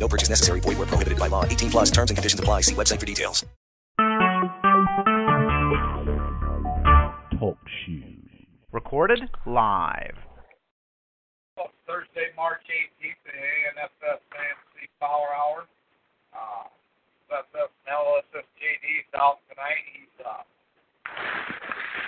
No 0.00 0.08
purchase 0.08 0.30
necessary. 0.30 0.60
Void 0.60 0.78
where 0.78 0.86
prohibited 0.86 1.18
by 1.18 1.28
law. 1.28 1.44
18 1.44 1.70
plus 1.70 1.90
terms 1.90 2.10
and 2.10 2.16
conditions 2.16 2.40
apply. 2.40 2.62
See 2.62 2.74
website 2.74 2.98
for 2.98 3.06
details. 3.06 3.44
Talk 7.38 7.58
shoes. 7.84 8.16
Recorded 8.72 9.20
live. 9.46 10.16
Thursday, 11.90 12.30
March 12.38 12.62
18th, 12.70 13.18
the 13.26 13.34
ANFS 13.34 14.22
Fantasy 14.30 14.86
Power 15.02 15.34
Hour. 15.34 15.66
Uh, 16.30 16.70
FF 17.26 17.66
and 17.66 17.90
LSS 17.90 18.46
JD 18.62 18.86
is 19.02 19.10
out 19.18 19.42
tonight. 19.50 19.82
He's 19.90 20.14
uh, 20.22 20.46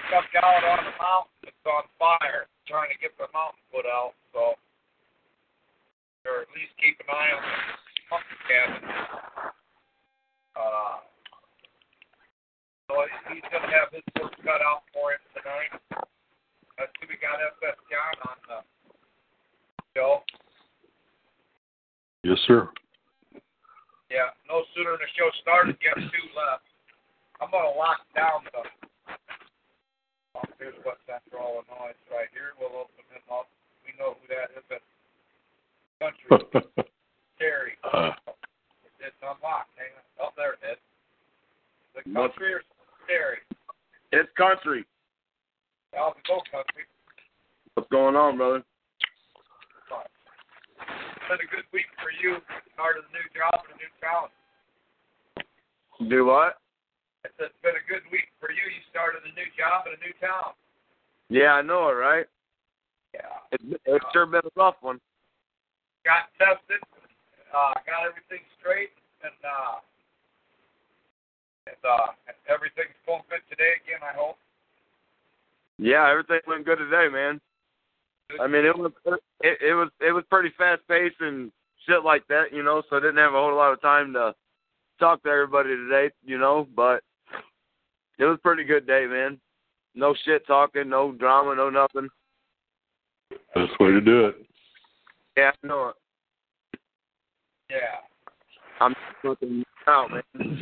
stepped 0.06 0.38
out 0.38 0.62
on 0.62 0.86
the 0.86 0.94
mountain. 1.02 1.50
It's 1.50 1.66
on 1.66 1.90
fire, 1.98 2.46
trying 2.70 2.94
to 2.94 2.98
get 3.02 3.10
the 3.18 3.26
mountain 3.34 3.58
put 3.74 3.82
out. 3.90 4.14
So, 4.30 4.54
or 6.30 6.46
at 6.46 6.50
least 6.54 6.78
keep 6.78 6.94
an 7.02 7.10
eye 7.10 7.30
on 7.34 7.42
the 7.42 7.81
Uh, 10.52 11.00
so 12.88 12.92
he's 13.32 13.40
going 13.48 13.64
to 13.64 13.72
have 13.72 13.88
his 13.88 14.04
work 14.20 14.36
cut 14.44 14.60
out 14.60 14.84
for 14.92 15.16
him 15.16 15.24
tonight. 15.32 15.72
I 16.76 16.84
see 17.00 17.08
we 17.08 17.16
got 17.16 17.40
FS 17.56 17.78
John 17.88 18.14
on 18.28 18.36
the 18.48 18.58
show. 19.96 20.20
Yes, 22.24 22.38
sir. 22.46 22.68
Yeah, 24.12 24.28
no 24.44 24.60
sooner 24.76 24.92
the 25.00 25.08
show 25.16 25.32
started, 25.40 25.80
you 25.80 25.88
have 25.88 26.04
two 26.04 26.28
left. 26.36 26.68
I'm 27.40 27.50
gonna 27.50 27.72
lock 27.74 28.04
down 28.14 28.44
the. 28.52 28.62
Oh, 30.36 30.44
here's 30.60 30.76
West 30.84 31.00
Central 31.08 31.64
Illinois 31.64 31.96
right 32.12 32.28
here. 32.36 32.52
We'll 32.60 32.76
open 32.76 33.02
him 33.08 33.24
up. 33.32 33.48
We 33.82 33.96
know 33.98 34.14
who 34.20 34.24
that 34.28 34.52
is. 34.52 34.64
That's 34.68 34.84
country. 35.98 36.84
Terry. 37.42 37.74
Uh, 37.82 38.14
It's 39.02 39.18
unlocked. 39.18 39.74
Hang 39.74 39.90
on. 39.98 40.06
Oh, 40.22 40.30
there 40.38 40.54
it 40.54 40.62
is. 40.62 40.78
The 41.98 42.06
country 42.14 42.54
or 42.54 42.62
Terry? 43.10 43.42
It's 44.14 44.30
country. 44.38 44.86
I'll 45.98 46.14
go 46.22 46.38
country. 46.54 46.86
What's 47.74 47.90
going 47.90 48.14
on, 48.14 48.38
brother? 48.38 48.62
It's 49.82 51.26
been 51.26 51.42
a 51.42 51.50
good 51.50 51.66
week 51.74 51.90
for 51.98 52.14
you. 52.22 52.38
Started 52.78 53.02
a 53.10 53.12
new 53.12 53.26
job 53.34 53.66
and 53.66 53.74
a 53.74 53.78
new 53.82 53.90
town. 53.98 54.30
Do 56.08 56.26
what? 56.26 56.62
It's 57.24 57.58
been 57.62 57.74
a 57.74 57.86
good 57.90 58.06
week 58.14 58.30
for 58.38 58.50
you. 58.54 58.62
You 58.62 58.82
started 58.90 59.22
a 59.26 59.32
new 59.34 59.50
job 59.58 59.90
in 59.90 59.98
a 59.98 60.00
new 60.00 60.14
town. 60.22 60.54
Yeah, 61.28 61.58
I 61.58 61.62
know 61.62 61.88
it, 61.90 61.98
right? 61.98 62.26
Yeah. 63.14 63.42
It's, 63.50 63.64
it's 63.86 64.04
sure 64.12 64.26
been 64.26 64.46
a 64.46 64.54
rough 64.54 64.76
one. 64.80 65.00
got 66.04 66.30
tested, 66.38 66.82
uh, 67.52 67.72
got 67.86 68.08
everything 68.08 68.44
straight, 68.58 68.90
and 69.22 69.38
uh, 69.44 69.78
and, 71.66 71.82
uh, 71.84 72.12
everything's 72.48 72.96
going 73.06 73.22
good 73.30 73.44
today 73.48 73.78
again. 73.84 74.00
I 74.02 74.16
hope. 74.16 74.36
Yeah, 75.78 76.10
everything 76.10 76.40
went 76.46 76.64
good 76.64 76.78
today, 76.78 77.08
man. 77.10 77.40
I 78.40 78.46
mean, 78.46 78.64
it 78.64 78.76
was 78.76 78.92
it, 79.40 79.58
it 79.60 79.74
was 79.74 79.88
it 80.00 80.12
was 80.12 80.24
pretty 80.30 80.50
fast 80.56 80.82
paced 80.88 81.20
and 81.20 81.52
shit 81.86 82.04
like 82.04 82.26
that, 82.28 82.52
you 82.52 82.62
know. 82.62 82.82
So 82.88 82.96
I 82.96 83.00
didn't 83.00 83.18
have 83.18 83.34
a 83.34 83.40
whole 83.40 83.54
lot 83.54 83.72
of 83.72 83.80
time 83.80 84.12
to 84.14 84.34
talk 84.98 85.22
to 85.22 85.28
everybody 85.28 85.70
today, 85.70 86.10
you 86.24 86.38
know. 86.38 86.66
But 86.74 87.02
it 88.18 88.24
was 88.24 88.36
a 88.36 88.42
pretty 88.42 88.64
good 88.64 88.86
day, 88.86 89.06
man. 89.06 89.38
No 89.94 90.14
shit 90.24 90.46
talking, 90.46 90.88
no 90.88 91.12
drama, 91.12 91.54
no 91.54 91.68
nothing. 91.68 92.08
Best 93.54 93.78
way 93.78 93.90
to 93.90 94.00
do 94.00 94.26
it. 94.26 94.36
Yeah, 95.36 95.50
I 95.62 95.66
know 95.66 95.88
it. 95.88 95.94
Yeah. 97.72 98.04
I'm 98.84 98.92
looking 99.24 99.64
out, 99.88 100.12
man. 100.12 100.60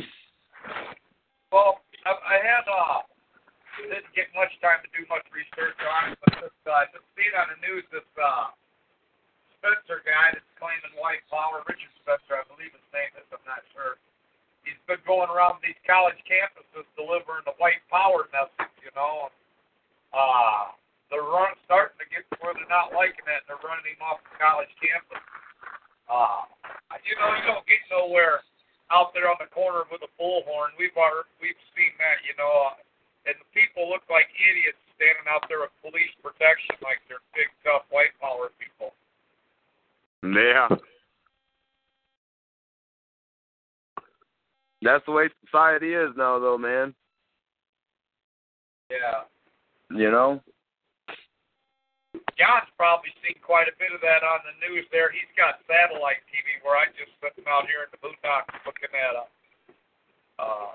Well, 1.51 1.83
I, 2.07 2.11
I 2.15 2.37
had 2.39 2.63
uh, 2.71 3.03
didn't 3.83 4.15
get 4.15 4.31
much 4.31 4.55
time 4.63 4.79
to 4.79 4.89
do 4.95 5.03
much 5.11 5.27
research 5.35 5.75
on 5.83 6.15
it, 6.15 6.17
but 6.23 6.39
this 6.39 6.55
uh, 6.63 6.87
just 6.95 7.03
seen 7.19 7.35
on 7.35 7.51
the 7.51 7.59
news 7.59 7.83
this 7.91 8.07
uh, 8.15 8.55
Spencer 9.59 9.99
guy 10.07 10.31
that's 10.31 10.47
claiming 10.55 10.95
white 10.95 11.19
power, 11.27 11.59
Richard 11.67 11.91
Spencer, 11.99 12.39
I 12.39 12.47
believe 12.47 12.71
his 12.71 12.87
name 12.95 13.11
is. 13.19 13.27
I'm 13.27 13.43
not 13.43 13.59
sure. 13.75 13.99
He's 14.63 14.79
been 14.87 15.03
going 15.03 15.27
around 15.27 15.59
these 15.59 15.77
college 15.83 16.17
campuses 16.23 16.87
delivering 16.95 17.43
the 17.43 17.57
white 17.59 17.83
power 17.91 18.31
message, 18.31 18.71
you 18.79 18.93
know. 18.95 19.27
Uh, 20.15 20.71
they're 21.11 21.27
run, 21.27 21.51
starting 21.67 21.99
to 21.99 22.07
get 22.07 22.23
to 22.31 22.39
where 22.39 22.55
they're 22.55 22.71
not 22.71 22.95
liking 22.95 23.27
it, 23.27 23.43
and 23.43 23.47
they're 23.51 23.65
running 23.67 23.83
him 23.83 23.99
off 23.99 24.23
the 24.23 24.37
college 24.39 24.71
campus. 24.79 25.19
Uh, 26.11 26.43
you 27.07 27.15
know, 27.15 27.31
you 27.39 27.43
don't 27.47 27.63
get 27.63 27.79
nowhere 27.87 28.43
out 28.91 29.15
there 29.15 29.31
on 29.31 29.39
the 29.39 29.47
corner 29.47 29.87
with 29.87 30.03
a 30.03 30.11
bullhorn. 30.19 30.75
We've 30.75 30.95
already, 30.99 31.31
we've 31.39 31.63
seen 31.71 31.95
that, 32.03 32.19
you 32.27 32.35
know, 32.35 32.75
and 33.23 33.39
the 33.39 33.47
people 33.55 33.87
look 33.87 34.03
like 34.11 34.27
idiots 34.35 34.81
standing 34.99 35.23
out 35.31 35.47
there 35.47 35.63
with 35.63 35.71
police 35.79 36.11
protection, 36.19 36.75
like 36.83 36.99
they're 37.07 37.23
big, 37.31 37.47
tough 37.63 37.87
white 37.89 38.11
power 38.19 38.51
people. 38.59 38.91
Yeah. 40.27 40.67
That's 44.83 45.05
the 45.05 45.15
way 45.15 45.29
society 45.45 45.93
is 45.93 46.11
now, 46.17 46.39
though, 46.39 46.57
man. 46.57 46.93
Yeah. 48.89 49.23
You 49.95 50.11
know? 50.11 50.41
John's 52.41 52.73
probably 52.73 53.13
seen 53.21 53.37
quite 53.45 53.69
a 53.69 53.75
bit 53.77 53.93
of 53.93 54.01
that 54.01 54.25
on 54.25 54.41
the 54.41 54.57
news 54.65 54.89
there. 54.89 55.13
He's 55.13 55.29
got 55.37 55.61
satellite 55.69 56.25
TV 56.33 56.57
where 56.65 56.73
I 56.73 56.89
just 56.97 57.13
sit 57.21 57.37
him 57.37 57.45
out 57.45 57.69
here 57.69 57.85
in 57.85 57.93
the 57.93 58.01
boondocks 58.01 58.49
looking 58.65 58.89
at 58.97 59.13
a 59.13 59.25
uh, 60.41 60.73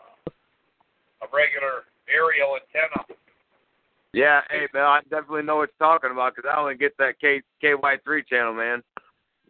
a 1.23 1.27
regular 1.35 1.91
aerial 2.07 2.55
antenna. 2.55 3.03
Yeah, 4.15 4.47
hey, 4.47 4.71
man, 4.71 4.87
I 4.87 5.01
definitely 5.11 5.43
know 5.43 5.59
what 5.59 5.75
you're 5.75 5.91
talking 5.91 6.15
about 6.15 6.39
because 6.39 6.47
I 6.47 6.55
only 6.55 6.79
get 6.79 6.95
that 7.03 7.19
K 7.19 7.43
KY3 7.59 8.27
channel, 8.31 8.55
man. 8.55 8.79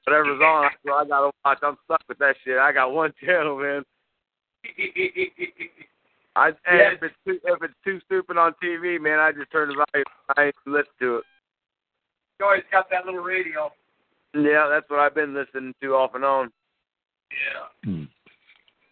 Whatever's 0.08 0.40
on, 0.40 0.72
what 0.88 1.04
I 1.04 1.08
gotta 1.08 1.30
watch. 1.44 1.58
I'm 1.60 1.76
stuck 1.84 2.00
with 2.08 2.16
that 2.24 2.36
shit. 2.48 2.56
I 2.56 2.72
got 2.72 2.96
one 2.96 3.12
channel, 3.20 3.60
man. 3.60 3.84
I 6.32 6.48
hey, 6.64 6.96
if 6.96 7.02
it's 7.02 7.14
too, 7.28 7.38
if 7.44 7.60
it's 7.60 7.80
too 7.84 8.00
stupid 8.06 8.38
on 8.38 8.54
TV, 8.64 8.98
man, 8.98 9.20
I 9.20 9.32
just 9.32 9.52
turn 9.52 9.68
the 9.68 9.84
volume. 9.84 10.08
I 10.32 10.50
listen 10.64 10.96
to 11.00 11.16
it. 11.16 11.24
He 12.38 12.44
always 12.44 12.68
got 12.70 12.90
that 12.90 13.06
little 13.06 13.22
radio. 13.22 13.72
Yeah, 14.34 14.68
that's 14.68 14.88
what 14.90 15.00
I've 15.00 15.14
been 15.14 15.32
listening 15.32 15.74
to 15.80 15.96
off 15.96 16.14
and 16.14 16.24
on. 16.24 16.52
Yeah. 17.32 17.66
Hmm. 17.84 18.04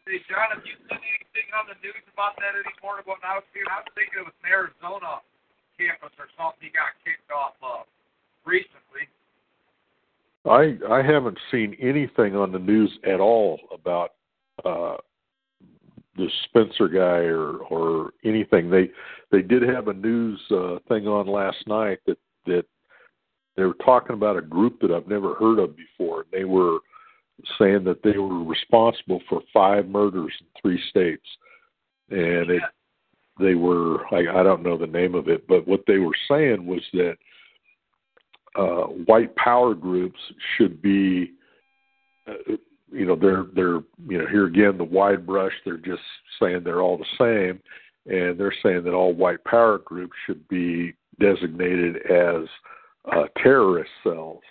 Hey, 0.06 0.20
John, 0.28 0.52
have 0.52 0.64
you 0.64 0.76
seen 0.88 1.00
anything 1.00 1.48
on 1.56 1.68
the 1.68 1.76
news 1.80 2.04
about 2.12 2.36
that 2.36 2.56
anymore? 2.56 3.00
About 3.00 3.20
now, 3.24 3.40
I 3.40 3.44
was 3.44 3.88
thinking 3.94 4.20
it 4.20 4.28
was 4.28 4.36
an 4.44 4.52
Arizona 4.52 5.20
campus 5.76 6.12
or 6.18 6.28
something 6.36 6.60
he 6.60 6.70
got 6.72 6.96
kicked 7.04 7.28
off 7.32 7.56
of 7.60 7.86
recently. 8.44 9.08
I 10.44 10.76
I 10.92 11.02
haven't 11.02 11.38
seen 11.50 11.76
anything 11.80 12.36
on 12.36 12.52
the 12.52 12.58
news 12.58 12.92
at 13.04 13.20
all 13.20 13.58
about 13.72 14.12
uh 14.64 14.96
the 16.16 16.28
Spencer 16.44 16.88
guy 16.88 17.24
or 17.24 17.56
or 17.70 18.12
anything. 18.24 18.70
They 18.70 18.90
they 19.30 19.42
did 19.42 19.62
have 19.62 19.88
a 19.88 19.94
news 19.94 20.40
uh 20.50 20.78
thing 20.88 21.08
on 21.08 21.26
last 21.26 21.66
night 21.66 21.98
that 22.06 22.18
that 22.46 22.66
they 23.56 23.64
were 23.64 23.76
talking 23.84 24.14
about 24.14 24.36
a 24.36 24.42
group 24.42 24.80
that 24.80 24.90
I've 24.90 25.08
never 25.08 25.34
heard 25.34 25.58
of 25.58 25.76
before. 25.76 26.26
They 26.32 26.44
were 26.44 26.78
saying 27.58 27.84
that 27.84 28.02
they 28.02 28.18
were 28.18 28.44
responsible 28.44 29.20
for 29.28 29.42
five 29.52 29.88
murders 29.88 30.32
in 30.40 30.46
three 30.60 30.82
states. 30.90 31.26
And 32.10 32.50
it 32.50 32.62
they 33.40 33.54
were 33.54 34.04
I, 34.14 34.40
I 34.40 34.42
don't 34.42 34.62
know 34.62 34.76
the 34.76 34.86
name 34.86 35.14
of 35.14 35.28
it, 35.28 35.46
but 35.48 35.66
what 35.66 35.82
they 35.86 35.98
were 35.98 36.16
saying 36.28 36.66
was 36.66 36.82
that 36.92 37.16
uh, 38.56 38.86
white 39.06 39.34
power 39.36 39.74
groups 39.74 40.18
should 40.56 40.80
be, 40.80 41.32
uh, 42.28 42.54
you 42.92 43.06
know, 43.06 43.16
they're 43.16 43.46
they're 43.54 43.80
you 44.08 44.18
know 44.18 44.26
here 44.30 44.46
again 44.46 44.78
the 44.78 44.84
wide 44.84 45.26
brush. 45.26 45.52
They're 45.64 45.76
just 45.76 46.02
saying 46.40 46.62
they're 46.62 46.82
all 46.82 46.98
the 46.98 47.04
same, 47.18 47.60
and 48.06 48.38
they're 48.38 48.54
saying 48.62 48.84
that 48.84 48.94
all 48.94 49.12
white 49.12 49.42
power 49.44 49.78
groups 49.78 50.14
should 50.26 50.46
be 50.48 50.94
designated 51.18 51.96
as 52.10 52.46
uh, 53.06 53.26
terrorist 53.42 53.90
cells, 54.02 54.42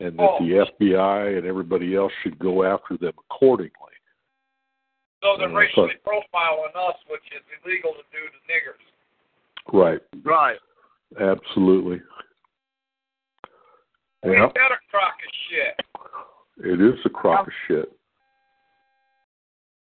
and 0.00 0.18
that 0.18 0.30
Oh. 0.30 0.38
the 0.40 0.58
FBI 0.58 1.38
and 1.38 1.46
everybody 1.46 1.94
else 1.94 2.12
should 2.22 2.38
go 2.38 2.64
after 2.64 2.96
them 2.96 3.14
accordingly. 3.18 3.72
So 5.22 5.36
they're 5.38 5.48
Yeah, 5.48 5.56
racially 5.56 5.96
profiling 6.04 6.74
us, 6.74 6.96
which 7.06 7.24
is 7.32 7.42
illegal 7.62 7.94
to 7.94 8.02
do 8.12 8.28
to 8.28 8.38
niggers. 8.46 8.80
Right. 9.72 10.02
Right. 10.22 10.60
Absolutely. 11.18 12.02
We 14.22 14.32
Yeah. 14.32 14.44
ain't 14.44 14.54
that 14.54 14.72
a 14.72 14.78
crock 14.90 15.14
of 15.24 15.32
shit. 15.48 15.80
It 16.58 16.80
is 16.80 17.04
a 17.06 17.10
crock 17.10 17.46
of 17.46 17.54
shit. 17.66 17.90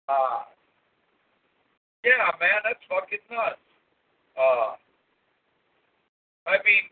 Uh, 0.09 0.45
yeah, 2.05 2.31
man, 2.41 2.61
that's 2.65 2.83
fucking 2.85 3.19
nuts. 3.31 3.59
Uh, 4.37 4.77
I 6.47 6.59
mean, 6.65 6.91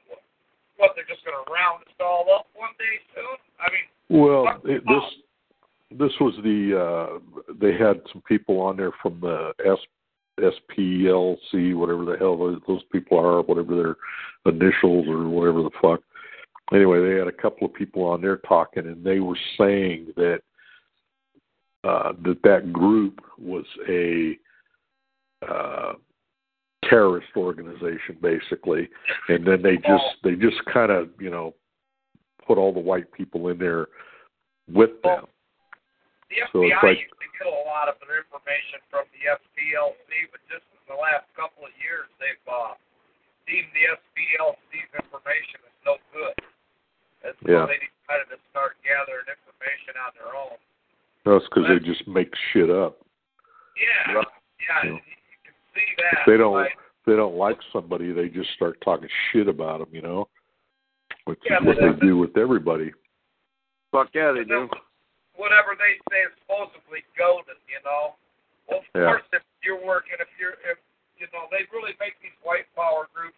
what, 0.80 0.92
they're 0.96 1.04
just 1.04 1.24
going 1.24 1.36
to 1.36 1.52
round 1.52 1.84
us 1.84 1.94
all 2.00 2.26
up 2.34 2.46
one 2.56 2.72
day 2.78 2.96
soon? 3.14 3.36
I 3.60 3.68
mean, 3.68 3.86
Well, 4.08 4.60
it, 4.64 4.82
this 4.88 5.06
this 5.98 6.12
was 6.20 6.34
the 6.42 6.78
uh 6.78 7.18
they 7.60 7.72
had 7.72 8.00
some 8.12 8.22
people 8.22 8.60
on 8.60 8.76
there 8.76 8.92
from 9.02 9.20
the 9.20 9.52
S 9.64 9.78
SPLC, 10.40 11.74
whatever 11.74 12.04
the 12.04 12.16
hell 12.18 12.38
those, 12.38 12.60
those 12.66 12.82
people 12.92 13.18
are, 13.18 13.42
whatever 13.42 13.76
their 13.76 14.52
initials 14.52 15.06
or 15.06 15.28
whatever 15.28 15.62
the 15.62 15.70
fuck. 15.82 16.00
Anyway, 16.72 17.00
they 17.00 17.18
had 17.18 17.28
a 17.28 17.32
couple 17.32 17.66
of 17.66 17.74
people 17.74 18.04
on 18.04 18.22
there 18.22 18.38
talking, 18.38 18.86
and 18.86 19.04
they 19.04 19.20
were 19.20 19.38
saying 19.58 20.06
that 20.16 20.40
uh, 21.84 22.12
that 22.24 22.38
that 22.44 22.72
group 22.72 23.20
was 23.38 23.64
a 23.88 24.38
uh, 25.46 25.94
terrorist 26.90 27.30
organization, 27.36 28.18
basically, 28.20 28.90
and 29.30 29.46
then 29.46 29.62
they 29.62 29.76
just 29.78 30.04
they 30.26 30.34
just 30.34 30.58
kind 30.66 30.90
of 30.90 31.08
you 31.22 31.30
know 31.30 31.54
put 32.46 32.58
all 32.58 32.72
the 32.74 32.82
white 32.82 33.10
people 33.12 33.48
in 33.48 33.56
there 33.58 33.86
with 34.68 34.90
them. 35.06 35.24
the 36.28 36.42
So 36.52 36.58
FBI 36.60 36.74
it's 36.74 36.82
like- 36.82 36.98
used 36.98 37.14
to 37.22 37.28
get 37.38 37.46
a 37.46 37.62
lot 37.70 37.86
of 37.88 37.94
their 38.04 38.18
information 38.18 38.82
from 38.90 39.06
the 39.14 39.22
SPLC, 39.30 40.10
but 40.34 40.42
just 40.50 40.66
in 40.74 40.82
the 40.90 40.98
last 40.98 41.24
couple 41.38 41.62
of 41.64 41.72
years, 41.78 42.10
they've 42.18 42.42
uh, 42.50 42.74
deemed 43.46 43.70
the 43.72 43.86
SPLC's 43.94 44.90
information 44.98 45.62
as 45.64 45.74
no 45.86 45.94
good. 46.12 46.34
And 47.22 47.34
so 47.40 47.46
Yeah. 47.50 47.64
they 47.70 47.78
decided 47.78 48.28
to 48.34 48.38
start 48.50 48.76
gathering 48.82 49.26
information 49.30 49.94
on 50.02 50.10
their 50.18 50.32
own. 50.34 50.56
That's 51.24 51.44
because 51.48 51.68
they 51.68 51.78
just 51.84 52.06
make 52.08 52.32
shit 52.52 52.70
up. 52.70 52.98
Yeah, 53.76 54.22
yeah, 54.60 54.84
Yeah. 54.84 54.98
They 56.26 56.36
don't, 56.36 56.54
like, 56.54 56.76
they 57.06 57.16
don't 57.16 57.36
like 57.36 57.58
somebody, 57.72 58.12
they 58.12 58.28
just 58.28 58.50
start 58.54 58.80
talking 58.84 59.08
shit 59.32 59.48
about 59.48 59.80
them. 59.80 59.88
You 59.92 60.02
know, 60.02 60.28
which 61.24 61.40
Yeah, 61.44 61.58
is 61.60 61.66
what 61.66 61.76
they 61.80 61.92
do 62.06 62.16
with 62.18 62.36
everybody. 62.36 62.92
Fuck 63.92 64.10
yeah, 64.14 64.32
they 64.32 64.44
do. 64.44 64.68
whatever 65.34 65.74
they 65.74 65.98
say 66.12 66.20
is 66.22 66.32
supposedly 66.44 67.02
golden, 67.16 67.56
you 67.66 67.80
know. 67.84 68.14
Well, 68.68 68.80
of 68.80 68.84
Yeah. 68.94 69.06
course, 69.18 69.26
if 69.32 69.42
you're 69.64 69.82
working, 69.82 70.14
if 70.20 70.28
you're, 70.38 70.54
if 70.68 70.78
you 71.18 71.26
know, 71.32 71.48
they 71.50 71.66
really 71.72 71.96
make 71.98 72.14
these 72.22 72.36
white 72.42 72.68
power 72.76 73.08
groups 73.12 73.36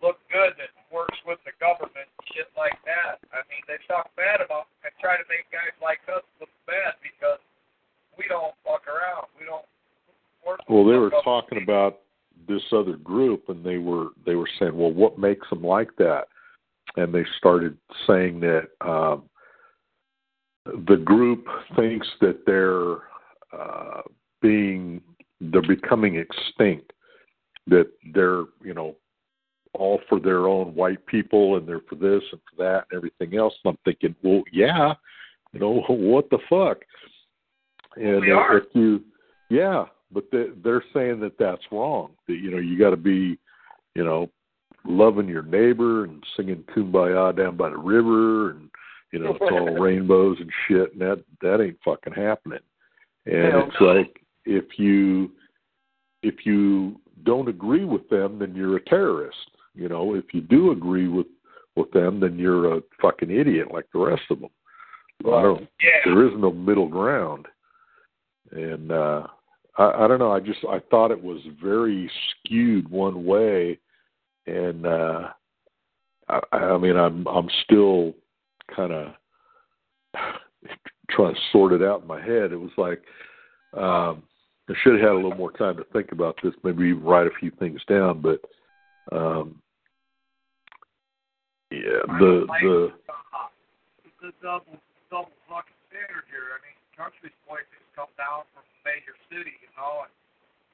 look 0.00 0.16
good 0.32 0.56
that 0.56 0.70
works 0.90 1.18
with 1.26 1.42
the 1.44 1.52
government, 1.60 2.08
shit 2.32 2.48
like 2.56 2.76
that. 2.84 3.20
I 3.32 3.44
mean, 3.52 3.60
they 3.68 3.76
talk 3.88 4.08
bad 4.16 4.40
about 4.40 4.68
and 4.84 4.92
try 5.00 5.16
to 5.20 5.24
make 5.28 5.44
guys 5.52 5.74
like 5.82 6.00
us 6.08 6.24
look 6.40 6.48
bad 6.66 6.94
because 7.02 7.40
we 8.16 8.24
don't 8.28 8.54
fuck 8.64 8.88
around. 8.88 9.28
We 9.38 9.44
don't 9.44 9.60
work. 9.60 9.79
Well, 10.68 10.84
they 10.84 10.96
were 10.96 11.12
talking 11.24 11.62
about 11.62 12.00
this 12.48 12.62
other 12.72 12.96
group, 12.96 13.48
and 13.48 13.64
they 13.64 13.78
were 13.78 14.08
they 14.26 14.34
were 14.34 14.48
saying, 14.58 14.76
"Well, 14.76 14.92
what 14.92 15.18
makes 15.18 15.48
them 15.50 15.62
like 15.62 15.94
that?" 15.98 16.28
And 16.96 17.14
they 17.14 17.24
started 17.38 17.76
saying 18.06 18.40
that 18.40 18.68
um, 18.80 19.24
the 20.64 20.96
group 20.96 21.46
thinks 21.76 22.06
that 22.20 22.44
they're 22.46 23.02
uh, 23.58 24.02
being 24.40 25.00
they're 25.40 25.62
becoming 25.62 26.16
extinct, 26.16 26.92
that 27.66 27.90
they're 28.14 28.44
you 28.62 28.74
know 28.74 28.96
all 29.74 30.00
for 30.08 30.18
their 30.18 30.48
own 30.48 30.74
white 30.74 31.04
people, 31.06 31.56
and 31.56 31.66
they're 31.66 31.82
for 31.88 31.94
this 31.94 32.22
and 32.32 32.40
for 32.50 32.56
that 32.58 32.84
and 32.90 32.96
everything 32.96 33.38
else. 33.38 33.54
And 33.64 33.72
I'm 33.72 33.78
thinking, 33.84 34.14
well, 34.22 34.42
yeah, 34.52 34.94
you 35.52 35.60
know 35.60 35.80
what 35.88 36.28
the 36.30 36.38
fuck? 36.48 36.78
And 37.96 38.22
uh, 38.32 38.56
if 38.56 38.64
you, 38.74 39.02
yeah, 39.48 39.84
but 40.12 40.24
they, 40.32 40.46
they're 40.62 40.84
saying 40.92 41.20
that 41.20 41.38
that's 41.38 41.62
wrong. 41.70 42.10
That 42.26 42.34
you 42.34 42.50
know 42.50 42.58
you 42.58 42.78
got 42.78 42.90
to 42.90 42.96
be, 42.96 43.38
you 43.94 44.04
know, 44.04 44.28
loving 44.84 45.28
your 45.28 45.42
neighbor 45.42 46.04
and 46.04 46.22
singing 46.36 46.64
"Kumbaya" 46.74 47.36
down 47.36 47.56
by 47.56 47.70
the 47.70 47.78
river, 47.78 48.50
and 48.50 48.70
you 49.12 49.20
know 49.20 49.32
it's 49.32 49.40
all 49.40 49.74
rainbows 49.80 50.38
and 50.40 50.50
shit. 50.66 50.92
And 50.92 51.00
that 51.00 51.24
that 51.42 51.62
ain't 51.62 51.78
fucking 51.84 52.14
happening. 52.14 52.60
And 53.26 53.52
Hell 53.52 53.64
it's 53.68 53.76
no. 53.80 53.86
like 53.86 54.20
if 54.44 54.78
you 54.78 55.30
if 56.22 56.44
you 56.44 57.00
don't 57.24 57.48
agree 57.48 57.84
with 57.84 58.08
them, 58.08 58.38
then 58.38 58.54
you're 58.54 58.76
a 58.76 58.84
terrorist. 58.84 59.36
You 59.74 59.88
know, 59.88 60.14
if 60.14 60.24
you 60.32 60.40
do 60.40 60.72
agree 60.72 61.08
with 61.08 61.26
with 61.76 61.90
them, 61.92 62.20
then 62.20 62.38
you're 62.38 62.76
a 62.76 62.82
fucking 63.00 63.30
idiot 63.30 63.68
like 63.72 63.86
the 63.92 64.00
rest 64.00 64.22
of 64.30 64.40
them. 64.40 64.50
I 65.26 65.42
don't 65.42 65.68
Yeah. 65.82 66.00
there 66.06 66.26
is 66.26 66.32
no 66.38 66.50
middle 66.50 66.88
ground 66.88 67.46
and 68.52 68.90
uh 68.90 69.26
I, 69.80 70.04
I 70.04 70.08
don't 70.08 70.18
know 70.18 70.32
i 70.32 70.40
just 70.40 70.60
i 70.68 70.78
thought 70.90 71.10
it 71.10 71.22
was 71.22 71.40
very 71.62 72.10
skewed 72.30 72.88
one 72.90 73.24
way 73.24 73.78
and 74.46 74.86
uh 74.86 75.28
i 76.28 76.40
i 76.52 76.78
mean 76.78 76.96
i'm 76.96 77.26
i'm 77.26 77.48
still 77.64 78.14
kind 78.74 78.92
of 78.92 79.12
trying 81.10 81.34
to 81.34 81.40
sort 81.50 81.72
it 81.72 81.82
out 81.82 82.02
in 82.02 82.06
my 82.06 82.20
head 82.20 82.52
it 82.52 82.60
was 82.60 82.70
like 82.76 83.02
um 83.74 84.22
i 84.68 84.74
should 84.82 84.92
have 84.92 85.02
had 85.02 85.12
a 85.12 85.14
little 85.14 85.34
more 85.34 85.52
time 85.52 85.76
to 85.76 85.84
think 85.92 86.12
about 86.12 86.36
this 86.42 86.54
maybe 86.62 86.88
even 86.88 87.02
write 87.02 87.26
a 87.26 87.38
few 87.40 87.50
things 87.58 87.80
down 87.88 88.20
but 88.20 88.40
um 89.16 89.60
yeah 91.70 92.02
the 92.18 92.46
the 92.62 92.92
the 94.20 94.32
double 94.42 94.76
double 95.10 95.32
fucking 95.48 95.80
standard 95.88 96.28
here. 96.28 96.52
I 96.52 96.60
mean, 96.60 96.76
Country's 96.94 97.34
boy 97.48 97.64
just 97.72 97.88
come 97.96 98.12
down 98.20 98.44
from 98.52 98.62
major 98.90 99.14
city, 99.30 99.54
you 99.62 99.70
know, 99.78 100.02
and 100.06 100.12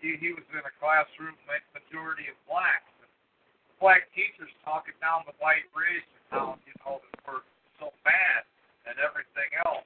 he 0.01 0.17
he 0.17 0.33
was 0.33 0.45
in 0.57 0.65
a 0.65 0.75
classroom 0.81 1.37
majority 1.77 2.33
of 2.33 2.37
blacks. 2.49 2.89
And 3.05 3.13
black 3.77 4.09
teachers 4.17 4.49
talking 4.65 4.97
down 5.05 5.29
the 5.29 5.37
white 5.37 5.69
race 5.77 6.09
and 6.09 6.25
how 6.33 6.47
you 6.65 6.73
know 6.81 7.05
that 7.05 7.17
we're 7.29 7.45
so 7.77 7.93
bad 8.09 8.49
and 8.89 8.97
everything 9.05 9.53
else. 9.69 9.85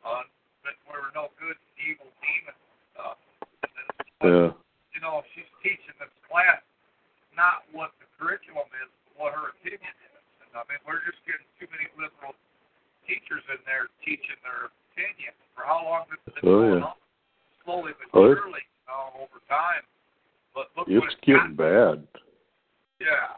Uh, 0.00 0.24
that 0.64 0.76
we're 0.88 1.12
no 1.12 1.28
good 1.36 1.56
evil 1.80 2.08
demons 2.24 2.56
and 2.56 2.80
stuff. 2.96 3.18
And 3.60 3.72
then, 3.76 3.88
yeah 4.24 4.50
you 4.94 5.02
know, 5.02 5.26
she's 5.34 5.50
teaching 5.60 5.92
this 5.98 6.14
class 6.30 6.62
not 7.34 7.66
what 7.74 7.90
the 7.98 8.06
curriculum 8.14 8.70
is, 8.78 8.88
but 9.10 9.14
what 9.18 9.30
her 9.34 9.50
opinion 9.58 9.90
is. 10.14 10.22
And 10.38 10.54
I 10.54 10.62
mean, 10.70 10.78
we're 10.86 11.02
just 11.02 11.18
getting 11.26 11.44
too 11.58 11.66
many 11.74 11.90
liberal 11.98 12.38
teachers 13.10 13.42
in 13.50 13.58
there 13.66 13.90
teaching 14.06 14.38
their 14.46 14.70
opinion. 14.70 15.34
For 15.58 15.66
how 15.66 15.82
long 15.82 16.06
has 16.14 16.22
it 16.30 16.38
been 16.38 16.46
Oh, 16.46 16.62
going 16.62 16.78
yeah. 16.78 16.94
on? 16.94 16.98
Slowly 17.64 17.92
but 18.12 18.20
surely, 18.20 18.60
know, 18.86 19.20
over 19.20 19.40
time. 19.48 19.82
But 20.54 20.66
look 20.76 20.86
it's 20.88 21.04
it's 21.04 21.14
getting 21.24 21.56
got. 21.56 21.56
bad 21.56 22.06
Yeah. 23.00 23.36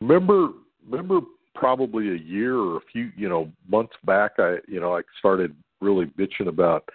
remember 0.00 0.50
remember 0.88 1.20
probably 1.54 2.10
a 2.10 2.18
year 2.18 2.56
or 2.56 2.76
a 2.76 2.80
few 2.92 3.10
you 3.16 3.28
know 3.28 3.50
months 3.68 3.94
back 4.04 4.32
i 4.38 4.56
you 4.68 4.80
know 4.80 4.96
i 4.96 5.00
started 5.18 5.54
really 5.80 6.06
bitching 6.06 6.46
about 6.46 6.88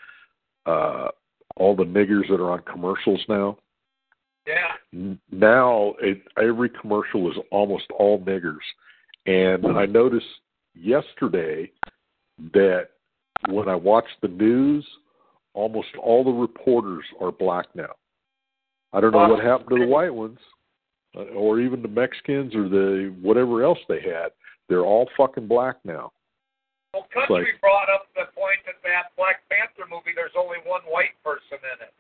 uh 0.66 1.10
all 1.58 1.76
the 1.76 1.84
niggers 1.84 2.28
that 2.30 2.40
are 2.40 2.52
on 2.52 2.62
commercials 2.62 3.22
now 3.28 3.58
Yeah. 4.48 5.14
Now 5.32 5.96
it, 6.02 6.22
every 6.42 6.70
commercial 6.70 7.30
is 7.30 7.38
almost 7.52 7.86
all 8.00 8.20
niggers 8.20 8.64
and 9.26 9.66
i 9.78 9.86
noticed 9.86 10.26
yesterday 10.74 11.70
that 12.54 12.88
when 13.50 13.68
i 13.68 13.76
watched 13.76 14.16
the 14.22 14.30
news 14.30 14.86
almost 15.54 15.88
all 16.02 16.24
the 16.24 16.32
reporters 16.32 17.06
are 17.22 17.32
black 17.32 17.66
now 17.76 17.94
i 18.94 19.00
don't 19.00 19.12
know 19.12 19.28
what 19.30 19.44
happened 19.44 19.70
to 19.70 19.80
the 19.80 19.86
white 19.88 20.14
ones 20.14 20.40
uh, 21.16 21.30
or 21.38 21.60
even 21.62 21.82
the 21.86 21.88
Mexicans 21.94 22.56
or 22.56 22.66
the 22.68 23.14
whatever 23.22 23.62
else 23.62 23.78
they 23.88 24.02
had. 24.02 24.34
They're 24.66 24.82
all 24.82 25.06
fucking 25.16 25.46
black 25.46 25.78
now. 25.86 26.10
Well, 26.90 27.06
Country 27.14 27.54
like- 27.54 27.62
brought 27.62 27.86
up 27.94 28.10
the 28.18 28.34
point 28.34 28.66
that 28.66 28.82
that 28.82 29.14
Black 29.14 29.46
Panther 29.46 29.86
movie, 29.86 30.18
there's 30.18 30.34
only 30.34 30.58
one 30.66 30.82
white 30.90 31.14
person 31.22 31.62
in 31.62 31.78
it. 31.86 31.94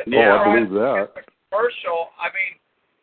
And 0.00 0.08
Oh, 0.16 0.16
I 0.16 0.56
believe 0.56 0.72
that. 0.80 1.12
the 1.12 1.22
Commercial. 1.52 2.08
I 2.16 2.32
mean, 2.32 2.56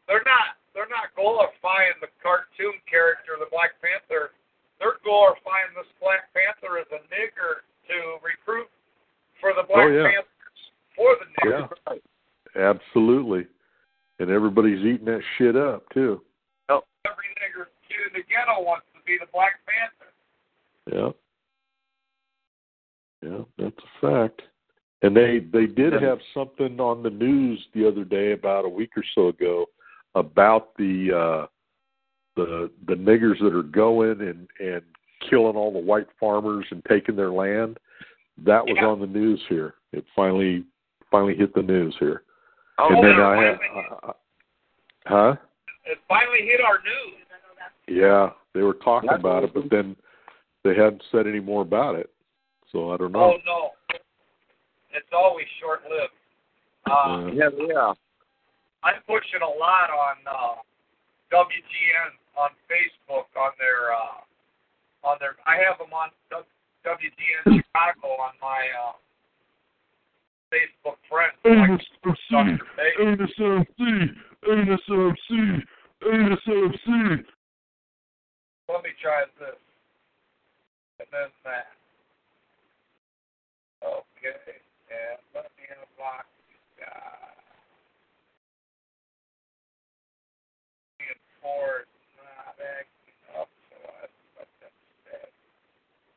they're 0.09 0.25
not 0.25 0.57
they're 0.73 0.89
not 0.89 1.13
glorifying 1.13 1.93
the 2.01 2.09
cartoon 2.25 2.81
character, 2.89 3.37
the 3.37 3.49
Black 3.53 3.77
Panther. 3.85 4.33
They're 4.81 4.97
glorifying 5.05 5.77
this 5.77 5.85
Black 6.01 6.25
Panther 6.33 6.81
as 6.81 6.89
a 6.89 7.05
nigger 7.13 7.61
to 7.85 7.97
recruit 8.25 8.65
for 9.41 9.51
the 9.53 9.63
Black 9.67 9.85
Oh, 9.85 9.87
yeah. 9.89 10.03
Panthers 10.03 10.61
for 10.95 11.15
the 11.19 11.49
Yeah, 11.49 11.67
niggers. 11.89 11.99
absolutely. 12.55 13.47
And 14.19 14.29
everybody's 14.29 14.85
eating 14.85 15.05
that 15.05 15.21
shit 15.37 15.55
up 15.55 15.89
too. 15.89 16.21
Every 16.69 17.25
nigger 17.41 17.65
kid 17.87 18.13
in 18.13 18.21
the 18.21 18.23
ghetto 18.29 18.61
wants 18.63 18.85
to 18.93 18.99
be 19.05 19.17
the 19.19 19.25
Black 19.33 19.53
Panther. 19.65 20.13
Yeah. 20.85 21.11
Yeah, 23.27 23.43
that's 23.57 23.77
a 23.83 23.99
fact. 24.27 24.41
And 25.01 25.15
they 25.17 25.39
they 25.51 25.65
did 25.65 25.93
have 25.93 26.19
something 26.31 26.79
on 26.79 27.01
the 27.01 27.09
news 27.09 27.59
the 27.73 27.87
other 27.87 28.03
day 28.03 28.33
about 28.33 28.65
a 28.65 28.69
week 28.69 28.91
or 28.95 29.03
so 29.15 29.29
ago 29.29 29.65
about 30.13 30.75
the 30.77 31.11
uh 31.11 31.47
the 32.35 32.69
the 32.87 32.93
niggers 32.93 33.39
that 33.39 33.55
are 33.55 33.63
going 33.63 34.21
and 34.21 34.47
and 34.59 34.83
killing 35.27 35.55
all 35.55 35.71
the 35.73 35.79
white 35.79 36.07
farmers 36.19 36.65
and 36.69 36.83
taking 36.85 37.15
their 37.15 37.31
land. 37.31 37.79
That 38.43 38.65
was 38.65 38.75
Yeah. 38.75 38.87
on 38.87 38.99
the 38.99 39.07
news 39.07 39.41
here. 39.47 39.75
It 39.91 40.05
finally 40.15 40.65
finally 41.11 41.35
hit 41.35 41.53
the 41.53 41.61
news 41.61 41.95
here. 41.99 42.23
Oh, 42.77 42.87
and 42.87 43.03
then 43.03 43.19
I 43.19 43.35
had, 43.35 43.59
uh, 43.75 44.13
huh? 45.05 45.35
It 45.85 45.99
finally 46.07 46.45
hit 46.45 46.61
our 46.61 46.79
news. 46.79 47.17
Yeah, 47.87 48.31
they 48.53 48.61
were 48.61 48.75
talking 48.75 49.09
That's 49.09 49.19
about 49.19 49.43
it, 49.43 49.53
but 49.53 49.69
then 49.69 49.95
they 50.63 50.73
hadn't 50.75 51.03
said 51.11 51.27
any 51.27 51.41
more 51.41 51.61
about 51.61 51.95
it. 51.95 52.09
So 52.71 52.91
I 52.91 52.97
don't 52.97 53.11
know. 53.11 53.33
Oh 53.33 53.37
no, 53.45 53.71
it's 54.91 55.11
always 55.11 55.47
short 55.59 55.81
lived. 55.89 56.13
Uh, 56.89 56.93
Uh, 56.93 57.27
yeah, 57.33 57.49
yeah. 57.67 57.93
I'm 58.83 59.01
pushing 59.05 59.41
a 59.41 59.53
lot 59.59 59.89
on 59.91 60.15
uh, 60.25 60.55
WGN 61.31 62.11
on 62.37 62.49
Facebook 62.65 63.27
on 63.37 63.51
their 63.59 63.93
uh, 63.93 64.21
on 65.03 65.17
their. 65.19 65.35
I 65.45 65.57
have 65.57 65.77
them 65.77 65.93
on 65.93 66.09
W- 66.83 66.97
WGN 66.97 67.61
Chicago 67.61 68.07
on 68.21 68.33
my 68.41 68.67
uh, 68.85 68.93
Facebook 70.51 70.97
friends. 71.09 71.33
Like, 71.45 71.69
on 72.35 72.47
their 72.47 72.59
page. 72.75 72.95
NSMC, 72.99 74.15
NSMC, 74.47 75.63
NSMC. 76.03 77.23
Let 78.69 78.83
me 78.83 78.91
try 79.01 79.25
this, 79.39 79.59
and 80.99 81.07
then 81.11 81.29
that. 81.43 81.67
Okay, 83.83 84.61
and 84.87 85.19
let 85.35 85.51
me 85.57 85.63
unlock 85.67 86.25
these 86.47 86.67
guys. 86.79 87.41
And 91.01 91.19
four 91.41 91.83
is 91.83 92.07
not 92.15 92.55
acting 92.55 93.19
up, 93.35 93.49
so 93.67 93.75
I 93.81 94.07
put 94.37 94.47
that 94.61 94.71
instead. 94.71 95.27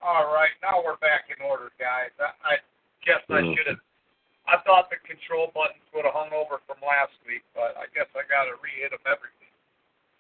All 0.05 0.29
right, 0.37 0.53
now 0.61 0.85
we're 0.85 1.01
back 1.01 1.33
in 1.33 1.41
order, 1.41 1.73
guys. 1.81 2.13
I, 2.21 2.29
I 2.45 2.55
guess 3.01 3.25
I 3.33 3.41
Mhm. 3.41 3.57
should 3.57 3.67
have. 3.69 3.81
I 4.47 4.59
thought 4.59 4.91
the 4.91 4.97
control 4.97 5.51
buttons 5.55 5.81
would 5.95 6.05
have 6.05 6.13
hung 6.13 6.31
over 6.35 6.59
from 6.67 6.77
last 6.83 7.17
week, 7.27 7.43
but 7.55 7.75
I 7.79 7.87
guess 7.95 8.05
I 8.15 8.21
got 8.29 8.45
to 8.45 8.57
re-hit 8.61 8.91
them 8.91 9.01
every 9.07 9.31
week. 9.41 9.53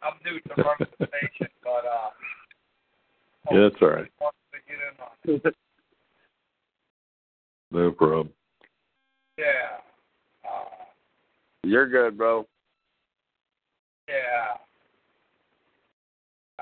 I'm 0.00 0.17
new 0.25 0.41
to 0.41 0.55
running 0.62 0.88
the 0.99 1.07
station, 1.12 1.49
but 1.62 1.85
uh. 1.85 2.11
Yeah, 3.53 3.69
that's 3.69 3.83
all 3.83 3.91
right. 3.91 4.11
To 4.19 4.59
get 4.67 4.79
in 4.81 4.97
on 5.05 5.41
it. 5.45 5.57
No 7.71 7.93
problem. 7.93 8.33
Yeah. 9.37 9.81
Uh, 10.49 10.85
You're 11.62 11.88
good, 11.88 12.17
bro. 12.17 12.49
yeah. 14.09 14.57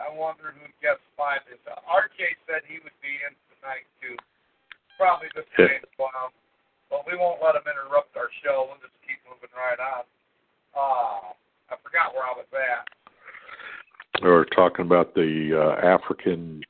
I 0.02 0.10
wonder 0.10 0.50
who 0.50 0.66
guest 0.82 0.98
five 1.14 1.46
is. 1.46 1.62
Uh, 1.62 1.78
RK 1.86 2.18
said 2.50 2.66
he 2.66 2.82
would 2.82 2.96
be 2.98 3.14
in 3.22 3.32
tonight 3.54 3.86
too. 4.02 4.18
Probably 4.98 5.30
the 5.38 5.46
same 5.54 5.86
clown. 5.94 6.34
But 6.90 7.06
we 7.06 7.14
won't 7.16 7.40
let 7.40 7.54
him 7.56 7.64
interrupt 7.64 8.12
our 8.18 8.28
show. 8.44 8.66
We'll 8.68 8.82
just 8.82 8.98
keep 9.06 9.22
moving 9.24 9.48
right 9.54 9.78
on. 9.80 10.04
Uh, 10.74 11.32
I 11.72 11.78
forgot 11.80 12.12
where 12.12 12.26
I 12.26 12.34
was 12.36 12.50
at. 12.52 12.84
We 14.20 14.28
were 14.28 14.44
talking 14.52 14.84
about 14.84 15.14
the 15.14 15.54
uh, 15.56 15.80
African 15.80 16.60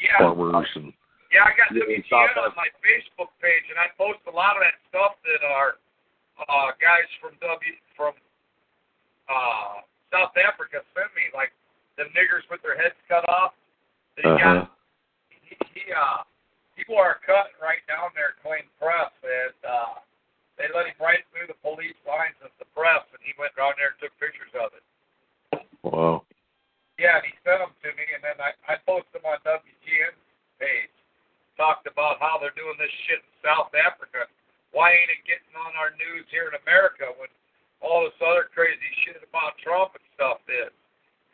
Yeah. 0.00 0.16
farmers 0.16 0.66
and 0.78 0.94
Yeah, 1.28 1.44
I 1.44 1.52
got 1.54 1.70
WGN 1.76 2.08
South 2.08 2.34
on 2.40 2.56
my 2.56 2.72
Facebook 2.80 3.30
page, 3.42 3.66
and 3.68 3.78
I 3.78 3.92
post 4.00 4.24
a 4.26 4.34
lot 4.34 4.56
of 4.56 4.64
that 4.64 4.80
stuff 4.88 5.14
that 5.28 5.44
our 5.44 5.76
uh, 6.40 6.72
guys 6.80 7.06
from 7.20 7.36
W 7.44 7.74
from 7.94 8.16
uh, 9.28 9.84
South 10.10 10.34
Africa 10.40 10.80
sent 10.96 11.12
me, 11.14 11.28
like 11.36 11.52
the 12.00 12.08
niggers 12.16 12.48
with 12.48 12.64
their 12.64 12.80
heads 12.80 12.96
cut 13.04 13.28
off. 13.28 13.52
He 14.16 14.24
uh-huh. 14.24 14.40
got 14.40 14.72
he, 15.28 15.52
he 15.76 15.84
uh 15.92 16.24
he 16.80 16.88
wore 16.88 17.12
a 17.12 17.20
cut 17.20 17.52
right 17.60 17.84
down 17.84 18.16
there 18.16 18.32
at 18.32 18.40
Clean 18.40 18.64
Press, 18.80 19.12
and 19.20 19.60
uh, 19.60 20.00
they 20.56 20.72
let 20.72 20.88
him 20.88 20.96
right 20.96 21.20
through 21.28 21.44
the 21.52 21.60
police 21.60 21.98
lines 22.08 22.40
of 22.40 22.48
the 22.56 22.64
press, 22.72 23.04
and 23.12 23.20
he 23.20 23.36
went 23.36 23.52
down 23.52 23.76
there 23.76 23.92
and 23.92 24.00
took 24.00 24.16
pictures 24.16 24.48
of 24.56 24.72
it. 24.72 24.84
Wow. 25.84 26.24
Yeah, 26.96 27.20
and 27.20 27.24
he 27.28 27.36
sent 27.44 27.60
them 27.60 27.76
to 27.84 27.90
me, 28.00 28.04
and 28.16 28.24
then 28.24 28.40
I, 28.40 28.56
I 28.64 28.80
posted 28.88 29.20
them 29.20 29.28
on 29.28 29.40
WGN's 29.44 30.24
page. 30.56 30.92
Talked 31.60 31.84
about 31.84 32.16
how 32.16 32.40
they're 32.40 32.56
doing 32.56 32.80
this 32.80 32.92
shit 33.04 33.20
in 33.20 33.32
South 33.44 33.76
Africa. 33.76 34.24
Why 34.72 34.88
ain't 34.96 35.12
it 35.12 35.28
getting 35.28 35.52
on 35.60 35.76
our 35.76 35.92
news 36.00 36.24
here 36.32 36.48
in 36.48 36.56
America 36.64 37.12
when 37.20 37.28
all 37.84 38.08
this 38.08 38.16
other 38.24 38.48
crazy 38.56 38.88
shit 39.04 39.20
about 39.20 39.60
Trump 39.60 39.92
and 40.00 40.06
stuff 40.16 40.40
is? 40.48 40.72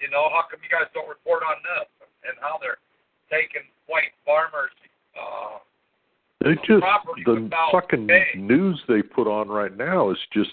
You 0.00 0.10
know, 0.10 0.28
how 0.30 0.44
come 0.50 0.60
you 0.62 0.70
guys 0.70 0.88
don't 0.94 1.08
report 1.08 1.42
on 1.42 1.56
this 1.64 1.88
and 2.28 2.36
how 2.40 2.58
they're 2.60 2.78
taking 3.30 3.62
white 3.86 4.12
farmers? 4.24 4.70
Uh, 5.16 5.58
They 6.44 6.54
just 6.66 6.84
the 7.24 7.48
fucking 7.72 8.06
pay. 8.06 8.26
news 8.36 8.80
they 8.88 9.02
put 9.02 9.26
on 9.26 9.48
right 9.48 9.74
now 9.76 10.10
is 10.10 10.18
just 10.32 10.50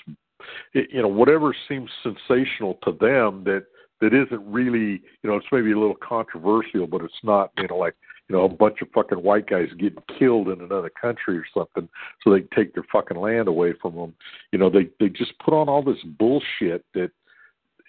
you 0.74 1.02
know 1.02 1.08
whatever 1.08 1.54
seems 1.68 1.90
sensational 2.02 2.80
to 2.84 2.92
them 3.00 3.44
that 3.46 3.66
that 4.02 4.14
isn't 4.14 4.44
really 4.46 5.02
you 5.22 5.30
know 5.30 5.36
it's 5.36 5.46
maybe 5.52 5.72
a 5.72 5.80
little 5.80 5.96
controversial 5.96 6.88
but 6.88 7.02
it's 7.02 7.14
not 7.24 7.52
you 7.58 7.68
know 7.68 7.78
like 7.78 7.96
you 8.28 8.36
know 8.36 8.44
a 8.44 8.50
bunch 8.50 8.82
of 8.82 8.90
fucking 8.94 9.18
white 9.22 9.48
guys 9.48 9.68
getting 9.80 10.02
killed 10.20 10.50
in 10.50 10.60
another 10.62 10.90
country 10.90 11.38
or 11.38 11.46
something 11.54 11.88
so 12.22 12.32
they 12.32 12.42
can 12.42 12.50
take 12.56 12.74
their 12.74 12.86
fucking 12.92 13.18
land 13.18 13.48
away 13.48 13.74
from 13.82 13.96
them 13.96 14.14
you 14.52 14.60
know 14.60 14.70
they 14.70 14.90
they 15.00 15.08
just 15.10 15.38
put 15.40 15.54
on 15.54 15.70
all 15.70 15.82
this 15.84 16.02
bullshit 16.20 16.84
that 16.94 17.12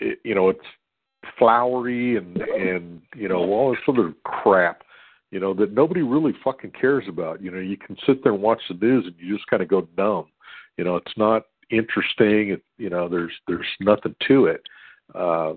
it, 0.00 0.18
you 0.24 0.34
know 0.34 0.48
it's 0.48 0.66
flowery 1.38 2.16
and 2.16 2.36
and 2.36 3.02
you 3.14 3.28
know 3.28 3.38
all 3.38 3.70
this 3.70 3.80
other 3.88 4.12
crap 4.24 4.82
you 5.30 5.40
know 5.40 5.52
that 5.54 5.72
nobody 5.72 6.02
really 6.02 6.32
fucking 6.44 6.72
cares 6.80 7.04
about. 7.08 7.42
You 7.42 7.50
know 7.50 7.58
you 7.58 7.76
can 7.76 7.96
sit 8.06 8.22
there 8.22 8.32
and 8.32 8.42
watch 8.42 8.60
the 8.68 8.74
news 8.74 9.06
and 9.06 9.14
you 9.18 9.34
just 9.34 9.48
kind 9.48 9.62
of 9.62 9.68
go 9.68 9.82
dumb 9.96 10.26
you 10.76 10.84
know 10.84 10.96
it's 10.96 11.16
not 11.16 11.44
interesting. 11.70 12.50
It, 12.50 12.62
you 12.78 12.90
know 12.90 13.08
there's 13.08 13.32
there's 13.46 13.66
nothing 13.80 14.14
to 14.28 14.46
it. 14.46 14.62
Uh 15.14 15.54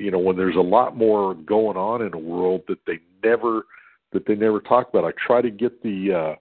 you 0.00 0.10
know 0.10 0.18
when 0.18 0.36
there's 0.36 0.56
a 0.56 0.60
lot 0.60 0.96
more 0.96 1.34
going 1.34 1.76
on 1.76 2.02
in 2.02 2.10
the 2.10 2.18
world 2.18 2.62
that 2.68 2.78
they 2.86 2.98
never 3.22 3.66
that 4.12 4.26
they 4.26 4.34
never 4.34 4.60
talk 4.60 4.88
about 4.88 5.04
i 5.04 5.12
try 5.24 5.42
to 5.42 5.50
get 5.50 5.82
the 5.82 6.12
uh 6.12 6.34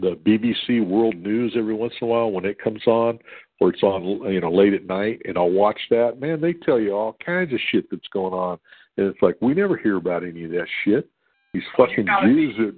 the 0.00 0.16
BBC 0.16 0.84
World 0.86 1.16
News 1.16 1.54
every 1.56 1.74
once 1.74 1.92
in 2.00 2.06
a 2.06 2.10
while 2.10 2.30
when 2.30 2.44
it 2.44 2.58
comes 2.58 2.86
on, 2.86 3.18
or 3.60 3.70
it's 3.70 3.82
on 3.82 4.04
you 4.32 4.40
know 4.40 4.50
late 4.50 4.74
at 4.74 4.86
night, 4.86 5.20
and 5.24 5.36
I'll 5.36 5.50
watch 5.50 5.78
that. 5.90 6.20
Man, 6.20 6.40
they 6.40 6.52
tell 6.52 6.80
you 6.80 6.92
all 6.92 7.16
kinds 7.24 7.52
of 7.52 7.60
shit 7.70 7.90
that's 7.90 8.08
going 8.12 8.32
on, 8.34 8.58
and 8.96 9.06
it's 9.06 9.20
like 9.22 9.36
we 9.40 9.54
never 9.54 9.76
hear 9.76 9.96
about 9.96 10.24
any 10.24 10.44
of 10.44 10.50
that 10.52 10.66
shit. 10.84 11.08
These 11.52 11.62
Well, 11.76 11.88
fucking 11.88 12.06
Jews 12.22 12.54
that 12.58 12.74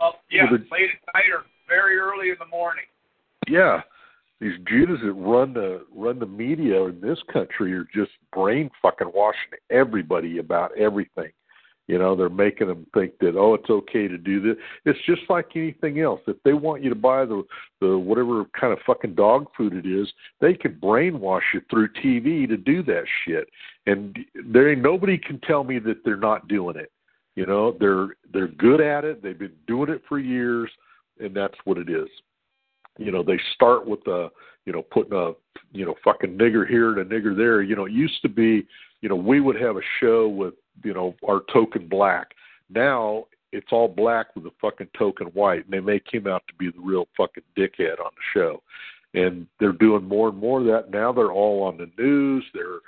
oh, 0.00 0.12
yeah, 0.30 0.44
Well, 0.50 0.58
the- 0.58 0.66
late 0.70 0.90
at 0.90 1.14
night 1.14 1.30
or 1.32 1.44
very 1.68 1.96
early 1.98 2.30
in 2.30 2.36
the 2.38 2.46
morning. 2.46 2.84
yeah, 3.48 3.82
these 4.40 4.58
Jews 4.68 5.00
that 5.02 5.12
run 5.12 5.54
the 5.54 5.84
run 5.94 6.18
the 6.18 6.26
media 6.26 6.84
in 6.84 7.00
this 7.00 7.18
country 7.32 7.72
are 7.74 7.86
just 7.94 8.10
brain 8.32 8.70
fucking 8.82 9.10
washing 9.14 9.58
everybody 9.70 10.38
about 10.38 10.76
everything. 10.76 11.30
You 11.86 11.98
know, 11.98 12.16
they're 12.16 12.28
making 12.28 12.66
them 12.66 12.84
think 12.94 13.16
that 13.20 13.36
oh, 13.36 13.54
it's 13.54 13.70
okay 13.70 14.08
to 14.08 14.18
do 14.18 14.40
this. 14.40 14.56
It's 14.84 14.98
just 15.06 15.22
like 15.28 15.50
anything 15.54 16.00
else. 16.00 16.20
If 16.26 16.36
they 16.42 16.52
want 16.52 16.82
you 16.82 16.88
to 16.88 16.96
buy 16.96 17.24
the 17.24 17.44
the 17.80 17.96
whatever 17.96 18.44
kind 18.58 18.72
of 18.72 18.80
fucking 18.84 19.14
dog 19.14 19.46
food 19.56 19.72
it 19.72 19.86
is, 19.86 20.08
they 20.40 20.54
can 20.54 20.74
brainwash 20.82 21.42
you 21.54 21.60
through 21.70 21.88
TV 22.04 22.48
to 22.48 22.56
do 22.56 22.82
that 22.84 23.04
shit. 23.24 23.48
And 23.86 24.18
there 24.50 24.70
ain't 24.70 24.82
nobody 24.82 25.16
can 25.16 25.38
tell 25.40 25.62
me 25.62 25.78
that 25.80 26.04
they're 26.04 26.16
not 26.16 26.48
doing 26.48 26.76
it. 26.76 26.90
You 27.36 27.46
know, 27.46 27.76
they're 27.78 28.16
they're 28.32 28.48
good 28.48 28.80
at 28.80 29.04
it. 29.04 29.22
They've 29.22 29.38
been 29.38 29.52
doing 29.68 29.90
it 29.90 30.02
for 30.08 30.18
years, 30.18 30.70
and 31.20 31.36
that's 31.36 31.56
what 31.64 31.78
it 31.78 31.88
is. 31.88 32.08
You 32.98 33.12
know, 33.12 33.22
they 33.22 33.38
start 33.54 33.86
with 33.86 34.02
the 34.04 34.30
you 34.64 34.72
know 34.72 34.82
putting 34.82 35.12
a 35.12 35.32
you 35.70 35.84
know 35.84 35.94
fucking 36.02 36.36
nigger 36.36 36.66
here 36.68 36.98
and 36.98 37.00
a 37.00 37.04
nigger 37.04 37.36
there. 37.36 37.62
You 37.62 37.76
know, 37.76 37.84
it 37.84 37.92
used 37.92 38.20
to 38.22 38.28
be 38.28 38.66
you 39.02 39.08
know 39.08 39.14
we 39.14 39.40
would 39.40 39.60
have 39.60 39.76
a 39.76 39.82
show 40.00 40.26
with 40.26 40.54
you 40.84 40.94
know 40.94 41.14
our 41.28 41.42
token 41.52 41.88
black. 41.88 42.28
Now 42.68 43.26
it's 43.52 43.72
all 43.72 43.88
black 43.88 44.34
with 44.34 44.46
a 44.46 44.52
fucking 44.60 44.88
token 44.98 45.28
white, 45.28 45.64
and 45.64 45.72
they 45.72 45.80
make 45.80 46.04
him 46.12 46.26
out 46.26 46.42
to 46.48 46.54
be 46.54 46.70
the 46.70 46.84
real 46.84 47.08
fucking 47.16 47.44
dickhead 47.56 48.00
on 48.00 48.10
the 48.14 48.34
show. 48.34 48.62
And 49.14 49.46
they're 49.58 49.72
doing 49.72 50.04
more 50.04 50.28
and 50.28 50.38
more 50.38 50.60
of 50.60 50.66
that. 50.66 50.90
Now 50.90 51.12
they're 51.12 51.32
all 51.32 51.62
on 51.62 51.78
the 51.78 51.90
news. 51.96 52.44
They're 52.52 52.80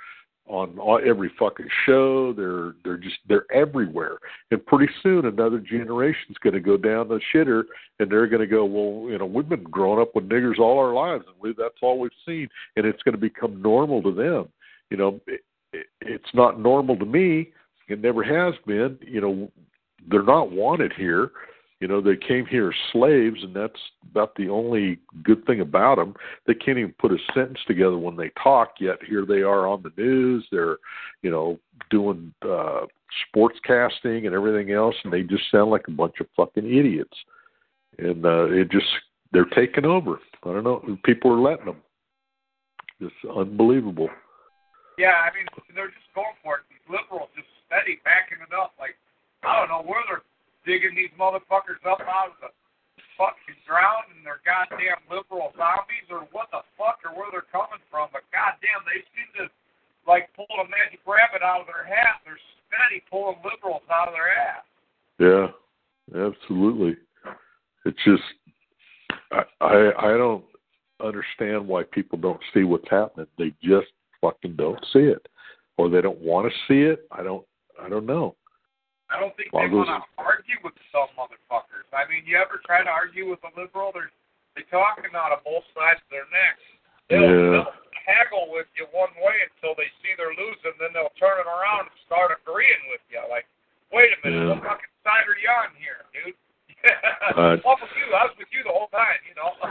on 0.49 0.77
all, 0.79 0.99
every 1.05 1.31
fucking 1.39 1.69
show. 1.85 2.33
They're 2.33 2.73
they're 2.83 2.97
just 2.97 3.17
they're 3.27 3.51
everywhere. 3.53 4.17
And 4.51 4.63
pretty 4.65 4.91
soon 5.01 5.25
another 5.25 5.59
generation's 5.59 6.37
going 6.43 6.55
to 6.55 6.59
go 6.59 6.75
down 6.75 7.07
the 7.07 7.21
shitter, 7.33 7.63
and 7.99 8.11
they're 8.11 8.27
going 8.27 8.41
to 8.41 8.47
go, 8.47 8.65
well, 8.65 9.09
you 9.09 9.17
know, 9.17 9.25
we've 9.25 9.47
been 9.47 9.63
growing 9.63 10.01
up 10.01 10.15
with 10.15 10.27
niggers 10.27 10.59
all 10.59 10.77
our 10.77 10.93
lives, 10.93 11.23
and 11.27 11.35
we 11.39 11.53
that's 11.57 11.77
all 11.81 11.99
we've 11.99 12.11
seen, 12.25 12.49
and 12.75 12.85
it's 12.85 13.01
going 13.03 13.13
to 13.13 13.21
become 13.21 13.61
normal 13.61 14.03
to 14.03 14.11
them. 14.11 14.49
You 14.89 14.97
know, 14.97 15.19
it, 15.27 15.41
it, 15.71 15.85
it's 16.01 16.33
not 16.33 16.59
normal 16.59 16.97
to 16.97 17.05
me. 17.05 17.53
It 17.89 18.01
never 18.01 18.23
has 18.23 18.53
been. 18.65 18.97
You 19.01 19.21
know, 19.21 19.51
they're 20.09 20.23
not 20.23 20.51
wanted 20.51 20.93
here. 20.93 21.31
You 21.79 21.87
know, 21.87 22.01
they 22.01 22.17
came 22.17 22.45
here 22.45 22.69
as 22.69 22.75
slaves, 22.91 23.41
and 23.41 23.55
that's 23.55 23.79
about 24.11 24.35
the 24.35 24.49
only 24.49 24.99
good 25.23 25.45
thing 25.45 25.61
about 25.61 25.95
them. 25.95 26.13
They 26.45 26.53
can't 26.53 26.77
even 26.77 26.93
put 26.99 27.13
a 27.13 27.17
sentence 27.33 27.59
together 27.67 27.97
when 27.97 28.17
they 28.17 28.31
talk. 28.41 28.73
Yet 28.79 28.97
here 29.07 29.25
they 29.25 29.41
are 29.41 29.65
on 29.65 29.81
the 29.81 29.93
news. 29.97 30.45
They're, 30.51 30.77
you 31.21 31.31
know, 31.31 31.57
doing 31.89 32.33
uh, 32.41 32.81
sportscasting 33.33 34.25
and 34.25 34.35
everything 34.35 34.71
else, 34.71 34.95
and 35.03 35.13
they 35.13 35.23
just 35.23 35.49
sound 35.49 35.71
like 35.71 35.87
a 35.87 35.91
bunch 35.91 36.15
of 36.19 36.27
fucking 36.35 36.65
idiots. 36.65 37.15
And 37.97 38.25
uh, 38.25 38.51
it 38.51 38.69
just 38.71 38.87
they're 39.31 39.45
taking 39.45 39.85
over. 39.85 40.19
I 40.43 40.53
don't 40.53 40.63
know. 40.63 40.97
People 41.05 41.31
are 41.31 41.39
letting 41.39 41.65
them. 41.65 41.81
It's 42.99 43.15
unbelievable. 43.35 44.09
Yeah, 44.97 45.15
I 45.23 45.31
mean, 45.33 45.47
they're 45.73 45.87
just 45.87 46.11
going 46.13 46.35
for 46.43 46.57
it. 46.57 46.63
Liberals 46.91 47.29
just 47.35 47.47
steady 47.69 48.01
backing 48.01 48.41
it 48.41 48.49
up. 48.49 48.73
Like, 48.81 48.97
I 49.45 49.61
don't 49.61 49.69
know 49.69 49.85
where 49.85 50.01
they're 50.09 50.25
digging 50.65 50.97
these 50.97 51.13
motherfuckers 51.15 51.79
up 51.85 52.01
out 52.03 52.33
of 52.33 52.41
the 52.41 52.51
fucking 53.15 53.61
ground 53.69 54.09
and 54.11 54.25
they're 54.25 54.41
goddamn 54.41 54.99
liberal 55.07 55.53
zombies 55.53 56.09
or 56.09 56.25
what 56.33 56.49
the 56.49 56.65
fuck 56.75 56.99
or 57.05 57.13
where 57.13 57.29
they're 57.29 57.47
coming 57.53 57.79
from. 57.87 58.09
But 58.09 58.25
goddamn, 58.33 58.81
they 58.89 59.05
seem 59.13 59.29
to 59.39 59.45
like 60.09 60.33
pull 60.33 60.49
a 60.57 60.65
magic 60.65 60.99
rabbit 61.05 61.45
out 61.45 61.61
of 61.61 61.69
their 61.69 61.85
hat. 61.85 62.25
They're 62.25 62.41
steady 62.67 63.05
pulling 63.07 63.37
liberals 63.45 63.85
out 63.93 64.09
of 64.09 64.17
their 64.17 64.33
ass. 64.33 64.65
Yeah, 65.21 65.47
absolutely. 66.15 66.97
It's 67.85 67.99
just 68.03 68.23
I 69.31 69.43
I, 69.61 70.13
I 70.13 70.17
don't 70.17 70.43
understand 71.03 71.67
why 71.67 71.83
people 71.83 72.17
don't 72.17 72.41
see 72.53 72.63
what's 72.63 72.89
happening. 72.89 73.27
They 73.37 73.53
just 73.61 73.87
fucking 74.21 74.55
don't 74.55 74.83
see 74.91 74.99
it, 74.99 75.27
or 75.77 75.89
they 75.89 76.01
don't 76.01 76.19
want 76.19 76.51
to 76.51 76.57
see 76.67 76.81
it. 76.87 77.07
I 77.11 77.23
don't. 77.23 77.45
I 77.89 77.97
don't 77.97 78.05
know. 78.05 78.37
I 79.09 79.17
don't 79.17 79.33
think 79.33 79.49
Well, 79.49 79.65
they 79.65 79.73
want 79.73 79.89
to 79.89 80.05
argue 80.21 80.61
with 80.61 80.77
some 80.93 81.09
motherfuckers. 81.17 81.89
I 81.89 82.05
mean, 82.05 82.21
you 82.29 82.37
ever 82.37 82.61
try 82.61 82.85
to 82.85 82.93
argue 82.93 83.25
with 83.25 83.41
a 83.41 83.49
liberal? 83.57 83.89
They're 83.89 84.13
they 84.53 84.61
talking 84.69 85.09
out 85.17 85.33
of 85.33 85.41
both 85.41 85.65
sides 85.73 85.97
of 86.05 86.09
their 86.13 86.29
necks. 86.29 86.61
They'll, 87.09 87.25
Yeah. 87.25 87.65
they'll 87.65 87.73
haggle 88.05 88.53
with 88.53 88.69
you 88.77 88.85
one 88.93 89.09
way 89.17 89.41
until 89.49 89.73
they 89.73 89.89
see 90.05 90.13
they're 90.21 90.37
losing, 90.37 90.77
then 90.77 90.93
they'll 90.93 91.09
turn 91.17 91.41
it 91.41 91.49
around 91.49 91.89
and 91.89 91.97
start 92.05 92.29
agreeing 92.29 92.85
with 92.93 93.01
you. 93.09 93.17
Like, 93.25 93.49
wait 93.89 94.13
a 94.13 94.17
minute, 94.21 94.45
Yeah. 94.45 94.53
what 94.53 94.77
fucking 94.77 94.93
side 95.01 95.25
are 95.25 95.37
you 95.41 95.49
on 95.49 95.73
here, 95.81 96.05
dude? 96.13 96.37
Uh, 97.33 97.57
what 97.65 97.81
with 97.81 97.89
you? 97.97 98.13
I 98.13 98.29
was 98.29 98.37
with 98.37 98.53
you 98.53 98.61
the 98.61 98.69
whole 98.69 98.93
time, 98.93 99.17
you 99.25 99.33
know. 99.33 99.49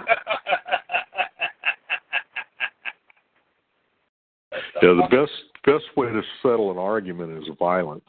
Yeah, 4.82 4.94
the 4.94 5.06
best 5.10 5.32
best 5.72 5.96
way 5.96 6.06
to 6.08 6.22
settle 6.42 6.70
an 6.70 6.78
argument 6.78 7.42
is 7.42 7.48
violence. 7.58 8.04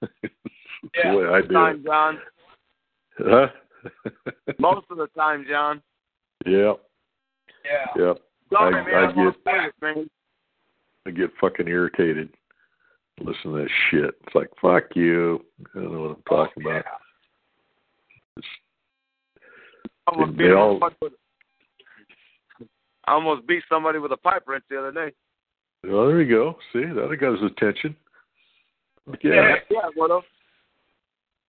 Yeah, 0.94 1.12
the 1.12 1.30
I 1.34 1.40
do 1.42 1.48
time, 1.52 1.76
it. 1.76 1.84
John. 1.84 2.18
Huh? 3.18 3.46
Most 4.58 4.86
of 4.90 4.96
the 4.96 5.08
time, 5.08 5.44
John. 5.48 5.82
yeah, 6.46 6.72
Yeah. 7.66 7.86
yeah. 8.02 8.12
Sorry, 8.50 8.74
I- 8.74 8.84
man. 8.86 8.94
I 8.94 8.98
I'm 9.06 9.14
get- 9.14 9.82
man. 9.82 10.10
I 11.06 11.10
get 11.10 11.30
fucking 11.38 11.68
irritated. 11.68 12.30
Listen 13.20 13.52
to 13.52 13.58
that 13.58 13.68
shit. 13.90 14.14
It's 14.26 14.34
like 14.34 14.48
fuck 14.62 14.84
you. 14.96 15.44
I 15.76 15.80
don't 15.80 15.92
know 15.92 16.00
what 16.00 16.16
I'm 16.16 16.22
talking 16.26 16.62
about. 16.62 16.84
It's, 18.38 18.46
I 20.06 20.12
almost 20.12 20.38
beat 20.38 20.52
all- 20.52 20.80
I 23.06 23.12
almost 23.12 23.46
beat 23.46 23.62
somebody 23.68 23.98
with 23.98 24.12
a 24.12 24.16
pipe 24.16 24.44
wrench 24.46 24.64
the 24.70 24.78
other 24.78 24.92
day. 24.92 25.12
Well, 25.84 26.06
there 26.08 26.22
you 26.22 26.28
go. 26.34 26.56
See, 26.72 26.80
that 26.84 27.16
got 27.20 27.32
his 27.40 27.50
attention. 27.52 27.96
Yeah. 29.24 29.32
Yeah. 29.32 29.54
Yeah, 29.70 29.88
what 29.96 30.10
up? 30.12 30.22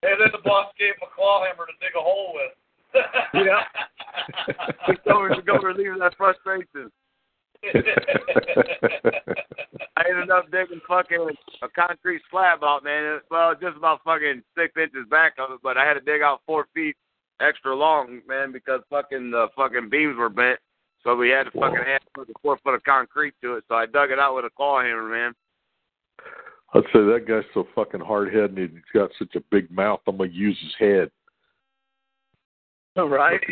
And 0.01 0.19
then 0.19 0.29
the 0.31 0.39
boss 0.43 0.71
gave 0.79 0.95
him 0.95 1.03
a 1.03 1.15
claw 1.15 1.43
hammer 1.45 1.67
to 1.67 1.73
dig 1.79 1.93
a 1.95 2.01
hole 2.01 2.33
with. 2.33 2.53
Yeah. 3.35 3.61
He 4.87 4.93
told 5.07 5.29
me 5.29 5.35
to 5.35 5.41
go 5.43 5.57
relieve 5.57 5.99
that 5.99 6.15
frustration. 6.17 6.89
I 9.97 10.03
ended 10.09 10.31
up 10.31 10.49
digging 10.51 10.81
fucking 10.87 11.27
a 11.61 11.67
concrete 11.69 12.21
slab 12.31 12.63
out, 12.63 12.83
man. 12.83 13.03
It- 13.17 13.23
Well, 13.29 13.53
just 13.53 13.77
about 13.77 14.01
fucking 14.03 14.41
six 14.57 14.73
inches 14.81 15.07
back 15.09 15.33
of 15.37 15.51
it, 15.51 15.59
but 15.61 15.77
I 15.77 15.85
had 15.85 15.93
to 15.95 16.01
dig 16.01 16.21
out 16.23 16.41
four 16.47 16.65
feet 16.73 16.95
extra 17.39 17.75
long, 17.75 18.21
man, 18.27 18.51
because 18.51 18.81
fucking 18.89 19.29
the 19.31 19.47
fucking 19.55 19.89
beams 19.89 20.17
were 20.17 20.29
bent. 20.29 20.59
So 21.03 21.15
we 21.15 21.29
had 21.29 21.43
to 21.43 21.49
Whoa. 21.51 21.69
fucking 21.69 21.85
add 21.87 22.01
fucking 22.15 22.35
four 22.41 22.57
foot 22.63 22.75
of 22.75 22.83
concrete 22.83 23.33
to 23.41 23.55
it. 23.55 23.63
So 23.67 23.75
I 23.75 23.85
dug 23.85 24.11
it 24.11 24.19
out 24.19 24.35
with 24.35 24.45
a 24.45 24.49
claw 24.49 24.81
hammer, 24.81 25.07
man. 25.07 25.33
I'd 26.73 26.83
say 26.93 26.99
that 26.99 27.25
guy's 27.27 27.43
so 27.53 27.67
fucking 27.75 28.01
hard 28.01 28.33
headed 28.33 28.57
and 28.57 28.69
he's 28.69 28.93
got 28.93 29.09
such 29.19 29.35
a 29.35 29.41
big 29.51 29.69
mouth. 29.71 29.99
I'm 30.07 30.17
gonna 30.17 30.29
use 30.31 30.57
his 30.61 30.73
head. 30.79 31.11
All 32.97 33.09
right. 33.09 33.39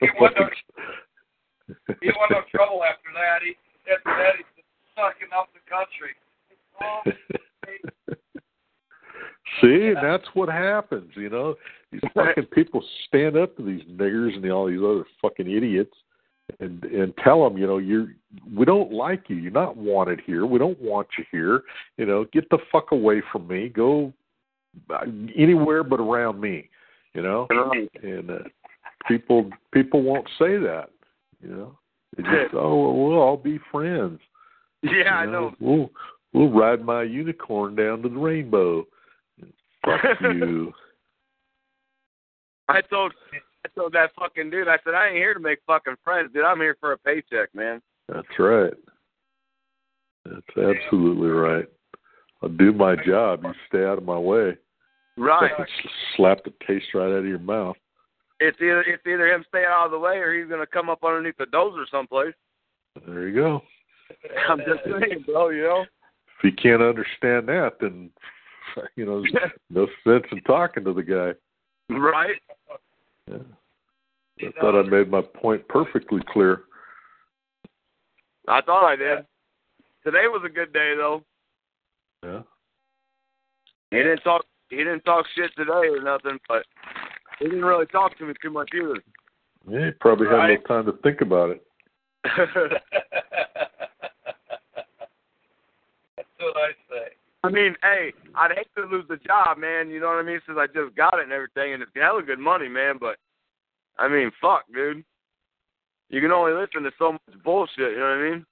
He 0.00 0.08
wasn't, 0.20 0.52
he 2.00 2.08
wasn't 2.08 2.30
no 2.30 2.42
trouble 2.50 2.82
after 2.84 3.10
that. 3.14 3.42
He 3.42 3.56
after 3.90 4.22
that 4.22 4.36
he's 4.36 4.64
sucking 4.94 5.28
up 5.36 5.48
the 5.52 5.60
country. 5.68 6.14
Oh, 6.80 7.02
See, 9.60 9.88
and 9.88 9.96
that's 9.96 10.26
what 10.34 10.48
happens, 10.48 11.10
you 11.14 11.30
know. 11.30 11.54
These 11.90 12.02
fucking 12.14 12.46
people 12.46 12.84
stand 13.06 13.36
up 13.36 13.56
to 13.56 13.62
these 13.62 13.82
niggers 13.90 14.36
and 14.36 14.50
all 14.50 14.66
these 14.66 14.80
other 14.80 15.04
fucking 15.22 15.50
idiots, 15.50 15.96
and 16.60 16.84
and 16.84 17.12
tell 17.22 17.42
them, 17.42 17.58
you 17.58 17.66
know, 17.66 17.78
you're 17.78 18.08
we 18.54 18.64
don't 18.64 18.92
like 18.92 19.24
you. 19.28 19.36
You're 19.36 19.52
not 19.52 19.76
wanted 19.76 20.20
here. 20.24 20.46
We 20.46 20.58
don't 20.58 20.80
want 20.80 21.08
you 21.18 21.24
here. 21.30 21.62
You 21.96 22.06
know, 22.06 22.24
get 22.32 22.48
the 22.50 22.58
fuck 22.70 22.92
away 22.92 23.22
from 23.32 23.48
me. 23.48 23.68
Go 23.68 24.12
uh, 24.90 25.04
anywhere 25.36 25.82
but 25.82 26.00
around 26.00 26.40
me. 26.40 26.68
You 27.14 27.22
know, 27.22 27.48
and 28.02 28.30
uh, 28.30 28.38
people 29.08 29.50
people 29.72 30.02
won't 30.02 30.28
say 30.38 30.58
that. 30.58 30.90
You 31.42 31.48
know, 31.48 31.78
they 32.16 32.22
just 32.22 32.34
oh 32.54 32.82
well, 32.82 32.94
we'll 32.94 33.18
all 33.18 33.36
be 33.36 33.58
friends. 33.72 34.20
Yeah, 34.82 35.14
I 35.14 35.26
know. 35.26 35.54
We'll 35.60 35.90
we'll 36.32 36.50
ride 36.50 36.84
my 36.84 37.02
unicorn 37.02 37.74
down 37.74 38.02
to 38.02 38.08
the 38.08 38.16
rainbow. 38.16 38.86
Fuck 39.84 40.00
you. 40.20 40.72
I 42.68 42.80
told 42.82 43.12
I 43.66 43.80
told 43.80 43.92
that 43.94 44.10
fucking 44.18 44.50
dude, 44.50 44.68
I 44.68 44.76
said, 44.84 44.94
I 44.94 45.08
ain't 45.08 45.16
here 45.16 45.34
to 45.34 45.40
make 45.40 45.58
fucking 45.66 45.96
friends, 46.04 46.30
dude. 46.32 46.44
I'm 46.44 46.60
here 46.60 46.76
for 46.78 46.92
a 46.92 46.98
paycheck, 46.98 47.52
man. 47.52 47.82
That's 48.08 48.26
right. 48.38 48.72
That's 50.24 50.56
absolutely 50.56 51.28
right. 51.28 51.66
I'll 52.42 52.48
do 52.48 52.72
my 52.72 52.94
job. 53.04 53.40
You 53.42 53.52
stay 53.68 53.84
out 53.84 53.98
of 53.98 54.04
my 54.04 54.18
way. 54.18 54.56
Right. 55.16 55.50
Slap 56.16 56.44
the 56.44 56.52
taste 56.66 56.86
right 56.94 57.06
out 57.06 57.18
of 57.18 57.26
your 57.26 57.38
mouth. 57.40 57.76
It's 58.38 58.58
either 58.60 58.82
it's 58.82 59.02
either 59.06 59.28
him 59.28 59.44
staying 59.48 59.64
out 59.68 59.86
of 59.86 59.90
the 59.92 59.98
way 59.98 60.18
or 60.18 60.38
he's 60.38 60.48
gonna 60.48 60.66
come 60.66 60.90
up 60.90 61.02
underneath 61.02 61.38
the 61.38 61.46
dozer 61.46 61.84
someplace. 61.90 62.34
There 63.06 63.26
you 63.28 63.34
go. 63.34 63.62
I'm 64.48 64.58
just 64.58 64.84
saying, 64.84 65.24
bro, 65.26 65.48
you 65.48 65.62
know? 65.62 65.84
If 66.38 66.44
you 66.44 66.52
can't 66.52 66.82
understand 66.82 67.48
that, 67.48 67.78
then 67.80 68.10
you 68.96 69.06
know, 69.06 69.22
there's 69.22 69.52
no 69.70 69.86
sense 70.04 70.26
in 70.30 70.42
talking 70.42 70.84
to 70.84 70.92
the 70.92 71.02
guy. 71.02 71.32
Right? 71.96 72.36
Yeah. 73.30 73.38
I 74.48 74.52
thought 74.60 74.78
I 74.78 74.82
made 74.88 75.10
my 75.10 75.22
point 75.22 75.66
perfectly 75.68 76.20
clear. 76.32 76.62
I 78.48 78.60
thought 78.60 78.86
I 78.86 78.94
did. 78.96 79.26
Today 80.04 80.28
was 80.28 80.42
a 80.44 80.48
good 80.48 80.72
day 80.72 80.94
though. 80.96 81.22
Yeah. 82.22 82.42
He 83.90 83.96
didn't 83.98 84.20
talk 84.20 84.44
he 84.70 84.76
didn't 84.78 85.02
talk 85.04 85.26
shit 85.34 85.50
today 85.56 85.88
or 85.88 86.00
nothing, 86.02 86.38
but 86.48 86.64
he 87.38 87.46
didn't 87.46 87.64
really 87.64 87.86
talk 87.86 88.16
to 88.18 88.24
me 88.26 88.34
too 88.42 88.50
much 88.50 88.70
either. 88.74 89.00
Yeah, 89.68 89.86
you 89.86 89.92
probably 90.00 90.26
had 90.28 90.34
Right. 90.34 90.50
little 90.60 90.66
time 90.82 90.86
to 90.86 90.92
think 91.02 91.20
about 91.22 91.50
it. 91.50 91.62
That's 92.24 92.54
what 96.38 96.56
I 96.56 96.70
say. 96.90 97.15
I 97.46 97.50
mean, 97.50 97.74
hey, 97.82 98.12
I'd 98.34 98.52
hate 98.56 98.68
to 98.76 98.84
lose 98.84 99.04
the 99.08 99.16
job, 99.18 99.58
man. 99.58 99.90
You 99.90 100.00
know 100.00 100.06
what 100.06 100.18
I 100.18 100.22
mean? 100.22 100.40
Since 100.46 100.58
I 100.58 100.66
just 100.66 100.96
got 100.96 101.18
it 101.18 101.24
and 101.24 101.32
everything, 101.32 101.74
and 101.74 101.82
it's 101.82 101.92
hella 101.94 102.22
good 102.22 102.38
money, 102.38 102.68
man. 102.68 102.96
But 103.00 103.16
I 103.98 104.08
mean, 104.08 104.30
fuck, 104.40 104.64
dude. 104.72 105.04
You 106.08 106.20
can 106.20 106.32
only 106.32 106.52
listen 106.52 106.82
to 106.82 106.90
so 106.98 107.12
much 107.12 107.42
bullshit. 107.44 107.92
You 107.92 107.98
know 107.98 108.04
what 108.04 108.26
I 108.26 108.30
mean? 108.30 108.46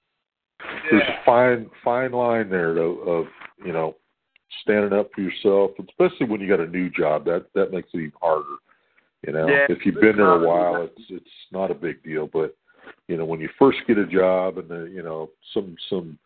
There's 0.89 1.03
a 1.03 1.25
fine 1.25 1.69
fine 1.83 2.11
line 2.11 2.49
there 2.49 2.73
to, 2.73 2.81
of 2.81 3.25
you 3.63 3.73
know 3.73 3.95
standing 4.61 4.97
up 4.97 5.09
for 5.13 5.21
yourself, 5.21 5.71
especially 5.79 6.27
when 6.27 6.41
you 6.41 6.47
got 6.47 6.59
a 6.59 6.67
new 6.67 6.89
job. 6.89 7.25
That 7.25 7.45
that 7.55 7.71
makes 7.71 7.89
it 7.93 7.97
even 7.97 8.13
harder. 8.21 8.55
You 9.25 9.33
know, 9.33 9.47
Yeah. 9.47 9.65
if 9.69 9.85
you've 9.85 9.99
been 9.99 10.17
there 10.17 10.43
a 10.43 10.47
while, 10.47 10.83
it's 10.83 11.01
it's 11.09 11.29
not 11.51 11.71
a 11.71 11.75
big 11.75 12.03
deal. 12.03 12.27
But 12.31 12.55
you 13.07 13.17
know, 13.17 13.25
when 13.25 13.39
you 13.39 13.49
first 13.57 13.79
get 13.87 13.97
a 13.97 14.05
job 14.05 14.57
and 14.57 14.69
the 14.69 14.89
you 14.93 15.01
know 15.03 15.29
some 15.53 15.75
some 15.89 16.17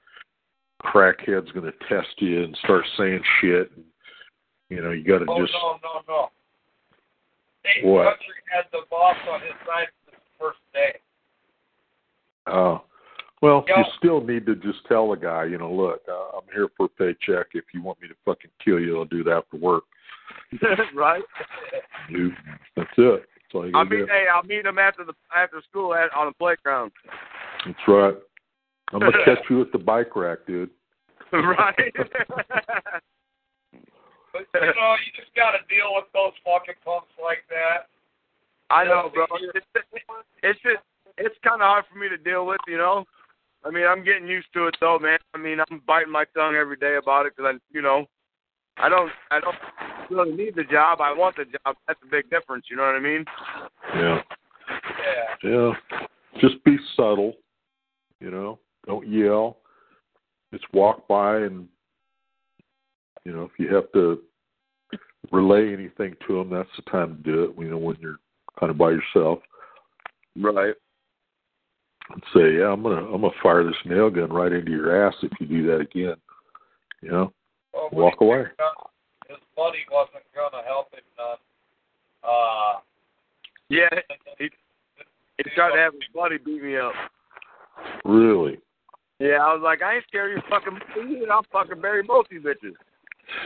crackhead's 0.83 1.51
going 1.51 1.65
to 1.65 1.73
test 1.87 2.09
you 2.17 2.43
and 2.43 2.57
start 2.63 2.85
saying 2.97 3.21
shit, 3.41 3.71
and, 3.75 3.85
you 4.69 4.81
know, 4.81 4.91
you 4.91 5.03
got 5.03 5.19
to 5.19 5.25
Oh 5.29 5.41
just 5.41 5.53
no, 5.53 5.77
no, 5.83 6.01
no. 6.07 6.29
Hey, 7.63 7.87
What? 7.87 8.05
Country 8.05 8.35
had 8.53 8.65
the 8.71 8.79
boss 8.89 9.15
on 9.29 9.41
his 9.41 9.51
side 9.65 9.87
the 10.05 10.17
first 10.39 10.59
day. 10.73 10.99
Oh, 12.47 12.81
Well, 13.41 13.63
you 13.67 13.83
still 13.97 14.21
need 14.21 14.45
to 14.45 14.55
just 14.55 14.79
tell 14.87 15.09
the 15.09 15.15
guy, 15.15 15.45
you 15.45 15.57
know, 15.57 15.71
look, 15.71 16.01
uh, 16.09 16.37
I'm 16.37 16.45
here 16.53 16.67
for 16.75 16.85
a 16.85 16.89
paycheck. 16.89 17.47
If 17.53 17.65
you 17.73 17.81
want 17.81 18.01
me 18.01 18.07
to 18.07 18.15
fucking 18.25 18.51
kill 18.63 18.79
you, 18.79 18.97
I'll 18.97 19.05
do 19.05 19.23
that 19.25 19.31
after 19.31 19.57
work. 19.57 19.83
right? 20.95 21.23
You, 22.09 22.31
that's 22.75 22.89
it. 22.97 23.21
That's 23.35 23.55
all 23.55 23.65
you 23.65 23.71
gotta 23.71 23.89
meet 23.89 23.97
do. 23.97 24.07
hey, 24.07 24.25
I'll 24.33 24.43
meet 24.43 24.65
him 24.65 24.77
after 24.77 25.03
the 25.03 25.13
after 25.35 25.61
school 25.69 25.93
at 25.93 26.13
on 26.15 26.27
the 26.27 26.33
playground. 26.33 26.91
That's 27.65 27.77
right. 27.87 28.15
I'm 28.91 28.99
gonna 28.99 29.11
catch 29.25 29.43
you 29.49 29.61
at 29.61 29.71
the 29.71 29.77
bike 29.77 30.15
rack, 30.15 30.39
dude. 30.47 30.69
right. 31.33 31.75
But 34.31 34.45
you 34.53 34.61
know, 34.61 34.93
you 35.01 35.11
just 35.17 35.33
got 35.35 35.57
to 35.57 35.61
deal 35.65 35.89
with 35.95 36.05
those 36.13 36.37
fucking 36.45 36.77
punks 36.85 37.13
like 37.17 37.43
that. 37.49 37.89
I 38.69 38.85
know, 38.85 39.09
bro. 39.11 39.25
It's, 39.55 39.65
it's 40.43 40.59
just 40.61 40.85
it's 41.17 41.35
kind 41.43 41.61
of 41.61 41.67
hard 41.67 41.85
for 41.91 41.97
me 41.97 42.09
to 42.09 42.17
deal 42.17 42.45
with, 42.45 42.61
you 42.67 42.77
know. 42.77 43.05
I 43.65 43.71
mean, 43.71 43.85
I'm 43.85 44.03
getting 44.03 44.27
used 44.27 44.47
to 44.53 44.67
it 44.67 44.77
though, 44.79 44.99
man. 44.99 45.19
I 45.33 45.37
mean, 45.37 45.59
I'm 45.59 45.81
biting 45.85 46.11
my 46.11 46.25
tongue 46.35 46.55
every 46.55 46.77
day 46.77 46.97
about 47.01 47.25
it 47.25 47.33
because 47.35 47.55
I, 47.55 47.75
you 47.75 47.81
know, 47.81 48.05
I 48.77 48.87
don't, 48.87 49.11
I 49.31 49.39
don't 49.39 49.55
really 50.09 50.35
need 50.35 50.55
the 50.55 50.63
job. 50.63 51.01
I 51.01 51.11
want 51.11 51.35
the 51.35 51.45
job. 51.45 51.75
That's 51.87 51.99
a 52.03 52.09
big 52.09 52.29
difference. 52.29 52.65
You 52.69 52.77
know 52.77 52.83
what 52.83 52.95
I 52.95 52.99
mean? 52.99 53.25
Yeah. 53.95 54.21
Yeah. 55.43 55.49
Yeah. 55.49 55.71
Just 56.39 56.63
be 56.63 56.77
subtle, 56.95 57.33
you 58.21 58.31
know. 58.31 58.59
Don't 58.89 59.07
yell. 59.07 59.57
Just 60.51 60.65
walk 60.73 61.07
by 61.07 61.41
and 61.41 61.67
you 63.23 63.31
know, 63.31 63.43
if 63.43 63.51
you 63.59 63.73
have 63.75 63.91
to 63.91 64.19
relay 65.31 65.71
anything 65.71 66.15
to 66.27 66.37
them, 66.37 66.49
that's 66.49 66.69
the 66.75 66.89
time 66.89 67.15
to 67.17 67.21
do 67.31 67.43
it, 67.43 67.61
you 67.61 67.69
know, 67.69 67.77
when 67.77 67.97
you're 67.99 68.17
kind 68.59 68.71
of 68.71 68.79
by 68.79 68.89
yourself. 68.89 69.39
Right. 70.35 70.73
And 72.11 72.23
say, 72.33 72.57
Yeah, 72.57 72.71
I'm 72.71 72.81
gonna 72.81 73.05
I'm 73.05 73.21
gonna 73.21 73.29
fire 73.43 73.63
this 73.63 73.75
nail 73.85 74.09
gun 74.09 74.33
right 74.33 74.51
into 74.51 74.71
your 74.71 75.05
ass 75.05 75.13
if 75.21 75.31
you 75.39 75.45
do 75.45 75.67
that 75.67 75.81
again. 75.81 76.15
You 77.03 77.11
know? 77.11 77.33
Well, 77.71 77.89
Walk 77.91 78.21
away. 78.21 78.45
His 79.27 79.37
buddy 79.55 79.85
wasn't 79.91 80.23
gonna 80.33 80.63
help 80.65 80.91
him 80.91 81.01
none. 81.15 81.37
Uh, 82.23 82.79
Yeah. 83.69 83.99
He 84.39 84.49
he 85.37 85.43
tried 85.53 85.75
to 85.75 85.77
have 85.77 85.93
his 85.93 86.01
buddy 86.11 86.39
beat 86.39 86.63
me 86.63 86.75
up. 86.77 86.93
Really. 88.03 88.59
Yeah, 89.19 89.43
I 89.43 89.53
was 89.53 89.61
like, 89.63 89.81
I 89.81 89.95
ain't 89.95 90.05
scared 90.07 90.37
of 90.37 90.43
your 90.43 90.49
fucking 90.49 90.79
shit. 91.19 91.29
I'll 91.29 91.45
fucking 91.51 91.81
bury 91.81 92.03
both 92.03 92.25
you 92.31 92.41
bitches. 92.41 92.73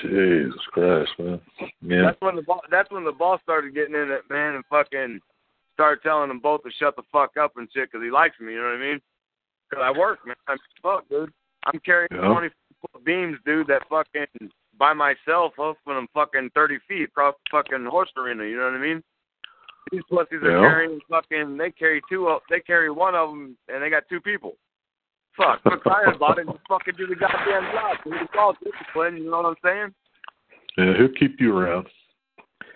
Jesus 0.02 0.60
Christ, 0.72 1.12
man. 1.20 1.42
Yeah. 1.82 2.04
That's 2.06 2.22
when 2.22 2.36
the 2.36 2.42
boss, 2.44 2.62
that's 2.72 2.92
when 2.92 3.04
the 3.04 3.12
boss 3.12 3.42
started 3.44 3.74
getting 3.74 3.96
in 3.96 4.12
it, 4.12 4.22
man, 4.30 4.56
and 4.56 4.64
fucking 4.70 5.20
started 5.74 6.02
telling 6.04 6.30
them 6.30 6.40
both 6.40 6.64
to 6.64 6.70
shut 6.80 6.96
the 6.96 7.04
fuck 7.12 7.36
up 7.38 7.54
and 7.58 7.68
shit 7.74 7.92
because 7.92 8.04
he 8.04 8.12
likes 8.12 8.40
me. 8.40 8.54
You 8.54 8.60
know 8.60 8.66
what 8.66 8.76
I 8.76 8.80
mean? 8.80 9.02
Because 9.70 9.84
I 9.84 9.98
work, 9.98 10.20
man. 10.26 10.36
I'm 10.48 10.58
fuck, 10.82 11.10
dude. 11.10 11.34
I'm 11.66 11.80
carrying 11.80 12.10
Yeah. 12.12 12.28
20 12.28 12.50
foot 12.82 13.04
beams, 13.06 13.38
dude. 13.46 13.68
That 13.68 13.82
fucking 13.90 14.52
by 14.78 14.94
myself, 14.94 15.54
up 15.60 15.78
when 15.84 15.98
I'm 15.98 16.08
fucking 16.14 16.52
30 16.56 16.78
feet 16.88 17.04
across 17.10 17.36
the 17.46 17.50
fucking 17.58 17.86
horse 17.86 18.10
arena. 18.18 18.44
You 18.46 18.58
know 18.58 18.66
what 18.66 18.74
I 18.76 18.80
mean? 18.80 19.04
These 19.92 20.02
pussies 20.10 20.42
are 20.44 20.60
carrying 20.60 21.00
fucking. 21.10 21.58
They 21.58 21.72
carry 21.72 22.02
two. 22.10 22.28
of 22.28 22.42
They 22.50 22.60
carry 22.62 22.90
one 22.90 23.16
of 23.16 23.30
them, 23.30 23.58
and 23.68 23.84
they 23.84 23.90
got 23.90 24.04
two 24.10 24.22
people. 24.22 24.54
Fuck, 25.38 25.62
quit 25.64 25.82
crying 25.82 26.16
about 26.16 26.38
it 26.38 26.48
and 26.48 26.52
just 26.56 26.68
fucking 26.68 26.94
do 26.98 27.08
the 27.08 27.16
goddamn 27.16 27.72
job. 27.74 27.98
It's 28.06 28.34
all 28.38 28.54
discipline. 28.64 29.18
You 29.18 29.32
know 29.32 29.42
what 29.42 29.46
I'm 29.46 29.56
saying? 29.64 29.94
Yeah, 30.78 30.98
he'll 30.98 31.14
keep 31.20 31.40
you 31.40 31.58
around. 31.58 31.88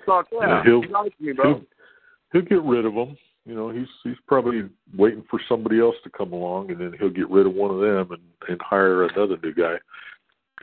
Fuck 0.05 0.27
yeah. 0.31 0.63
He'll- 0.63 0.81
he 0.81 0.87
likes 0.87 1.19
me, 1.19 1.33
bro. 1.33 1.45
He'll, 1.53 1.61
he'll 2.33 2.41
get 2.41 2.63
rid 2.63 2.85
of 2.85 2.93
them. 2.95 3.17
You 3.45 3.55
know, 3.55 3.69
he's 3.69 3.87
he's 4.03 4.17
probably 4.27 4.69
waiting 4.97 5.23
for 5.29 5.39
somebody 5.47 5.79
else 5.79 5.95
to 6.03 6.09
come 6.09 6.33
along, 6.33 6.69
and 6.71 6.81
then 6.81 6.93
he'll 6.99 7.09
get 7.09 7.29
rid 7.29 7.45
of 7.45 7.53
one 7.53 7.71
of 7.71 7.79
them 7.79 8.11
and 8.11 8.21
and 8.49 8.59
hire 8.61 9.05
another 9.05 9.37
new 9.41 9.53
guy 9.53 9.75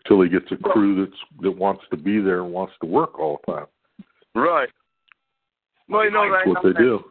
until 0.05 0.21
he 0.21 0.29
gets 0.29 0.53
a 0.53 0.57
crew 0.57 1.05
that's 1.05 1.19
that 1.41 1.51
wants 1.51 1.85
to 1.91 1.97
be 1.97 2.21
there 2.21 2.43
and 2.43 2.53
wants 2.53 2.75
to 2.83 2.87
work 2.87 3.19
all 3.19 3.41
the 3.47 3.53
time. 3.53 3.67
Right. 4.35 4.69
Well, 5.89 6.05
you 6.05 6.11
know 6.11 6.31
That's 6.31 6.45
that 6.45 6.49
what 6.51 6.63
they 6.63 6.79
do. 6.79 7.05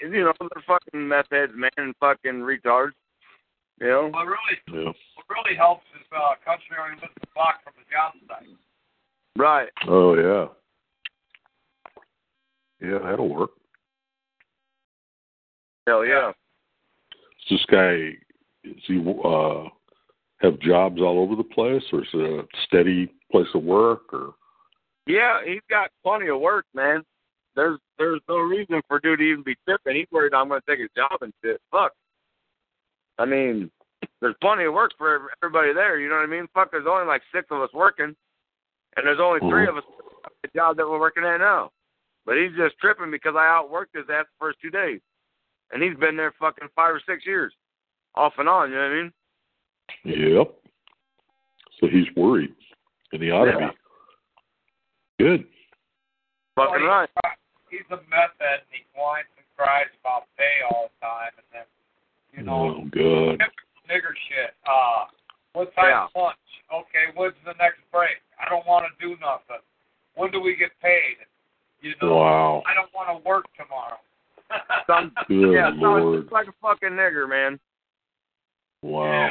You 0.00 0.24
know 0.24 0.32
they're 0.38 0.62
fucking 0.66 1.08
meth 1.08 1.26
heads, 1.32 1.52
man, 1.56 1.70
and 1.78 1.94
fucking 1.98 2.34
retards. 2.34 2.92
You 3.80 3.86
know. 3.88 4.08
what 4.12 4.26
really, 4.26 4.58
Yeah. 4.84 4.92
what 5.14 5.26
really 5.44 5.56
helps 5.56 5.84
is 5.98 6.06
uh, 6.14 6.34
country 6.44 6.76
only 6.80 7.00
lives 7.00 7.12
a 7.22 7.26
block 7.34 7.62
from 7.64 7.72
the 7.76 7.84
job 7.90 8.12
site. 8.28 8.48
Right. 9.36 9.68
Oh 9.88 10.14
yeah. 10.14 10.46
Yeah, 12.80 12.98
that'll 12.98 13.28
work. 13.28 13.50
Hell 15.86 16.04
yeah. 16.06 16.32
Does 17.48 17.58
this 17.58 17.66
guy 17.70 18.12
does 18.64 18.82
he 18.86 18.98
uh 19.24 19.64
have 20.40 20.58
jobs 20.60 21.00
all 21.00 21.18
over 21.20 21.34
the 21.36 21.42
place 21.44 21.82
or 21.92 22.02
is 22.02 22.08
it 22.12 22.20
a 22.20 22.46
steady 22.66 23.12
place 23.30 23.46
of 23.54 23.62
work 23.62 24.12
or 24.12 24.34
Yeah, 25.06 25.38
he's 25.44 25.60
got 25.70 25.90
plenty 26.04 26.28
of 26.28 26.40
work, 26.40 26.66
man. 26.74 27.02
There's 27.56 27.78
there's 27.98 28.20
no 28.28 28.38
reason 28.38 28.80
for 28.88 29.00
dude 29.00 29.18
to 29.18 29.24
even 29.24 29.42
be 29.44 29.56
tripping. 29.66 29.96
He's 29.96 30.06
worried 30.12 30.34
I'm 30.34 30.48
gonna 30.48 30.60
take 30.68 30.80
his 30.80 30.90
job 30.96 31.18
and 31.22 31.32
shit. 31.44 31.60
Fuck. 31.70 31.92
I 33.18 33.24
mean, 33.24 33.70
there's 34.20 34.34
plenty 34.40 34.64
of 34.64 34.74
work 34.74 34.92
for 34.98 35.30
everybody 35.42 35.72
there. 35.72 35.98
You 35.98 36.08
know 36.08 36.16
what 36.16 36.24
I 36.24 36.26
mean? 36.26 36.48
Fuck. 36.54 36.70
There's 36.70 36.86
only 36.88 37.06
like 37.06 37.22
six 37.32 37.46
of 37.50 37.60
us 37.60 37.70
working, 37.72 38.16
and 38.96 39.06
there's 39.06 39.20
only 39.20 39.40
3 39.40 39.66
Mhm. 39.66 39.68
of 39.68 39.76
us 39.78 39.84
at 40.24 40.32
the 40.42 40.48
job 40.58 40.76
that 40.76 40.88
we're 40.88 40.98
working 40.98 41.24
at 41.24 41.38
now. 41.38 41.72
But 42.24 42.36
he's 42.38 42.54
just 42.56 42.78
tripping 42.78 43.10
because 43.10 43.34
I 43.36 43.46
outworked 43.46 43.94
his 43.94 44.08
ass 44.08 44.26
the 44.26 44.38
first 44.38 44.60
two 44.60 44.70
days, 44.70 45.00
and 45.70 45.82
he's 45.82 45.96
been 45.96 46.16
there 46.16 46.32
fucking 46.32 46.68
five 46.74 46.94
or 46.94 47.00
six 47.00 47.26
years, 47.26 47.52
off 48.14 48.38
and 48.38 48.48
on. 48.48 48.70
You 48.70 48.76
know 48.76 48.82
what 48.82 48.92
I 48.92 49.02
mean? 49.02 49.12
Yep. 50.36 50.54
So 51.80 51.88
he's 51.88 52.10
worried. 52.14 52.54
And 53.12 53.22
he 53.22 53.30
ought 53.30 53.44
to 53.46 53.58
be. 53.58 55.24
Good. 55.24 55.46
Fucking 56.56 56.84
right. 56.84 57.10
he's, 57.70 57.80
he's 57.80 57.90
a 57.90 58.00
meth 58.08 58.38
head 58.38 58.60
and 58.60 58.70
he 58.70 58.84
whines 58.94 59.26
and 59.36 59.46
cries 59.56 59.86
about 60.00 60.28
pay 60.36 60.62
all 60.70 60.88
the 60.88 61.06
time, 61.06 61.32
and 61.36 61.46
then 61.52 61.64
you 62.32 62.42
know 62.42 62.76
Oh 62.78 62.84
God. 62.90 63.38
typical 63.38 63.82
nigger 63.88 64.14
shit. 64.28 64.54
Uh, 64.66 65.04
what 65.52 65.74
time 65.74 65.88
Yeah. 65.90 66.06
lunch? 66.16 66.36
Okay, 66.72 67.12
when's 67.14 67.34
the 67.44 67.52
next 67.60 67.80
break? 67.92 68.16
I 68.40 68.48
don't 68.48 68.66
want 68.66 68.86
to 68.88 68.92
do 69.00 69.16
nothing. 69.20 69.60
When 70.14 70.30
do 70.30 70.40
we 70.40 70.56
get 70.56 70.70
paid? 70.80 71.16
You 71.80 71.92
know, 72.00 72.16
Wow. 72.16 72.62
I 72.66 72.74
don't 72.74 72.92
want 72.94 73.08
to 73.12 73.28
work 73.28 73.44
tomorrow. 73.56 73.98
Sounds, 74.86 75.12
Good 75.28 75.52
yeah, 75.52 75.70
sounds 75.70 75.80
Lord. 75.82 76.22
just 76.22 76.32
like 76.32 76.46
a 76.48 76.52
fucking 76.62 76.90
nigger, 76.96 77.28
man. 77.28 77.58
Wow. 78.82 79.04
Yeah. 79.04 79.30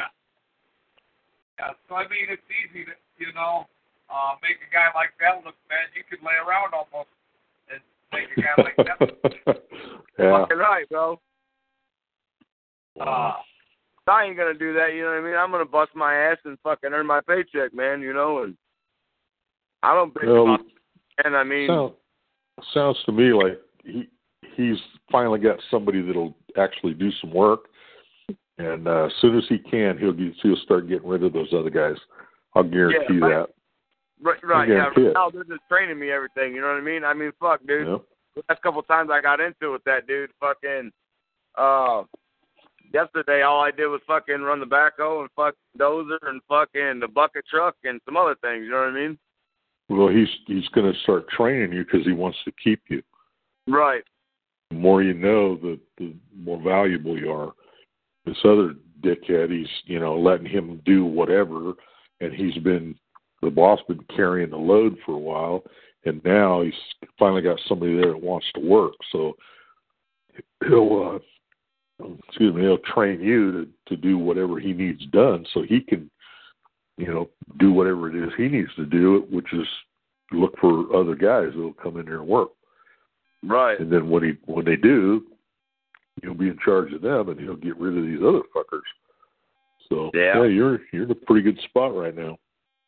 Yeah, 1.60 1.72
so 1.88 1.96
I 1.96 2.04
mean, 2.10 2.26
it's 2.30 2.42
easy 2.50 2.86
to, 2.86 2.92
you 3.18 3.32
know, 3.34 3.66
uh, 4.10 4.34
make 4.42 4.58
a 4.66 4.70
guy 4.74 4.90
like 4.96 5.12
that 5.22 5.46
look 5.46 5.56
bad. 5.70 5.90
You 5.96 6.04
could 6.10 6.26
lay 6.26 6.34
around 6.42 6.74
almost 6.74 7.10
and 7.70 7.80
make 8.12 8.30
a 8.36 8.42
guy 8.42 8.56
like 8.58 8.78
that. 8.78 8.98
yeah. 10.20 10.42
Fucking 10.42 10.58
right, 10.58 10.90
bro. 10.90 11.20
Uh, 13.00 13.34
I 14.08 14.26
ain't 14.26 14.38
gonna 14.38 14.54
do 14.54 14.74
that. 14.74 14.94
You 14.94 15.04
know 15.04 15.12
what 15.12 15.20
I 15.20 15.22
mean? 15.22 15.36
I'm 15.36 15.52
gonna 15.52 15.66
bust 15.66 15.92
my 15.96 16.14
ass 16.14 16.38
and 16.46 16.58
fucking 16.64 16.92
earn 16.92 17.08
my 17.08 17.22
paycheck, 17.28 17.74
man. 17.74 18.02
You 18.02 18.14
know, 18.14 18.44
and 18.44 18.58
I 19.84 19.94
don't 19.94 20.14
bitch 20.14 20.24
about. 20.24 20.66
And 21.24 21.36
I 21.36 21.44
mean, 21.44 21.68
Sound, 21.68 21.94
sounds 22.74 22.98
to 23.06 23.12
me 23.12 23.32
like 23.34 23.60
he 23.84 24.10
he's 24.56 24.78
finally 25.12 25.40
got 25.40 25.60
somebody 25.70 26.02
that'll 26.02 26.36
actually 26.58 26.94
do 26.94 27.12
some 27.22 27.32
work, 27.32 27.66
and 28.58 28.88
uh, 28.88 29.06
as 29.06 29.12
soon 29.22 29.38
as 29.38 29.44
he 29.48 29.58
can, 29.60 29.98
he'll 29.98 30.14
get, 30.14 30.34
he'll 30.42 30.56
start 30.58 30.90
getting 30.90 31.08
rid 31.08 31.24
of 31.24 31.34
those 31.34 31.54
other 31.54 31.70
guys. 31.70 31.96
I'll 32.56 32.64
guarantee 32.64 33.20
Yeah, 33.20 33.26
right. 33.26 33.48
that. 33.48 33.50
right, 34.22 34.44
right 34.44 34.70
yeah. 34.70 34.90
it. 34.96 35.14
Now 35.14 35.30
they're 35.30 35.44
just 35.44 35.62
training 35.70 36.00
me 36.00 36.12
everything. 36.12 36.54
You 36.54 36.62
know 36.62 36.68
what 36.68 36.78
I 36.78 36.82
mean? 36.82 37.04
I 37.06 37.14
mean, 37.14 37.32
fuck, 37.40 37.62
dude. 37.66 37.88
Yeah. 37.88 37.98
The 38.36 38.44
last 38.50 38.62
couple 38.62 38.82
times 38.84 39.10
I 39.12 39.22
got 39.22 39.40
into 39.40 39.68
it 39.68 39.72
with 39.72 39.84
that 39.86 40.08
dude, 40.08 40.32
fucking. 40.40 40.92
Uh, 41.58 42.04
yesterday 42.94 43.42
all 43.42 43.62
I 43.62 43.72
did 43.72 43.88
was 43.88 44.02
fucking 44.08 44.42
run 44.42 44.60
the 44.60 44.66
backhoe 44.66 45.22
and 45.22 45.30
fuck 45.36 45.56
dozer 45.80 46.18
and 46.24 46.42
fucking 46.48 47.00
the 47.00 47.08
bucket 47.08 47.46
truck 47.50 47.76
and 47.84 48.02
some 48.06 48.18
other 48.18 48.36
things. 48.42 48.64
You 48.64 48.72
know 48.72 48.78
what 48.78 48.90
I 48.90 48.94
mean? 48.94 49.18
Well, 49.90 50.08
he's 50.08 50.30
he's 50.48 50.68
going 50.70 50.92
to 50.92 51.00
start 51.00 51.30
training 51.30 51.74
you 51.74 51.84
because 51.84 52.06
he 52.06 52.14
wants 52.14 52.38
to 52.46 52.52
keep 52.64 52.82
you. 52.90 53.02
Right. 53.68 54.04
The 54.70 54.78
more 54.78 55.04
you 55.04 55.14
know, 55.14 55.58
the 55.58 55.80
the 55.98 56.14
more 56.36 56.62
valuable 56.62 57.18
you 57.18 57.32
are. 57.32 57.52
This 58.26 58.38
other 58.46 58.76
dickhead, 59.02 59.52
he's 59.52 59.68
you 59.86 60.00
know 60.00 60.18
letting 60.18 60.46
him 60.46 60.82
do 60.86 61.06
whatever, 61.06 61.74
and 62.22 62.34
he's 62.34 62.58
been 62.64 62.96
the 63.42 63.50
boss 63.50 63.80
been 63.88 64.04
carrying 64.16 64.52
the 64.52 64.58
load 64.58 64.98
for 65.06 65.14
a 65.14 65.20
while, 65.20 65.64
and 66.06 66.24
now 66.24 66.62
he's 66.62 66.74
finally 67.18 67.42
got 67.42 67.60
somebody 67.68 67.96
there 67.96 68.12
that 68.12 68.22
wants 68.22 68.46
to 68.56 68.62
work. 68.62 68.94
So 69.12 69.34
he'll 70.64 71.16
uh, 71.16 71.20
excuse 72.28 72.54
me, 72.54 72.62
he'll 72.62 72.78
train 72.80 73.20
you 73.22 73.52
to 73.52 73.68
to 73.88 73.96
do 73.98 74.18
whatever 74.18 74.60
he 74.60 74.74
needs 74.74 75.06
done, 75.08 75.46
so 75.54 75.62
he 75.62 75.82
can 75.82 76.10
you 76.98 77.08
know 77.08 77.30
do 77.60 77.72
whatever 77.72 78.10
it 78.10 78.16
is 78.16 78.32
he 78.38 78.48
needs 78.48 78.74
to 78.76 78.86
do, 78.86 79.26
which 79.32 79.52
is 79.54 79.68
look 80.32 80.58
for 80.60 80.96
other 80.96 81.16
guys 81.16 81.50
that'll 81.56 81.74
come 81.74 81.98
in 81.98 82.06
there 82.06 82.20
and 82.20 82.28
work. 82.28 82.50
Right. 83.44 83.80
And 83.80 83.92
then 83.92 84.10
when 84.10 84.24
he 84.24 84.32
when 84.46 84.66
they 84.66 84.76
do, 84.76 85.26
he'll 86.22 86.34
be 86.34 86.48
in 86.48 86.58
charge 86.64 86.94
of 86.94 87.02
them, 87.02 87.30
and 87.30 87.40
he'll 87.40 87.56
get 87.56 87.78
rid 87.78 87.98
of 87.98 88.06
these 88.06 88.22
other 88.22 88.42
fuckers. 88.56 88.88
So 89.90 90.12
Yeah. 90.14 90.44
you're 90.46 90.80
you're 90.92 91.04
in 91.04 91.12
a 91.12 91.16
pretty 91.16 91.42
good 91.42 91.60
spot 91.66 91.96
right 91.96 92.16
now. 92.16 92.38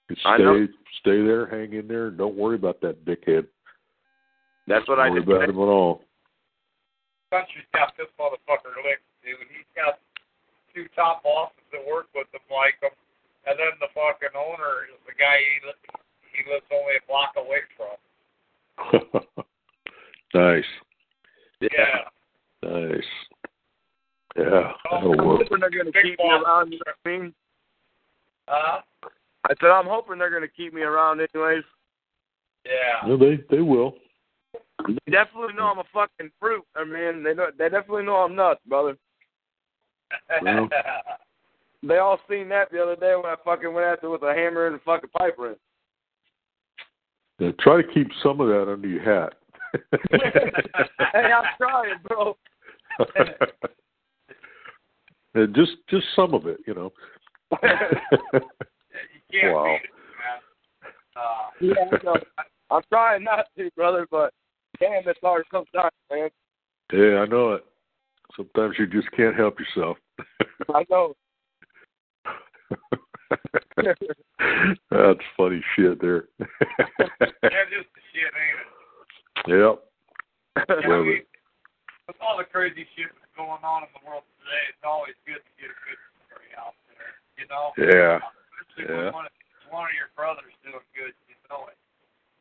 You 0.09 0.15
I 0.25 0.37
know. 0.37 0.65
stay 0.65 0.73
stay 0.99 1.21
there, 1.23 1.47
hang 1.47 1.73
in 1.73 1.87
there, 1.87 2.11
don't 2.11 2.35
worry 2.35 2.55
about 2.55 2.79
that 2.81 3.03
dickhead. 3.03 3.47
That's 4.67 4.87
what 4.87 4.95
don't 4.95 5.05
I 5.07 5.09
worry 5.09 5.19
did. 5.21 5.29
about 5.29 5.49
him 5.49 5.55
at 5.57 5.61
all. 5.63 6.03
Country's 7.33 7.65
got 7.73 7.97
this 7.97 8.13
motherfucker 8.21 8.77
licked, 8.85 9.01
dude. 9.25 9.41
He's 9.49 9.65
got 9.73 9.97
two 10.69 10.85
top 10.93 11.25
bosses 11.25 11.65
that 11.73 11.81
work 11.81 12.05
with 12.13 12.29
him 12.29 12.45
like 12.53 12.77
him, 12.77 12.93
and 13.49 13.57
then 13.57 13.73
the 13.81 13.89
fucking 13.97 14.37
owner 14.37 14.85
is 14.93 15.01
the 15.09 15.17
guy 15.17 15.41
he 15.41 15.57
he 16.29 16.45
lives 16.51 16.65
only 16.69 16.93
a 16.93 17.01
block 17.09 17.33
away 17.37 17.65
from. 17.73 17.97
nice, 20.33 20.69
Yeah. 21.61 22.05
nice. 22.61 23.09
Yeah, 24.35 24.71
I'm 24.91 25.09
that'll 25.13 25.27
work. 25.27 25.41
hoping 25.45 25.59
they're 25.59 25.69
going 25.69 25.85
to 25.85 25.91
Big 25.91 26.03
keep 26.03 26.19
me 26.19 26.29
around. 26.29 26.71
You 26.73 26.79
know 26.79 26.83
what 26.85 26.97
I 27.05 27.09
mean? 27.09 27.33
Uh, 28.47 28.79
I 29.45 29.53
said 29.61 29.69
I'm 29.69 29.85
hoping 29.85 30.17
they're 30.17 30.29
going 30.31 30.41
to 30.41 30.47
keep 30.47 30.73
me 30.73 30.81
around 30.81 31.19
anyways. 31.21 31.63
yeah. 32.65 33.07
No, 33.07 33.17
they 33.17 33.43
they 33.49 33.61
will. 33.61 33.95
They 34.87 35.11
definitely 35.11 35.53
know 35.55 35.65
I'm 35.65 35.79
a 35.79 35.83
fucking 35.93 36.31
fruit. 36.39 36.63
I 36.75 36.83
mean, 36.83 37.23
they 37.23 37.33
know, 37.33 37.47
they 37.57 37.69
definitely 37.69 38.03
know 38.03 38.15
I'm 38.15 38.35
nuts, 38.35 38.61
brother. 38.67 38.97
Well. 40.41 40.69
They 41.85 41.97
all 41.97 42.17
seen 42.29 42.47
that 42.47 42.71
the 42.71 42.81
other 42.81 42.95
day 42.95 43.13
when 43.15 43.25
I 43.25 43.35
fucking 43.43 43.73
went 43.73 43.85
after 43.85 44.09
with 44.09 44.23
a 44.23 44.33
hammer 44.33 44.67
and 44.67 44.77
a 44.77 44.79
fucking 44.79 45.09
pipe 45.17 45.35
wrench. 45.37 45.57
Yeah, 47.39 47.51
try 47.59 47.81
to 47.81 47.87
keep 47.93 48.07
some 48.23 48.39
of 48.39 48.47
that 48.47 48.71
under 48.71 48.87
your 48.87 49.03
hat. 49.03 49.33
hey, 50.01 51.29
I'm 51.29 51.43
trying, 51.57 51.99
bro. 52.07 52.37
Yeah, 55.35 55.47
just 55.55 55.71
just 55.89 56.05
some 56.15 56.35
of 56.35 56.45
it, 56.45 56.59
you 56.67 56.75
know. 56.75 56.93
Wow. 57.51 57.59
beat 59.31 59.41
it, 59.41 59.89
man. 60.21 60.39
Uh, 61.15 61.49
yeah. 61.59 62.13
I'm 62.69 62.83
trying 62.87 63.23
not 63.23 63.47
to, 63.57 63.71
brother, 63.75 64.05
but 64.11 64.31
damn, 64.83 65.07
it's 65.07 65.19
hard 65.21 65.45
sometimes, 65.51 65.91
man. 66.11 66.29
yeah, 66.91 67.19
I 67.19 67.25
know 67.25 67.53
it. 67.53 67.65
Sometimes 68.35 68.75
you 68.79 68.87
just 68.87 69.09
can't 69.11 69.35
help 69.35 69.55
yourself. 69.59 69.97
I 70.73 70.83
know. 70.89 71.15
That's 74.91 75.25
funny 75.37 75.63
shit 75.75 75.99
there. 76.01 76.25
that's 76.39 77.71
just 77.73 77.89
the 77.95 78.03
shit, 78.13 78.29
ain't 78.33 78.59
it? 78.61 78.69
yep. 79.49 79.75
Yeah, 80.69 80.87
Love 80.89 81.05
we, 81.09 81.25
with 82.07 82.19
all 82.21 82.37
the 82.37 82.45
crazy 82.45 82.85
shit 82.93 83.09
that's 83.09 83.33
going 83.35 83.63
on 83.65 83.83
in 83.83 83.89
the 83.97 84.03
world 84.05 84.23
today, 84.37 84.63
it's 84.69 84.85
always 84.85 85.17
good 85.25 85.41
to 85.41 85.51
get 85.57 85.73
a 85.73 85.77
good 85.87 85.97
story 86.29 86.51
out 86.59 86.77
there. 86.93 87.17
You 87.39 87.45
know? 87.49 87.73
Yeah. 87.79 88.21
Especially 88.21 88.85
Yeah. 88.85 89.09
when 89.09 89.25
one 89.25 89.25
of, 89.25 89.33
one 89.73 89.85
of 89.89 89.95
your 89.97 90.13
brothers 90.13 90.53
doing 90.61 90.85
good, 90.93 91.17
you 91.25 91.35
know 91.49 91.65
it. 91.73 91.77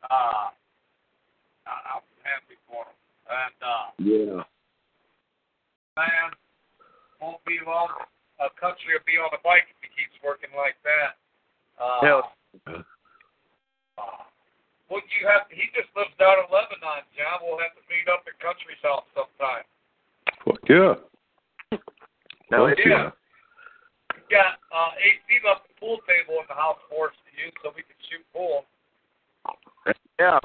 Uh, 0.05 0.53
I- 1.65 1.83
I'm 1.97 2.05
happy 2.23 2.57
for 2.67 2.83
him. 2.83 2.95
And, 3.29 3.57
uh, 3.63 3.87
Yeah. 3.99 4.43
man, 5.95 6.33
won't 7.19 7.43
be 7.45 7.59
long. 7.65 7.89
A 8.39 8.49
country 8.59 8.93
will 8.93 9.05
be 9.05 9.17
on 9.17 9.29
the 9.31 9.37
bike 9.43 9.67
if 9.69 9.77
he 9.81 9.89
keeps 9.95 10.21
working 10.23 10.51
like 10.55 10.75
that. 10.83 11.15
Uh, 11.79 12.01
Hell. 12.01 12.35
uh, 12.67 12.83
well, 14.89 15.01
you 15.19 15.27
have. 15.27 15.49
He 15.49 15.69
just 15.73 15.89
lives 15.95 16.13
down 16.19 16.37
in 16.43 16.45
Lebanon, 16.51 17.05
John. 17.15 17.39
We'll 17.41 17.59
have 17.59 17.73
to 17.73 17.81
meet 17.89 18.07
up 18.11 18.27
at 18.27 18.37
Country's 18.39 18.81
house 18.83 19.05
sometime. 19.15 19.63
Fuck 20.43 20.59
yeah. 20.67 20.95
Hell 22.51 22.67
Fuck 22.69 22.77
yeah. 22.85 23.11
We 24.13 24.21
got 24.29 24.59
uh, 24.69 24.91
AC 24.99 25.39
left 25.45 25.67
the 25.67 25.73
pool 25.79 25.97
table 26.05 26.41
in 26.41 26.45
the 26.49 26.53
house 26.53 26.77
for 26.89 27.09
us 27.09 27.15
to 27.25 27.31
use 27.41 27.53
so 27.63 27.71
we 27.75 27.83
can 27.83 27.95
shoot 28.09 28.25
pool. 28.33 28.65
Yeah. 30.19 30.39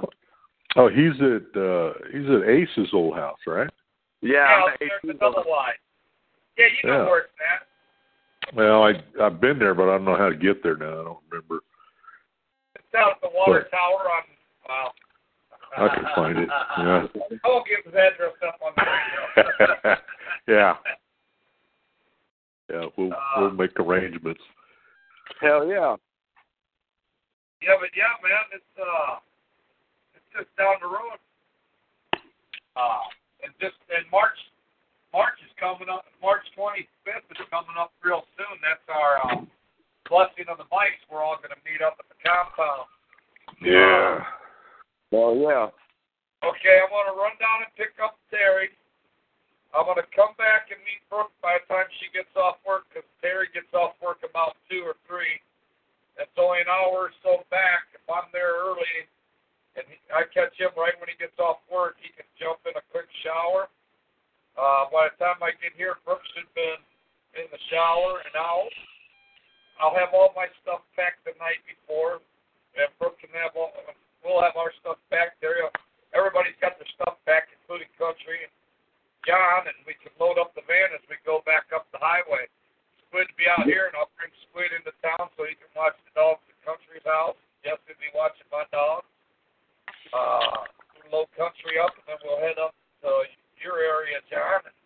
Oh, 0.76 0.88
he's 0.88 1.14
at 1.20 1.60
uh 1.60 1.92
he's 2.12 2.28
at 2.28 2.48
Ace's 2.48 2.92
old 2.92 3.14
house, 3.16 3.38
right? 3.46 3.70
Yeah. 4.20 4.66
yeah, 4.66 4.76
there's 4.80 5.16
another 5.16 5.42
wide. 5.46 5.74
Yeah, 6.56 6.66
you 6.82 6.90
know 6.90 7.02
Yeah. 7.02 7.06
where 7.06 7.18
it's 7.20 7.32
at. 7.40 8.54
Well, 8.54 8.82
I 8.84 8.92
I've 9.22 9.40
been 9.40 9.58
there, 9.58 9.74
but 9.74 9.88
I 9.88 9.92
don't 9.96 10.04
know 10.04 10.16
how 10.16 10.28
to 10.28 10.36
get 10.36 10.62
there 10.62 10.76
now. 10.76 11.00
I 11.00 11.04
don't 11.04 11.18
remember. 11.30 11.60
It's 12.74 12.84
down 12.92 13.10
at 13.12 13.20
the 13.22 13.30
water 13.32 13.52
Where? 13.52 13.62
tower 13.64 14.08
on. 14.10 14.22
Well, 14.68 14.94
I 15.76 15.94
can 15.94 16.04
find 16.14 16.38
it. 16.38 16.48
Yeah. 16.78 17.06
I 17.44 17.48
won't 17.48 17.66
give 17.66 17.84
his 17.84 17.94
address 17.94 18.32
up 18.46 18.58
on 18.64 18.72
the 18.76 18.84
radio. 18.84 19.96
yeah. 20.48 20.74
Yeah, 22.70 22.86
we'll 22.96 23.12
Uh, 23.12 23.16
we'll 23.40 23.50
make 23.52 23.78
arrangements. 23.80 24.40
Hell 25.40 25.66
yeah. 25.66 25.96
Yeah, 27.62 27.74
but 27.80 27.90
yeah, 27.96 28.12
man, 28.22 28.44
it's 28.52 28.64
uh, 28.80 29.16
it's 29.16 29.27
just 30.38 30.54
down 30.54 30.78
the 30.78 30.86
road. 30.86 31.18
Uh, 32.78 33.02
and 33.42 33.50
just 33.58 33.74
and 33.90 34.06
March, 34.14 34.38
March 35.10 35.34
is 35.42 35.50
coming 35.58 35.90
up. 35.90 36.06
March 36.22 36.46
25th 36.54 37.26
is 37.34 37.42
coming 37.50 37.74
up 37.74 37.90
real 38.06 38.22
soon. 38.38 38.54
That's 38.62 38.86
our 38.86 39.12
uh, 39.26 39.42
blessing 40.06 40.46
of 40.46 40.62
the 40.62 40.70
bikes. 40.70 41.02
We're 41.10 41.26
all 41.26 41.42
going 41.42 41.50
to 41.50 41.62
meet 41.66 41.82
up 41.82 41.98
at 41.98 42.06
the 42.06 42.18
compound. 42.22 42.86
Yeah. 43.58 44.22
Hell 45.10 45.34
yeah. 45.34 45.74
Okay, 46.46 46.74
I'm 46.78 46.90
going 46.94 47.10
to 47.10 47.18
run 47.18 47.34
down 47.42 47.66
and 47.66 47.72
pick 47.74 47.98
up 47.98 48.14
Terry. 48.30 48.70
I'm 49.74 49.90
going 49.90 49.98
to 49.98 50.06
come 50.14 50.38
back 50.38 50.70
and 50.70 50.78
meet 50.86 51.02
Brooke 51.10 51.34
by 51.42 51.58
the 51.58 51.66
time 51.66 51.90
she 51.98 52.14
gets 52.14 52.30
off 52.38 52.62
work 52.62 52.86
because 52.88 53.04
Terry 53.18 53.50
gets 53.50 53.68
off 53.74 53.98
work 53.98 54.22
about 54.22 54.54
2 54.70 54.86
or 54.86 54.94
3. 55.10 55.18
That's 56.14 56.32
only 56.38 56.62
an 56.62 56.70
hour 56.70 57.10
or 57.10 57.14
so 57.26 57.42
back. 57.50 57.90
If 57.90 58.06
I'm 58.06 58.30
there 58.30 58.54
early 58.54 59.10
and 59.78 59.86
he, 59.86 59.96
I 60.10 60.26
catch 60.26 60.58
him 60.58 60.74
right 60.74 60.98
when 60.98 61.06
he 61.06 61.14
gets 61.14 61.38
off 61.38 61.62
work, 61.70 61.94
he 62.02 62.10
can 62.10 62.26
jump 62.34 62.58
in 62.66 62.74
a 62.74 62.84
quick 62.90 63.06
shower. 63.22 63.70
Uh, 64.58 64.90
by 64.90 65.06
the 65.06 65.16
time 65.22 65.38
I 65.38 65.54
get 65.62 65.78
here, 65.78 66.02
Brooke 66.02 66.26
should 66.34 66.50
have 66.50 66.58
been 66.58 66.82
in 67.38 67.46
the 67.54 67.62
shower 67.70 68.18
and 68.26 68.34
out. 68.34 68.74
I'll 69.78 69.94
have 69.94 70.10
all 70.10 70.34
my 70.34 70.50
stuff 70.66 70.82
packed 70.98 71.22
the 71.22 71.38
night 71.38 71.62
before, 71.62 72.18
and 72.74 72.90
Brooke 72.98 73.22
can 73.22 73.30
have 73.38 73.54
all. 73.54 73.70
We'll 74.26 74.42
have 74.42 74.58
our 74.58 74.74
stuff 74.82 74.98
packed 75.14 75.38
there. 75.38 75.70
Everybody's 76.10 76.58
got 76.58 76.74
their 76.74 76.90
stuff 76.98 77.22
packed, 77.22 77.54
including 77.54 77.86
Country 77.94 78.42
and 78.42 78.54
John, 79.22 79.70
and 79.70 79.78
we 79.86 79.94
can 80.02 80.10
load 80.18 80.42
up 80.42 80.58
the 80.58 80.66
van 80.66 80.90
as 80.90 81.04
we 81.06 81.14
go 81.22 81.46
back 81.46 81.70
up 81.70 81.86
the 81.94 82.02
highway. 82.02 82.50
Squid 83.06 83.30
be 83.38 83.46
out 83.46 83.62
here, 83.62 83.86
and 83.86 83.94
I'll 83.94 84.10
bring 84.18 84.34
Squid 84.50 84.74
into 84.74 84.90
town 84.98 85.30
so 85.38 85.46
he 85.46 85.54
can 85.54 85.70
watch 85.78 85.94
the 86.02 86.12
dogs 86.18 86.42
at 86.50 86.58
Country's 86.66 87.06
house. 87.06 87.38
Jess 87.62 87.78
will 87.86 88.02
be 88.02 88.10
watching 88.10 88.50
my 88.50 88.66
dog. 88.74 89.06
Uh, 90.12 90.68
load 91.12 91.28
Country 91.36 91.80
up, 91.80 91.92
and 91.96 92.04
then 92.06 92.18
we'll 92.24 92.40
head 92.40 92.58
up 92.60 92.74
to 93.02 93.08
your 93.62 93.78
area, 93.78 94.20
John. 94.30 94.60
And, 94.64 94.76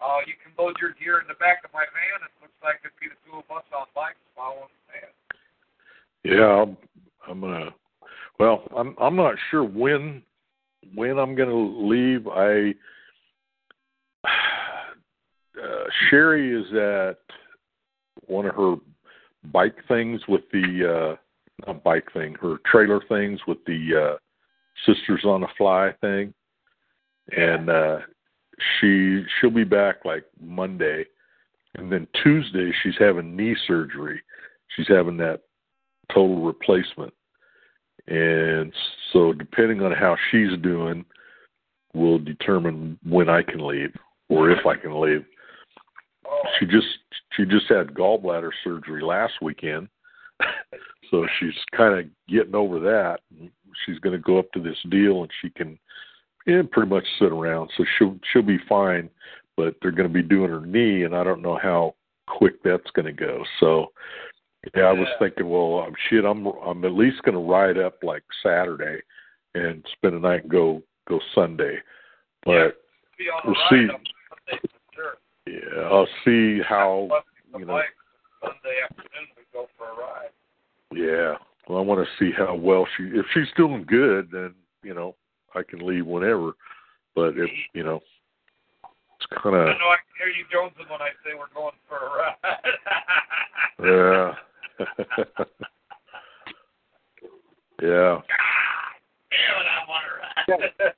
uh, 0.00 0.20
you 0.26 0.34
can 0.42 0.52
load 0.58 0.76
your 0.80 0.94
gear 0.98 1.20
in 1.20 1.28
the 1.28 1.38
back 1.38 1.64
of 1.64 1.72
my 1.72 1.84
van. 1.92 2.26
It 2.26 2.32
looks 2.42 2.58
like 2.62 2.80
it'd 2.84 2.96
be 3.00 3.08
the 3.08 3.18
two 3.24 3.38
of 3.38 3.48
us 3.54 3.64
on 3.76 3.86
bikes 3.94 4.18
following 4.34 4.72
the 4.72 4.82
van. 4.92 5.12
Yeah, 6.22 6.62
I'm, 6.62 6.76
I'm 7.28 7.40
gonna. 7.40 7.70
Well, 8.38 8.64
I'm 8.76 8.94
I'm 9.00 9.16
not 9.16 9.34
sure 9.50 9.64
when 9.64 10.22
when 10.94 11.18
I'm 11.18 11.34
gonna 11.34 11.54
leave. 11.54 12.26
I 12.26 12.74
uh, 14.26 15.84
Sherry 16.08 16.54
is 16.54 16.66
at 16.74 17.18
one 18.26 18.46
of 18.46 18.54
her 18.54 18.76
bike 19.52 19.76
things 19.88 20.20
with 20.28 20.42
the 20.52 21.16
uh 21.16 21.66
not 21.66 21.82
bike 21.82 22.10
thing, 22.12 22.34
her 22.40 22.56
trailer 22.70 23.02
things 23.08 23.40
with 23.46 23.58
the 23.66 24.14
uh 24.14 24.16
Sisters 24.86 25.24
on 25.24 25.42
a 25.42 25.48
Fly 25.56 25.92
thing. 26.00 26.34
And 27.36 27.70
uh 27.70 27.98
she 28.80 29.22
she'll 29.40 29.50
be 29.50 29.64
back 29.64 30.04
like 30.04 30.24
Monday 30.40 31.04
and 31.76 31.90
then 31.90 32.06
Tuesday 32.22 32.72
she's 32.82 32.98
having 32.98 33.36
knee 33.36 33.56
surgery. 33.66 34.20
She's 34.76 34.88
having 34.88 35.16
that 35.18 35.40
total 36.12 36.42
replacement. 36.42 37.12
And 38.08 38.72
so 39.12 39.32
depending 39.32 39.82
on 39.82 39.92
how 39.92 40.16
she's 40.30 40.56
doing 40.62 41.04
will 41.94 42.18
determine 42.18 42.98
when 43.04 43.28
I 43.28 43.42
can 43.42 43.66
leave 43.66 43.94
or 44.28 44.50
if 44.50 44.64
I 44.66 44.76
can 44.76 45.00
leave. 45.00 45.24
She 46.58 46.66
just 46.66 46.86
she 47.32 47.44
just 47.44 47.66
had 47.68 47.94
gallbladder 47.94 48.50
surgery 48.64 49.02
last 49.02 49.34
weekend. 49.42 49.88
so 51.10 51.26
she's 51.38 51.54
kind 51.76 51.98
of 51.98 52.06
getting 52.28 52.54
over 52.54 52.78
that. 52.80 53.20
She's 53.84 53.98
going 53.98 54.12
to 54.12 54.22
go 54.22 54.38
up 54.38 54.50
to 54.52 54.60
this 54.60 54.78
deal 54.90 55.22
and 55.22 55.30
she 55.40 55.50
can 55.50 55.78
yeah, 56.46 56.62
pretty 56.70 56.88
much 56.88 57.04
sit 57.18 57.32
around. 57.32 57.70
So 57.76 57.84
she'll 57.98 58.16
she'll 58.32 58.42
be 58.42 58.58
fine, 58.68 59.10
but 59.56 59.74
they're 59.80 59.90
going 59.90 60.08
to 60.08 60.14
be 60.14 60.22
doing 60.22 60.50
her 60.50 60.64
knee 60.64 61.04
and 61.04 61.14
I 61.14 61.24
don't 61.24 61.42
know 61.42 61.58
how 61.60 61.94
quick 62.26 62.62
that's 62.62 62.90
going 62.94 63.06
to 63.06 63.12
go. 63.12 63.44
So 63.58 63.92
yeah, 64.74 64.84
I 64.84 64.92
was 64.92 65.08
thinking, 65.18 65.48
well, 65.48 65.80
um, 65.86 65.94
shit, 66.08 66.24
I'm 66.24 66.46
I'm 66.46 66.84
at 66.84 66.92
least 66.92 67.22
going 67.22 67.34
to 67.34 67.40
ride 67.40 67.78
up 67.78 68.02
like 68.02 68.22
Saturday 68.42 69.00
and 69.54 69.84
spend 69.92 70.14
the 70.14 70.20
night 70.20 70.42
and 70.42 70.50
go 70.50 70.82
go 71.08 71.20
Sunday. 71.34 71.78
But 72.44 72.52
on 72.52 72.72
We'll 73.44 73.54
see. 73.70 73.86
Sunday 73.86 74.62
sure. 74.94 75.16
yeah, 75.46 75.88
I'll 75.90 76.08
see 76.24 76.60
how 76.66 77.08
you 77.58 77.64
know. 77.64 77.80
Sunday 78.40 78.76
afternoon 78.84 79.28
we 79.36 79.42
go 79.52 79.66
for 79.76 79.84
a 79.84 79.96
ride. 79.96 80.30
Yeah. 80.92 81.34
Well, 81.68 81.78
I 81.78 81.82
want 81.82 82.06
to 82.06 82.08
see 82.18 82.32
how 82.36 82.54
well 82.54 82.86
she. 82.96 83.04
If 83.04 83.26
she's 83.32 83.48
doing 83.56 83.84
good, 83.88 84.30
then 84.32 84.54
you 84.82 84.94
know 84.94 85.14
I 85.54 85.62
can 85.62 85.86
leave 85.86 86.06
whenever. 86.06 86.52
But 87.14 87.36
if 87.36 87.50
you 87.74 87.84
know, 87.84 88.00
it's 89.16 89.26
kind 89.42 89.54
of. 89.56 89.62
I 89.62 89.72
know 89.78 89.88
I 89.88 89.98
can 90.02 90.14
hear 90.18 90.28
you 90.28 90.44
jonesing 90.52 90.90
when 90.90 91.00
I 91.00 91.10
say 91.24 91.34
we're 91.38 91.54
going 91.54 91.74
for 91.88 91.98
a 91.98 92.08
ride. 92.18 92.36
yeah. 93.84 94.34
yeah. 97.82 98.20
Damn 99.30 99.60
it, 99.60 99.68
I 99.68 99.84
want 99.88 100.04
to 100.06 100.12
ride. 100.52 100.72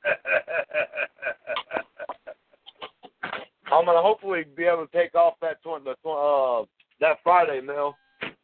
I'm 3.73 3.87
gonna 3.87 4.03
hopefully 4.03 4.45
be 4.55 4.65
able 4.65 4.87
to 4.87 4.93
take 4.93 5.15
off 5.15 5.35
that 5.41 5.63
tw- 5.63 5.83
the 5.83 5.95
tw- 6.03 6.07
uh 6.07 6.65
that 7.01 7.19
Friday, 7.25 7.61
Mel. 7.61 7.97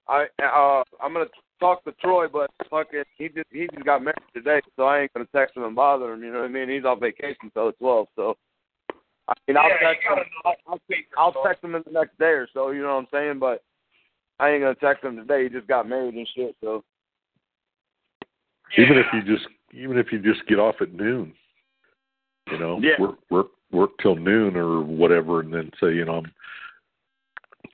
I 0.09 0.27
uh 0.43 0.83
I'm 1.03 1.13
gonna 1.13 1.27
talk 1.61 1.85
to 1.85 1.93
Troy, 1.93 2.27
but 2.29 2.51
fucking 2.71 3.05
he 3.17 3.29
just 3.29 3.47
he 3.51 3.69
just 3.73 3.85
got 3.85 4.03
married 4.03 4.17
today, 4.35 4.61
so 4.77 4.85
I 4.85 5.01
ain't 5.01 5.13
gonna 5.13 5.27
text 5.35 5.57
him 5.57 5.65
and 5.65 5.77
bother 5.77 6.13
him. 6.13 6.23
You 6.23 6.33
know 6.33 6.41
what 6.41 6.47
I 6.47 6.53
mean? 6.53 6.69
He's 6.69 6.85
on 6.85 7.01
vacation 7.01 7.37
until 7.43 7.67
the 7.67 7.85
12th, 7.85 8.07
so 8.17 8.37
I 9.29 9.35
mean 9.47 9.57
I'll 9.57 9.69
Yeah, 9.69 9.93
text 9.93 10.07
him. 10.07 10.19
I'll, 10.45 10.55
the 10.77 10.81
speaker, 10.87 11.09
I'll 11.19 11.43
text 11.45 11.63
him 11.65 11.75
in 11.75 11.83
the 11.85 11.93
next 11.93 12.19
day 12.19 12.27
or 12.27 12.49
so. 12.53 12.71
You 12.71 12.83
know 12.83 12.95
what 12.97 13.01
I'm 13.01 13.09
saying? 13.13 13.39
But 13.39 13.63
I 14.41 14.51
ain't 14.51 14.63
gonna 14.63 14.75
text 14.77 15.05
him 15.05 15.17
today. 15.17 15.45
He 15.45 15.49
just 15.51 15.67
got 15.69 15.89
married 15.89 16.15
and 16.15 16.29
shit. 16.35 16.57
So 16.63 16.85
Even 18.77 18.97
if 18.97 19.07
you 19.13 19.23
just 19.23 19.47
even 19.73 19.99
if 19.99 20.13
you 20.13 20.19
just 20.21 20.47
get 20.49 20.59
off 20.59 20.77
at 20.81 20.93
noon, 20.95 21.35
you 22.51 22.59
know, 22.59 22.79
Yeah. 22.81 23.01
work 23.01 23.19
work 23.31 23.49
work 23.71 23.91
till 24.01 24.17
noon 24.17 24.57
or 24.57 24.81
whatever, 24.83 25.41
and 25.41 25.53
then 25.53 25.71
say, 25.79 25.95
you 25.95 26.05
know, 26.07 26.17
I'm 26.19 26.33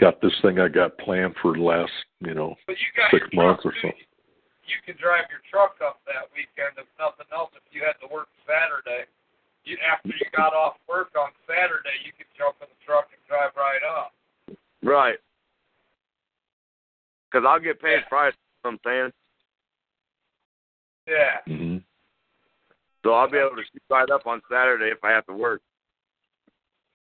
got 0.01 0.21
this 0.21 0.35
thing 0.43 0.59
I 0.61 0.69
got 0.69 0.97
planned 0.99 1.35
for 1.41 1.55
the 1.55 1.63
last, 1.63 1.93
you 2.21 2.35
know, 2.35 2.55
you 2.69 2.75
six 3.11 3.27
months 3.33 3.63
truck, 3.63 3.75
or 3.75 3.77
too. 3.81 3.89
so. 3.89 3.99
You 4.65 4.79
can 4.87 4.97
drive 4.97 5.29
your 5.29 5.45
truck 5.53 5.77
up 5.85 6.01
that 6.09 6.33
weekend 6.33 6.81
if 6.81 6.89
nothing 6.99 7.29
else. 7.33 7.51
If 7.55 7.63
you 7.71 7.85
had 7.85 8.01
to 8.01 8.09
work 8.13 8.29
Saturday, 8.49 9.05
you 9.65 9.77
after 9.85 10.09
you 10.09 10.27
got 10.37 10.53
off 10.53 10.77
work 10.89 11.13
on 11.19 11.31
Saturday, 11.47 11.97
you 12.05 12.13
could 12.17 12.29
jump 12.37 12.57
in 12.61 12.69
the 12.73 12.81
truck 12.85 13.09
and 13.13 13.21
drive 13.29 13.53
right 13.57 13.85
up. 13.85 14.13
right, 14.83 15.19
because 17.31 17.45
I'll 17.49 17.61
get 17.61 17.81
paid 17.81 18.01
Yeah. 18.05 18.09
Friday. 18.09 18.37
You 18.65 18.71
know 18.71 18.77
I'm 18.77 18.81
saying? 18.85 19.13
Yeah. 21.07 21.37
hmm 21.47 21.77
So 23.05 23.13
I'll 23.13 23.29
be 23.31 23.37
able 23.39 23.57
to 23.57 23.63
shoot 23.63 23.83
right 23.91 24.09
up 24.11 24.27
on 24.27 24.41
Saturday 24.51 24.91
if 24.91 25.05
I 25.05 25.11
have 25.11 25.27
to 25.27 25.35
work. 25.35 25.61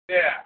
Yeah. 0.08 0.42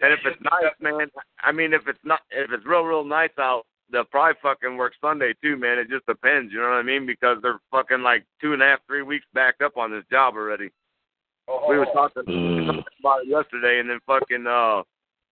And 0.00 0.12
if 0.12 0.20
it's 0.24 0.40
nice, 0.42 0.72
man, 0.80 1.08
I 1.42 1.50
mean, 1.52 1.72
if 1.72 1.82
it's 1.88 1.98
not, 2.04 2.20
if 2.30 2.50
it's 2.52 2.64
real, 2.64 2.82
real 2.84 3.04
nice 3.04 3.34
out, 3.38 3.64
they'll 3.90 4.04
probably 4.04 4.34
fucking 4.42 4.76
work 4.76 4.92
Sunday 5.00 5.34
too, 5.42 5.56
man. 5.56 5.78
It 5.78 5.88
just 5.90 6.06
depends, 6.06 6.52
you 6.52 6.60
know 6.60 6.68
what 6.70 6.78
I 6.78 6.82
mean? 6.82 7.04
Because 7.06 7.38
they're 7.42 7.58
fucking 7.72 8.02
like 8.02 8.24
two 8.40 8.52
and 8.52 8.62
a 8.62 8.66
half, 8.66 8.80
three 8.86 9.02
weeks 9.02 9.26
backed 9.34 9.62
up 9.62 9.76
on 9.76 9.90
this 9.90 10.04
job 10.10 10.34
already. 10.34 10.70
Oh, 11.48 11.66
We 11.68 11.78
were 11.78 11.86
talking, 11.86 12.22
Mm. 12.24 12.66
talking 12.66 12.84
about 13.00 13.22
it 13.22 13.28
yesterday, 13.28 13.80
and 13.80 13.88
then 13.90 13.98
fucking 14.06 14.46
uh, 14.46 14.82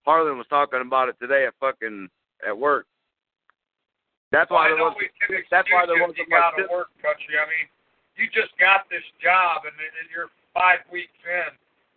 Harlan 0.05 0.38
was 0.38 0.46
talking 0.48 0.81
about 0.81 1.09
it 1.11 1.16
today 1.20 1.46
at 1.46 1.55
fucking 1.61 2.09
at 2.46 2.57
work. 2.57 2.87
That's 4.33 4.50
why 4.50 4.66
I 4.66 4.74
there 4.74 4.83
was. 4.83 4.96
that's 5.50 5.68
why 5.70 5.87
there 5.87 6.00
wasn't 6.00 6.18
you 6.18 6.26
got 6.26 6.59
much 6.59 6.66
work, 6.70 6.88
country. 7.00 7.38
I 7.38 7.46
mean, 7.46 7.70
you 8.16 8.26
just 8.35 8.50
got 8.59 8.88
this 8.90 9.05
job, 9.22 9.62
and, 9.68 9.76
and 9.79 10.09
you're 10.11 10.29
five 10.52 10.81
weeks 10.90 11.14
in, 11.22 11.55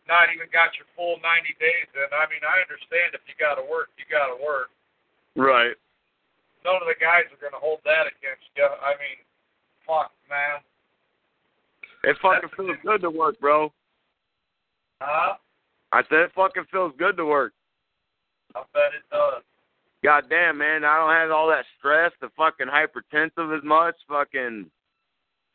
not 0.09 0.33
even 0.33 0.49
got 0.49 0.73
your 0.73 0.89
full 0.97 1.21
90 1.21 1.53
days 1.61 1.87
in. 1.93 2.09
I 2.09 2.25
mean, 2.27 2.41
I 2.41 2.65
understand 2.65 3.13
if 3.13 3.21
you 3.29 3.37
got 3.37 3.61
to 3.61 3.65
work, 3.69 3.93
you 4.01 4.09
got 4.09 4.33
to 4.33 4.37
work. 4.41 4.73
Right. 5.37 5.77
None 6.65 6.81
of 6.81 6.89
the 6.89 6.97
guys 6.97 7.29
are 7.29 7.39
going 7.39 7.53
to 7.53 7.61
hold 7.61 7.79
that 7.85 8.09
against 8.09 8.49
you. 8.57 8.65
I 8.65 8.97
mean, 8.97 9.21
fuck, 9.85 10.11
man. 10.27 10.59
It 12.03 12.17
fucking 12.19 12.49
feels 12.57 12.81
good 12.83 13.05
to 13.05 13.13
work, 13.13 13.39
bro. 13.39 13.71
Huh? 14.99 15.37
I 15.93 16.01
said 16.09 16.27
it 16.27 16.31
fucking 16.35 16.65
feels 16.71 16.91
good 16.97 17.15
to 17.17 17.25
work. 17.25 17.53
I 18.55 18.65
bet 18.73 18.97
it 18.97 19.05
does. 19.13 19.43
God 20.03 20.25
damn, 20.29 20.57
man, 20.57 20.85
I 20.85 20.97
don't 20.97 21.11
have 21.11 21.31
all 21.31 21.47
that 21.49 21.65
stress, 21.77 22.11
the 22.21 22.29
fucking 22.37 22.67
hypertensive 22.67 23.57
as 23.57 23.63
much. 23.63 23.95
Fucking, 24.07 24.65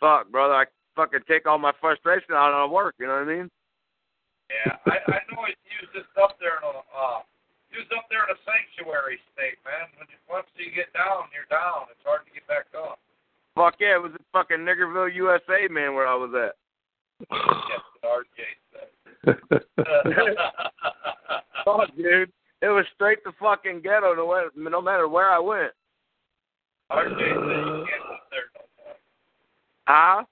fuck, 0.01 0.31
brother. 0.31 0.55
I 0.55 0.65
fucking 0.97 1.21
take 1.27 1.47
all 1.47 1.59
my 1.59 1.73
frustration 1.81 2.35
out 2.35 2.53
on 2.53 2.71
work. 2.71 2.95
You 2.99 3.07
know 3.07 3.15
what 3.15 3.29
I 3.29 3.37
mean? 3.37 3.51
Yeah, 4.55 4.79
I, 4.87 5.03
I 5.03 5.21
know 5.35 5.43
it 5.51 5.59
used 5.67 5.91
this 5.91 6.07
up 6.15 6.39
there 6.39 6.63
in 6.63 6.65
a 6.71 6.79
uh, 6.95 7.27
used 7.75 7.91
up 7.91 8.07
there 8.07 8.23
in 8.23 8.31
a 8.31 8.39
sanctuary 8.47 9.19
state, 9.35 9.59
man. 9.67 9.91
When 9.99 10.07
you, 10.07 10.19
once 10.31 10.47
you 10.55 10.71
get 10.71 10.95
down, 10.95 11.27
you're 11.35 11.51
down. 11.51 11.91
It's 11.91 12.07
hard 12.07 12.23
to 12.23 12.31
get 12.31 12.47
back 12.47 12.71
up. 12.79 13.03
Fuck 13.59 13.83
yeah, 13.83 13.99
it 13.99 14.03
was 14.03 14.15
in 14.15 14.23
fucking 14.31 14.63
Niggerville, 14.63 15.11
USA, 15.15 15.67
man, 15.67 15.95
where 15.95 16.07
I 16.07 16.15
was 16.15 16.31
at. 16.35 16.55
Yes, 17.31 17.83
RJ 18.03 18.39
said. 18.71 18.91
Fuck, 21.65 21.91
dude. 21.97 22.31
It 22.63 22.73
was 22.73 22.87
straight 22.95 23.23
to 23.25 23.33
fucking 23.39 23.83
ghetto, 23.83 24.15
no, 24.15 24.27
way, 24.27 24.43
no 24.57 24.81
matter 24.81 25.07
where 25.07 25.31
I 25.31 25.39
went. 25.39 25.73
RJ 26.91 27.15
said 27.15 27.21
you 27.21 27.87
can't 27.87 28.07
live 28.11 28.27
there 28.31 28.49
no 28.57 28.65
more. 28.79 28.97
Huh? 29.87 30.25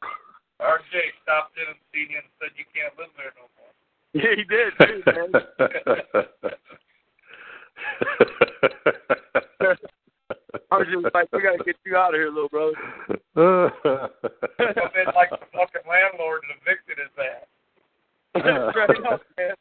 RJ 0.61 0.95
stopped 1.23 1.55
in 1.59 1.67
and 1.69 1.79
seen 1.95 2.11
you 2.11 2.19
and 2.19 2.31
said 2.41 2.51
you 2.59 2.65
can't 2.75 2.95
live 2.99 3.13
there 3.17 3.35
no 3.39 3.47
more. 3.55 3.62
Yeah, 4.15 4.35
he 4.37 4.45
did, 4.45 4.73
too, 4.79 5.03
man. 5.07 5.33
I 10.71 10.77
was 10.77 10.87
just 10.91 11.15
like, 11.15 11.33
we 11.33 11.43
gotta 11.43 11.65
get 11.65 11.77
you 11.87 11.97
out 11.97 12.15
of 12.15 12.19
here, 12.21 12.29
little 12.29 12.51
brother. 12.51 12.73
In 13.37 13.71
like 15.15 15.31
the 15.31 15.39
fucking 15.53 15.89
landlord 15.89 16.43
and 16.45 16.53
evicted 16.61 16.99
his 16.99 17.09
ass. 17.19 17.47
Straight 18.71 19.07
up, 19.11 19.23
man. 19.39 19.55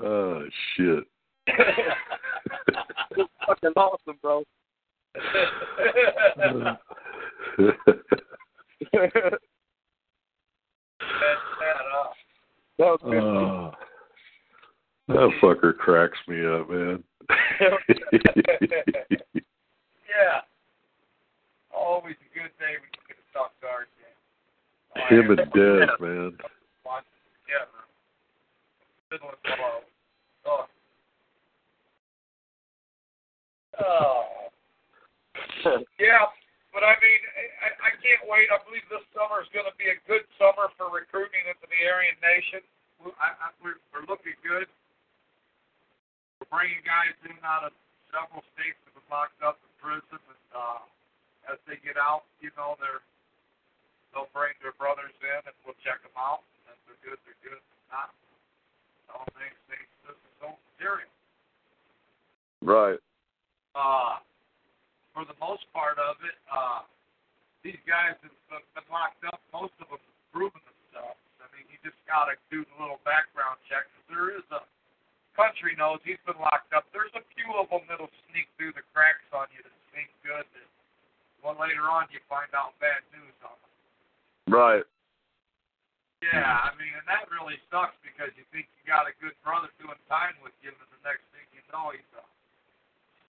oh 0.00 0.44
shit. 0.76 1.04
It's 3.16 3.30
fucking 3.46 3.72
awesome, 3.76 4.18
bro. 4.22 4.44
That's 5.14 5.26
that 11.60 11.84
up. 11.96 12.14
That 12.78 12.84
was 12.84 13.00
oh, 13.04 13.72
that 15.08 15.30
fucker 15.42 15.76
cracks 15.76 16.18
me 16.28 16.46
up, 16.46 16.70
man. 16.70 17.02
yeah. 20.08 20.40
Always 21.74 22.16
a 22.16 22.30
good 22.34 22.52
day 22.58 22.76
when 22.78 22.90
you 22.92 23.02
get 23.08 23.16
to 23.16 23.24
talk 23.32 23.52
to 23.60 23.66
RJ. 23.66 23.98
Oh, 24.96 25.00
Him 25.08 25.30
and 25.30 25.40
yeah. 25.54 25.86
Man. 26.00 26.32
Watch 26.84 27.04
it 27.04 27.22
together. 27.44 27.82
Good 29.10 29.22
one 29.22 29.34
tomorrow. 29.44 29.82
Oh. 30.46 30.66
Oh. 33.80 34.24
yeah, 35.98 36.26
but 36.78 36.86
I 36.86 36.94
mean, 37.02 37.22
I, 37.58 37.74
I 37.74 37.90
can't 37.98 38.22
wait. 38.30 38.46
I 38.54 38.62
believe 38.62 38.86
this 38.86 39.02
summer 39.10 39.42
is 39.42 39.50
going 39.50 39.66
to 39.66 39.74
be 39.74 39.90
a 39.90 39.98
good 40.06 40.22
summer 40.38 40.70
for 40.78 40.86
recruiting 40.94 41.42
into 41.50 41.66
the 41.66 41.80
Aryan 41.90 42.14
Nation. 42.22 42.62
We- 43.02 43.10
I, 43.18 43.34
I, 43.34 43.46
we're, 43.58 43.82
we're 43.90 44.06
looking 44.06 44.38
good. 44.46 44.70
We're 46.38 46.46
bringing 46.54 46.78
guys 46.86 47.18
in 47.26 47.34
out 47.42 47.66
of 47.66 47.74
several 48.14 48.46
states 48.54 48.78
that 48.86 48.94
have 48.94 49.10
locked 49.10 49.42
up 49.42 49.58
in 49.58 49.70
prison, 49.82 50.22
and 50.22 50.44
uh, 50.54 50.86
as 51.50 51.58
they 51.66 51.82
get 51.82 51.98
out, 51.98 52.22
you 52.38 52.54
know, 52.54 52.78
they're 52.78 53.02
they'll 54.14 54.30
bring 54.30 54.54
their 54.62 54.78
brothers 54.78 55.10
in, 55.18 55.40
and 55.50 55.56
we'll 55.66 55.74
check 55.82 55.98
them 56.06 56.14
out. 56.14 56.46
And 56.70 56.78
if 56.78 56.78
they're 56.86 57.02
good, 57.02 57.18
they're 57.26 57.42
good. 57.42 57.58
If 57.58 57.82
not, 57.90 58.14
all 59.10 59.26
things 59.34 59.58
they 59.66 59.82
this 60.06 60.14
is 60.14 60.34
so 60.38 60.54
material. 60.78 61.10
Right. 62.62 63.02
uh, 63.74 64.22
for 65.18 65.26
the 65.26 65.34
most 65.42 65.66
part 65.74 65.98
of 65.98 66.14
it, 66.22 66.38
uh, 66.46 66.86
these 67.66 67.82
guys 67.90 68.14
have 68.22 68.62
been 68.70 68.86
locked 68.86 69.18
up. 69.26 69.42
Most 69.50 69.74
of 69.82 69.90
them 69.90 69.98
have 69.98 70.30
proven 70.30 70.62
themselves. 70.62 71.18
I 71.42 71.50
mean, 71.50 71.66
you 71.74 71.78
just 71.82 71.98
got 72.06 72.30
to 72.30 72.38
do 72.54 72.62
the 72.62 72.76
little 72.78 73.02
background 73.02 73.58
check. 73.66 73.82
'cause 73.90 74.06
there 74.06 74.30
is 74.30 74.46
a 74.54 74.62
country 75.34 75.74
knows 75.74 75.98
he's 76.06 76.22
been 76.22 76.38
locked 76.38 76.70
up. 76.72 76.86
There's 76.94 77.12
a 77.18 77.22
few 77.34 77.50
of 77.58 77.66
them 77.70 77.82
that'll 77.88 78.14
sneak 78.30 78.46
through 78.54 78.78
the 78.78 78.82
cracks 78.94 79.26
on 79.32 79.50
you 79.50 79.62
that 79.62 79.72
sneak 79.90 80.06
good. 80.22 80.46
That 80.54 80.68
well, 81.42 81.54
later 81.54 81.90
on 81.90 82.06
you 82.12 82.20
find 82.30 82.54
out 82.54 82.78
bad 82.78 83.02
news 83.10 83.34
on 83.42 83.58
them. 83.58 84.54
Right. 84.54 84.86
Yeah, 86.22 86.62
I 86.62 86.74
mean, 86.76 86.94
and 86.94 87.06
that 87.08 87.28
really 87.30 87.60
sucks 87.70 87.96
because 88.02 88.30
you 88.36 88.44
think 88.54 88.68
you 88.78 88.86
got 88.86 89.08
a 89.08 89.12
good 89.14 89.34
brother 89.42 89.70
doing 89.78 89.98
time 90.06 90.38
with 90.42 90.54
you, 90.62 90.70
and 90.70 90.90
the 90.90 91.02
next 91.02 91.22
thing 91.34 91.46
you 91.54 91.62
know, 91.72 91.90
he's 91.90 92.06
a 92.14 92.22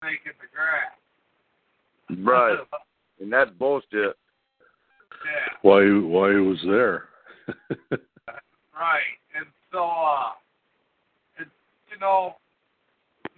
snake 0.01 0.27
in 0.27 0.37
the 0.39 0.49
grass. 0.49 0.97
Right. 2.17 2.59
And 3.21 3.33
that's 3.33 3.51
bullshit. 3.59 4.15
yeah. 5.27 5.51
Why 5.63 5.83
why 5.83 6.31
he 6.31 6.39
was 6.39 6.63
there. 6.65 7.09
Right. 8.79 9.19
And 9.35 9.47
so, 9.73 9.83
uh, 9.91 10.39
it, 11.43 11.49
you 11.91 11.99
know, 11.99 12.37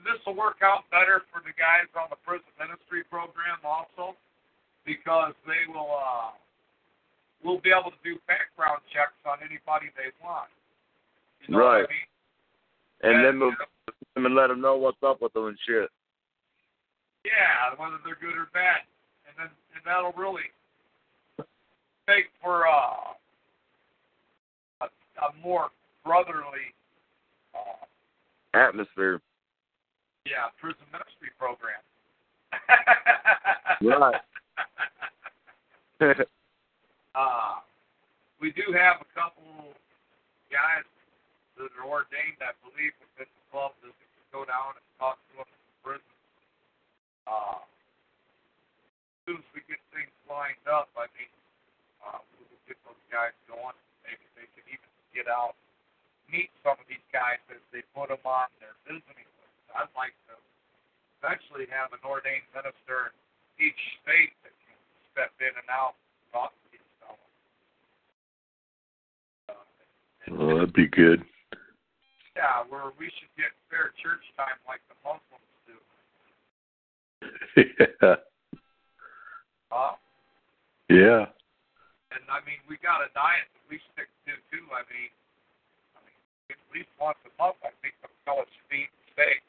this 0.04 0.20
will 0.26 0.36
work 0.36 0.60
out 0.62 0.84
better 0.92 1.22
for 1.32 1.40
the 1.40 1.56
guys 1.56 1.88
on 1.96 2.12
the 2.12 2.20
prison 2.20 2.44
ministry 2.60 3.00
program 3.08 3.56
also, 3.64 4.16
because 4.84 5.32
they 5.48 5.64
will 5.72 5.88
uh, 5.96 6.36
will 7.42 7.60
be 7.64 7.70
able 7.72 7.88
to 7.90 7.96
do 8.04 8.20
background 8.28 8.84
checks 8.92 9.16
on 9.24 9.40
anybody 9.40 9.88
they 9.96 10.12
want. 10.20 10.52
You 11.48 11.56
know 11.56 11.64
Right. 11.64 11.88
What 11.88 11.88
I 11.88 11.96
mean? 11.96 12.08
And 13.00 13.12
Yeah, 13.16 13.22
then 13.32 13.38
move 13.40 13.54
them 13.56 14.26
and 14.26 14.34
let 14.36 14.48
them 14.48 14.60
know 14.60 14.76
what's 14.76 15.00
up 15.02 15.22
with 15.24 15.32
them 15.32 15.46
and 15.48 15.56
shit. 15.66 15.88
Yeah, 17.24 17.76
whether 17.76 17.96
they're 18.04 18.16
good 18.20 18.36
or 18.36 18.48
bad, 18.52 18.82
and 19.28 19.36
then 19.36 19.50
and 19.74 19.82
that'll 19.84 20.12
really 20.12 20.48
make 22.08 22.26
for 22.42 22.66
uh, 22.66 23.14
a, 24.80 24.86
a 24.86 25.28
more 25.42 25.70
brotherly, 26.04 26.72
uh, 27.54 28.58
Atmosphere. 28.58 29.20
yeah, 30.26 30.48
prison 30.58 30.82
ministry 30.92 31.30
program. 31.38 31.80
Right. 33.82 34.20
uh, 37.14 37.54
we 38.40 38.50
do 38.52 38.72
have 38.72 39.04
a 39.04 39.08
couple 39.12 39.76
guys 40.48 40.88
that 41.60 41.68
are 41.76 41.84
ordained, 41.86 42.40
I 42.40 42.56
believe, 42.64 42.96
within 42.98 43.28
the 43.28 43.44
club 43.52 43.76
that 43.84 43.92
we 43.92 44.06
can 44.08 44.24
go 44.32 44.48
down 44.48 44.80
and 44.80 44.86
talk 44.98 45.20
to 45.30 45.44
them. 45.44 45.59
Uh, 47.30 47.62
as 47.62 49.18
soon 49.22 49.38
as 49.38 49.48
we 49.54 49.62
get 49.70 49.78
things 49.94 50.10
lined 50.26 50.66
up, 50.66 50.90
I 50.98 51.06
mean, 51.14 51.30
uh, 52.02 52.18
we 52.34 52.42
will 52.50 52.62
get 52.66 52.74
those 52.82 52.98
guys 53.14 53.30
going. 53.46 53.78
Maybe 54.02 54.26
they 54.34 54.50
can 54.58 54.66
even 54.66 54.90
get 55.14 55.30
out, 55.30 55.54
meet 56.26 56.50
some 56.66 56.74
of 56.74 56.86
these 56.90 57.04
guys 57.14 57.38
as 57.54 57.62
they 57.70 57.86
put 57.94 58.10
them 58.10 58.18
on 58.26 58.50
their 58.58 58.74
visiting 58.82 59.30
list. 59.38 59.54
I'd 59.70 59.94
like 59.94 60.16
to 60.26 60.34
eventually 61.22 61.70
have 61.70 61.94
an 61.94 62.02
ordained 62.02 62.50
minister 62.50 63.14
in 63.14 63.70
each 63.70 63.82
state 64.02 64.34
that 64.42 64.50
can 64.66 64.74
step 65.14 65.30
in 65.38 65.54
and 65.54 65.68
out 65.70 65.94
and 65.94 66.26
talk 66.34 66.50
to 66.50 66.66
these 66.74 66.90
fellows. 66.98 67.30
Uh, 69.54 70.34
Well, 70.34 70.58
that'd 70.58 70.74
be 70.74 70.90
good. 70.90 71.22
yeah, 72.34 72.66
where 72.66 72.90
we 72.98 73.06
should 73.20 73.30
get 73.38 73.54
fair 73.70 73.94
church 74.02 74.24
time 74.34 74.58
like 74.66 74.82
the 74.90 74.98
do. 75.06 75.29
yeah. 77.56 78.16
Uh, 79.70 79.94
Yeah. 80.88 81.26
and 82.10 82.26
I 82.26 82.40
mean, 82.42 82.58
we 82.68 82.76
got 82.82 83.00
a 83.00 83.06
diet 83.14 83.46
that 83.54 83.62
we 83.70 83.78
stick 83.94 84.08
to 84.26 84.32
too. 84.50 84.66
I 84.72 84.82
mean, 84.90 85.10
I 85.94 86.00
mean, 86.02 86.18
at 86.50 86.58
least 86.74 86.88
once 86.98 87.18
a 87.24 87.30
month, 87.40 87.56
I 87.62 87.70
think 87.82 87.94
the 88.02 88.08
fellas 88.24 88.48
should 88.50 88.74
eat 88.76 88.90
steaks. 89.12 89.44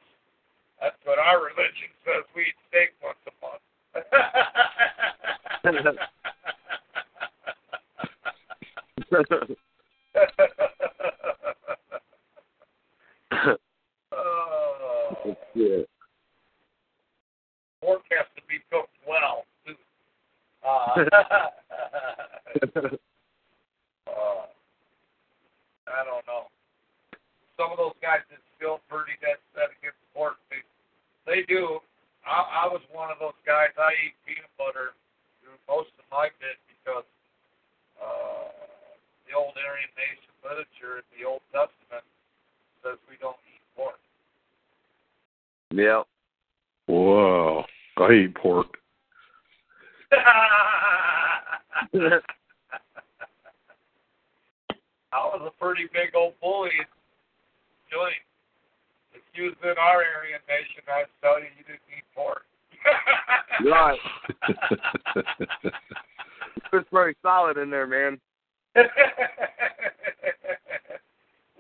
That's 0.80 0.98
what 1.06 1.18
our 1.18 1.40
religion 1.42 1.90
says. 2.06 2.24
We 2.36 2.54
eat 2.54 2.60
steak 2.70 2.94
once 3.02 3.18
a 3.26 3.34
month. 3.42 3.62
oh, 14.14 15.36
yeah. 15.54 15.84
Pork 17.82 18.06
has 18.14 18.30
to 18.38 18.42
be 18.48 18.62
cooked 18.70 18.96
well. 19.08 19.44
too. 19.66 19.76
Uh, 20.62 20.94
uh, 24.06 24.46
I 25.90 26.06
don't 26.06 26.22
know. 26.30 26.46
Some 27.58 27.74
of 27.74 27.82
those 27.82 27.98
guys 27.98 28.22
that 28.30 28.38
still 28.54 28.78
pretty 28.86 29.18
dead 29.26 29.42
set 29.58 29.74
against 29.74 29.98
pork, 30.14 30.38
they 30.54 30.62
they 31.26 31.42
do. 31.50 31.82
I, 32.22 32.66
I 32.66 32.70
was 32.70 32.82
one 32.94 33.10
of 33.10 33.18
those 33.18 33.38
guys. 33.42 33.74
I 33.74 33.90
eat 34.06 34.14
peanut 34.22 34.54
butter 34.54 34.94
through 35.42 35.58
most 35.66 35.90
of 35.98 36.06
my 36.14 36.30
bit 36.38 36.62
because 36.70 37.10
uh, 37.98 38.54
the 39.26 39.34
old 39.34 39.58
Aryan 39.58 39.90
Nation 39.98 40.30
literature 40.46 41.02
in 41.02 41.08
the 41.18 41.26
Old 41.26 41.42
Testament 41.50 42.06
says 42.86 43.02
we 43.10 43.18
don't 43.18 43.38
eat 43.50 43.66
pork. 43.74 43.98
yeah. 45.74 46.06
Whoa. 46.88 47.64
I 47.98 48.12
eat 48.14 48.36
pork. 48.36 48.78
I 50.14 50.20
was 55.14 55.42
a 55.46 55.64
pretty 55.64 55.88
big 55.94 56.16
old 56.16 56.34
bully 56.42 56.70
joint. 57.92 58.14
If 59.14 59.22
you 59.34 59.44
was 59.46 59.56
in 59.64 59.78
our 59.78 60.04
Aryan 60.04 60.42
Nation, 60.48 60.84
I'd 60.88 61.06
tell 61.22 61.40
you 61.40 61.46
you 61.58 61.64
didn't 61.66 61.82
eat 61.98 62.06
pork. 62.16 62.44
Right. 63.64 64.00
It's 66.74 66.88
very 66.92 67.16
solid 67.22 67.58
in 67.58 67.70
there, 67.70 67.86
man. 67.86 68.18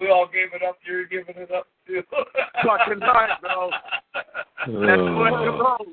We 0.02 0.10
all 0.10 0.26
gave 0.28 0.54
it 0.54 0.64
up. 0.68 0.78
You're 0.86 1.06
giving 1.06 1.36
it 1.38 1.52
up 1.52 1.68
too. 1.88 2.02
Fucking 2.12 3.00
right, 3.00 3.40
bro. 3.40 3.70
That's 4.14 4.68
the 4.68 4.74
way 4.74 5.30
it 5.30 5.36
Oh. 5.38 5.78
goes. 5.78 5.88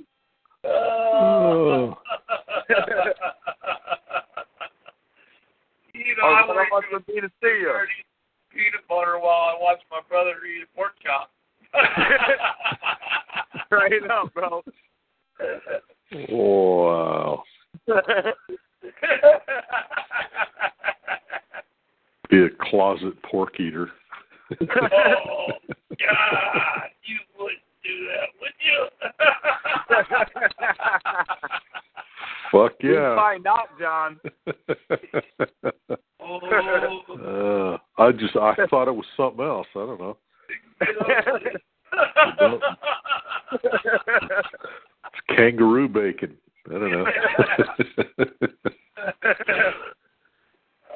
Oh. 0.65 1.99
you 5.95 6.17
know, 6.17 6.25
Oh, 6.25 6.35
I 6.35 6.47
what 6.47 6.57
went 6.57 6.69
about 6.69 6.85
to 6.91 6.99
the 7.07 7.13
be 7.13 7.21
to 7.21 7.29
see 7.43 7.59
you? 7.61 7.73
peanut 8.51 8.87
butter 8.89 9.19
while 9.21 9.55
I 9.55 9.57
watched 9.61 9.85
my 9.91 10.01
brother 10.09 10.35
eat 10.45 10.63
a 10.65 10.67
pork 10.75 10.93
chop. 11.05 11.31
Straight 13.67 14.11
up, 14.11 14.33
bro. 14.35 14.63
Wow. 16.31 17.45
Be 22.31 22.43
a 22.43 22.49
closet 22.71 23.21
pork 23.23 23.59
eater. 23.61 23.91
oh 24.51 24.57
God, 24.67 25.53
you 27.05 27.19
wouldn't 27.39 27.61
do 27.83 28.09
that, 28.09 28.29
would 28.41 28.53
you? 28.61 28.89
Fuck 32.69 32.75
yeah. 32.83 33.17
find 33.17 33.47
out, 33.47 33.69
John. 33.79 34.19
oh, 36.21 36.41
uh, 37.13 37.79
I 38.03 38.13
just 38.13 38.37
I 38.37 38.55
thought 38.71 38.89
it 38.89 38.95
was 38.95 39.07
something 39.17 39.45
else. 39.45 39.67
I 39.75 39.79
don't 39.79 40.01
know. 40.01 40.17
It's 43.53 45.37
kangaroo 45.37 45.89
bacon. 45.89 46.37
I 46.69 46.73
don't 46.73 46.91
know. 46.91 47.07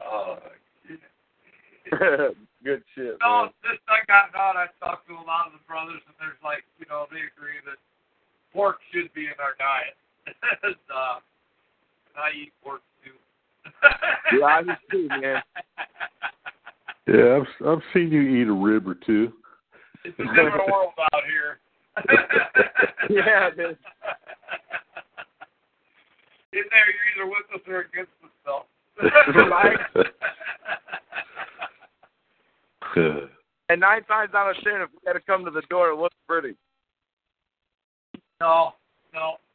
oh, 0.04 0.38
Good 2.64 2.82
shit, 2.94 3.18
no, 3.20 3.50
man. 3.50 3.50
since 3.66 3.82
I 3.90 4.06
got 4.06 4.32
out, 4.38 4.56
I 4.56 4.70
talked 4.78 5.08
to 5.08 5.14
a 5.14 5.26
lot 5.26 5.50
of 5.50 5.52
the 5.52 5.64
brothers, 5.66 6.00
and 6.06 6.14
there's 6.20 6.38
like, 6.44 6.62
you 6.78 6.86
know, 6.88 7.06
they 7.10 7.26
agree 7.26 7.58
that 7.66 7.76
pork 8.54 8.78
should 8.92 9.12
be 9.12 9.26
in 9.26 9.36
our 9.42 9.58
diet. 9.58 9.98
and, 10.62 10.78
uh, 10.88 11.18
and 11.18 12.16
I 12.16 12.30
eat 12.38 12.52
pork 12.62 12.80
too. 13.02 13.18
Yeah, 14.38 14.46
I 14.46 14.62
do 14.62 14.72
too, 14.90 15.08
man. 15.08 15.42
yeah, 17.10 17.42
I've 17.42 17.50
I've 17.66 17.84
seen 17.92 18.12
you 18.12 18.22
eat 18.22 18.48
a 18.48 18.52
rib 18.52 18.86
or 18.86 18.94
two. 18.94 19.32
It's 20.04 20.18
a 20.18 20.24
different 20.24 20.70
world 20.70 20.92
out 21.12 21.24
here. 21.26 21.58
Yeah, 23.10 23.48
it 23.48 23.58
is. 23.58 23.76
In 26.52 26.64
there, 26.70 26.88
you're 26.88 27.08
either 27.16 27.26
with 27.26 27.48
us 27.54 27.60
or 27.66 27.80
against 27.80 28.12
us, 28.22 28.30
though. 28.44 28.64
Right. 29.50 29.78
And 33.68 33.80
nine 33.80 34.04
times 34.04 34.34
out 34.34 34.50
of 34.50 34.56
ten, 34.62 34.82
if 34.82 34.90
we 34.92 34.98
had 35.06 35.14
to 35.14 35.20
come 35.20 35.44
to 35.44 35.50
the 35.50 35.62
door, 35.70 35.90
it 35.90 35.98
looks 35.98 36.16
pretty. 36.28 36.54
No, 38.40 38.74
no. 39.14 39.38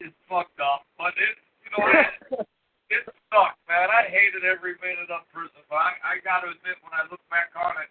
it's 0.00 0.16
fucked 0.26 0.58
up, 0.58 0.82
but 0.98 1.12
it, 1.14 1.36
you 1.62 1.70
know, 1.76 1.86
it, 1.86 2.46
it 2.90 3.02
sucked, 3.30 3.60
man. 3.68 3.92
I 3.92 4.08
hated 4.08 4.42
every 4.42 4.74
minute 4.82 5.12
of 5.12 5.28
prison, 5.30 5.60
but 5.68 5.76
I, 5.76 5.92
I 6.02 6.14
got 6.24 6.40
to 6.42 6.50
admit, 6.50 6.80
when 6.82 6.96
I 6.96 7.04
look 7.10 7.22
back 7.28 7.52
on 7.54 7.78
it, 7.84 7.90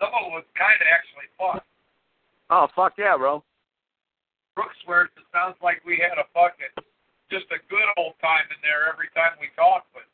some 0.00 0.10
of 0.14 0.32
it 0.32 0.42
was 0.42 0.46
kind 0.56 0.78
of 0.78 0.88
actually 0.88 1.28
fun. 1.36 1.60
oh, 2.50 2.66
fuck 2.74 2.94
yeah, 2.98 3.14
bro. 3.18 3.44
Brooks 4.56 4.74
swears 4.82 5.12
it 5.14 5.28
sounds 5.30 5.54
like 5.62 5.78
we 5.86 5.94
had 5.94 6.18
a 6.18 6.26
fucking 6.34 6.74
just 7.30 7.46
a 7.54 7.60
good 7.68 7.86
old 8.00 8.16
time 8.18 8.48
in 8.50 8.58
there 8.64 8.88
every 8.88 9.12
time 9.14 9.36
we 9.38 9.52
talked, 9.54 9.86
but 9.92 10.08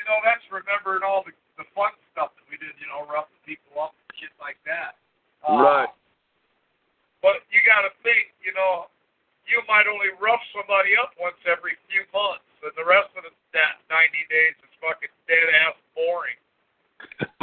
you 0.00 0.04
know 0.08 0.16
that's 0.24 0.44
remembering 0.48 1.04
all 1.04 1.20
the 1.20 1.36
the 1.60 1.68
fun 1.76 1.92
stuff 2.16 2.32
that 2.40 2.46
we 2.48 2.56
did, 2.56 2.72
you 2.80 2.88
know, 2.88 3.04
roughing 3.04 3.36
people 3.44 3.76
up 3.76 3.92
and 3.92 4.08
shit 4.16 4.32
like 4.40 4.56
that. 4.64 4.96
Uh, 5.44 5.60
Right. 5.60 5.92
But 7.20 7.44
you 7.52 7.60
got 7.68 7.84
to 7.84 7.92
think, 8.00 8.32
you 8.40 8.56
know, 8.56 8.88
you 9.44 9.60
might 9.68 9.84
only 9.84 10.08
rough 10.16 10.40
somebody 10.56 10.96
up 10.96 11.12
once 11.20 11.36
every 11.44 11.76
few 11.92 12.08
months, 12.16 12.48
and 12.64 12.72
the 12.80 12.86
rest 12.88 13.12
of 13.12 13.28
the 13.28 13.32
that 13.52 13.76
90 13.92 14.16
days 14.32 14.56
is 14.56 14.72
fucking 14.80 15.12
dead 15.28 15.48
ass 15.68 15.76
boring. 15.92 16.40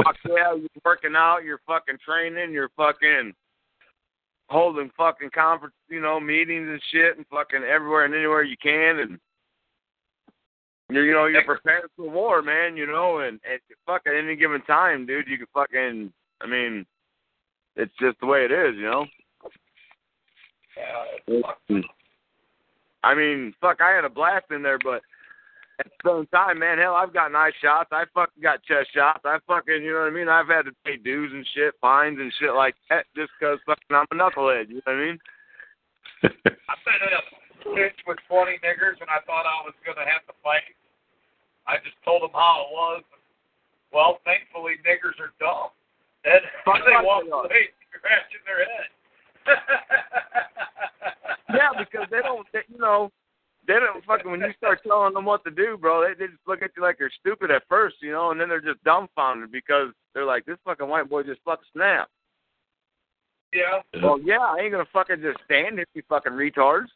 Fuck 0.02 0.18
yeah, 0.26 0.58
you're 0.58 0.82
working 0.82 1.14
out, 1.14 1.46
you're 1.46 1.62
fucking 1.70 2.02
training, 2.02 2.50
you're 2.50 2.74
fucking 2.74 3.38
holding 4.50 4.90
fucking 4.98 5.30
conference, 5.30 5.76
you 5.90 6.02
know, 6.02 6.18
meetings 6.18 6.66
and 6.66 6.82
shit, 6.90 7.18
and 7.18 7.28
fucking 7.30 7.62
everywhere 7.62 8.06
and 8.06 8.16
anywhere 8.16 8.42
you 8.42 8.58
can, 8.58 8.98
and 8.98 9.20
you're, 10.90 11.06
you 11.06 11.14
know, 11.14 11.26
you're 11.26 11.44
prepared 11.44 11.90
for 11.96 12.10
war, 12.10 12.42
man. 12.42 12.78
You 12.78 12.88
know, 12.88 13.20
and 13.20 13.40
and 13.50 13.60
fuck 13.86 14.04
at 14.08 14.16
any 14.16 14.36
given 14.36 14.62
time, 14.62 15.06
dude, 15.06 15.28
you 15.28 15.38
can 15.38 15.48
fucking. 15.54 16.12
I 16.42 16.48
mean, 16.48 16.86
it's 17.76 17.94
just 18.00 18.20
the 18.20 18.28
way 18.28 18.46
it 18.46 18.52
is, 18.52 18.76
you 18.76 18.84
know. 18.84 19.06
Yeah, 21.68 21.82
I 23.04 23.16
mean, 23.16 23.54
fuck, 23.62 23.82
I 23.82 23.96
had 23.96 24.06
a 24.06 24.10
blast 24.10 24.46
in 24.52 24.62
there, 24.62 24.78
but 24.84 25.02
at 25.80 25.88
the 26.04 26.10
same 26.10 26.28
time, 26.28 26.60
man, 26.60 26.78
hell, 26.78 26.96
I've 26.96 27.14
got 27.14 27.34
eye 27.34 27.52
shots. 27.62 27.90
I 27.92 28.04
fucking 28.14 28.42
got 28.42 28.64
chest 28.64 28.90
shots. 28.94 29.22
I 29.26 29.38
fucking, 29.48 29.84
you 29.84 29.94
know 29.94 30.00
what 30.00 30.12
I 30.12 30.16
mean? 30.16 30.28
I've 30.28 30.48
had 30.48 30.64
to 30.64 30.72
pay 30.84 30.98
dues 30.98 31.32
and 31.34 31.48
shit, 31.54 31.74
fines 31.80 32.18
and 32.20 32.34
shit 32.40 32.54
like 32.54 32.76
that 32.90 33.06
just 33.16 33.32
because 33.40 33.60
fucking 33.66 33.96
I'm 33.96 34.08
a 34.12 34.16
knucklehead. 34.16 34.70
You 34.70 34.76
know 34.76 34.82
what 34.86 34.96
I 34.96 35.06
mean? 35.06 35.20
I've 36.24 36.84
been 36.84 37.02
in 37.02 37.14
a 37.66 37.76
pinch 37.76 37.98
with 38.06 38.18
20 38.28 38.60
niggers, 38.62 39.00
and 39.00 39.10
I 39.10 39.20
thought 39.26 39.46
I 39.48 39.64
was 39.66 39.74
going 39.86 39.98
to 39.98 40.08
have 40.08 40.26
to 40.28 40.34
fight. 40.44 40.76
I 41.68 41.78
just 41.84 41.98
told 42.06 42.24
them 42.24 42.32
how 42.34 42.68
it 42.68 42.72
was. 42.72 43.04
Well, 43.92 44.20
thankfully, 44.24 44.76
niggers 44.84 45.20
are 45.20 45.34
dumb. 45.40 45.72
And 46.26 46.42
they 46.86 46.92
walk 47.04 47.24
away 47.24 47.70
scratching 47.92 48.44
their 48.46 48.66
head. 48.68 48.90
yeah, 51.56 51.72
because 51.78 52.08
they 52.12 52.22
don't, 52.22 52.46
they, 52.52 52.64
you 52.68 52.80
know, 52.80 53.12
they 53.68 53.76
don't 53.76 54.04
fucking 54.06 54.32
when 54.32 54.40
you 54.40 54.54
start 54.58 54.80
telling 54.84 55.14
them 55.14 55.26
what 55.26 55.44
to 55.44 55.52
do, 55.52 55.78
bro. 55.80 56.04
They 56.04 56.16
they 56.16 56.32
just 56.32 56.48
look 56.48 56.62
at 56.62 56.72
you 56.76 56.84
like 56.84 56.98
you're 57.00 57.12
stupid 57.20 57.52
at 57.52 57.64
first, 57.68 57.98
you 58.02 58.12
know, 58.12 58.32
and 58.32 58.40
then 58.40 58.50
they're 58.50 58.62
just 58.62 58.84
dumbfounded 58.84 59.52
because 59.52 59.90
they're 60.14 60.26
like, 60.26 60.46
this 60.46 60.58
fucking 60.66 60.88
white 60.88 61.10
boy 61.10 61.24
just 61.24 61.42
fucking 61.44 61.66
snap. 61.74 62.10
Yeah. 63.54 63.82
Well, 64.02 64.20
yeah, 64.24 64.40
I 64.40 64.60
ain't 64.62 64.72
gonna 64.72 64.86
fucking 64.92 65.22
just 65.22 65.40
stand 65.46 65.80
it, 65.80 65.88
you 65.94 66.04
fucking 66.08 66.34
retards. 66.34 66.88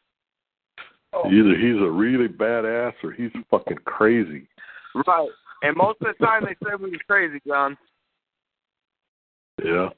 Oh, 1.12 1.30
Either 1.30 1.56
he's 1.56 1.80
a 1.80 1.90
really 1.90 2.28
badass 2.28 2.94
or 3.02 3.12
he's 3.12 3.30
fucking 3.50 3.78
crazy. 3.84 4.48
Right. 4.94 5.28
And 5.62 5.76
most 5.76 6.00
of 6.00 6.08
the 6.08 6.24
time 6.24 6.44
they 6.44 6.56
say 6.64 6.74
we 6.80 6.90
was 6.90 7.00
crazy, 7.06 7.40
John. 7.46 7.76
Yeah. 9.62 9.88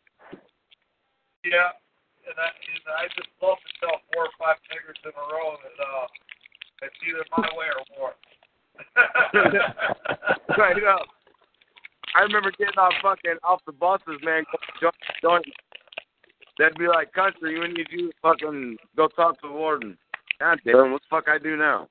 yeah. 1.45 1.71
And 2.27 2.37
I, 2.37 2.49
and 2.51 2.85
I 2.99 3.07
just 3.15 3.29
love 3.41 3.59
to 3.63 3.71
tell 3.81 4.01
four 4.13 4.27
or 4.27 4.35
five 4.39 4.57
niggers 4.73 4.99
in 5.05 5.13
a 5.13 5.25
row 5.33 5.57
that 5.63 5.77
uh, 5.79 6.07
it's 6.83 6.97
either 7.07 7.25
my 7.37 7.49
way 7.57 7.67
or 7.71 7.85
war. 7.99 8.13
right 10.59 10.77
up. 10.85 11.07
I 12.15 12.21
remember 12.23 12.51
getting 12.59 12.79
off 12.79 12.95
fucking 13.03 13.39
off 13.43 13.61
the 13.67 13.73
buses, 13.73 14.21
man. 14.23 14.45
Going, 14.81 14.93
going, 15.23 15.43
they'd 16.59 16.79
be 16.79 16.87
like, 16.87 17.13
"Country, 17.13 17.59
we 17.59 17.69
need 17.69 17.87
you 17.91 18.11
to 18.11 18.15
fucking 18.23 18.77
go 18.97 19.09
talk 19.09 19.41
to 19.43 19.49
the 19.49 19.53
warden." 19.53 19.97
God 20.45 20.61
damn, 20.61 20.93
what 20.93 21.01
the 21.01 21.09
fuck 21.09 21.25
I 21.33 21.41
do 21.41 21.57
now? 21.57 21.89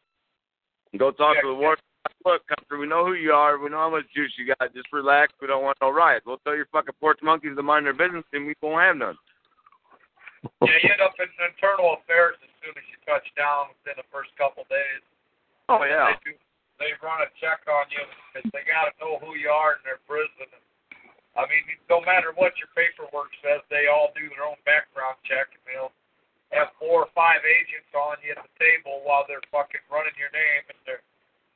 Go 0.94 1.10
talk 1.10 1.42
to 1.42 1.50
the 1.50 1.58
warden. 1.58 1.82
Look, 2.22 2.46
country, 2.46 2.78
we 2.78 2.86
know 2.86 3.02
who 3.02 3.18
you 3.18 3.34
are. 3.34 3.58
We 3.58 3.74
know 3.74 3.82
how 3.82 3.90
much 3.90 4.06
juice 4.14 4.30
you 4.38 4.46
got. 4.46 4.70
Just 4.78 4.94
relax. 4.94 5.34
We 5.42 5.50
don't 5.50 5.66
want 5.66 5.82
no 5.82 5.90
riots. 5.90 6.22
We'll 6.30 6.38
tell 6.46 6.54
your 6.54 6.70
fucking 6.70 6.94
porch 7.02 7.18
monkeys 7.26 7.58
to 7.58 7.66
mind 7.66 7.90
their 7.90 7.98
business, 7.98 8.22
and 8.30 8.46
we 8.46 8.54
won't 8.62 8.78
have 8.78 9.02
none. 9.02 9.18
yeah, 10.62 10.78
you 10.86 10.94
end 10.94 11.02
up 11.02 11.18
in 11.18 11.26
internal 11.42 11.98
affairs 11.98 12.38
as 12.46 12.54
soon 12.62 12.78
as 12.78 12.86
you 12.94 13.02
touch 13.10 13.26
down 13.34 13.74
within 13.74 13.98
the 13.98 14.06
first 14.14 14.30
couple 14.38 14.70
days. 14.70 15.02
Oh 15.66 15.82
yeah. 15.82 16.14
They, 16.14 16.22
do, 16.22 16.32
they 16.78 16.92
run 17.02 17.26
a 17.26 17.30
check 17.42 17.66
on 17.66 17.90
you 17.90 18.06
because 18.30 18.46
they 18.54 18.62
got 18.70 18.94
to 18.94 18.94
know 19.02 19.18
who 19.18 19.34
you 19.34 19.50
are 19.50 19.82
in 19.82 19.82
their 19.82 19.98
prison. 20.06 20.46
I 21.34 21.50
mean, 21.50 21.66
no 21.90 22.06
matter 22.06 22.30
what 22.38 22.54
your 22.62 22.70
paperwork 22.78 23.34
says, 23.42 23.66
they 23.74 23.90
all 23.90 24.14
do 24.14 24.30
their 24.30 24.46
own 24.46 24.62
background 24.62 25.18
check, 25.26 25.50
and 25.58 25.66
they'll 25.66 25.96
have 26.54 26.72
four 26.78 27.06
or 27.06 27.12
five 27.18 27.42
agents 27.44 27.90
on 27.98 28.22
you 28.22 28.38
at 28.38 28.42
the 28.42 28.54
table 28.62 29.02
while 29.04 29.26
they're 29.26 29.44
fucking 29.50 29.84
running 29.90 30.14
your 30.16 30.32
name, 30.32 30.64
and 30.70 30.80
they're 30.86 31.04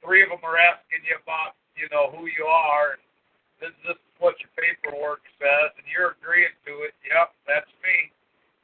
three 0.01 0.21
of 0.23 0.29
them 0.29 0.41
are 0.45 0.57
asking 0.57 1.01
you 1.05 1.17
about, 1.19 1.57
you 1.73 1.89
know, 1.89 2.13
who 2.13 2.29
you 2.29 2.45
are, 2.45 2.97
and 2.97 3.03
this, 3.61 3.73
this 3.85 3.97
is 3.97 4.15
what 4.21 4.37
your 4.41 4.53
paperwork 4.57 5.25
says, 5.41 5.73
and 5.77 5.85
you're 5.89 6.17
agreeing 6.17 6.53
to 6.65 6.85
it. 6.85 6.93
Yep, 7.05 7.33
that's 7.49 7.71
me. 7.81 8.13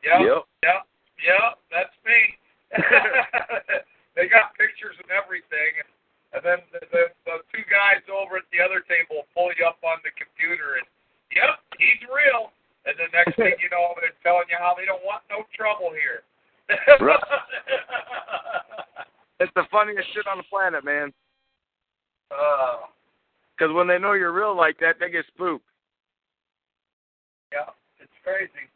Yep, 0.06 0.20
Yep. 0.24 0.42
yep, 0.62 0.82
yep, 1.22 1.52
that's 1.74 1.98
me. 2.06 2.22
they 4.18 4.26
got 4.30 4.54
pictures 4.58 4.98
and 5.02 5.10
everything, 5.14 5.72
and, 5.82 5.92
and 6.38 6.42
then 6.42 6.60
the, 6.74 6.82
the, 6.90 7.04
the 7.26 7.36
two 7.54 7.66
guys 7.70 8.02
over 8.10 8.42
at 8.42 8.48
the 8.50 8.62
other 8.62 8.82
table 8.86 9.26
pull 9.34 9.54
you 9.54 9.66
up 9.66 9.82
on 9.86 10.02
the 10.02 10.14
computer, 10.18 10.82
and 10.82 10.88
yep, 11.34 11.62
he's 11.78 12.02
real. 12.10 12.54
And 12.86 12.96
the 13.00 13.08
next 13.16 13.36
thing 13.40 13.56
you 13.64 13.70
know, 13.72 13.96
they're 14.00 14.12
telling 14.24 14.48
you 14.52 14.58
how 14.60 14.76
they 14.76 14.84
don't 14.86 15.04
want 15.08 15.24
no 15.32 15.44
trouble 15.56 15.92
here. 15.96 16.24
Right. 17.00 17.20
It's 19.42 19.52
the 19.60 19.68
funniest 19.72 20.08
shit 20.16 20.24
on 20.24 20.38
the 20.40 20.48
planet, 20.48 20.86
man. 20.88 21.12
uh, 22.32 22.88
Because 23.52 23.76
when 23.76 23.92
they 23.92 24.00
know 24.00 24.14
you're 24.16 24.32
real 24.32 24.56
like 24.56 24.80
that, 24.80 25.04
they 25.04 25.12
get 25.12 25.28
spooked. 25.36 25.68
Yeah, 27.52 27.68
it's 28.00 28.14
crazy. 28.24 28.72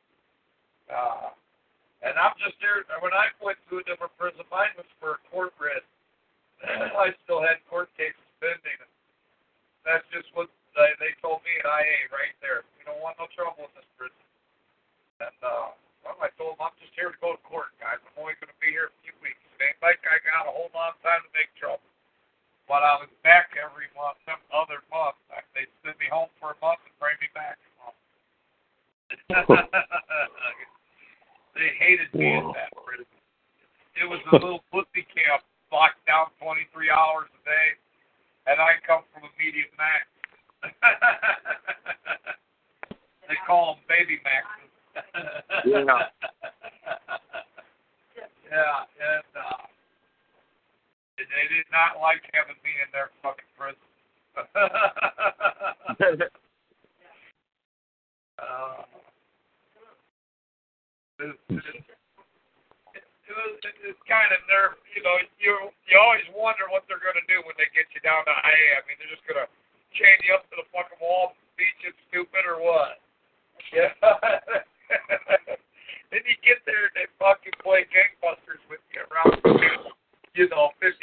Uh, 0.92 1.32
and 2.04 2.20
I'm 2.20 2.36
just 2.44 2.60
here. 2.60 2.84
When 3.00 3.16
I 3.16 3.32
went 3.40 3.56
to 3.72 3.80
a 3.80 3.84
different 3.88 4.12
prison, 4.20 4.44
mine 4.52 4.76
was 4.76 4.90
for 5.00 5.16
a 5.16 5.22
court 5.32 5.56
writ. 5.56 5.88
I 6.68 7.16
still 7.24 7.40
had 7.40 7.64
court 7.72 7.88
cases 7.96 8.20
pending. 8.44 8.82
That's 9.88 10.04
just 10.12 10.28
what 10.36 10.52
they, 10.78 10.94
they 11.02 11.12
told 11.26 11.42
me 11.42 11.50
at 11.58 11.66
IA 11.66 12.08
right 12.14 12.38
there. 12.40 12.62
We 12.78 12.86
don't 12.86 13.02
want 13.02 13.18
no 13.18 13.26
trouble 13.34 13.66
in 13.66 13.74
this 13.74 13.90
prison. 13.98 14.22
And 15.18 15.34
uh, 15.42 15.74
well, 16.06 16.22
I 16.22 16.30
told 16.38 16.62
them 16.62 16.70
I'm 16.70 16.78
just 16.78 16.94
here 16.94 17.10
to 17.10 17.18
go 17.18 17.34
to 17.34 17.42
court, 17.42 17.74
guys. 17.82 17.98
I'm 17.98 18.14
only 18.22 18.38
going 18.38 18.54
to 18.54 18.60
be 18.62 18.70
here 18.70 18.94
a 18.94 18.96
few 19.02 19.18
weeks. 19.20 19.42
It 19.58 19.74
ain't 19.74 19.82
like 19.82 19.98
I 20.06 20.22
got 20.22 20.46
a 20.46 20.54
whole 20.54 20.70
lot 20.78 20.94
of 20.94 21.02
time 21.02 21.26
to 21.26 21.32
make 21.34 21.50
trouble. 21.58 21.82
But 22.70 22.86
I 22.86 23.02
was 23.02 23.10
back 23.26 23.58
every 23.58 23.90
month, 23.98 24.22
some 24.28 24.38
other 24.54 24.86
month. 24.92 25.18
They'd 25.58 25.72
send 25.82 25.98
me 25.98 26.06
home 26.12 26.30
for 26.38 26.54
a 26.54 26.58
month 26.62 26.84
and 26.86 26.94
bring 27.02 27.18
me 27.18 27.32
back. 27.34 27.58
they 31.56 31.72
hated 31.80 32.12
me 32.12 32.36
at 32.36 32.44
that 32.54 32.76
prison. 32.76 33.08
It 33.96 34.04
was 34.04 34.20
a 34.30 34.36
little 34.36 34.62
pussy 34.72 35.08
camp, 35.10 35.48
locked 35.72 36.04
down 36.06 36.28
23 36.44 36.92
hours 36.92 37.32
a 37.32 37.42
day, 37.48 37.68
and 38.52 38.60
I 38.60 38.76
come 38.84 39.08
from 39.16 39.32
immediate 39.32 39.72
max. 39.80 40.06
They 43.28 43.36
call 43.46 43.76
them 43.76 43.84
baby 43.88 44.20
maxes. 44.24 44.72
Yeah. 45.66 45.84
yeah, 48.52 48.86
and 48.98 49.32
uh, 49.36 49.68
they 51.18 51.48
did 51.50 51.66
not 51.72 52.00
like 52.02 52.22
having 52.34 52.56
me 52.64 52.72
in 52.82 52.90
their 52.94 53.10
fucking 53.22 53.52
prison. 53.58 53.82
uh, 58.38 58.86
it, 61.18 61.34
it, 61.50 61.82
it 62.94 63.34
was 63.34 63.58
it's 63.82 64.04
kind 64.06 64.30
of 64.30 64.40
nerve. 64.46 64.78
You 64.94 65.02
know, 65.02 65.18
you 65.42 65.74
you 65.90 65.98
always 65.98 66.22
wonder 66.38 66.70
what 66.70 66.86
they're 66.86 67.02
going 67.02 67.18
to 67.18 67.26
do 67.26 67.42
when 67.50 67.58
they 67.58 67.66
get 67.74 67.90
you 67.98 68.02
down 68.06 68.22
to 68.30 68.34
IA. 68.34 68.78
I 68.78 68.86
mean, 68.86 69.02
they're 69.02 69.10
just 69.10 69.26
going 69.26 69.42
to 69.42 69.50
chain 69.98 70.14
you 70.30 70.38
up 70.38 70.46
to 70.54 70.62
the 70.62 70.68
fucking 70.70 71.02
wall, 71.02 71.34
beat 71.58 71.74
you 71.82 71.90
stupid, 72.10 72.46
or 72.46 72.62
what? 72.62 73.02
Yeah. 73.74 73.90
then 76.14 76.22
you 76.24 76.38
get 76.46 76.62
there 76.70 76.88
and 76.88 76.96
they 76.96 77.10
fucking 77.18 77.58
play 77.60 77.84
gangbusters 77.90 78.62
with 78.70 78.80
you 78.94 79.02
around, 79.10 79.42
you 80.38 80.48
know, 80.54 80.70
50 80.80 80.97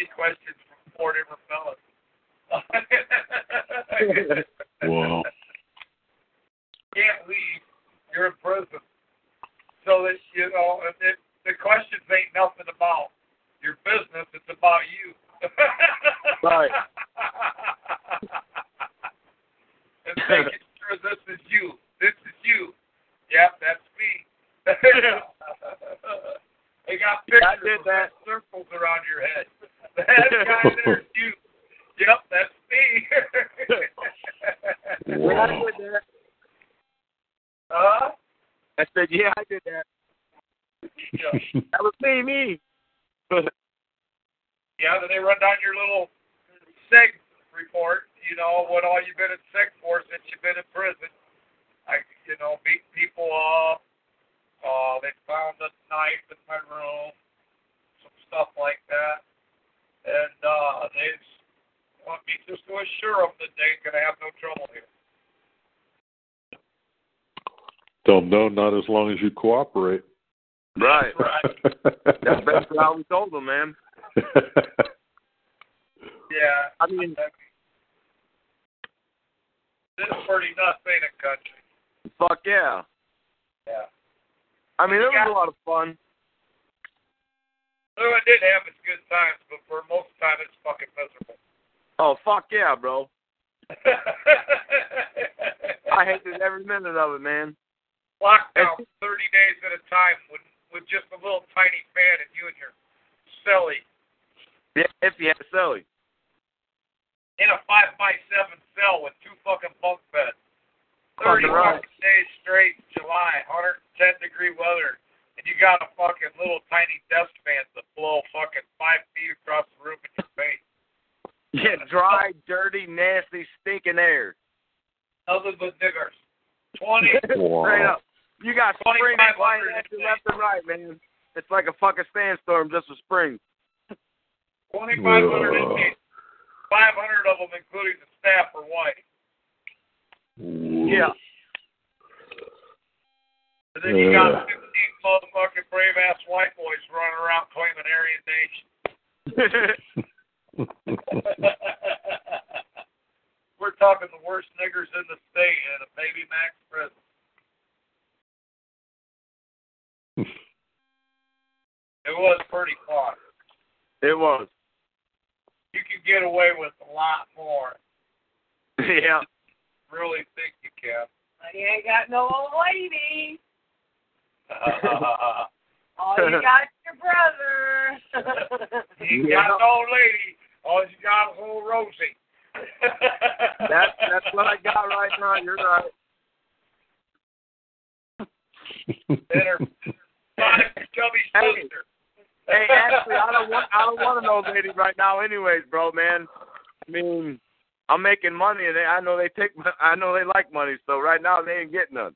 I'm 198.35 198.39
money, 198.39 198.67
and 198.67 198.75
they, 198.75 198.83
I 198.83 198.99
know 198.99 199.17
they 199.17 199.31
take. 199.31 199.55
I 199.81 199.95
know 199.95 200.11
they 200.15 200.27
like 200.27 200.53
money, 200.53 200.75
so 200.87 200.99
right 200.99 201.23
now 201.23 201.41
they 201.43 201.63
ain't 201.63 201.73
getting 201.73 201.95
none. 201.95 202.15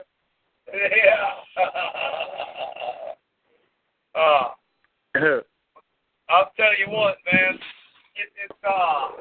Yeah. 0.66 1.38
uh, 4.18 4.50
I'll 6.28 6.52
tell 6.58 6.74
you 6.74 6.90
what, 6.90 7.16
man. 7.30 7.54
It, 8.18 8.28
it's 8.34 8.60
uh, 8.66 9.14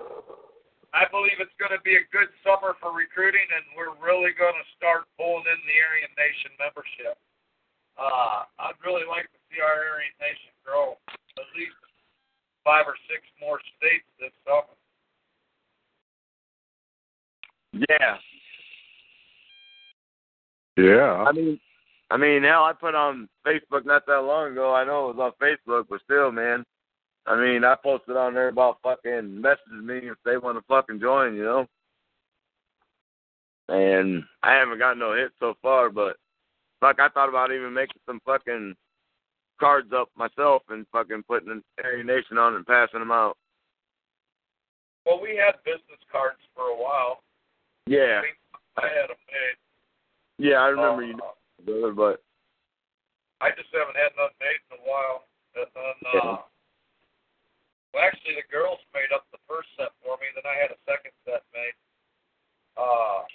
I 0.97 1.05
believe 1.13 1.37
it's 1.37 1.53
going 1.61 1.71
to 1.71 1.83
be 1.85 2.01
a 2.01 2.05
good 2.09 2.33
summer 2.41 2.73
for 2.81 2.89
recruiting, 2.89 3.45
and 3.53 3.63
we're 3.77 3.93
really 4.01 4.33
going 4.33 4.57
to 4.57 4.67
start 4.73 5.05
pulling 5.15 5.45
in 5.45 5.59
the 5.69 5.77
Aryan 5.77 6.13
Nation 6.17 6.51
membership. 6.57 7.15
Uh, 7.93 8.49
I'd 8.57 8.81
really 8.81 9.05
like 9.05 9.29
to 9.29 9.39
see 9.53 9.61
our 9.61 9.77
Aryan 9.77 10.17
Nation 10.17 10.51
grow 10.65 10.97
at 11.37 11.47
least 11.53 11.77
five 12.65 12.89
or 12.89 12.97
six 13.05 13.21
more 13.37 13.61
states 13.77 14.09
this 14.17 14.33
summer. 14.41 14.76
Yeah. 17.89 18.17
Yeah. 20.77 21.25
I 21.27 21.31
mean, 21.31 21.59
I 22.09 22.17
mean, 22.17 22.43
hell, 22.43 22.63
I 22.63 22.73
put 22.73 22.95
on 22.95 23.27
Facebook 23.45 23.85
not 23.85 24.05
that 24.05 24.21
long 24.21 24.51
ago. 24.51 24.73
I 24.73 24.85
know 24.85 25.09
it 25.09 25.15
was 25.15 25.33
on 25.41 25.47
Facebook, 25.47 25.85
but 25.89 26.01
still, 26.03 26.31
man. 26.31 26.63
I 27.25 27.35
mean, 27.35 27.65
I 27.65 27.75
posted 27.83 28.15
on 28.15 28.33
there 28.33 28.47
about 28.47 28.77
fucking 28.81 29.41
message 29.41 29.59
me 29.83 29.97
if 29.97 30.17
they 30.23 30.37
want 30.37 30.57
to 30.57 30.63
fucking 30.67 31.01
join, 31.01 31.35
you 31.35 31.43
know. 31.43 31.67
And 33.67 34.23
I 34.43 34.53
haven't 34.53 34.79
got 34.79 34.97
no 34.97 35.13
hits 35.13 35.33
so 35.39 35.55
far, 35.61 35.89
but 35.89 36.15
fuck, 36.79 36.99
I 36.99 37.09
thought 37.09 37.27
about 37.27 37.51
even 37.51 37.73
making 37.73 37.99
some 38.05 38.21
fucking 38.25 38.75
cards 39.59 39.91
up 39.93 40.09
myself 40.15 40.61
and 40.69 40.85
fucking 40.93 41.23
putting 41.27 41.51
an 41.51 41.63
Aryan 41.83 42.07
Nation 42.07 42.37
on 42.37 42.55
and 42.55 42.65
passing 42.65 42.99
them 42.99 43.11
out. 43.11 43.35
Well, 45.05 45.19
we 45.21 45.35
had 45.35 45.63
business 45.65 45.99
cards 46.09 46.39
for 46.55 46.63
a 46.63 46.81
while. 46.81 47.19
Yeah, 47.87 48.21
I 48.77 48.85
had 48.91 49.07
them 49.09 49.21
made. 49.31 49.57
yeah, 50.37 50.59
I 50.59 50.67
remember 50.75 51.03
Uh, 51.03 51.07
you, 51.07 51.15
brother, 51.63 51.93
but 51.95 52.17
I 53.39 53.51
just 53.55 53.71
haven't 53.71 53.95
had 53.95 54.11
none 54.19 54.33
made 54.43 54.59
in 54.71 54.77
a 54.77 54.83
while. 54.83 55.23
And 55.55 55.65
then, 55.73 55.97
uh, 56.13 56.43
well, 57.93 58.03
actually, 58.03 58.35
the 58.37 58.45
girls 58.51 58.77
made 58.93 59.09
up 59.15 59.25
the 59.31 59.41
first 59.49 59.69
set 59.79 59.89
for 60.03 60.19
me. 60.21 60.27
Then 60.35 60.45
I 60.45 60.53
had 60.59 60.69
a 60.69 60.79
second 60.85 61.15
set 61.25 61.41
made. 61.55 61.73
Uh, 62.77 63.25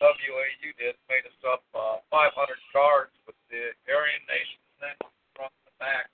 WAU 0.00 0.70
did 0.80 0.96
made 1.08 1.24
us 1.28 1.40
up 1.48 1.64
uh, 1.76 2.00
500 2.12 2.32
cards 2.72 3.12
with 3.26 3.36
the 3.52 3.72
Aryan 3.88 4.22
Nation's 4.28 4.72
name 4.80 4.96
on 5.04 5.12
the 5.12 5.28
front 5.36 5.52
and 5.52 5.66
the 5.72 5.76
back. 5.80 6.08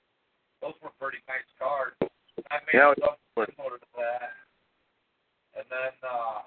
Those 0.63 0.75
were 0.83 0.91
pretty 0.99 1.19
nice 1.27 1.47
cards. 1.59 1.95
I 2.51 2.59
made 2.67 2.75
Yeah, 2.79 2.95
some 2.99 3.19
similar 3.35 3.77
to 3.79 3.89
that. 3.99 4.35
And 5.59 5.67
then 5.69 5.93
uh, 6.03 6.43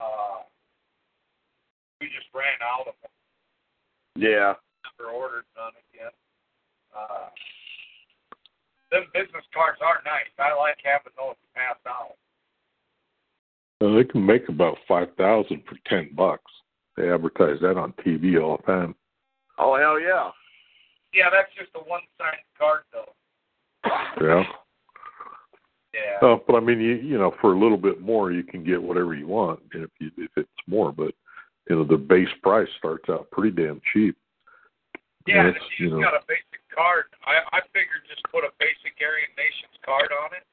uh, 0.00 0.42
we 2.00 2.06
just 2.08 2.28
ran 2.34 2.58
out 2.62 2.88
of 2.88 2.94
them. 3.02 3.10
yeah, 4.16 4.54
never 4.84 5.10
ordered 5.10 5.44
none 5.56 5.72
again. 5.92 6.12
Uh, 6.94 7.28
them 8.90 9.04
business 9.12 9.44
cards 9.52 9.78
are 9.82 10.00
nice. 10.04 10.30
I 10.38 10.54
like 10.54 10.76
having 10.84 11.12
those 11.16 11.36
passed 11.54 11.84
out. 11.86 12.14
Well, 13.80 13.94
they 13.96 14.04
can 14.04 14.24
make 14.24 14.48
about 14.48 14.78
five 14.88 15.08
thousand 15.16 15.62
for 15.68 15.76
ten 15.86 16.10
bucks. 16.14 16.50
They 16.96 17.10
advertise 17.10 17.60
that 17.60 17.76
on 17.76 17.92
TV 18.04 18.40
all 18.42 18.56
the 18.58 18.72
time. 18.72 18.94
oh 19.58 19.76
hell 19.76 20.00
yeah. 20.00 20.30
Yeah, 21.14 21.30
that's 21.32 21.48
just 21.56 21.70
a 21.74 21.78
one-sided 21.88 22.44
card, 22.58 22.82
though. 22.92 23.12
Yeah. 24.20 24.44
Yeah. 25.96 26.28
Uh, 26.28 26.36
but 26.46 26.56
I 26.56 26.60
mean, 26.60 26.80
you 26.80 26.94
you 27.00 27.16
know, 27.16 27.32
for 27.40 27.54
a 27.54 27.58
little 27.58 27.78
bit 27.80 28.00
more, 28.00 28.30
you 28.32 28.44
can 28.44 28.62
get 28.64 28.82
whatever 28.82 29.14
you 29.14 29.26
want 29.26 29.60
if 29.72 29.88
you 29.98 30.10
if 30.18 30.30
it's 30.36 30.60
more. 30.68 30.92
But 30.92 31.16
you 31.68 31.76
know, 31.76 31.84
the 31.84 31.96
base 31.96 32.28
price 32.42 32.68
starts 32.76 33.08
out 33.08 33.30
pretty 33.32 33.50
damn 33.56 33.80
cheap. 33.92 34.16
yeah, 35.26 35.48
and 35.48 35.56
if 35.56 35.62
you 35.80 35.88
you 35.88 35.90
know, 35.96 36.04
got 36.04 36.14
a 36.14 36.24
basic 36.28 36.60
card, 36.68 37.08
I 37.24 37.40
I 37.56 37.60
figured 37.72 38.04
just 38.12 38.22
put 38.28 38.44
a 38.44 38.52
basic 38.60 38.92
Aryan 39.00 39.32
Nations 39.40 39.72
card 39.84 40.12
on 40.12 40.36
it, 40.36 40.44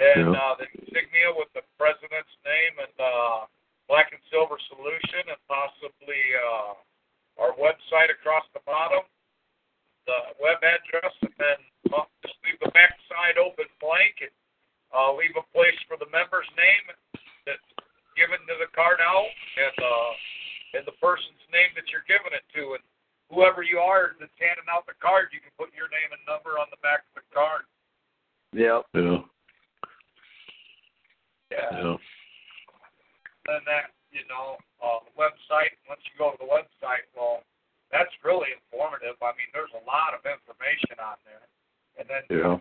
and 0.00 0.32
Yeah. 0.32 0.40
uh, 0.40 0.54
the 0.56 0.66
insignia 0.80 1.28
with 1.36 1.52
the 1.52 1.62
president's 1.76 2.32
name 2.48 2.74
and 2.88 2.96
uh, 2.96 3.44
black 3.86 4.10
and 4.16 4.22
silver 4.32 4.56
solution, 4.72 5.28
and 5.28 5.40
possibly 5.44 6.22
uh, 6.40 6.72
our 7.36 7.52
website 7.60 8.08
across 8.08 8.48
the 8.56 8.64
bottom, 8.64 9.04
the 10.08 10.18
web 10.40 10.56
address, 10.64 11.12
and 11.20 11.36
then 11.36 11.58
uh, 11.92 12.08
just 12.24 12.38
leave 12.48 12.56
the 12.64 12.72
back 12.72 12.96
side 13.12 13.36
open 13.36 13.68
blank 13.78 14.24
and 14.24 14.32
uh, 14.94 15.10
leave 15.12 15.34
a 15.34 15.44
place 15.50 15.76
for 15.90 15.98
the 15.98 16.08
member's 16.14 16.48
name. 16.54 16.94
giving 18.14 18.38
the 18.46 18.70
card 18.70 19.02
out 19.02 19.26
and 19.58 19.74
uh 19.82 20.12
and 20.78 20.86
the 20.86 20.94
person's 21.02 21.42
name 21.50 21.74
that 21.74 21.82
you're 21.90 22.06
giving 22.06 22.30
it 22.30 22.46
to 22.54 22.78
and 22.78 22.82
whoever 23.30 23.66
you 23.66 23.82
are 23.82 24.14
that's 24.22 24.34
handing 24.38 24.66
out 24.70 24.86
the 24.86 24.94
card, 25.02 25.34
you 25.34 25.42
can 25.42 25.50
put 25.58 25.74
your 25.74 25.90
name 25.90 26.10
and 26.14 26.22
number 26.22 26.58
on 26.62 26.70
the 26.70 26.78
back 26.78 27.02
of 27.10 27.22
the 27.22 27.26
card. 27.34 27.66
Yep. 28.54 28.86
Yeah. 28.94 29.18
Yeah. 31.50 31.70
Yeah. 31.74 31.98
And 33.50 33.62
that, 33.66 33.92
you 34.14 34.24
know, 34.30 34.56
uh, 34.80 35.02
the 35.04 35.14
website, 35.18 35.74
once 35.90 36.00
you 36.08 36.14
go 36.16 36.32
to 36.32 36.38
the 36.40 36.48
website, 36.48 37.04
well, 37.12 37.44
that's 37.92 38.10
really 38.24 38.54
informative. 38.56 39.18
I 39.20 39.34
mean, 39.36 39.50
there's 39.52 39.74
a 39.76 39.84
lot 39.84 40.16
of 40.16 40.24
information 40.24 40.96
on 41.02 41.18
there. 41.26 41.44
And 41.98 42.06
then 42.08 42.24
Yeah. 42.30 42.56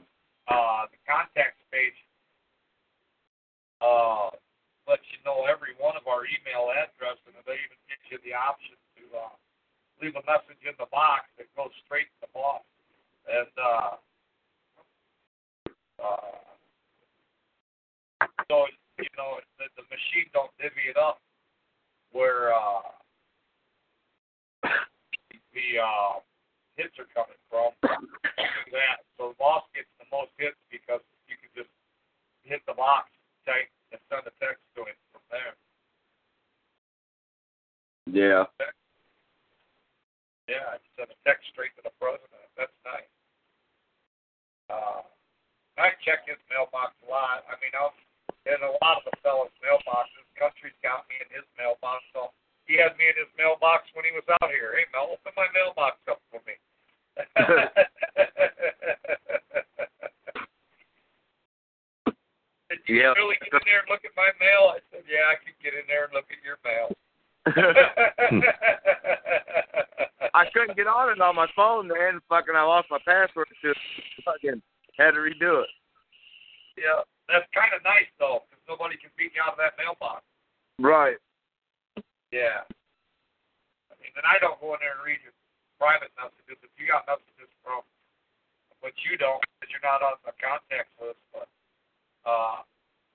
uh, 0.49 0.89
the 0.91 0.99
contacts 1.07 1.61
page 1.71 1.95
uh, 3.83 4.31
lets 4.87 5.03
you 5.11 5.19
know 5.27 5.43
every 5.43 5.75
one 5.75 5.99
of 5.99 6.07
our 6.07 6.23
email 6.23 6.71
addresses, 6.71 7.35
and 7.35 7.43
they 7.43 7.59
even 7.59 7.79
gives 7.91 8.05
you 8.07 8.17
the 8.23 8.31
option 8.31 8.79
to 8.95 9.03
uh, 9.11 9.35
leave 9.99 10.15
a 10.15 10.23
message 10.23 10.59
in 10.63 10.75
the 10.79 10.87
box 10.87 11.27
that 11.35 11.51
goes 11.59 11.71
straight 11.83 12.07
to 12.15 12.19
the 12.23 12.31
boss. 12.31 12.63
And 13.27 13.53
uh, 13.59 13.93
uh, 15.99 16.39
so 18.47 18.67
you 18.99 19.11
know 19.19 19.43
the, 19.59 19.67
the 19.75 19.85
machine 19.91 20.31
don't 20.31 20.51
divvy 20.59 20.87
it 20.87 20.95
up 20.95 21.19
where 22.15 22.55
uh, 22.55 22.87
the 25.51 25.67
uh, 25.81 26.23
hits 26.79 26.95
are 26.99 27.09
coming 27.11 27.39
from. 27.51 27.75
That. 27.83 29.05
So 29.21 29.35
the 29.35 29.37
boss 29.37 29.63
gets 29.75 29.91
the 30.01 30.09
most 30.09 30.33
hits 30.41 30.57
because 30.73 31.01
you 31.29 31.37
can 31.37 31.51
just 31.53 31.69
hit 32.41 32.59
the 32.65 32.73
box 32.73 33.13
type 33.45 33.69
and 33.91 34.01
send 34.09 34.25
a 34.25 34.33
text 34.41 34.63
to 34.75 34.81
him 34.83 34.95
from 35.11 35.21
there. 35.31 35.55
Yeah. 38.09 38.45
Yeah, 40.47 40.75
you 40.75 40.89
send 40.99 41.07
a 41.07 41.15
text 41.23 41.47
straight 41.55 41.71
to 41.79 41.83
the 41.87 41.95
president. 42.01 42.43
That's 42.59 42.75
nice. 42.83 43.07
Uh, 44.67 45.07
I 45.79 45.95
check 46.03 46.27
his 46.27 46.35
mailbox 46.51 46.91
a 47.03 47.07
lot. 47.07 47.47
I 47.47 47.55
mean, 47.63 47.71
I'm 47.71 47.95
in 48.45 48.59
a 48.59 48.75
lot 48.83 48.99
of 48.99 49.07
the 49.07 49.15
fellas' 49.23 49.55
mailboxes. 49.63 50.27
Country's 50.35 50.75
got 50.83 51.07
me 51.07 51.15
in 51.23 51.31
his 51.31 51.47
mailbox, 51.55 52.03
so 52.11 52.35
he 52.67 52.75
had 52.75 52.99
me 52.99 53.07
in 53.07 53.15
his 53.15 53.31
mailbox 53.39 53.87
when 53.95 54.03
he 54.03 54.11
was 54.11 54.27
out 54.27 54.51
here. 54.51 54.75
Hey, 54.75 54.83
Mel, 54.91 55.15
open 55.15 55.31
my 55.39 55.47
mailbox 55.55 55.95
up 56.11 56.19
for 56.27 56.43
me. 56.43 56.59
Did 62.72 62.72
you 62.85 62.95
Yeah. 63.01 63.13
really 63.15 63.35
get 63.41 63.53
in 63.53 63.59
there 63.65 63.79
and 63.83 63.89
look 63.89 64.03
at 64.05 64.11
my 64.15 64.29
mail? 64.39 64.73
I 64.75 64.79
said, 64.91 65.03
Yeah, 65.07 65.27
I 65.31 65.35
could 65.39 65.55
get 65.63 65.73
in 65.73 65.85
there 65.87 66.05
and 66.05 66.13
look 66.13 66.25
at 66.31 66.43
your 66.43 66.57
mail. 66.63 66.91
I 70.33 70.45
couldn't 70.53 70.75
get 70.75 70.87
on 70.89 71.11
it 71.13 71.21
on 71.21 71.35
my 71.35 71.45
phone, 71.55 71.87
man. 71.87 72.19
Fucking, 72.29 72.55
I 72.55 72.63
lost 72.63 72.89
my 72.89 72.97
password. 73.05 73.47
Just 73.61 73.79
fucking 74.25 74.61
had 74.97 75.11
to 75.13 75.19
redo 75.21 75.61
it. 75.63 75.69
yeah, 76.77 77.01
that's 77.29 77.45
kind 77.53 77.69
of 77.75 77.83
nice 77.85 78.09
though, 78.17 78.41
because 78.49 78.63
nobody 78.67 78.97
can 78.97 79.11
beat 79.17 79.33
me 79.33 79.39
out 79.43 79.53
of 79.53 79.59
that 79.61 79.77
mailbox. 79.77 80.23
Right. 80.81 81.17
Yeah. 82.33 82.65
I 83.91 83.93
mean, 84.01 84.09
and 84.17 84.25
I 84.25 84.41
don't 84.41 84.57
go 84.57 84.73
in 84.73 84.81
there 84.81 84.97
and 84.97 85.05
read 85.05 85.21
your 85.21 85.37
private 85.77 86.09
messages. 86.17 86.57
If 86.65 86.73
you 86.81 86.89
got 86.89 87.05
messages 87.05 87.45
from, 87.61 87.85
but 88.81 88.97
you 89.05 89.13
don't, 89.21 89.37
because 89.61 89.69
you're 89.69 89.85
not 89.85 90.01
on 90.01 90.17
the 90.25 90.33
contact 90.41 90.89
list, 90.97 91.21
but 91.29 91.45
uh, 92.25 92.65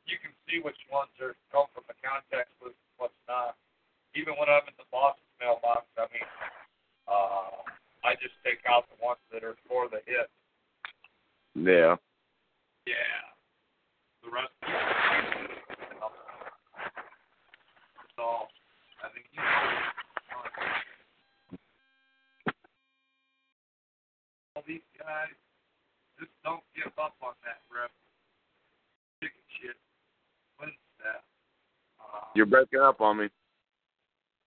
you 0.08 0.16
can 0.18 0.32
see 0.48 0.58
which 0.64 0.80
ones 0.88 1.12
are 1.20 1.36
come 1.52 1.68
from 1.76 1.84
the 1.86 1.96
contact 2.00 2.48
list 2.64 2.80
and 2.80 2.96
what's 2.96 3.20
not. 3.28 3.54
Even 4.16 4.34
when 4.40 4.48
I'm 4.48 4.64
in 4.64 4.74
the 4.80 4.88
boss's 4.88 5.22
mailbox, 5.36 5.84
I 6.00 6.08
mean, 6.10 6.24
uh, 7.04 7.60
I 8.02 8.16
just 8.18 8.34
take 8.40 8.64
out 8.64 8.88
the 8.88 8.96
ones 9.04 9.20
that 9.30 9.44
are 9.44 9.56
for 9.68 9.86
the 9.92 10.00
hit. 10.08 10.32
Yeah. 11.54 12.00
Yeah. 12.88 13.20
The 14.24 14.32
rest 14.32 14.52
of 14.64 14.72
it. 14.72 15.52
So, 18.16 18.48
I 19.04 19.12
think 19.14 19.28
you 19.30 19.38
know, 19.38 19.88
all 24.56 24.64
these 24.66 24.82
guys 24.98 25.36
just 26.18 26.34
don't 26.42 26.64
give 26.74 26.90
up 26.98 27.14
on 27.22 27.38
that 27.46 27.62
rep. 27.70 27.94
Chicken 29.22 29.44
shit. 29.60 29.78
When's 30.58 30.74
that? 30.98 31.22
Uh, 32.02 32.27
You're 32.38 32.46
breaking 32.46 32.78
up 32.78 33.02
on 33.02 33.18
me. 33.18 33.26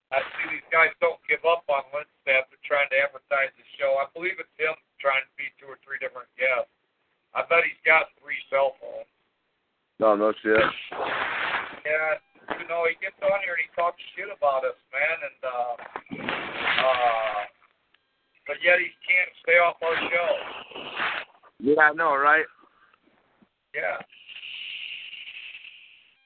I 0.08 0.24
see 0.24 0.48
these 0.48 0.64
guys 0.72 0.96
don't 1.04 1.20
give 1.28 1.44
up 1.44 1.68
on 1.68 1.84
Wednesday 1.92 2.40
after 2.40 2.56
trying 2.64 2.88
to 2.88 2.96
advertise 2.96 3.52
the 3.52 3.68
show. 3.76 4.00
I 4.00 4.08
believe 4.16 4.40
it's 4.40 4.56
him 4.56 4.72
trying 4.96 5.20
to 5.20 5.32
beat 5.36 5.52
two 5.60 5.68
or 5.68 5.76
three 5.84 6.00
different 6.00 6.32
guests. 6.40 6.72
I 7.36 7.44
bet 7.52 7.68
he's 7.68 7.76
got 7.84 8.08
three 8.16 8.40
cell 8.48 8.80
phones. 8.80 9.12
No, 10.00 10.16
no 10.16 10.32
shit. 10.40 10.56
Yeah, 10.56 12.16
you 12.56 12.64
know, 12.64 12.88
he 12.88 12.96
gets 12.96 13.20
on 13.20 13.44
here 13.44 13.60
and 13.60 13.64
he 13.68 13.68
talks 13.76 14.00
shit 14.16 14.32
about 14.32 14.64
us, 14.64 14.80
man, 14.88 15.16
and 15.28 15.40
uh 15.44 15.72
uh 16.16 17.40
but 18.48 18.56
yet 18.64 18.80
he 18.80 18.88
can't 19.04 19.32
stay 19.44 19.60
off 19.60 19.76
our 19.84 20.00
show. 20.08 20.30
Yeah, 21.60 21.76
I 21.76 21.92
know, 21.92 22.16
right? 22.16 22.48
Yeah. 23.76 24.00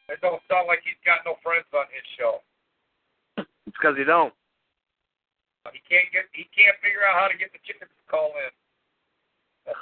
It 0.09 0.20
don't 0.22 0.40
sound 0.48 0.68
like 0.68 0.80
he's 0.84 0.98
got 1.04 1.26
no 1.26 1.34
friends 1.42 1.66
on 1.74 1.86
his 1.90 2.07
show. 2.18 2.40
It's 3.38 3.48
because 3.66 3.96
you 3.98 4.04
don't. 4.04 4.32
He 5.72 5.80
can't 5.88 6.07
get 6.12 6.30
he 6.32 6.46
can't 6.54 6.78
figure 6.78 7.02
out 7.02 7.18
how 7.18 7.26
to 7.26 7.36
get 7.36 7.50
the 7.50 7.59
chickens 7.66 7.90
to 7.90 8.07
call 8.07 8.30
in. 8.38 8.50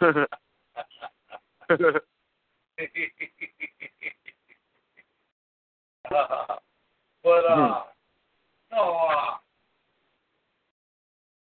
uh, 0.01 0.25
but 7.23 7.45
uh 7.45 7.83
no 8.73 8.81
uh 8.81 9.37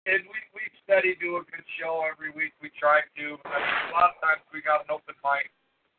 and 0.05 0.21
we 0.25 0.37
we 0.53 0.61
steady 0.85 1.17
do 1.17 1.37
a 1.37 1.43
good 1.49 1.65
show 1.81 2.05
every 2.05 2.29
week. 2.29 2.53
We 2.61 2.69
try 2.77 3.01
to. 3.01 3.25
I 3.45 3.57
mean, 3.57 3.81
a 3.89 3.93
lot 3.93 4.13
of 4.13 4.21
times 4.21 4.45
we 4.53 4.61
got 4.61 4.85
an 4.85 4.93
open 4.93 5.17
mic. 5.25 5.49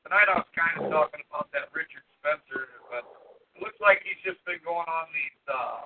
Tonight 0.06 0.30
I 0.30 0.38
was 0.38 0.46
kind 0.54 0.70
of 0.78 0.86
talking 0.94 1.18
about 1.26 1.50
that 1.50 1.66
Richard 1.74 2.06
Spencer, 2.22 2.70
but 2.86 3.02
it 3.02 3.58
looks 3.58 3.74
like 3.82 4.06
he's 4.06 4.22
just 4.22 4.38
been 4.46 4.62
going 4.62 4.86
on 4.86 5.10
these 5.10 5.42
uh 5.50 5.82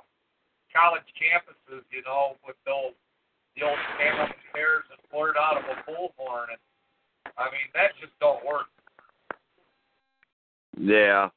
college 0.76 1.08
campuses, 1.16 1.88
you 1.88 2.04
know, 2.04 2.36
with 2.44 2.60
the 2.68 2.72
old 2.76 2.92
the 3.56 3.64
old 3.64 3.80
stand 3.96 4.20
up 4.20 4.28
stairs 4.52 4.84
and 4.92 5.00
flirt 5.08 5.40
out 5.40 5.56
of 5.56 5.64
a 5.72 5.80
bullhorn 5.88 6.52
and 6.52 6.60
I 7.40 7.48
mean 7.48 7.64
that 7.72 7.96
just 7.96 8.12
don't 8.20 8.44
work. 8.44 8.68
yeah. 10.76 11.32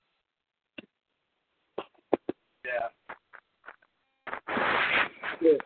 Yeah. 5.39 5.59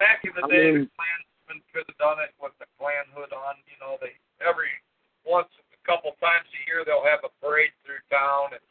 Back 0.00 0.24
in 0.24 0.32
the 0.36 0.44
I 0.44 0.48
day, 0.48 0.68
mean- 0.76 0.88
the 0.88 0.92
Klansmen 0.96 1.60
could 1.72 1.84
have 1.88 2.00
done 2.00 2.20
it 2.20 2.32
with 2.40 2.52
the 2.60 2.68
Klan 2.80 3.04
hood 3.12 3.32
on. 3.36 3.56
You 3.68 3.76
know, 3.80 3.96
they 4.00 4.16
every 4.40 4.72
once 5.28 5.52
a 5.80 5.84
couple 5.88 6.12
times 6.20 6.46
a 6.52 6.60
year 6.68 6.84
they'll 6.84 7.06
have 7.06 7.24
a 7.24 7.32
parade 7.40 7.72
through 7.82 8.04
town, 8.12 8.52
and 8.52 8.64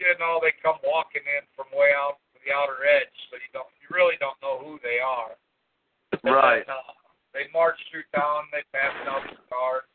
you 0.00 0.08
know 0.16 0.40
they 0.40 0.56
come 0.64 0.80
walking 0.80 1.24
in 1.24 1.44
from 1.52 1.68
way 1.76 1.92
out 1.92 2.16
to 2.32 2.40
the 2.42 2.50
outer 2.50 2.80
edge, 2.88 3.12
so 3.28 3.36
you 3.36 3.50
don't 3.52 3.68
you 3.84 3.88
really 3.92 4.16
don't 4.18 4.38
know 4.40 4.56
who 4.60 4.80
they 4.80 4.98
are. 4.98 5.36
Right. 6.24 6.64
then, 6.64 6.72
uh, 6.72 6.96
they 7.36 7.50
march 7.52 7.76
through 7.90 8.06
town, 8.14 8.48
they 8.54 8.64
pass 8.70 8.94
out 9.04 9.26
the 9.26 9.36
cards, 9.50 9.90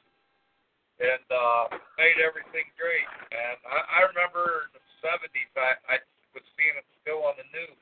and 1.00 1.26
uh, 1.32 1.74
made 1.98 2.20
everything 2.22 2.68
great. 2.78 3.08
And 3.32 3.58
I, 3.66 4.04
I 4.04 4.10
remember 4.14 4.70
in 4.70 4.78
the 4.78 4.84
'70s, 5.02 5.52
I, 5.58 5.80
I 5.90 5.96
was 6.38 6.46
seeing 6.54 6.76
it 6.78 6.86
still 7.02 7.26
on 7.26 7.40
the 7.40 7.48
news 7.50 7.80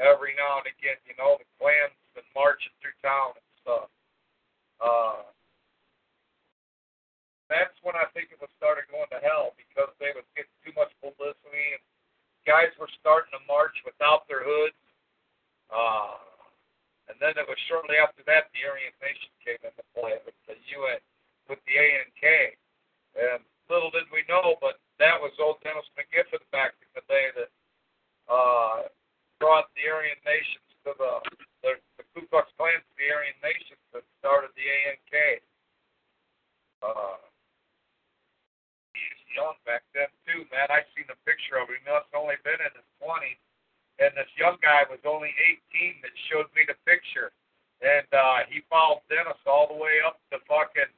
every 0.00 0.32
now 0.38 0.64
and 0.64 0.68
again. 0.70 0.96
You 1.04 1.18
know, 1.20 1.36
the 1.36 1.48
Klansmen 1.60 2.24
marching 2.32 2.72
through 2.80 2.96
town 3.04 3.36
and 3.36 3.48
stuff. 3.60 3.88
Uh, 4.80 5.35
that's 7.46 7.74
when 7.86 7.94
I 7.94 8.06
think 8.10 8.34
it 8.34 8.40
was 8.42 8.50
started 8.58 8.90
going 8.90 9.10
to 9.14 9.20
hell 9.22 9.54
because 9.54 9.90
they 10.02 10.10
was 10.14 10.26
getting 10.34 10.52
too 10.66 10.74
much 10.74 10.90
publicity 10.98 11.78
and 11.78 11.82
guys 12.46 12.70
were 12.78 12.90
starting 12.98 13.34
to 13.34 13.42
march 13.46 13.74
without 13.82 14.26
their 14.26 14.42
hoods. 14.42 14.78
Uh, 15.70 16.18
and 17.10 17.18
then 17.22 17.34
it 17.38 17.46
was 17.46 17.58
shortly 17.70 17.98
after 17.98 18.22
that 18.26 18.50
the 18.54 18.66
Aryan 18.66 18.94
Nation 18.98 19.30
came 19.42 19.60
into 19.62 19.82
play 19.94 20.18
with 20.26 20.34
the 20.50 20.58
UN, 20.78 21.02
with 21.46 21.62
the 21.66 21.74
ANK. 21.78 22.22
And 23.14 23.42
little 23.70 23.90
did 23.90 24.10
we 24.10 24.26
know, 24.26 24.58
but 24.58 24.78
that 24.98 25.18
was 25.18 25.34
old 25.38 25.62
Dennis 25.62 25.86
McGiffin 25.94 26.42
back 26.50 26.74
in 26.82 26.90
the 26.94 27.04
day 27.06 27.30
that 27.38 27.50
uh, 28.26 28.90
brought 29.38 29.70
the 29.78 29.86
Aryan 29.86 30.18
nations 30.26 30.66
to 30.86 30.94
the, 30.98 31.12
the 31.62 31.70
the 31.98 32.04
Ku 32.14 32.26
Klux 32.30 32.50
Klan 32.58 32.78
to 32.78 32.92
the 32.98 33.08
Aryan 33.10 33.38
nations 33.42 33.82
that 33.94 34.02
started 34.18 34.50
the 34.54 34.66
ANK. 34.66 35.42
Uh, 36.82 37.18
young 39.36 39.54
back 39.68 39.84
then 39.92 40.08
too, 40.24 40.48
man. 40.48 40.72
I 40.72 40.82
seen 40.96 41.04
the 41.06 41.20
picture 41.28 41.60
of 41.60 41.68
him. 41.68 41.76
He 41.76 41.84
must 41.84 42.08
have 42.10 42.24
only 42.24 42.40
been 42.40 42.58
in 42.58 42.72
his 42.72 42.88
twenties. 42.96 43.38
And 44.00 44.12
this 44.12 44.28
young 44.36 44.60
guy 44.60 44.84
was 44.92 45.00
only 45.08 45.32
18 45.72 46.04
that 46.04 46.12
showed 46.28 46.52
me 46.52 46.68
the 46.68 46.76
picture. 46.84 47.32
And 47.80 48.08
uh, 48.12 48.44
he 48.48 48.60
followed 48.68 49.00
Dennis 49.08 49.40
all 49.48 49.68
the 49.68 49.76
way 49.76 50.04
up 50.04 50.20
to 50.32 50.40
fucking 50.44 50.92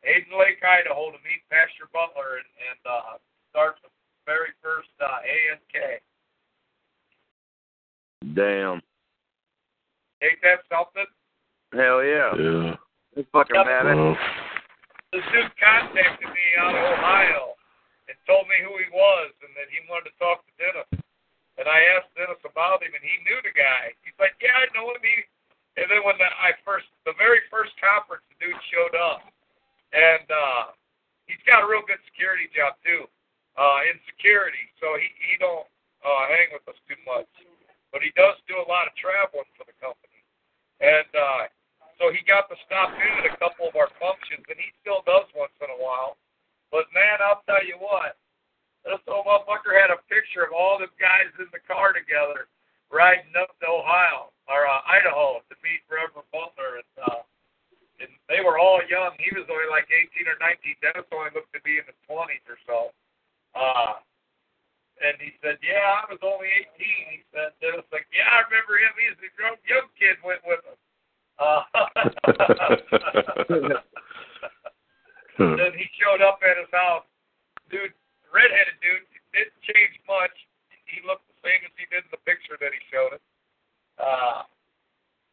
Hayden 0.00 0.32
Lake, 0.32 0.60
Idaho 0.64 1.12
to 1.12 1.20
meet 1.20 1.44
Pastor 1.52 1.88
Butler 1.92 2.40
and, 2.40 2.48
and 2.72 2.80
uh, 2.88 3.12
start 3.52 3.76
the 3.84 3.92
very 4.24 4.56
first 4.64 4.92
uh, 5.00 5.20
ANK. 5.24 6.00
Damn. 8.32 8.80
Ain't 10.24 10.40
that 10.40 10.64
something? 10.72 11.08
Hell 11.76 12.00
yeah. 12.00 12.32
Yeah. 12.32 12.76
That's 13.12 13.28
fucking 13.28 13.56
yep. 13.56 13.66
badass. 13.68 14.16
This 15.12 15.24
dude 15.32 15.52
contacted 15.60 16.28
me 16.28 16.46
out 16.60 16.72
of 16.72 16.80
Ohio 16.96 17.47
and 18.08 18.16
told 18.24 18.48
me 18.48 18.56
who 18.64 18.74
he 18.80 18.88
was 18.90 19.30
and 19.44 19.52
that 19.54 19.68
he 19.68 19.84
wanted 19.86 20.10
to 20.10 20.16
talk 20.16 20.40
to 20.42 20.52
Dennis. 20.56 20.88
And 21.60 21.66
I 21.68 21.78
asked 21.94 22.14
Dennis 22.16 22.40
about 22.46 22.80
him, 22.80 22.94
and 22.94 23.04
he 23.04 23.18
knew 23.26 23.38
the 23.44 23.52
guy. 23.52 23.92
He's 24.06 24.16
like, 24.16 24.34
"Yeah, 24.40 24.54
I 24.56 24.66
know 24.72 24.88
him." 24.94 25.02
He, 25.02 25.26
and 25.76 25.90
then 25.90 26.06
when 26.06 26.16
the, 26.16 26.26
I 26.26 26.54
first, 26.62 26.86
the 27.02 27.14
very 27.18 27.42
first 27.50 27.74
conference, 27.82 28.22
the 28.30 28.38
dude 28.38 28.62
showed 28.70 28.94
up, 28.94 29.26
and 29.90 30.26
uh, 30.30 30.64
he's 31.26 31.42
got 31.44 31.66
a 31.66 31.68
real 31.68 31.82
good 31.82 31.98
security 32.06 32.46
job 32.54 32.78
too, 32.86 33.10
uh, 33.58 33.90
in 33.90 33.98
security. 34.06 34.70
So 34.78 34.94
he 34.96 35.10
he 35.18 35.34
don't 35.42 35.66
uh, 36.06 36.24
hang 36.30 36.54
with 36.54 36.62
us 36.70 36.78
too 36.86 36.98
much, 37.02 37.30
but 37.90 38.06
he 38.06 38.14
does 38.14 38.38
do 38.46 38.62
a 38.62 38.66
lot 38.70 38.86
of 38.86 38.94
traveling 38.94 39.50
for 39.58 39.66
the 39.66 39.74
company, 39.82 40.22
and 40.78 41.10
uh, 41.10 41.50
so 41.98 42.14
he 42.14 42.22
got 42.22 42.46
to 42.54 42.56
stop 42.70 42.94
in 42.94 43.12
at 43.18 43.34
a 43.34 43.34
couple 43.42 43.66
of 43.66 43.74
our 43.74 43.90
functions, 43.98 44.46
and 44.46 44.58
he 44.62 44.70
still 44.78 45.02
does 45.02 45.26
once 45.34 45.54
in 45.58 45.66
a 45.74 45.80
while. 45.82 46.14
But 46.70 46.88
man, 46.92 47.24
I'll 47.24 47.44
tell 47.48 47.64
you 47.64 47.80
what, 47.80 48.20
this 48.84 49.00
old 49.08 49.24
motherfucker 49.24 49.72
had 49.72 49.92
a 49.92 50.00
picture 50.08 50.44
of 50.44 50.52
all 50.52 50.76
the 50.76 50.88
guys 51.00 51.32
in 51.40 51.48
the 51.52 51.62
car 51.64 51.92
together 51.96 52.48
riding 52.88 53.32
up 53.36 53.52
to 53.60 53.66
Ohio 53.68 54.32
or 54.48 54.64
uh, 54.64 54.80
Idaho 54.88 55.44
to 55.48 55.54
meet 55.60 55.84
Reverend 55.88 56.28
Butler, 56.32 56.80
and 56.80 56.92
uh, 57.04 57.22
and 58.00 58.12
they 58.30 58.40
were 58.40 58.56
all 58.56 58.80
young. 58.86 59.16
He 59.18 59.34
was 59.34 59.44
only 59.50 59.68
like 59.68 59.90
18 59.90 60.24
or 60.30 60.38
19. 60.38 60.78
Dennis 60.78 61.08
only 61.10 61.34
looked 61.34 61.50
to 61.52 61.60
be 61.66 61.82
in 61.82 61.84
his 61.84 61.98
20s 62.06 62.46
or 62.46 62.60
so. 62.62 62.94
Uh, 63.58 63.98
and 65.02 65.18
he 65.18 65.34
said, 65.42 65.58
"Yeah, 65.60 65.82
I 65.82 66.06
was 66.08 66.22
only 66.22 66.48
18." 66.48 67.12
He 67.12 67.20
said, 67.34 67.52
"Dennis 67.60 67.86
like, 67.90 68.06
yeah, 68.12 68.28
I 68.28 68.46
remember 68.48 68.78
him. 68.78 68.92
He's 68.96 69.18
a 69.18 69.28
young, 69.36 69.58
young 69.68 69.88
kid 69.98 70.16
went 70.24 70.42
with 70.46 70.62
us." 70.64 70.80
Uh, 71.38 71.62
then 75.38 75.72
he 75.78 75.86
showed 75.94 76.20
up 76.20 76.42
at 76.42 76.58
his 76.58 76.70
house. 76.74 77.06
Dude, 77.70 77.94
redheaded 78.34 78.78
dude, 78.82 79.06
didn't 79.30 79.54
change 79.62 79.94
much. 80.08 80.34
He 80.88 80.98
looked 81.04 81.28
the 81.28 81.38
same 81.44 81.62
as 81.62 81.72
he 81.76 81.86
did 81.92 82.04
in 82.08 82.12
the 82.12 82.22
picture 82.24 82.56
that 82.58 82.72
he 82.72 82.80
showed 82.88 83.14
us. 83.14 83.24
Uh, 84.00 84.42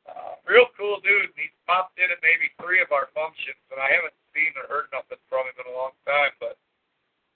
uh, 0.05 0.37
real 0.45 0.69
cool 0.77 1.01
dude. 1.01 1.31
And 1.31 1.37
he's 1.39 1.55
popped 1.65 1.97
in 1.97 2.11
at 2.11 2.21
maybe 2.21 2.51
three 2.61 2.83
of 2.83 2.91
our 2.93 3.09
functions, 3.17 3.57
and 3.73 3.81
I 3.81 3.89
haven't 3.89 4.13
seen 4.35 4.53
or 4.59 4.67
heard 4.69 4.91
nothing 4.93 5.17
from 5.31 5.49
him 5.49 5.57
in 5.57 5.65
a 5.71 5.75
long 5.75 5.95
time. 6.05 6.35
But 6.37 6.59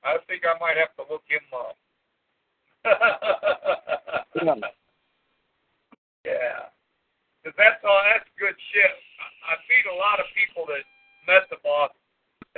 I 0.05 0.19
think 0.29 0.45
I 0.45 0.53
might 0.61 0.77
have 0.77 0.93
to 1.01 1.07
look 1.09 1.23
him 1.25 1.43
up. 1.55 1.77
yeah, 6.23 6.71
because 7.43 7.55
that's 7.59 7.83
all. 7.83 7.99
That's 8.07 8.29
good 8.39 8.55
shit. 8.71 8.95
I, 9.19 9.27
I 9.51 9.59
meet 9.67 9.83
a 9.91 9.99
lot 9.99 10.23
of 10.23 10.31
people 10.31 10.63
that 10.71 10.87
met 11.27 11.43
the 11.51 11.59
boss, 11.59 11.91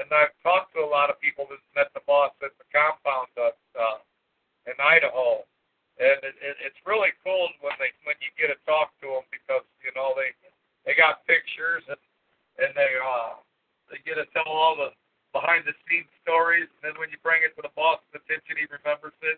and 0.02 0.10
I've 0.10 0.34
talked 0.42 0.74
to 0.74 0.82
a 0.82 0.90
lot 0.90 1.14
of 1.14 1.22
people 1.22 1.46
that 1.54 1.62
met 1.78 1.94
the 1.94 2.02
boss 2.10 2.34
at 2.42 2.58
the 2.58 2.66
compound 2.74 3.30
uh, 3.38 3.54
uh, 3.78 4.02
in 4.66 4.74
Idaho, 4.82 5.46
and 6.02 6.18
it, 6.26 6.34
it, 6.42 6.58
it's 6.66 6.82
really 6.90 7.14
cool 7.22 7.54
when 7.62 7.78
they 7.78 7.94
when 8.10 8.18
you 8.18 8.34
get 8.34 8.50
to 8.50 8.58
talk 8.66 8.90
to 9.06 9.22
them 9.22 9.26
because 9.30 9.62
you 9.86 9.94
know 9.94 10.18
they 10.18 10.34
they 10.90 10.98
got 10.98 11.22
pictures 11.30 11.86
and 11.86 12.02
and 12.58 12.74
they 12.74 12.98
uh 12.98 13.38
they 13.94 14.02
get 14.02 14.18
to 14.18 14.26
tell 14.34 14.50
all 14.50 14.74
the 14.74 14.90
behind 15.32 15.64
the 15.70 15.78
scenes 15.86 16.10
stories, 16.26 16.68
and 16.68 16.82
then 16.82 16.98
when 16.98 17.14
you 17.14 17.22
bring 17.22 17.46
it 17.46 17.54
to 17.56 17.62
the 17.62 17.72
boss's 17.78 18.10
attention, 18.12 18.58
he 18.58 18.66
remembers 18.74 19.16
it. 19.22 19.38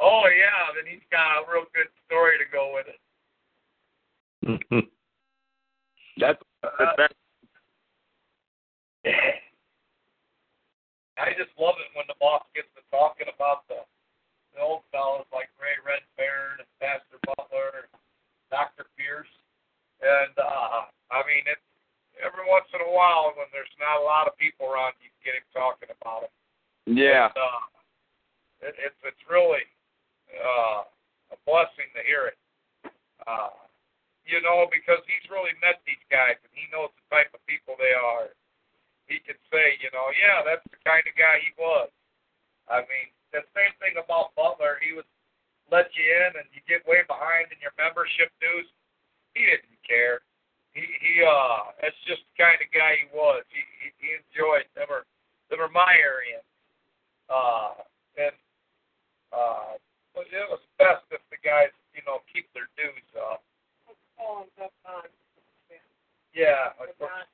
Oh 0.00 0.24
yeah, 0.32 0.72
then 0.72 0.88
he's 0.88 1.04
got 1.12 1.44
a 1.44 1.44
real 1.44 1.68
good 1.76 1.92
story 2.08 2.40
to 2.40 2.48
go 2.48 2.72
with 2.72 2.88
it. 2.88 3.00
That's 6.16 6.40
Uh, 6.64 6.96
that's 6.96 7.14
I 11.20 11.36
just 11.36 11.52
love 11.60 11.76
it 11.76 11.92
when 11.92 12.08
the 12.08 12.16
boss 12.16 12.40
gets 12.56 12.72
to 12.74 12.82
talking 12.88 13.28
about 13.28 13.68
the, 13.68 13.84
the 14.56 14.64
old 14.64 14.88
fellas 14.88 15.28
like 15.30 15.52
Ray 15.60 15.76
Redfeairn 15.84 16.64
and 16.64 16.70
Pastor 16.80 17.20
Butler 17.28 17.84
and 17.84 17.92
Dr. 18.48 18.88
Pierce. 18.96 19.28
And 20.00 20.32
uh 20.40 20.88
I 21.12 21.20
mean 21.28 21.44
it's 21.44 21.68
every 22.24 22.48
once 22.48 22.66
in 22.72 22.80
a 22.80 22.88
while 22.88 23.36
when 23.36 23.52
there's 23.52 23.70
not 23.76 24.00
a 24.00 24.04
lot 24.04 24.24
of 24.24 24.40
people 24.40 24.64
around 24.64 24.96
you 25.04 25.12
can 25.20 25.32
get 25.32 25.36
him 25.36 25.46
talking 25.52 25.92
about 25.92 26.24
it. 26.24 26.32
yeah. 26.88 27.28
And, 27.28 27.36
uh, 27.36 27.64
it, 28.64 28.74
it's 28.80 29.00
it's 29.04 29.24
really 29.28 29.64
uh, 30.32 30.88
a 31.32 31.38
blessing 31.44 31.88
to 31.96 32.02
hear 32.04 32.32
it. 32.32 32.38
Uh, 33.28 33.52
you 34.24 34.40
know, 34.40 34.70
because 34.70 35.02
he's 35.10 35.26
really 35.28 35.52
met 35.58 35.82
these 35.84 36.00
guys 36.08 36.38
and 36.40 36.52
he 36.54 36.70
knows 36.70 36.92
the 36.94 37.06
type 37.10 37.32
of 37.34 37.42
people 37.50 37.74
they 37.76 37.92
are. 37.92 38.30
He 39.10 39.18
can 39.26 39.34
say, 39.50 39.74
you 39.82 39.90
know, 39.90 40.06
yeah, 40.14 40.46
that's 40.46 40.62
the 40.70 40.78
kind 40.86 41.02
of 41.02 41.18
guy 41.18 41.42
he 41.42 41.50
was. 41.58 41.90
I 42.70 42.86
mean, 42.86 43.10
the 43.34 43.42
same 43.50 43.74
thing 43.82 43.98
about 43.98 44.30
Butler. 44.38 44.78
He 44.78 44.94
was 44.94 45.06
let 45.70 45.90
you 45.98 46.06
in 46.06 46.38
and 46.38 46.46
you 46.54 46.62
get 46.66 46.86
way 46.86 47.02
behind 47.10 47.50
in 47.50 47.58
your 47.58 47.74
membership 47.74 48.30
dues. 48.38 48.70
He 49.34 49.46
didn't 49.46 49.78
care. 49.82 50.22
He 50.74 50.86
he 51.02 51.22
uh 51.26 51.74
that's 51.82 51.98
just 52.06 52.22
the 52.30 52.34
kind 52.38 52.58
of 52.62 52.70
guy 52.70 53.02
he 53.02 53.06
was. 53.10 53.42
He 53.50 53.62
he, 53.82 53.86
he 53.98 54.08
enjoyed 54.14 54.66
them 54.78 54.86
are 54.90 55.06
them 55.50 55.58
are 55.62 55.70
my 55.74 55.94
Aryans. 55.98 56.46
Uh 57.26 57.82
and 58.18 58.36
uh 59.34 59.74
but 60.14 60.26
it 60.30 60.46
was 60.50 60.62
best 60.78 61.06
if 61.10 61.22
the 61.30 61.38
guys, 61.42 61.70
you 61.94 62.02
know, 62.06 62.22
keep 62.30 62.50
their 62.54 62.70
dues 62.78 63.10
up. 63.18 63.42
Yeah, 66.34 66.74
like 66.78 66.94
Brooks, 66.98 67.30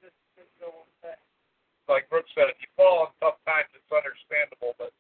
like 1.89 2.11
Brooks 2.11 2.31
said, 2.35 2.51
if 2.51 2.59
you 2.61 2.69
fall 2.75 3.07
on 3.07 3.11
tough 3.23 3.39
times, 3.47 3.71
it's 3.75 3.91
understandable, 3.91 4.75
but 4.79 4.91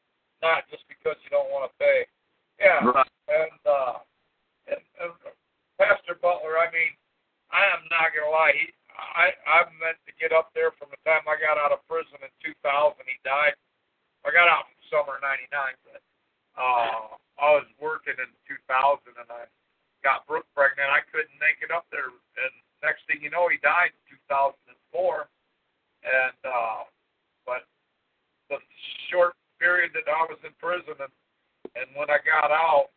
not 0.42 0.66
just 0.70 0.86
because 0.86 1.18
you 1.26 1.30
don't 1.34 1.50
want 1.50 1.66
to 1.66 1.72
pay. 1.80 2.06
Yeah, 2.62 2.80
Right. 2.84 3.12
and 3.28 3.60
uh, 3.66 3.98
and, 4.70 4.82
and 5.02 5.12
Pastor 5.76 6.16
Butler, 6.16 6.56
I 6.56 6.72
mean, 6.72 6.92
I 7.52 7.66
am 7.74 7.84
not 7.92 8.10
gonna 8.16 8.32
lie, 8.32 8.56
he, 8.56 8.72
I 8.96 9.34
I 9.44 9.68
meant 9.76 10.00
to 10.08 10.12
get 10.16 10.32
up 10.32 10.50
there 10.56 10.72
from 10.80 10.88
the 10.94 11.00
time 11.04 11.26
I 11.28 11.36
got 11.36 11.60
out 11.60 11.70
of 11.74 11.84
prison 11.84 12.16
in 12.24 12.32
2000. 12.40 12.96
He 13.04 13.20
died. 13.26 13.54
I 14.24 14.32
got 14.32 14.48
out 14.48 14.66
in 14.72 14.76
summer 14.88 15.20
'99, 15.20 15.52
but 15.84 16.00
uh, 16.56 17.14
I 17.38 17.48
was 17.60 17.68
working 17.76 18.16
in 18.16 18.30
2000, 18.48 18.64
and 19.20 19.28
I 19.28 19.44
got 20.00 20.24
Brooke 20.24 20.48
pregnant. 20.56 20.88
I 20.88 21.04
couldn't 21.12 21.36
make 21.38 21.60
it 21.60 21.68
up 21.70 21.84
there, 21.92 22.08
and 22.08 22.54
next 22.80 23.04
thing 23.06 23.20
you 23.20 23.28
know, 23.28 23.46
he 23.52 23.60
died 23.60 23.92
in 23.92 24.16
2004. 24.96 25.28
And 26.06 26.38
uh, 26.46 26.86
but 27.42 27.66
the 28.46 28.62
short 29.10 29.34
period 29.58 29.90
that 29.98 30.06
I 30.06 30.22
was 30.30 30.38
in 30.46 30.54
prison, 30.62 30.94
and 31.02 31.12
and 31.74 31.90
when 31.98 32.08
I 32.08 32.22
got 32.22 32.54
out, 32.54 32.94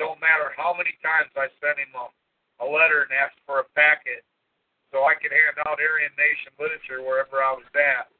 don't 0.00 0.18
matter 0.18 0.56
how 0.56 0.72
many 0.72 0.96
times 1.04 1.28
I 1.36 1.52
sent 1.60 1.76
him 1.76 1.92
a, 1.92 2.08
a 2.64 2.66
letter 2.66 3.04
and 3.04 3.12
asked 3.12 3.38
for 3.44 3.60
a 3.60 3.68
packet 3.76 4.24
so 4.90 5.04
I 5.06 5.14
could 5.14 5.30
hand 5.30 5.60
out 5.68 5.78
Aryan 5.78 6.10
Nation 6.18 6.50
literature 6.58 7.04
wherever 7.04 7.44
I 7.44 7.54
was 7.54 7.68
at. 7.76 8.10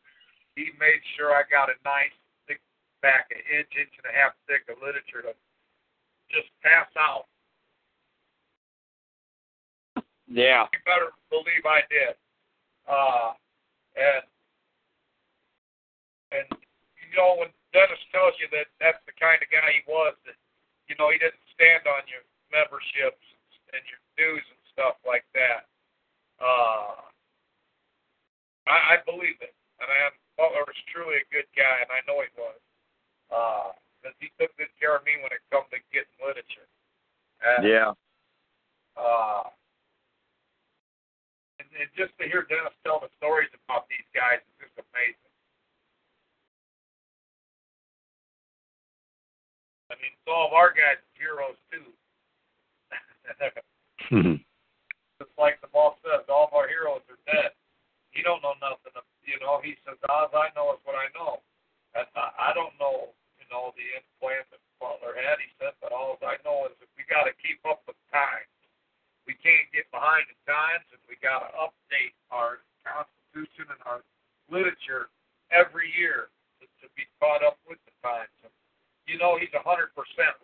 He 0.54 0.70
made 0.78 1.02
sure 1.16 1.32
I 1.34 1.42
got 1.48 1.72
a 1.72 1.76
nice 1.82 2.14
thick 2.46 2.60
packet, 3.02 3.42
inch, 3.48 3.72
inch 3.74 3.94
and 3.98 4.06
a 4.06 4.14
half 4.14 4.36
thick 4.46 4.68
of 4.70 4.78
literature 4.78 5.24
to 5.26 5.32
just 6.30 6.52
pass 6.62 6.86
out. 6.94 7.26
Yeah. 10.30 10.70
You 10.70 10.78
better 10.86 11.10
believe 11.26 11.66
I 11.66 11.82
did. 11.90 12.14
Uh, 12.86 13.34
and 13.96 14.24
and 16.30 16.46
you 16.98 17.10
know 17.18 17.38
when 17.38 17.50
Dennis 17.74 18.00
tells 18.14 18.34
you 18.38 18.46
that 18.54 18.70
that's 18.78 19.02
the 19.06 19.14
kind 19.18 19.38
of 19.42 19.50
guy 19.50 19.70
he 19.74 19.82
was, 19.86 20.14
that 20.26 20.38
you 20.86 20.94
know 20.98 21.10
he 21.10 21.18
didn't 21.18 21.42
stand 21.54 21.86
on 21.86 22.06
your 22.06 22.22
memberships 22.50 23.22
and 23.74 23.82
your 23.86 24.02
dues 24.18 24.46
and 24.46 24.62
stuff 24.74 24.98
like 25.06 25.26
that. 25.34 25.66
Uh, 26.38 27.06
I, 28.66 28.94
I 28.94 28.96
believe 29.06 29.38
it, 29.42 29.54
and 29.82 29.88
I 29.90 29.98
am 30.10 30.14
Butler 30.40 30.64
was 30.64 30.80
truly 30.88 31.20
a 31.20 31.26
good 31.28 31.44
guy, 31.52 31.84
and 31.84 31.92
I 31.92 32.00
know 32.08 32.24
he 32.24 32.32
was. 32.32 32.60
Uh, 33.28 33.76
because 34.00 34.16
he 34.16 34.32
took 34.40 34.48
good 34.56 34.72
care 34.80 34.96
of 34.96 35.04
me 35.04 35.20
when 35.20 35.28
it 35.28 35.44
come 35.52 35.68
to 35.68 35.76
getting 35.92 36.16
literature. 36.24 36.64
And, 37.44 37.68
Yeah. 37.68 37.92
uh, 38.96 39.44
and, 41.60 41.68
and 41.76 41.90
just 41.92 42.16
to 42.16 42.24
hear 42.24 42.48
Dennis 42.48 42.72
tell 42.80 43.04
the 43.04 43.12
stories 43.20 43.52
about 43.52 43.84
these 43.92 44.08
guys 44.16 44.40
is 44.40 44.72
just 44.72 44.80
amazing. 44.80 45.30
Some 50.30 50.46
of 50.46 50.54
our 50.54 50.70
guys 50.70 51.02
are 51.02 51.18
heroes 51.18 51.58
too. 51.74 51.90
Mhm. 54.14 54.38
Just 55.18 55.34
like 55.34 55.58
the 55.58 55.66
boss 55.74 55.98
says, 56.06 56.22
all 56.30 56.46
of 56.46 56.54
our 56.54 56.70
heroes 56.70 57.02
are 57.10 57.18
dead. 57.26 57.50
He 58.14 58.22
don't 58.22 58.38
know 58.38 58.54
nothing. 58.62 58.94
You 59.26 59.40
know, 59.42 59.58
he 59.58 59.74
says, 59.82 59.98
all 60.08 60.30
I 60.30 60.54
know 60.54 60.70
is 60.74 60.82
what 60.86 60.94
I 60.94 61.10
know. 61.18 61.42
And 61.98 62.06
I, 62.14 62.50
I 62.50 62.54
don't 62.54 62.78
know, 62.78 63.10
you 63.42 63.46
know, 63.50 63.74
the 63.74 63.82
implant 63.98 64.46
that 64.54 64.62
Butler 64.78 65.18
had. 65.18 65.42
He 65.42 65.50
said, 65.58 65.74
but 65.82 65.90
all 65.90 66.14
I 66.22 66.38
know 66.46 66.70
is 66.70 66.78
that 66.78 66.90
we 66.94 67.02
got 67.10 67.26
to 67.26 67.34
keep 67.42 67.58
up 67.66 67.82
with 67.90 67.98
times. 68.14 68.46
We 69.26 69.34
can't 69.34 69.66
get 69.74 69.90
behind 69.90 70.30
the 70.30 70.38
times, 70.46 70.86
and 70.94 71.02
we 71.10 71.18
got 71.18 71.42
to 71.42 71.50
update 71.58 72.14
our 72.30 72.62
Constitution 72.86 73.66
and 73.66 73.82
our 73.82 74.02
literature 74.46 75.10
every 75.50 75.90
year 75.98 76.30
to, 76.62 76.66
to 76.82 76.86
be 76.94 77.02
caught 77.18 77.42
up 77.42 77.58
with 77.66 77.82
the 77.82 77.94
times. 77.98 78.30
And, 78.46 78.54
you 79.10 79.18
know, 79.18 79.34
he's 79.34 79.50
a 79.58 79.62
100% 79.66 79.90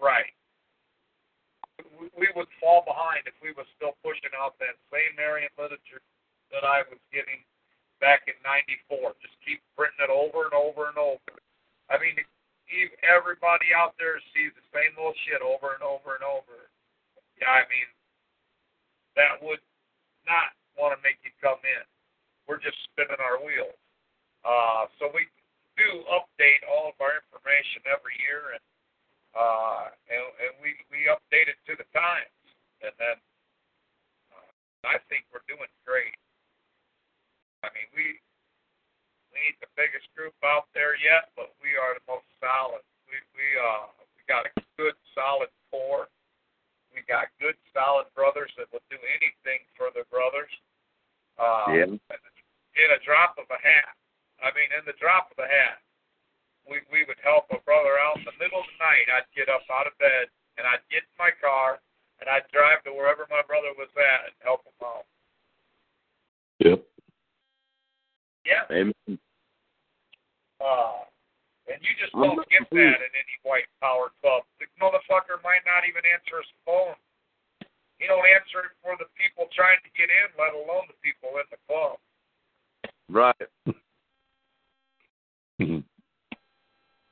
right. 0.03 0.35
We, 1.95 2.11
we 2.19 2.29
would 2.35 2.51
fall 2.59 2.83
behind 2.83 3.31
if 3.31 3.39
we 3.39 3.55
were 3.55 3.69
still 3.79 3.95
pushing 4.03 4.35
out 4.35 4.59
that 4.59 4.75
same 4.91 5.15
Aryan 5.23 5.55
literature 5.55 6.03
that 6.51 6.67
I 6.67 6.83
was 6.91 6.99
getting 7.15 7.47
back 8.03 8.27
in 8.27 8.35
'94. 8.43 9.15
Just 9.23 9.37
keep 9.45 9.63
printing 9.79 10.03
it 10.03 10.11
over 10.11 10.49
and 10.49 10.57
over 10.57 10.89
and 10.89 10.99
over. 10.99 11.37
I 11.93 12.01
mean, 12.01 12.17
everybody 13.05 13.71
out 13.77 13.95
there 14.01 14.19
sees 14.35 14.51
the 14.57 14.67
same 14.73 14.97
old 14.99 15.15
shit 15.29 15.45
over 15.45 15.77
and 15.77 15.85
over 15.85 16.17
and 16.17 16.25
over. 16.27 16.67
Yeah, 17.39 17.53
I 17.53 17.69
mean, 17.69 17.89
that 19.15 19.39
would 19.45 19.63
not 20.25 20.57
want 20.81 20.97
to 20.97 21.01
make 21.05 21.21
you 21.23 21.31
come 21.39 21.61
in. 21.61 21.85
We're 22.49 22.63
just 22.63 22.81
spinning 22.89 23.21
our 23.21 23.39
wheels. 23.39 23.77
Uh, 24.43 24.89
so 24.97 25.13
we 25.13 25.29
do 25.77 26.05
update 26.09 26.65
all 26.67 26.89
of 26.91 26.97
our 26.99 27.21
information 27.21 27.85
every 27.87 28.17
year, 28.25 28.57
and 28.57 28.65
uh, 29.37 29.93
and, 30.09 30.25
and 30.41 30.53
we 30.65 30.73
we 30.89 31.09
update 31.13 31.53
it 31.53 31.61
to 31.69 31.77
the 31.77 31.85
times, 31.93 32.33
and 32.81 32.93
then 32.97 33.17
uh, 34.33 34.51
I 34.89 34.97
think 35.13 35.29
we're 35.29 35.45
doing 35.45 35.69
great. 35.85 36.17
I 37.61 37.69
mean, 37.77 37.89
we 37.93 38.17
we 39.33 39.37
ain't 39.53 39.61
the 39.61 39.73
biggest 39.77 40.09
group 40.17 40.33
out 40.41 40.73
there 40.73 40.97
yet, 40.97 41.29
but 41.37 41.53
we 41.61 41.77
are 41.77 41.93
the 41.93 42.05
most 42.09 42.29
solid. 42.41 42.81
We 43.05 43.21
we 43.37 43.47
uh 43.61 43.93
we 44.17 44.25
got 44.25 44.49
a 44.49 44.53
good 44.81 44.97
solid 45.13 45.53
core. 45.69 46.09
We 46.97 47.05
got 47.05 47.29
good 47.37 47.61
solid 47.77 48.09
brothers 48.17 48.49
that 48.57 48.73
will 48.73 48.85
do 48.89 48.97
anything 48.97 49.61
for 49.77 49.93
their 49.93 50.09
brothers. 50.09 50.49
Uh, 51.37 51.69
yeah. 51.77 51.93
In 51.93 52.89
a 52.93 53.01
drop 53.05 53.37
of 53.37 53.45
a 53.53 53.61
hat. 53.61 53.93
I 54.43 54.53
mean, 54.53 54.69
in 54.77 54.85
the 54.85 54.97
drop 55.01 55.33
of 55.33 55.39
a 55.41 55.49
hat, 55.49 55.81
we 56.69 56.83
we 56.91 57.07
would 57.07 57.21
help 57.23 57.49
a 57.55 57.63
brother 57.63 57.97
out 57.97 58.19
in 58.21 58.27
the 58.27 58.37
middle 58.37 58.61
of 58.61 58.69
the 58.69 58.79
night. 58.83 59.07
I'd 59.11 59.31
get 59.33 59.49
up 59.49 59.65
out 59.71 59.87
of 59.87 59.95
bed 59.97 60.29
and 60.59 60.67
I'd 60.67 60.85
get 60.91 61.07
in 61.07 61.17
my 61.17 61.31
car 61.39 61.79
and 62.21 62.27
I'd 62.29 62.49
drive 62.51 62.83
to 62.85 62.93
wherever 62.93 63.29
my 63.31 63.45
brother 63.47 63.73
was 63.77 63.93
at 63.97 64.33
and 64.33 64.37
help 64.41 64.65
him 64.65 64.77
out. 64.83 65.07
Yep. 66.61 66.81
Yeah. 68.49 68.65
Amen. 68.73 69.19
Uh, 70.57 71.05
and 71.69 71.79
you 71.83 71.93
just 72.01 72.15
don't 72.15 72.41
get 72.49 72.65
that 72.71 72.99
in 73.03 73.13
any 73.13 73.37
white 73.43 73.69
power 73.83 74.15
club. 74.23 74.47
The 74.63 74.71
motherfucker 74.81 75.43
might 75.45 75.67
not 75.69 75.85
even 75.85 76.03
answer 76.07 76.41
his 76.41 76.53
phone. 76.65 76.97
He 77.99 78.07
don't 78.09 78.25
answer 78.25 78.65
it 78.65 78.73
for 78.81 78.97
the 78.97 79.09
people 79.17 79.49
trying 79.53 79.81
to 79.85 79.91
get 79.97 80.09
in, 80.09 80.29
let 80.37 80.53
alone 80.57 80.89
the 80.89 80.99
people 81.01 81.37
in 81.37 81.47
the 81.53 81.61
club. 81.69 81.97
Right. 83.09 83.49
Mhm. 85.61 85.85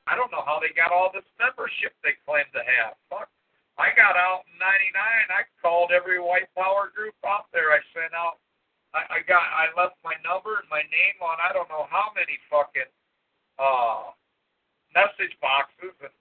I 0.07 0.15
don't 0.15 0.29
know 0.31 0.45
how 0.45 0.59
they 0.61 0.69
got 0.69 0.91
all 0.93 1.09
this 1.11 1.25
membership 1.39 1.95
they 2.03 2.13
claim 2.25 2.45
to 2.53 2.63
have. 2.63 2.93
Fuck. 3.09 3.29
I 3.77 3.91
got 3.97 4.15
out 4.15 4.45
in 4.47 4.57
'99. 4.57 5.31
I 5.33 5.43
called 5.61 5.91
every 5.91 6.19
white 6.19 6.47
power 6.55 6.89
group 6.93 7.15
out 7.25 7.49
there. 7.51 7.73
I 7.73 7.81
sent 7.91 8.13
out. 8.13 8.39
I, 8.93 9.19
I 9.19 9.19
got. 9.25 9.41
I 9.41 9.73
left 9.73 9.97
my 10.03 10.13
number 10.23 10.61
and 10.61 10.69
my 10.69 10.83
name 10.83 11.17
on. 11.21 11.41
I 11.41 11.51
don't 11.51 11.67
know 11.69 11.87
how 11.89 12.13
many 12.13 12.37
fucking 12.47 12.87
uh, 13.57 14.13
message 14.93 15.35
boxes, 15.41 15.91
and 15.99 16.13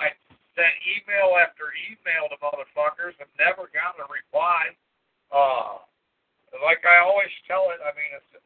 I 0.00 0.10
sent 0.56 0.74
email 0.88 1.36
after 1.38 1.70
email 1.92 2.26
to 2.32 2.38
motherfuckers 2.40 3.14
and 3.20 3.28
never 3.38 3.68
got 3.70 4.00
a 4.00 4.06
reply. 4.08 4.72
Uh, 5.30 5.78
like 6.64 6.82
I 6.86 7.04
always 7.04 7.30
tell 7.46 7.70
it. 7.70 7.78
I 7.84 7.92
mean, 7.94 8.10
it's, 8.16 8.32
it 8.34 8.42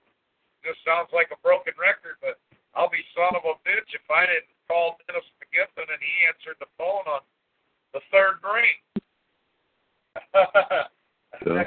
just 0.66 0.84
sounds 0.84 1.09
like 1.14 1.30
a 1.32 1.38
broken 1.40 1.72
record, 1.78 2.20
but 2.20 2.40
I'll 2.74 2.90
be 2.90 3.04
son 3.16 3.36
of 3.36 3.44
a 3.44 3.56
bitch 3.64 3.90
if 3.94 4.04
I 4.10 4.26
didn't 4.26 4.52
call 4.68 4.98
Dennis 5.06 5.24
McGiffin 5.40 5.88
and 5.88 6.02
he 6.02 6.14
answered 6.28 6.58
the 6.60 6.70
phone 6.76 7.06
on 7.08 7.22
the 7.94 8.00
third 8.12 8.40
ring. 8.44 8.76
Yeah. 11.46 11.62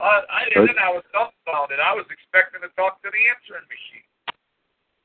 I, 0.00 0.04
I, 0.04 0.42
then 0.54 0.76
I 0.82 0.90
was 0.90 1.04
dumbfounded. 1.12 1.78
I 1.78 1.94
was 1.94 2.06
expecting 2.10 2.60
to 2.62 2.68
talk 2.76 3.00
to 3.02 3.10
the 3.10 3.22
answering 3.36 3.68
machine. 3.68 4.06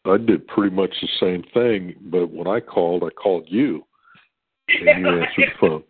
I 0.06 0.18
did 0.18 0.48
pretty 0.48 0.76
much 0.76 0.94
the 1.02 1.08
same 1.20 1.44
thing, 1.54 1.96
but 2.10 2.28
when 2.28 2.48
I 2.48 2.60
called, 2.60 3.04
I 3.04 3.10
called 3.10 3.46
you, 3.48 3.86
and 4.68 5.06
you 5.06 5.10
answered 5.22 5.32
the 5.38 5.60
phone. 5.60 5.84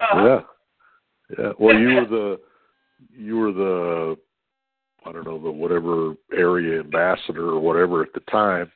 Yeah, 0.00 0.40
yeah. 1.38 1.52
Well, 1.58 1.78
you 1.78 1.94
were 1.94 2.06
the 2.06 2.40
you 3.14 3.36
were 3.38 3.52
the 3.52 4.16
I 5.06 5.12
don't 5.12 5.24
know 5.26 5.38
the 5.42 5.50
whatever 5.50 6.14
area 6.36 6.80
ambassador 6.80 7.48
or 7.50 7.60
whatever 7.60 8.02
at 8.02 8.12
the 8.14 8.20
time. 8.30 8.70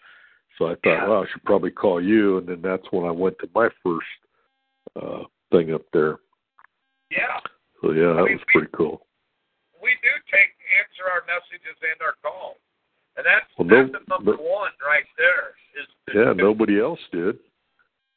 So 0.59 0.66
I 0.66 0.74
thought, 0.77 0.81
Yeah. 0.85 1.07
well, 1.09 1.22
I 1.22 1.27
should 1.31 1.45
probably 1.45 1.70
call 1.70 2.01
you, 2.01 2.39
and 2.39 2.47
then 2.49 2.62
that's 2.62 2.87
when 2.91 3.07
I 3.07 3.11
went 3.11 3.39
to 3.41 3.49
my 3.55 3.68
first 3.83 4.07
uh 4.97 5.24
thing 5.53 5.72
up 5.74 5.83
there. 5.93 6.18
Yeah, 7.11 7.39
So 7.83 7.93
yeah, 7.93 8.14
that 8.14 8.20
I 8.20 8.24
mean, 8.24 8.33
was 8.39 8.45
pretty 8.53 8.68
cool. 8.74 9.07
we 9.81 9.91
do 10.03 10.11
take 10.33 10.51
answer 10.81 11.05
our 11.12 11.22
messages 11.29 11.77
and 11.83 12.01
our 12.03 12.14
calls, 12.22 12.57
and 13.16 13.24
that's 13.24 13.47
Well, 13.59 13.68
no- 13.68 13.87
the 13.87 14.01
number 14.09 14.33
no- 14.37 14.43
one 14.43 14.72
right 14.85 15.07
there. 15.16 15.55
Is, 15.79 15.87
is 16.09 16.14
Yeah, 16.14 16.33
nobody 16.33 16.81
else 16.81 17.01
did. 17.12 17.39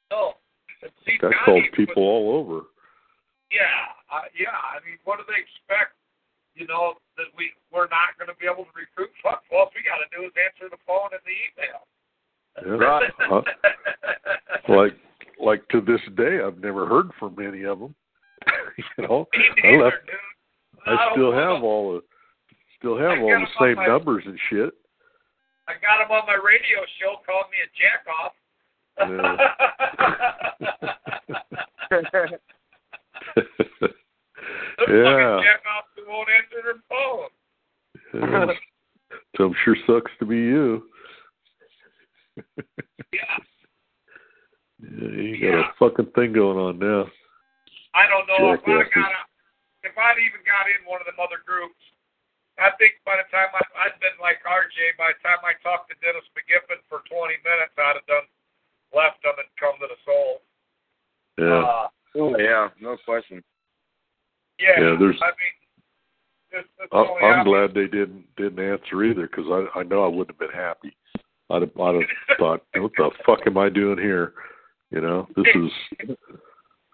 No, 0.10 0.34
And 0.82 0.91
see, 1.05 1.16
I 1.16 1.18
Connie 1.20 1.36
called 1.45 1.62
was- 1.64 1.76
people 1.76 2.01
all 2.03 2.32
over. 2.39 2.66
Yeah, 3.51 3.91
uh, 4.10 4.26
yeah. 4.34 4.55
I 4.57 4.80
mean, 4.86 4.97
what 5.03 5.18
do 5.20 5.26
they 5.28 5.39
expect? 5.41 5.93
You 6.60 6.68
know 6.68 6.99
that 7.16 7.32
we 7.39 7.55
we're 7.72 7.88
not 7.88 8.20
going 8.20 8.28
to 8.28 8.36
be 8.36 8.43
able 8.45 8.66
to 8.68 8.76
recruit. 8.76 9.07
Fuck, 9.24 9.43
all 9.49 9.72
we 9.72 9.80
got 9.82 10.03
to 10.03 10.10
do 10.12 10.26
is 10.28 10.34
answer 10.36 10.68
the 10.70 10.76
phone 10.86 11.16
and 11.16 11.24
the 11.24 11.32
email. 11.47 11.88
Yeah. 12.68 12.76
Right. 12.76 13.07
Uh, 13.32 13.39
Like 14.76 14.91
like 15.39 15.66
to 15.70 15.80
this 15.82 16.01
day, 16.16 16.41
I've 16.45 16.60
never 16.60 16.86
heard 16.86 17.10
from 17.18 17.39
any 17.39 17.64
of 17.64 17.80
them. 17.80 17.95
you 18.97 19.07
know, 19.07 19.26
Me 19.64 19.64
I 19.64 19.78
left. 19.82 20.05
dude. 20.05 20.16
I 20.86 21.12
still 21.14 21.32
have 21.32 21.64
all 21.64 21.93
the 21.93 22.01
still 22.78 22.97
have 22.97 23.20
all 23.20 23.30
the 23.30 23.47
same 23.60 23.76
my- 23.76 23.88
numbers 23.88 24.26
and 24.28 24.38
shit. 24.49 24.74
I 25.68 25.74
got 25.80 26.01
him 26.03 26.12
on 26.12 26.26
my 26.28 26.36
radio 26.43 26.84
show, 26.99 27.16
called 27.26 27.49
me 27.51 27.57
a 27.64 27.68
jack 27.78 28.05
off. 28.10 28.34
Those 34.80 34.88
yeah. 34.89 35.39
jack 35.43 35.62
who 35.66 35.84
won't 36.10 36.30
answer 36.34 36.60
their 36.66 36.82
phone. 36.89 37.30
yeah. 38.18 38.53
So 39.38 39.45
I'm 39.49 39.55
sure 39.66 39.74
sucks 39.89 40.12
to 40.22 40.26
be 40.26 40.38
you. 40.38 40.86
Yeah. 43.10 43.38
Yeah, 44.80 45.18
you 45.18 45.34
got 45.41 45.49
Yeah. 45.57 45.70
a 45.70 45.74
fucking 45.82 46.14
thing 46.14 46.34
going 46.34 46.57
on 46.62 46.78
now. 46.78 47.10
I 47.97 48.05
don't 48.05 48.28
know 48.30 48.53
if 48.53 48.62
I 48.70 48.86
Jackasses. 48.86 48.93
got 49.01 49.12
a, 49.12 49.22
if 49.89 49.97
I'd 49.97 50.22
even 50.22 50.45
got 50.45 50.70
in 50.70 50.86
one 50.86 51.01
of 51.01 51.10
them 51.10 51.18
other 51.18 51.41
groups. 51.41 51.82
I 52.62 52.70
think 52.78 53.01
by 53.01 53.18
the 53.18 53.26
time 53.34 53.49
I, 53.55 53.66
I'd 53.89 53.97
been 53.97 54.14
like 54.22 54.45
RJ, 54.45 54.93
by 54.99 55.10
the 55.16 55.22
time 55.26 55.41
I 55.41 55.57
talked 55.66 55.89
to 55.89 55.97
Dennis 56.05 56.28
McGiffin 56.38 56.78
for 56.86 57.01
20 57.10 57.34
minutes, 57.41 57.74
I'd 57.82 57.97
have 57.97 58.05
done 58.05 58.28
left 58.93 59.24
them 59.26 59.41
and 59.41 59.49
come 59.57 59.74
to 59.82 59.88
the 59.89 59.99
soul. 60.05 60.45
Yeah. 61.41 61.66
Uh, 61.66 61.88
Oh 62.14 62.38
yeah, 62.38 62.70
no 62.82 62.97
question. 63.05 63.41
yeah, 64.62 64.78
Yeah, 64.78 64.95
there's- 65.01 65.18
I 65.18 65.34
mean, 65.34 65.34
this, 65.34 65.34
this 65.34 65.34
I, 65.34 65.34
only 65.34 66.39
I'm 66.91 67.43
glad 67.45 67.74
they 67.74 67.88
didn't 67.88 68.24
didn't 68.38 68.60
answer 68.60 69.04
either 69.04 69.28
because 69.28 69.45
I 69.50 69.80
I 69.80 69.84
know 69.84 70.04
I 70.04 70.08
wouldn't 70.08 70.32
have 70.36 70.39
been 70.39 70.58
happy. 70.58 70.95
I'd 71.50 71.62
have, 71.64 71.74
I'd 71.80 71.95
have 71.95 72.10
thought, 72.39 72.62
what 72.78 72.91
the 72.97 73.10
fuck 73.26 73.39
am 73.47 73.58
I 73.58 73.70
doing 73.70 73.97
here? 73.97 74.34
You 74.91 75.02
know, 75.02 75.28
this 75.36 75.45
is 75.56 75.72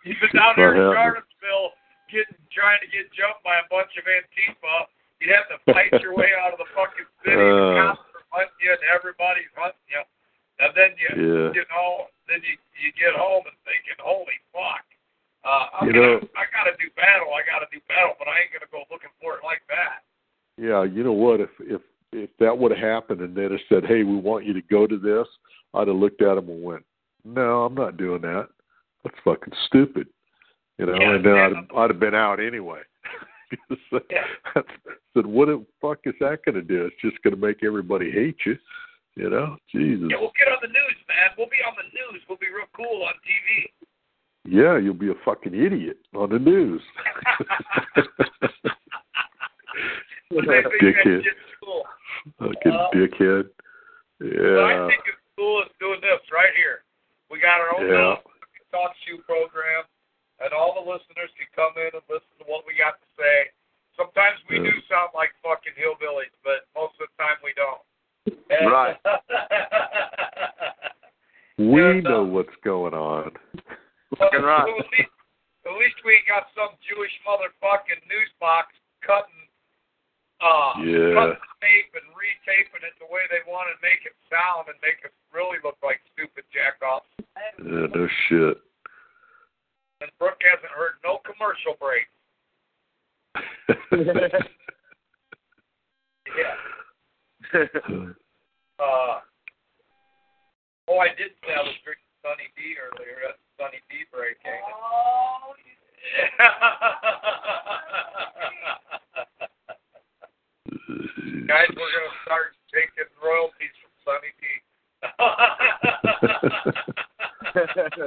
You've 0.05 0.21
been 0.21 0.35
down 0.37 0.53
there 0.55 0.75
in. 0.75 0.93
Charlottesville 0.93 1.71
getting 2.11 2.37
trying 2.53 2.79
to 2.83 2.89
get 2.91 3.09
jumped 3.15 3.41
by 3.43 3.57
a 3.59 3.65
bunch 3.71 3.89
of 3.97 4.05
Antifa. 4.05 4.87
You'd 5.19 5.33
have 5.33 5.47
to 5.49 5.57
fight 5.73 5.89
your 6.03 6.13
way 6.15 6.29
out 6.43 6.51
of 6.53 6.59
the 6.59 6.69
fucking 6.75 7.07
city. 7.25 7.35
Uh. 7.39 7.95
the 7.95 7.95
cops 7.95 8.05
are 8.13 8.27
hunting 8.31 8.59
you, 8.61 8.71
and 8.75 8.83
everybody's 8.93 9.51
hunting 9.55 9.87
you. 9.89 10.03
And 10.59 10.71
then 10.71 10.91
you, 10.95 11.09
Yeah. 11.19 11.47
you 11.51 11.63
know, 11.71 12.07
then 12.31 12.39
you 12.43 12.55
you 12.79 12.91
get 12.95 13.15
home 13.17 13.43
and 13.47 13.57
thinking, 13.67 13.97
holy 13.99 14.37
fuck. 14.55 14.83
Uh, 15.45 15.65
I'm 15.79 15.87
You 15.87 15.93
gonna, 15.93 16.07
know- 16.07 16.27
I 16.41 16.43
gotta 16.51 16.73
do 16.81 16.89
battle. 16.97 17.29
I 17.37 17.45
gotta 17.45 17.67
do 17.71 17.79
battle, 17.87 18.15
but 18.17 18.27
I 18.27 18.41
ain't 18.41 18.51
gonna 18.51 18.71
go 18.71 18.83
looking 18.91 19.13
for 19.21 19.37
it 19.37 19.43
like 19.45 19.61
that. 19.69 20.01
yeah. 20.57 20.83
You 20.83 21.03
know 21.03 21.13
what? 21.13 21.39
If 21.39 21.49
if 21.61 21.81
if 22.11 22.29
that 22.39 22.57
would 22.57 22.71
have 22.71 22.79
happened 22.81 23.21
and 23.21 23.35
they'd 23.35 23.51
have 23.51 23.59
said, 23.69 23.85
hey, 23.85 24.03
we 24.03 24.15
want 24.15 24.45
you 24.45 24.53
to 24.53 24.61
go 24.63 24.87
to 24.87 24.97
this, 24.97 25.27
I'd 25.73 25.87
have 25.87 25.97
looked 25.97 26.21
at 26.21 26.35
them 26.35 26.47
and 26.49 26.63
went, 26.63 26.83
no, 27.25 27.65
I'm 27.65 27.75
not 27.75 27.97
doing 27.97 28.21
that. 28.21 28.47
That's 29.03 29.17
fucking 29.25 29.51
stupid. 29.67 30.07
You 30.77 30.85
know, 30.87 30.95
Yeah, 30.95 31.15
and 31.15 31.25
then 31.25 31.35
yeah. 31.35 31.45
I'd 31.45 31.55
have, 31.55 31.67
I'd 31.75 31.89
have 31.91 31.99
been 31.99 32.15
out 32.15 32.39
anyway. 32.39 32.79
I 33.69 33.75
said, 35.13 35.25
what 35.25 35.47
the 35.47 35.65
fuck 35.81 35.99
is 36.05 36.15
that 36.21 36.39
going 36.45 36.55
to 36.55 36.61
do? 36.61 36.85
It's 36.85 36.95
just 37.03 37.21
going 37.21 37.35
to 37.35 37.39
make 37.41 37.63
everybody 37.63 38.09
hate 38.11 38.37
you. 38.45 38.55
You 39.15 39.29
know, 39.29 39.55
Jesus. 39.71 40.07
Yeah, 40.11 40.19
we'll 40.19 40.35
get 40.39 40.51
on 40.51 40.59
the 40.61 40.67
news, 40.71 40.99
man. 41.07 41.35
We'll 41.37 41.47
be 41.51 41.63
on 41.67 41.75
the 41.79 41.87
news. 41.95 42.23
We'll 42.27 42.39
be 42.39 42.47
real 42.51 42.67
cool 42.75 43.03
on 43.03 43.13
TV. 43.23 43.71
Yeah, 44.47 44.77
you'll 44.77 44.93
be 44.93 45.09
a 45.09 45.15
fucking 45.25 45.53
idiot 45.55 45.97
on 46.15 46.29
the 46.29 46.37
news. 46.39 46.81
dickhead. 50.31 51.23
Fucking 52.39 52.71
Uh, 52.71 52.89
dickhead. 52.93 53.49
What 54.19 54.63
I 54.63 54.87
think 54.87 55.01
is 55.09 55.19
cool 55.35 55.61
is 55.63 55.69
doing 55.79 55.99
this 56.01 56.21
right 56.31 56.53
here. 56.55 56.83
We 57.29 57.39
got 57.39 57.59
our 57.59 57.75
own 57.75 57.89
Yeah. 57.89 58.15
talk 58.71 58.93
show 59.05 59.17
program, 59.25 59.83
and 60.39 60.53
all 60.53 60.73
the 60.75 60.81
listeners 60.89 61.31
can 61.37 61.47
come 61.55 61.73
in 61.77 61.89
and 61.93 62.03
listen 62.09 62.29
to 62.39 62.45
what 62.45 62.65
we 62.67 62.75
got 62.77 62.99
to 63.01 63.07
say. 63.17 63.49
Sometimes 63.97 64.39
we 64.49 64.57
Yeah. 64.57 64.71
do 64.71 64.81
sound 64.87 65.09
like 65.15 65.33
fucking 65.41 65.73
hillbillies, 65.73 66.33
but 66.43 66.67
most 66.75 66.99
of 67.01 67.07
the 67.09 67.23
time 67.23 67.37
we 67.43 67.53
don't. 67.53 67.81
And- 68.49 68.69
Right. 68.71 68.97
We 71.57 71.81
Yeah, 71.81 72.01
know 72.01 72.23
what's 72.25 72.53
going 72.65 72.93
on. 72.93 73.31
Fucking 74.13 74.45
right. 74.45 74.69
At, 74.69 74.85
least, 74.93 75.09
at 75.65 75.73
least 75.75 75.97
we 76.05 76.21
got 76.29 76.47
some 76.53 76.77
Jewish 76.85 77.11
motherfucking 77.25 78.05
news 78.05 78.31
box 78.39 78.69
cutting, 79.01 79.49
uh, 80.41 80.77
Yeah. 80.85 81.13
cutting 81.17 81.41
the 81.41 81.53
tape 81.61 81.91
and 81.97 82.07
retaping 82.13 82.85
it 82.85 82.93
the 83.01 83.09
way 83.09 83.25
they 83.33 83.41
want 83.49 83.67
to 83.73 83.75
make 83.81 84.05
it 84.05 84.13
sound 84.29 84.69
and 84.69 84.77
make 84.85 85.01
us 85.03 85.11
really 85.33 85.57
look 85.65 85.77
like 85.81 85.99
stupid 86.13 86.45
jackoffs. 86.53 87.09
Yeah, 87.57 87.89
no 87.89 88.07
shit. 88.29 88.57
And 90.01 90.11
Brooke 90.19 90.41
hasn't 90.45 90.71
heard 90.71 91.01
no 91.03 91.19
commercial 91.25 91.75
break. 91.81 92.07
Yeah. 96.35 96.57
Uh, 98.75 99.23
oh, 100.91 100.99
I 100.99 101.07
did 101.15 101.31
say 101.47 101.55
I 101.55 101.63
was 101.63 101.79
drinking 101.87 102.11
Sunny 102.19 102.51
D 102.59 102.75
earlier. 102.75 103.23
That's 103.23 103.39
Sunny 103.57 103.79
D 103.89 104.05
breaking. 104.11 104.51
ain't 104.51 104.61
it? 104.61 104.73
Oh, 104.75 105.53
Guys, 111.47 111.69
we're 111.77 111.93
gonna 111.93 112.17
start 112.25 112.55
taking 112.73 113.07
royalties 113.23 113.75
from 113.81 113.93
Sunny 114.03 114.31
D. 114.41 114.43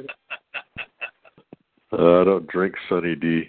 Uh, 1.90 2.20
I 2.20 2.24
don't 2.24 2.46
drink 2.48 2.74
Sunny 2.88 3.16
D. 3.16 3.48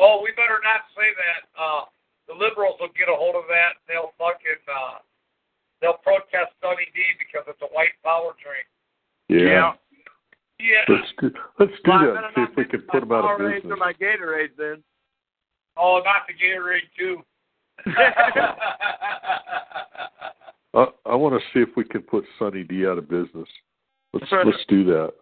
oh, 0.00 0.20
we 0.24 0.32
better 0.32 0.56
not 0.64 0.88
say 0.96 1.04
that. 1.20 1.44
Uh, 1.52 1.84
the 2.26 2.32
liberals 2.32 2.80
will 2.80 2.88
get 2.96 3.12
a 3.12 3.14
hold 3.14 3.36
of 3.36 3.44
that. 3.52 3.76
And 3.76 3.84
they'll 3.92 4.16
fucking 4.16 4.62
uh, 4.64 5.04
they'll 5.84 6.00
protest 6.00 6.56
Sunny 6.64 6.88
D 6.96 7.04
because 7.20 7.44
it's 7.46 7.60
a 7.60 7.68
white 7.76 7.92
power 8.02 8.32
drink. 8.40 8.64
Yeah. 9.28 9.52
Yeah. 9.52 9.72
Let's 10.88 11.12
do, 11.20 11.30
let's 11.58 11.72
do 11.84 11.90
Well, 11.90 12.14
that. 12.14 12.30
See 12.34 12.42
if 12.42 12.50
we 12.56 12.62
mix 12.62 12.70
can 12.70 12.80
my 12.86 12.92
put 12.92 13.00
them 13.00 13.12
out 13.12 13.24
of 13.24 13.40
Powerade 13.40 13.54
business. 13.62 13.72
to 13.72 13.76
my 13.76 13.92
Gatorade 13.94 14.56
then. 14.58 14.82
Oh, 15.76 16.00
not 16.04 16.26
the 16.26 16.34
Gatorade 16.34 16.88
too. 16.98 17.22
I, 20.74 20.86
I 21.06 21.14
want 21.14 21.34
to 21.34 21.40
see 21.52 21.60
if 21.60 21.70
we 21.76 21.84
can 21.84 22.02
put 22.02 22.24
Sunny 22.38 22.62
D 22.62 22.86
out 22.86 22.98
of 22.98 23.08
business. 23.08 23.48
Let's 24.12 24.26
let's 24.44 24.64
do 24.68 24.84
that. 24.84 25.12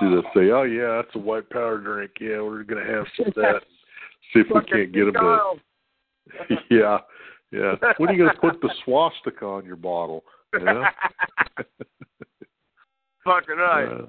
Do 0.00 0.10
that. 0.16 0.24
Say, 0.34 0.50
oh 0.50 0.62
yeah, 0.62 1.02
that's 1.02 1.14
a 1.16 1.18
white 1.18 1.48
power 1.50 1.78
drink. 1.78 2.12
Yeah, 2.20 2.40
we're 2.40 2.62
gonna 2.64 2.84
have 2.84 3.06
some 3.16 3.26
of 3.28 3.34
that. 3.34 3.62
See 4.32 4.40
if 4.40 4.46
we 4.52 4.62
can't 4.64 4.92
get 4.92 5.04
them 5.06 5.14
to. 5.14 5.54
Yeah, 6.70 6.98
yeah. 7.52 7.74
When 7.98 8.08
are 8.08 8.12
you 8.14 8.26
gonna 8.26 8.38
put 8.40 8.60
the 8.62 8.70
swastika 8.84 9.44
on 9.44 9.66
your 9.66 9.76
bottle? 9.76 10.24
Yeah. 10.58 10.88
Fucking 13.24 13.56
right. 13.56 13.84
Uh, 13.84 14.06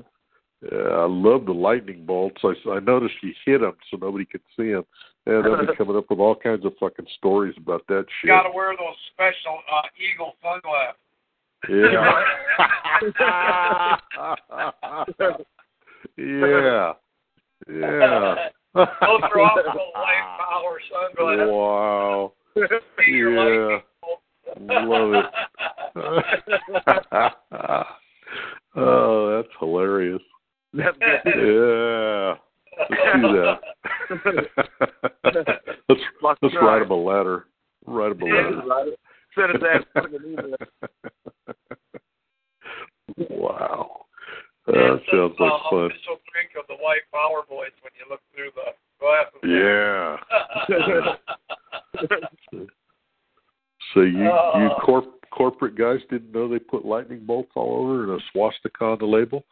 yeah, 0.72 0.90
I 0.90 1.06
love 1.08 1.46
the 1.46 1.54
lightning 1.54 2.06
bolts. 2.06 2.42
I, 2.44 2.54
I 2.70 2.80
noticed 2.80 3.16
you 3.22 3.34
hit 3.46 3.62
them 3.62 3.74
so 3.92 3.98
nobody 3.98 4.26
could 4.26 4.42
see 4.58 4.72
them. 4.72 4.86
Yeah, 5.28 5.42
they'll 5.44 5.66
be 5.66 5.68
coming 5.78 5.96
up 5.96 6.10
with 6.10 6.20
all 6.20 6.36
kinds 6.36 6.66
of 6.66 6.74
fucking 6.80 7.08
stories 7.18 7.56
about 7.58 7.86
that 7.88 8.06
shit. 8.22 8.30
You 8.30 8.30
gotta 8.30 8.52
wear 8.54 8.74
those 8.78 8.96
special 9.14 9.60
uh, 9.72 9.82
eagle 10.00 10.34
sunglasses. 10.42 11.00
Yeah. 11.70 12.22
yeah. 16.18 16.94
Yeah. 17.68 18.36
Those 18.76 19.22
are 19.24 19.40
also 19.40 19.72
white 19.96 20.38
power 20.38 20.80
sunglasses. 20.92 21.50
Wow. 21.50 22.34
Yeah. 22.56 23.80
Love 24.60 25.14
it. 25.14 25.26
oh, 28.76 29.36
that's 29.36 29.54
hilarious. 29.60 30.22
That's 30.74 30.98
good. 30.98 31.34
Yeah. 31.46 32.36
Let's 32.90 33.22
do 33.22 33.30
that. 33.42 33.60
let's 35.90 36.02
let's 36.42 36.56
write 36.62 36.82
him 36.82 36.92
a 36.92 36.96
letter. 36.96 37.46
Write 37.86 38.12
him 38.12 38.22
a 38.22 38.26
letter. 38.26 38.96
Send 39.36 39.52
us 39.56 39.62
that 39.62 39.86
fucking 39.94 40.24
email. 40.26 40.56
wow. 43.40 44.06
It's 44.68 44.76
That 44.78 45.00
the, 45.12 45.18
sounds 45.18 45.36
like 45.40 45.52
uh, 45.52 45.70
fun. 45.70 45.86
official 45.86 46.18
drink 46.34 46.50
of 46.60 46.66
the 46.68 46.76
white 46.84 47.06
power 47.14 47.44
boys 47.48 47.72
when 47.82 47.94
you 48.00 48.06
look 48.10 48.22
through 48.34 48.52
the 48.56 48.74
glasses. 49.00 49.42
Yeah. 49.46 50.18
So 53.94 54.02
you 54.02 54.24
you 54.24 54.30
Oh. 54.30 54.76
corp 54.84 55.06
corporate 55.32 55.76
guys 55.76 56.00
didn't 56.10 56.32
know 56.34 56.48
they 56.50 56.60
put 56.60 56.84
lightning 56.86 57.26
bolts 57.26 57.52
all 57.56 57.78
over 57.82 58.04
and 58.04 58.12
a 58.20 58.24
swastika 58.32 58.84
on 58.84 58.98
the 59.00 59.06
label? 59.06 59.46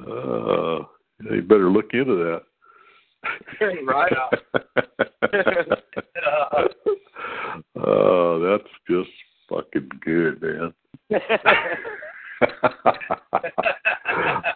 Uh, 0.00 0.82
you 1.30 1.42
better 1.42 1.70
look 1.70 1.92
into 1.92 2.16
that. 2.16 2.42
Right 3.86 4.12
oh, 7.76 8.38
that's 8.40 8.70
just 8.88 9.10
fucking 9.48 9.88
good, 10.04 10.42
man. 10.42 10.74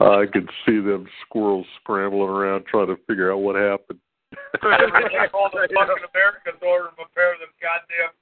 I 0.00 0.26
can 0.32 0.48
see 0.66 0.80
them 0.80 1.06
squirrels 1.26 1.66
scrambling 1.80 2.28
around 2.28 2.66
trying 2.66 2.88
to 2.88 2.96
figure 3.06 3.32
out 3.32 3.38
what 3.38 3.56
happened. 3.56 4.00
all 4.62 5.50
the 5.50 5.68
fucking 5.74 6.06
Americans 6.14 6.60
ordered 6.62 6.94
a 6.98 7.06
pair 7.14 7.34
of 7.34 7.40
them 7.40 7.50
goddamn 7.58 8.12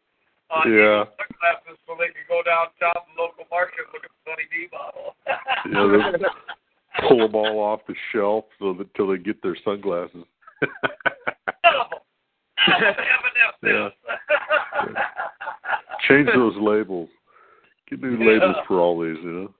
uh, 0.48 0.64
Yeah. 0.64 1.04
Eagle 1.04 1.12
sunglasses 1.18 1.78
so 1.86 1.92
they 1.98 2.08
could 2.08 2.28
go 2.28 2.40
downtown 2.44 2.94
to 2.94 3.04
the 3.12 3.20
local 3.20 3.44
market 3.50 3.84
and 3.84 3.92
look 3.92 4.04
at 4.04 4.12
the 4.12 4.20
Sunny 4.24 4.46
D 4.48 4.68
bottle. 4.72 5.16
Yeah, 5.68 6.16
they 6.16 7.08
pull 7.08 7.20
them 7.28 7.34
all 7.34 7.60
off 7.60 7.80
the 7.86 7.94
shelf 8.12 8.44
so 8.58 8.72
that 8.74 8.92
till 8.94 9.08
they 9.08 9.18
get 9.18 9.42
their 9.42 9.56
sunglasses. 9.64 10.24
Yeah. 13.62 13.88
Change 16.08 16.28
those 16.34 16.54
labels. 16.58 17.08
Get 17.90 18.00
new 18.00 18.18
labels 18.18 18.56
for 18.66 18.80
all 18.80 19.00
these, 19.00 19.16
you 19.22 19.32
know. 19.32 19.54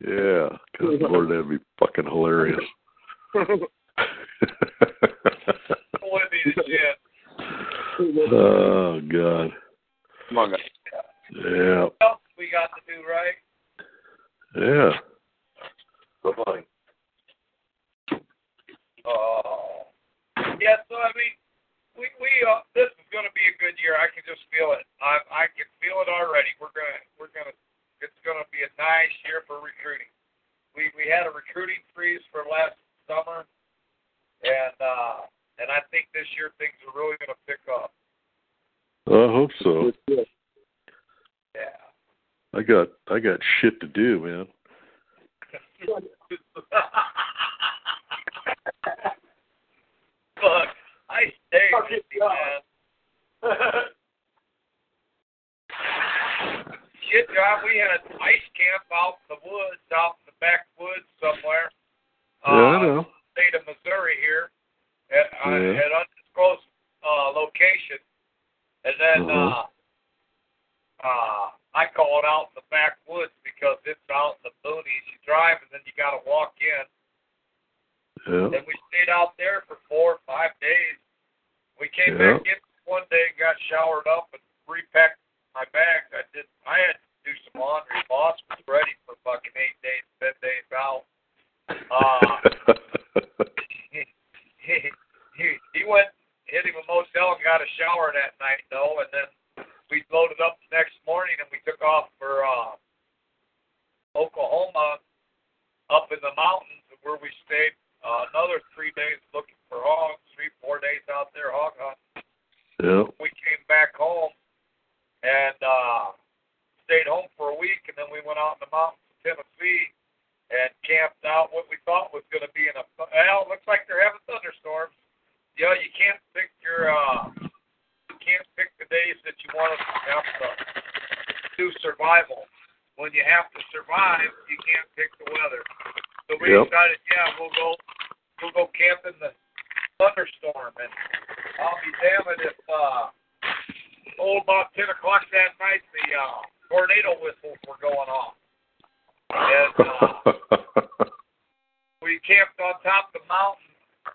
Yeah, 0.00 0.56
because 0.72 1.00
Lord, 1.10 1.28
that'd 1.28 1.48
be 1.48 1.58
fucking 1.78 2.04
hilarious. 2.04 2.60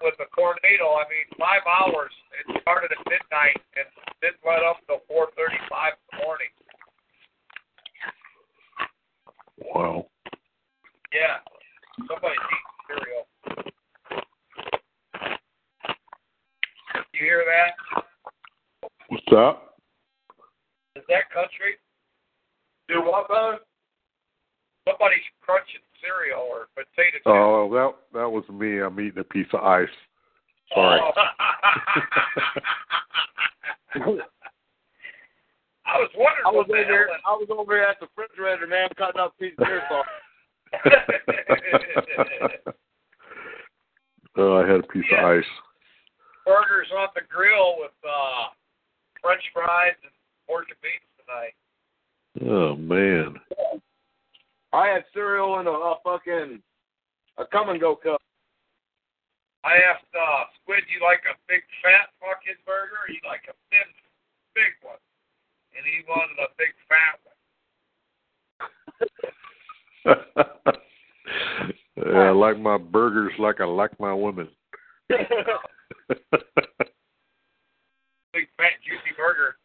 With 0.05 0.21
a 0.21 0.29
tornado. 0.37 1.01
I 1.01 1.09
mean, 1.09 1.25
five 1.41 1.65
hours. 1.65 2.13
It 2.37 2.61
started 2.61 2.93
at 2.93 3.01
midnight 3.09 3.57
and 3.73 3.89
didn't 4.21 4.45
let 4.45 4.61
up 4.61 4.77
till 4.85 5.01
four 5.09 5.33
thirty-five 5.33 5.97
in 5.97 6.05
the 6.13 6.17
morning. 6.21 6.53
wow. 9.73 10.05
Yeah, 11.09 11.41
somebody's 12.05 12.37
eating 12.37 12.69
cereal. 12.85 13.25
You 17.13 17.21
hear 17.23 17.43
that? 17.47 17.73
What's 19.07 19.23
that? 19.31 19.55
Is 20.95 21.05
that 21.07 21.31
country? 21.31 21.79
Do 22.89 23.01
what, 23.01 23.27
brother? 23.27 23.59
Somebody's 24.85 25.25
crunching 25.41 25.81
cereal 26.05 26.41
or 26.41 26.67
potato 26.75 27.17
chips. 27.17 27.23
Oh, 27.25 27.69
that 27.73 27.95
that 28.19 28.29
was 28.29 28.43
me. 28.49 28.79
I'm 28.81 28.99
eating 28.99 29.19
a 29.19 29.23
piece 29.23 29.47
of 29.53 29.61
ice. 29.61 29.87
Sorry. 30.73 30.99
Oh. 31.01 31.11
I 35.87 35.99
was 35.99 36.09
wondering 36.17 36.45
I 36.45 36.49
was 36.51 36.65
what 36.67 36.67
the 36.67 36.73
over 36.73 36.83
here. 36.91 37.07
hell 37.07 37.19
I 37.25 37.31
was 37.37 37.47
over 37.49 37.73
here 37.75 37.83
at 37.83 37.99
the 37.99 38.07
refrigerator, 38.17 38.67
man, 38.67 38.89
cutting 38.97 39.21
up 39.21 39.33
a 39.37 39.39
piece 39.41 39.53
of 39.59 39.65
beer 39.65 39.83
sauce. 39.87 40.05
oh, 44.37 44.57
I 44.57 44.67
had 44.67 44.79
a 44.81 44.87
piece 44.87 45.05
Yeah. 45.11 45.19
of 45.31 45.37
ice. 45.39 45.49
burgers 46.45 46.91
on 46.97 47.07
the 47.15 47.21
grill 47.29 47.77
with 47.79 47.91
uh 48.03 48.49
French 49.21 49.43
fries 49.53 49.93
and 50.03 50.11
pork 50.47 50.65
and 50.69 50.81
beans 50.81 51.09
tonight. 51.21 51.53
Oh 52.51 52.75
man. 52.75 53.39
I 54.75 54.87
had 54.87 55.05
cereal 55.13 55.59
in 55.59 55.67
a, 55.67 55.71
a 55.71 55.95
fucking 56.03 56.61
a 57.37 57.45
come 57.45 57.69
and 57.69 57.79
go 57.79 57.95
cup. 57.95 58.19
I 59.63 59.77
asked 59.77 60.13
uh 60.13 60.43
Squid, 60.61 60.83
you 60.91 60.99
like 61.01 61.21
a 61.23 61.35
big 61.47 61.61
fat 61.81 62.09
fucking 62.19 62.57
burger 62.65 62.97
or 63.07 63.09
you 63.09 63.21
like 63.25 63.47
a 63.47 63.53
thin 63.71 63.87
big 64.53 64.73
one? 64.83 64.99
And 65.75 65.85
he 65.87 66.03
wanted 66.07 66.37
a 66.43 66.49
big 66.59 66.75
fat 66.91 67.19
one. 67.23 67.31
yeah, 71.97 72.19
I 72.19 72.31
like 72.31 72.59
my 72.59 72.77
burgers 72.77 73.31
like 73.39 73.61
I 73.61 73.65
like 73.65 73.97
my 73.99 74.13
women. 74.13 74.49
Big 75.09 75.19
fat 78.57 78.73
juicy 78.83 79.13
burger. 79.15 79.55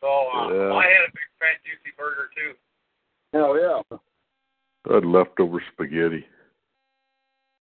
So 0.00 0.06
uh, 0.06 0.48
Yeah. 0.48 0.72
I 0.72 0.84
had 0.84 1.04
a 1.04 1.12
big 1.12 1.28
fat 1.38 1.60
juicy 1.64 1.92
burger 1.98 2.30
too. 2.34 2.54
Hell 3.32 3.56
yeah. 3.60 3.82
I 4.90 4.94
had 4.94 5.04
leftover 5.04 5.62
spaghetti. 5.72 6.26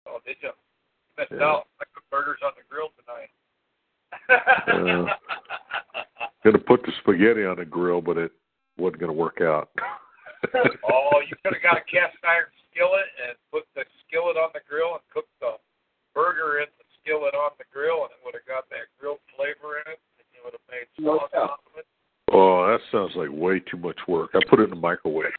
Oh, 0.08 0.20
did 0.26 0.38
you? 0.42 0.52
Missed 1.18 1.32
Yeah. 1.32 1.44
out. 1.44 1.68
I 1.80 1.86
cooked 1.94 2.10
burgers 2.10 2.40
on 2.44 2.52
the 2.58 2.64
grill 2.70 2.90
tonight. 2.98 3.30
Yeah. 4.68 5.18
Gonna 6.44 6.58
put 6.60 6.82
the 6.84 6.92
spaghetti 7.02 7.46
on 7.46 7.58
the 7.58 7.66
grill, 7.66 8.02
but 8.02 8.18
it 8.18 8.32
wasn't 8.78 9.00
gonna 9.02 9.14
work 9.14 9.42
out. 9.42 9.70
oh, 10.90 11.22
you 11.30 11.36
could 11.44 11.54
have 11.54 11.62
got 11.62 11.78
a 11.78 11.82
cast 11.86 12.18
iron 12.24 12.50
skillet 12.72 13.06
and 13.28 13.38
put 13.52 13.64
the 13.76 13.86
skillet 14.08 14.38
on 14.38 14.50
the 14.54 14.62
grill 14.68 14.94
and 14.94 15.02
cooked 15.14 15.30
the 15.40 15.54
burger 16.16 16.60
in 16.60 16.68
the 16.80 16.86
skillet 17.00 17.36
on 17.36 17.52
the 17.60 17.66
grill, 17.72 18.04
and 18.04 18.12
it 18.12 18.18
would 18.26 18.34
have 18.34 18.46
got 18.50 18.68
that 18.70 18.90
grilled 19.00 19.20
flavor 19.38 19.78
in 19.86 19.92
it, 19.94 20.00
and 20.18 20.26
you 20.34 20.42
would 20.44 20.54
have 20.58 20.66
made 20.70 20.88
No 20.98 21.20
sauce 21.20 21.32
doubt. 21.32 21.50
out 21.52 21.60
of 21.70 21.78
it. 21.78 21.86
Oh, 22.34 22.66
that 22.66 22.82
sounds 22.92 23.16
like 23.16 23.30
way 23.30 23.60
too 23.60 23.78
much 23.78 24.00
work. 24.08 24.32
I 24.34 24.40
put 24.50 24.60
it 24.60 24.64
in 24.64 24.70
the 24.72 24.76
microwave. 24.82 25.32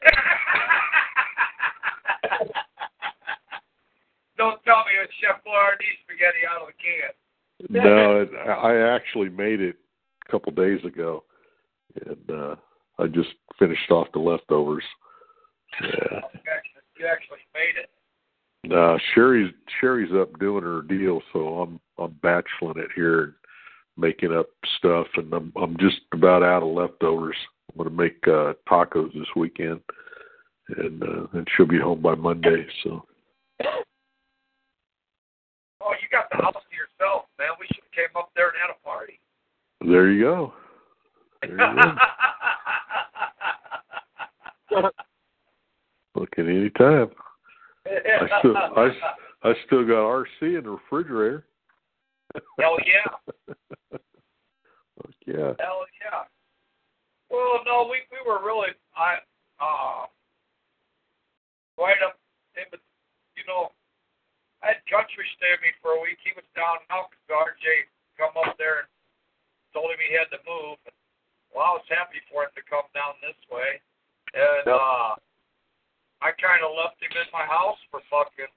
Don't 4.43 4.61
tell 4.65 4.83
me 4.83 4.91
it's 5.01 5.13
Chef 5.21 5.41
Boyardee 5.47 6.03
spaghetti 6.03 6.43
out 6.51 6.63
of 6.63 6.67
the 6.67 6.75
can. 6.75 7.83
No, 7.83 8.21
it, 8.21 8.29
I 8.45 8.93
actually 8.93 9.29
made 9.29 9.61
it 9.61 9.77
a 10.27 10.31
couple 10.31 10.51
days 10.51 10.83
ago, 10.83 11.23
and 12.05 12.29
uh 12.29 12.55
I 12.99 13.07
just 13.07 13.29
finished 13.57 13.89
off 13.89 14.07
the 14.13 14.19
leftovers. 14.19 14.83
Yeah. 15.81 16.19
You 16.95 17.09
actually, 17.11 17.39
made 17.53 17.81
it. 17.81 18.71
Uh, 18.71 18.97
Sherry's 19.13 19.51
Sherry's 19.81 20.13
up 20.13 20.39
doing 20.39 20.63
her 20.63 20.83
deal, 20.83 21.21
so 21.33 21.61
I'm 21.61 21.79
I'm 21.97 22.15
bacheloring 22.23 22.77
it 22.77 22.91
here, 22.95 23.23
and 23.23 23.33
making 23.97 24.31
up 24.31 24.45
stuff, 24.77 25.07
and 25.17 25.33
I'm 25.33 25.51
I'm 25.59 25.75
just 25.79 25.99
about 26.13 26.43
out 26.43 26.63
of 26.63 26.69
leftovers. 26.69 27.35
I'm 27.71 27.77
gonna 27.77 27.89
make 27.89 28.25
uh 28.27 28.53
tacos 28.69 29.11
this 29.13 29.27
weekend, 29.35 29.81
and 30.77 31.03
uh, 31.03 31.27
and 31.33 31.47
she'll 31.57 31.65
be 31.65 31.79
home 31.79 32.01
by 32.01 32.15
Monday. 32.15 32.65
So 32.83 33.05
the 36.37 36.43
house 36.43 36.53
to 36.53 36.75
yourself, 36.75 37.25
man. 37.37 37.49
We 37.59 37.67
should 37.67 37.83
have 37.83 37.91
came 37.93 38.15
up 38.17 38.29
there 38.35 38.49
and 38.49 38.57
had 38.59 38.69
a 38.71 38.79
party. 38.83 39.19
there 39.81 40.11
you 40.11 40.21
go. 40.23 40.53
There 41.41 41.51
you 41.51 41.57
go. 44.71 44.89
Look 46.15 46.29
at 46.37 46.45
any 46.45 46.69
time. 46.71 47.09
I 47.85 48.39
still 48.39 48.57
I, 48.57 48.89
I 49.43 49.53
still 49.65 49.85
got 49.85 49.95
RC 49.95 50.57
in 50.57 50.63
the 50.63 50.69
refrigerator. 50.69 51.45
Hell 52.59 52.77
yeah. 52.85 53.11
Fuck 53.91 55.11
yeah. 55.25 55.53
Hell 55.59 55.85
yeah. 56.01 56.23
Well, 57.29 57.59
no, 57.65 57.87
we 57.89 57.97
we 58.11 58.19
were 58.25 58.43
really 58.43 58.69
I 58.95 59.15
uh 59.59 60.05
right 61.77 61.97
up 62.05 62.17
in 62.55 62.79
you 63.35 63.43
know 63.47 63.71
I 64.63 64.79
had 64.79 64.81
country 64.87 65.27
stay 65.35 65.51
with 65.51 65.63
me 65.67 65.75
for 65.83 65.99
a 65.99 66.01
week. 66.01 66.17
He 66.23 66.31
was 66.33 66.47
down 66.55 66.79
out 66.87 67.11
because 67.11 67.51
RJ 67.59 67.91
come 68.15 68.31
up 68.39 68.55
there 68.55 68.87
and 68.87 68.89
told 69.75 69.91
him 69.91 69.99
he 69.99 70.15
had 70.15 70.31
to 70.31 70.39
move. 70.47 70.79
Well, 71.51 71.67
I 71.67 71.73
was 71.77 71.87
happy 71.91 72.23
for 72.31 72.47
him 72.47 72.53
to 72.55 72.63
come 72.65 72.87
down 72.95 73.19
this 73.19 73.37
way, 73.51 73.83
and 74.33 74.65
Yep. 74.65 74.79
uh 74.79 75.13
I 76.23 76.31
kind 76.39 76.63
of 76.63 76.71
left 76.79 77.03
him 77.03 77.11
in 77.11 77.27
my 77.35 77.43
house 77.43 77.75
for 77.91 77.99
fucking 78.07 78.47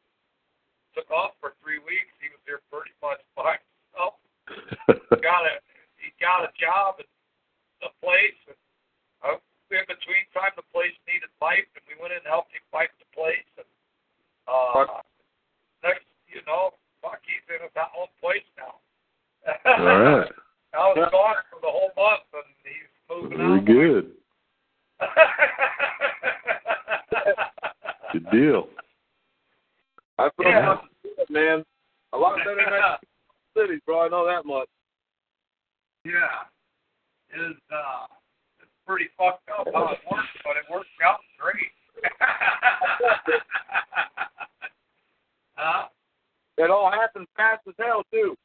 took 0.94 1.10
off 1.10 1.34
for 1.42 1.58
three 1.58 1.82
weeks. 1.82 2.14
He 2.22 2.30
was 2.30 2.38
there 2.46 2.62
pretty 2.70 2.94
much 3.02 3.18
by 3.36 3.58
himself 3.58 4.14
got 5.26 5.42
a 5.42 5.58
he 5.98 6.14
got 6.22 6.46
a 6.46 6.50
job 6.54 7.02
at 7.02 7.08
a 7.82 7.90
place 7.98 8.38
and 8.46 8.56
uh, 9.26 9.36
in 9.74 9.82
between 9.90 10.22
time 10.30 10.54
the 10.54 10.62
place 10.70 10.94
needed 11.10 11.26
pipe 11.42 11.66
and 11.74 11.82
we 11.90 11.98
went 11.98 12.14
in 12.14 12.22
and 12.22 12.30
helped 12.30 12.54
him 12.54 12.62
pipe 12.70 12.94
the 13.02 13.08
place 13.10 13.50
and 13.58 13.66
uh 14.46 15.02
next 15.82 16.04
you 16.28 16.40
know 16.46 16.70
fuck 17.02 17.20
he's 17.24 17.42
in 17.48 17.60
his 17.62 17.70
own 17.76 18.08
place 18.20 18.44
now 18.56 18.74
All 19.66 19.84
right. 19.86 20.32
I 20.74 20.78
was 20.92 21.08
gone 21.10 21.36
for 21.48 21.58
the 21.62 21.70
whole 21.72 21.90
month, 21.96 22.24
and 22.34 22.44
he's 22.60 22.90
moving 23.08 23.38
Very 23.38 23.58
out. 23.60 23.64
good. 23.64 24.12
Good 28.12 28.26
deal. 28.30 28.68
I 30.18 30.28
feel 30.36 30.50
Yeah. 30.50 30.66
much 30.66 30.84
good, 31.02 31.30
man. 31.30 31.64
A 32.12 32.18
lot 32.18 32.36
better 32.38 32.56
than 32.56 32.70
that 32.72 33.00
city, 33.56 33.80
bro. 33.86 34.02
I 34.04 34.08
know 34.08 34.26
that 34.26 34.44
much. 34.44 34.68
yeah, 36.04 36.44
it's 37.30 37.60
uh, 37.72 38.06
it's 38.60 38.70
pretty 38.86 39.08
fucked 39.16 39.48
up 39.58 39.66
how 39.72 39.88
it 39.92 40.00
works, 40.10 40.28
but 40.44 40.56
it 40.56 40.68
works 40.70 40.88
out 41.04 41.20
great. 41.38 41.72
huh? 45.56 45.88
It 46.58 46.70
all 46.70 46.90
happens 46.90 47.28
fast 47.36 47.62
as 47.68 47.74
hell 47.78 48.02
too. 48.12 48.36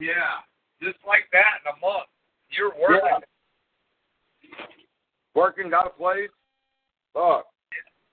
Yeah, 0.00 0.42
just 0.82 0.98
like 1.06 1.24
that 1.32 1.62
in 1.62 1.72
a 1.72 1.76
month. 1.80 2.08
You're 2.50 2.74
working. 2.76 3.24
Working, 5.34 5.70
got 5.70 5.86
a 5.86 5.90
place. 5.90 6.30
Fuck. 7.14 7.46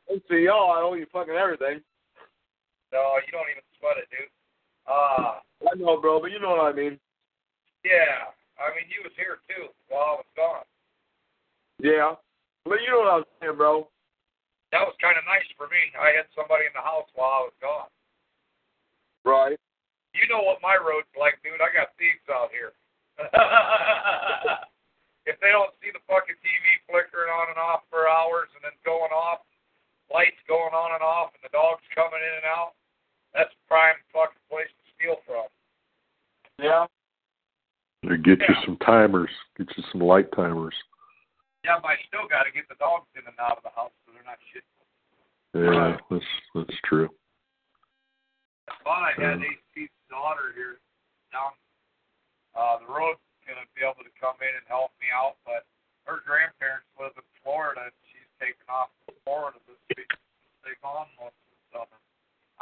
Thanks 0.08 0.26
to 0.30 0.38
y'all, 0.38 0.72
I 0.72 0.82
owe 0.82 0.94
you 0.94 1.06
fucking 1.12 1.34
everything. 1.34 1.82
No, 2.92 3.16
you 3.24 3.32
don't 3.32 3.48
even 3.48 3.64
sweat 3.80 3.98
it, 4.02 4.10
dude. 4.12 4.28
Uh, 4.88 5.40
I 5.64 5.72
know, 5.78 6.02
bro, 6.02 6.20
but 6.20 6.32
you 6.32 6.40
know 6.40 6.52
what 6.52 6.68
I 6.68 6.74
mean. 6.74 7.00
yeah. 7.86 8.34
I 8.62 8.70
mean, 8.78 8.86
you 8.94 9.02
was 9.02 9.16
here 9.18 9.42
too 9.50 9.74
while 9.90 10.06
I 10.06 10.22
was 10.22 10.32
gone. 10.38 10.68
Yeah. 11.82 12.14
But 12.62 12.78
you 12.86 12.94
know 12.94 13.02
what 13.02 13.26
I'm 13.26 13.26
saying, 13.42 13.58
bro. 13.58 13.90
That 14.70 14.86
was 14.86 14.94
kind 15.02 15.18
of 15.18 15.26
nice 15.26 15.50
for 15.58 15.66
me. 15.66 15.82
I 15.98 16.14
had 16.14 16.30
somebody 16.38 16.70
in 16.70 16.76
the 16.78 16.86
house 16.86 17.10
while 17.18 17.42
I 17.42 17.50
was 17.50 17.58
gone. 17.58 17.90
Right. 19.26 19.58
You 20.14 20.28
know 20.28 20.44
what 20.44 20.60
my 20.60 20.76
road's 20.76 21.12
like, 21.16 21.40
dude. 21.44 21.62
I 21.62 21.72
got 21.72 21.96
thieves 21.96 22.26
out 22.28 22.52
here. 22.52 22.76
if 25.30 25.38
they 25.40 25.52
don't 25.54 25.72
see 25.80 25.94
the 25.94 26.02
fucking 26.10 26.36
TV 26.42 26.66
flickering 26.90 27.32
on 27.32 27.54
and 27.54 27.62
off 27.62 27.86
for 27.88 28.10
hours 28.10 28.50
and 28.58 28.64
then 28.66 28.76
going 28.84 29.14
off, 29.14 29.46
lights 30.12 30.42
going 30.50 30.74
on 30.76 30.98
and 30.98 31.04
off, 31.06 31.32
and 31.38 31.44
the 31.46 31.54
dogs 31.54 31.86
coming 31.96 32.20
in 32.20 32.34
and 32.44 32.48
out, 32.50 32.76
that's 33.32 33.54
a 33.54 33.62
prime 33.70 33.96
fucking 34.12 34.44
place 34.52 34.68
to 34.68 34.84
steal 34.98 35.18
from. 35.24 35.48
Yeah. 36.60 36.90
Or 38.04 38.18
get 38.18 38.42
you 38.42 38.56
some 38.66 38.78
timers. 38.84 39.32
Get 39.58 39.70
you 39.78 39.84
some 39.92 40.02
light 40.02 40.28
timers. 40.36 40.76
Yeah, 41.64 41.78
but 41.82 41.94
I 41.94 41.98
still 42.10 42.26
got 42.26 42.50
to 42.50 42.52
get 42.52 42.66
the 42.68 42.76
dogs 42.82 43.06
in 43.14 43.22
and 43.24 43.38
out 43.38 43.62
of 43.62 43.64
the 43.64 43.70
house 43.78 43.94
so 44.04 44.12
they're 44.12 44.26
not 44.26 44.42
shit. 44.50 44.66
Yeah, 45.54 45.98
that's 46.10 46.26
that's 46.56 46.80
true. 46.86 47.10
Thought 48.84 49.04
I 49.04 49.14
had 49.18 49.40
AC's 49.42 49.90
daughter 50.10 50.52
here 50.58 50.78
down 51.32 51.54
uh, 52.58 52.78
the 52.84 52.90
road 52.92 53.16
going 53.48 53.58
to 53.58 53.66
be 53.74 53.82
able 53.82 54.04
to 54.06 54.12
come 54.22 54.38
in 54.44 54.54
and 54.54 54.66
help 54.70 54.92
me 55.02 55.08
out, 55.10 55.36
but 55.48 55.66
her 56.06 56.22
grandparents 56.24 56.86
live 57.00 57.14
in 57.18 57.24
Florida 57.42 57.90
and 57.90 57.96
she's 58.10 58.30
taken 58.38 58.62
off 58.70 58.90
to 59.08 59.14
Florida 59.26 59.58
this 59.66 59.80
week. 59.98 60.12
They're 60.62 60.78
gone 60.84 61.10
most 61.18 61.34
of 61.36 61.50
the 61.52 61.58
summer. 61.74 61.98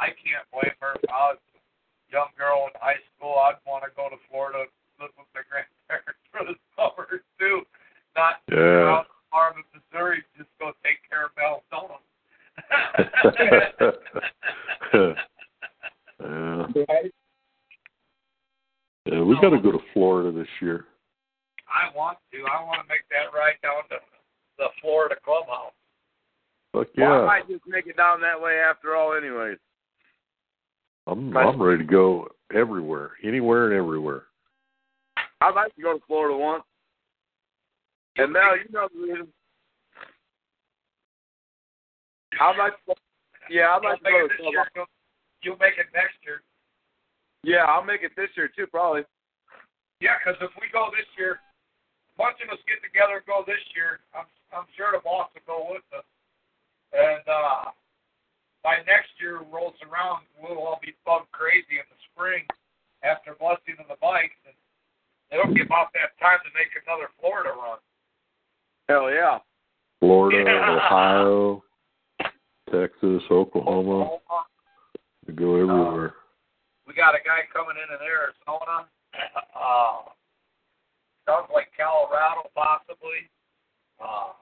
I 0.00 0.08
can't 0.16 0.46
blame 0.54 0.72
her. 0.80 0.96
If 1.02 1.10
I 1.12 1.36
was 1.36 1.42
a 1.56 1.60
young 2.08 2.32
girl 2.36 2.68
in 2.72 2.74
high 2.80 3.00
school, 3.12 3.36
I'd 3.38 3.60
want 3.68 3.84
to 3.84 3.90
go 3.92 4.08
to 4.08 4.16
Florida 4.32 4.64
and 4.68 4.72
live 4.98 5.12
with 5.20 5.28
my 5.36 5.44
grandparents 5.48 6.20
for 6.32 6.42
the 6.48 6.56
summer 6.76 7.20
too. 7.36 7.64
Not 8.16 8.40
Yeah. 8.48 8.96
out 9.00 9.06
the 9.08 9.20
farm 9.28 9.60
in 9.60 9.66
Missouri, 9.76 10.24
just 10.36 10.50
go 10.58 10.72
take 10.84 11.00
care 11.06 11.28
of 11.28 11.32
Belzona. 11.36 12.00
Uh, 16.22 16.66
yeah. 16.74 16.84
Right. 16.88 17.12
yeah, 19.06 19.22
we 19.22 19.34
got 19.40 19.50
to 19.50 19.60
go 19.60 19.72
to 19.72 19.78
Florida 19.94 20.36
this 20.36 20.48
year. 20.60 20.86
I 21.68 21.96
want 21.96 22.18
to. 22.32 22.38
I 22.38 22.62
want 22.64 22.82
to 22.82 22.88
make 22.88 23.02
that 23.10 23.36
ride 23.36 23.56
down 23.62 23.88
to 23.90 23.96
the 24.58 24.66
Florida 24.80 25.16
clubhouse. 25.24 25.72
Fuck 26.72 26.88
Well, 26.96 27.22
I 27.22 27.26
might 27.26 27.48
just 27.48 27.62
make 27.66 27.86
it 27.86 27.96
down 27.96 28.20
that 28.20 28.40
way 28.40 28.58
after 28.58 28.94
all, 28.94 29.16
anyways. 29.16 29.58
I'm 31.06 31.36
I'm 31.36 31.60
ready 31.60 31.84
to 31.84 31.90
go 31.90 32.28
everywhere, 32.54 33.12
anywhere 33.24 33.70
and 33.70 33.74
everywhere. 33.74 34.24
I'd 35.40 35.54
like 35.54 35.74
to 35.74 35.82
go 35.82 35.94
to 35.94 36.04
Florida 36.06 36.36
once. 36.36 36.64
And 38.16 38.32
now 38.32 38.54
you 38.54 38.70
know 38.72 38.88
the 38.92 39.00
reason. 39.00 39.28
I'd 42.40 42.58
like 42.58 42.72
to, 42.86 42.94
yeah, 43.50 43.74
I'd 43.74 43.82
like 43.82 43.98
to 43.98 44.04
go 44.04 44.28
to 44.28 44.28
this 44.28 44.46
year. 44.52 44.84
You'll, 45.42 45.52
you'll 45.56 45.60
make 45.60 45.78
it 45.78 45.86
next 45.94 46.16
year. 46.24 46.42
Yeah, 47.42 47.64
I'll 47.64 47.84
make 47.84 48.02
it 48.02 48.12
this 48.16 48.28
year 48.36 48.48
too, 48.48 48.66
probably. 48.66 49.04
Yeah, 50.00 50.16
'cause 50.24 50.36
if 50.40 50.50
we 50.60 50.68
go 50.72 50.90
this 50.96 51.08
year, 51.18 51.40
a 51.40 52.16
bunch 52.16 52.40
of 52.44 52.50
us 52.50 52.60
get 52.68 52.82
together 52.82 53.16
and 53.20 53.26
go 53.26 53.44
this 53.46 53.60
year. 53.74 54.00
I'm 54.14 54.26
I'm 54.52 54.66
sure 54.76 54.92
the 54.92 55.00
boss 55.00 55.30
will 55.34 55.46
go 55.46 55.72
with 55.72 55.84
us. 55.96 56.04
And 56.92 57.24
uh 57.28 57.70
by 58.62 58.76
next 58.84 59.16
year 59.20 59.40
rolls 59.48 59.76
around, 59.88 60.26
we'll 60.36 60.58
all 60.58 60.78
be 60.82 60.92
bug 61.06 61.24
crazy 61.32 61.80
in 61.80 61.86
the 61.88 61.96
spring 62.12 62.44
after 63.02 63.34
blessing 63.40 63.76
of 63.80 63.88
the 63.88 63.96
bikes, 64.02 64.36
and 64.44 64.54
it'll 65.32 65.52
be 65.54 65.62
about 65.62 65.92
that 65.94 66.12
time 66.20 66.38
to 66.44 66.50
make 66.52 66.68
another 66.84 67.08
Florida 67.20 67.50
run. 67.56 67.78
Hell 68.88 69.08
yeah. 69.10 69.38
Florida, 70.00 70.44
Yeah. 70.44 70.76
Ohio, 70.76 71.64
Texas, 72.70 73.22
Oklahoma. 73.30 74.20
Oklahoma. 74.20 74.44
We 75.30 75.38
go 75.38 75.62
everywhere. 75.62 76.18
We 76.90 76.98
got 76.98 77.14
a 77.14 77.22
guy 77.22 77.46
coming 77.54 77.78
in 77.78 77.86
in 77.86 78.02
Arizona. 78.02 78.90
Uh, 79.54 80.10
sounds 81.22 81.46
like 81.54 81.70
Colorado, 81.78 82.50
possibly. 82.50 83.30
Uh, 84.02 84.34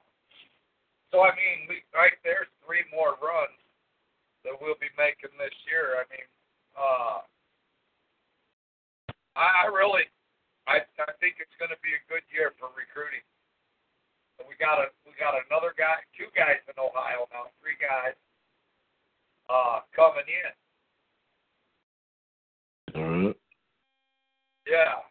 so 1.13 1.21
I 1.21 1.29
mean, 1.37 1.69
we 1.69 1.85
right 1.93 2.17
there's 2.25 2.49
three 2.65 2.81
more 2.89 3.21
runs 3.21 3.53
that 4.41 4.57
we'll 4.57 4.81
be 4.81 4.89
making 4.97 5.29
this 5.37 5.53
year. 5.69 6.01
I 6.01 6.09
mean, 6.09 6.25
uh, 6.73 7.21
I, 9.37 9.45
I 9.45 9.65
really, 9.69 10.09
I 10.65 10.81
I 11.05 11.13
think 11.21 11.37
it's 11.37 11.53
going 11.61 11.69
to 11.69 11.77
be 11.85 11.93
a 11.93 12.01
good 12.09 12.25
year 12.33 12.57
for 12.57 12.73
recruiting. 12.73 13.21
So 14.41 14.49
we 14.49 14.57
got 14.57 14.81
a 14.81 14.89
we 15.05 15.13
got 15.21 15.37
another 15.37 15.77
guy, 15.77 16.01
two 16.17 16.33
guys 16.33 16.65
in 16.65 16.73
Ohio 16.81 17.29
now, 17.29 17.53
three 17.61 17.77
guys 17.77 18.17
uh, 19.53 19.85
coming 19.93 20.25
in. 20.25 20.49
All 22.95 23.05
right. 23.05 23.37
Yeah. 24.65 25.01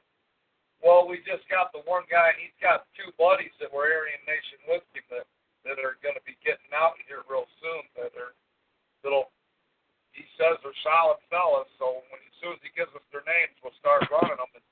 Well, 0.82 1.10
we 1.10 1.18
just 1.26 1.42
got 1.50 1.74
the 1.74 1.82
one 1.90 2.06
guy, 2.06 2.32
he's 2.38 2.54
got 2.62 2.86
two 2.94 3.10
buddies 3.18 3.52
that 3.58 3.74
were 3.74 3.90
Aryan 3.90 4.22
Nation 4.26 4.62
with 4.70 4.86
him 4.94 5.02
that 5.10 5.26
that 5.66 5.82
are 5.82 5.98
going 6.00 6.14
to 6.14 6.22
be 6.22 6.38
getting 6.40 6.70
out 6.70 6.94
here 7.04 7.26
real 7.26 7.44
soon. 7.58 7.82
That 7.98 8.14
are 8.14 8.32
little. 9.02 9.34
He 10.14 10.24
says 10.38 10.58
they're 10.62 10.82
solid 10.86 11.18
fellas. 11.28 11.68
So 11.76 12.02
when 12.08 12.22
as 12.22 12.36
soon 12.38 12.54
as 12.56 12.62
he 12.62 12.70
gives 12.72 12.94
us 12.94 13.04
their 13.10 13.26
names, 13.26 13.54
we'll 13.60 13.74
start 13.76 14.06
running 14.08 14.38
them. 14.38 14.50
And 14.54 14.66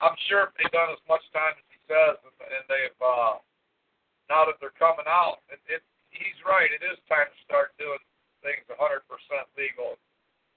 I'm 0.00 0.18
sure 0.26 0.48
if 0.48 0.52
they've 0.56 0.72
done 0.72 0.92
as 0.92 1.04
much 1.06 1.22
time 1.36 1.54
as 1.54 1.68
he 1.68 1.78
says, 1.84 2.16
and 2.24 2.36
and 2.42 2.64
they've 2.66 3.00
uh, 3.00 3.38
now 4.32 4.48
that 4.48 4.56
they're 4.58 4.74
coming 4.80 5.06
out, 5.06 5.44
it, 5.52 5.60
it 5.68 5.84
he's 6.10 6.40
right. 6.48 6.72
It 6.72 6.80
is 6.80 6.96
time 7.12 7.28
to 7.28 7.38
start 7.44 7.76
doing 7.76 8.00
things 8.40 8.66
100% 8.66 8.80
legal 9.54 10.00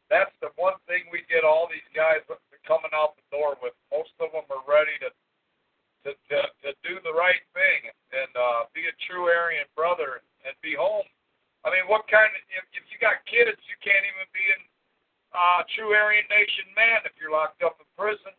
that's 0.10 0.34
the 0.42 0.54
one 0.56 0.78
thing 0.86 1.10
we 1.10 1.26
get 1.26 1.42
all 1.44 1.66
these 1.66 1.86
guys 1.98 2.22
coming 2.68 2.94
out 2.94 3.18
the 3.18 3.26
door 3.34 3.58
with. 3.62 3.74
Most 3.90 4.14
of 4.22 4.30
them 4.34 4.46
are 4.50 4.66
ready 4.66 4.94
to 5.06 5.10
to 6.06 6.12
to, 6.30 6.38
to 6.62 6.70
do 6.86 7.02
the 7.02 7.14
right 7.14 7.42
thing 7.58 7.90
and 8.14 8.32
uh, 8.38 8.70
be 8.78 8.86
a 8.86 8.96
true 9.10 9.26
Aryan 9.26 9.66
brother 9.74 10.22
and 10.46 10.54
be 10.62 10.78
home. 10.78 11.06
I 11.66 11.74
mean, 11.74 11.90
what 11.90 12.06
kind 12.06 12.30
of 12.30 12.42
if, 12.54 12.66
if 12.78 12.86
you 12.94 13.02
got 13.02 13.26
kids, 13.26 13.58
you 13.66 13.78
can't 13.82 14.06
even 14.06 14.30
be 14.30 14.46
a 14.54 14.58
uh, 15.34 15.66
true 15.74 15.92
Aryan 15.98 16.30
Nation 16.30 16.70
man 16.78 17.02
if 17.04 17.18
you're 17.18 17.34
locked 17.34 17.66
up 17.66 17.82
in 17.82 17.88
prison. 17.98 18.32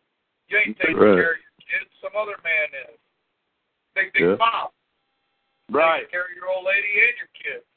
You 0.47 0.57
ain't 0.63 0.79
taking 0.79 0.95
Right. 0.95 1.19
care 1.19 1.35
of 1.35 1.43
your 1.43 1.59
kids. 1.59 1.91
Some 1.99 2.15
other 2.15 2.39
man 2.43 2.71
is. 2.87 2.95
Big 3.95 4.15
big 4.15 4.23
Yeah. 4.23 4.39
mom. 4.39 4.71
Right. 5.69 6.07
Taking 6.07 6.11
care 6.11 6.31
of 6.31 6.35
your 6.39 6.47
old 6.47 6.63
lady 6.63 6.87
and 6.87 7.15
your 7.19 7.31
kids. 7.35 7.67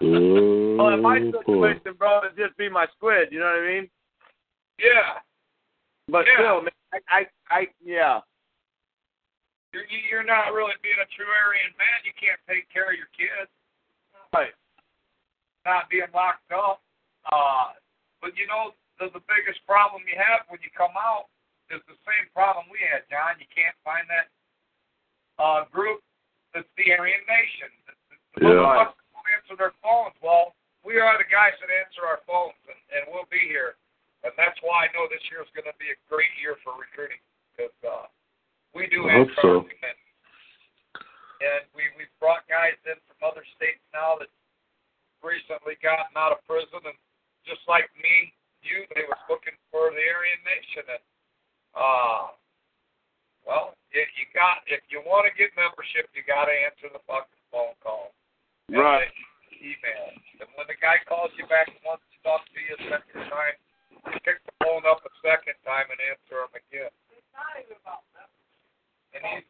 Well, 0.11 0.93
in 0.93 1.01
my 1.01 1.19
boy. 1.19 1.31
situation, 1.31 1.93
bro, 1.97 2.19
it'd 2.25 2.37
just 2.37 2.57
be 2.57 2.67
my 2.69 2.85
squid. 2.97 3.29
You 3.31 3.39
know 3.39 3.51
what 3.51 3.63
I 3.63 3.67
mean? 3.67 3.85
yeah. 4.79 5.21
But 6.09 6.25
Yeah. 6.27 6.35
still, 6.43 6.61
man, 6.65 6.75
I, 6.91 6.99
I, 7.07 7.21
I, 7.49 7.61
yeah, 7.83 8.19
You're, 9.71 9.87
you- 9.87 10.03
you're 10.09 10.27
not 10.27 10.51
really 10.51 10.75
being 10.83 10.99
a 10.99 11.07
true 11.15 11.29
Aryan 11.29 11.71
man. 11.79 12.03
You 12.03 12.11
can't 12.19 12.39
take 12.49 12.67
care 12.73 12.91
of 12.91 12.97
your 12.99 13.07
kids. 13.15 13.47
right. 14.35 14.51
Not 15.65 15.87
being 15.93 16.09
locked 16.13 16.51
up. 16.51 16.81
Uh, 17.31 17.77
but 18.19 18.35
you 18.35 18.47
know, 18.49 18.73
the, 18.99 19.07
the 19.13 19.21
biggest 19.29 19.61
problem 19.69 20.01
you 20.09 20.17
have 20.17 20.43
when 20.49 20.59
you 20.65 20.69
come 20.75 20.97
out 20.97 21.29
is 21.69 21.79
the 21.87 21.95
same 22.03 22.27
problem 22.33 22.65
we 22.67 22.81
had, 22.81 23.05
John. 23.07 23.37
You 23.39 23.47
can't 23.53 23.77
find 23.85 24.03
that 24.11 24.27
uh, 25.39 25.63
group 25.71 26.01
that's 26.51 26.67
the 26.75 26.91
Aryan 26.91 27.21
Nation. 27.29 27.69
The, 27.87 27.93
the, 28.09 28.15
the 28.41 28.53
Yeah. 28.57 28.91
Answer 29.31 29.55
their 29.55 29.75
phones. 29.81 30.15
Well, 30.19 30.53
we 30.81 30.97
are 30.97 31.15
the 31.17 31.29
guys 31.29 31.53
that 31.61 31.69
answer 31.69 32.03
our 32.03 32.21
phones, 32.25 32.57
and, 32.67 32.79
and 32.93 33.01
we'll 33.09 33.29
be 33.29 33.41
here. 33.47 33.77
And 34.21 34.33
that's 34.37 34.57
why 34.61 34.85
I 34.85 34.93
know 34.93 35.09
this 35.09 35.21
year 35.33 35.41
is 35.41 35.49
going 35.57 35.69
to 35.69 35.77
be 35.81 35.89
a 35.89 35.97
great 36.05 36.29
year 36.37 36.57
for 36.61 36.77
recruiting 36.77 37.21
because 37.53 37.73
uh, 37.81 38.05
we 38.77 38.85
do 38.89 39.09
I 39.09 39.25
hope 39.25 39.33
so. 39.41 39.51
in. 39.65 39.95
And 41.41 41.65
we 41.73 41.89
we've 41.97 42.13
brought 42.21 42.45
guys 42.45 42.77
in 42.85 43.01
from 43.09 43.17
other 43.25 43.41
states 43.57 43.81
now 43.97 44.21
that 44.21 44.29
recently 45.25 45.73
gotten 45.81 46.13
out 46.13 46.37
of 46.37 46.41
prison, 46.45 46.85
and 46.85 46.97
just 47.49 47.65
like 47.65 47.89
me, 47.97 48.29
you, 48.61 48.85
they 48.93 49.05
was 49.09 49.17
looking 49.25 49.57
for 49.73 49.89
the 49.89 50.05
Aryan 50.05 50.41
Nation, 50.45 50.85
and 50.85 51.05
uh, 51.73 52.29
well, 53.41 53.73
if 53.89 54.05
you 54.21 54.29
got 54.37 54.61
if 54.69 54.85
you 54.93 55.01
want 55.01 55.25
to 55.25 55.33
get 55.33 55.49
membership, 55.57 56.13
you 56.13 56.21
got 56.29 56.45
to 56.45 56.53
answer 56.53 56.93
the 56.93 57.01
fucking 57.09 57.41
phone 57.49 57.73
call. 57.81 58.13
Right. 58.71 59.11
Email. 59.59 60.15
And 60.39 60.49
when 60.55 60.65
the 60.71 60.79
guy 60.79 61.03
calls 61.05 61.29
you 61.35 61.45
back 61.51 61.67
and 61.67 61.77
wants 61.83 62.07
to 62.07 62.17
talk 62.23 62.41
to 62.47 62.57
you 62.57 62.73
a 62.79 62.81
second 62.87 63.27
time, 63.29 63.55
you 64.09 64.17
pick 64.23 64.39
the 64.47 64.55
phone 64.63 64.87
up 64.87 65.03
a 65.03 65.11
second 65.21 65.59
time 65.67 65.91
and 65.91 65.99
answer 65.99 66.41
him 66.47 66.55
again. 66.55 66.89
And 69.13 69.21
he's, 69.27 69.43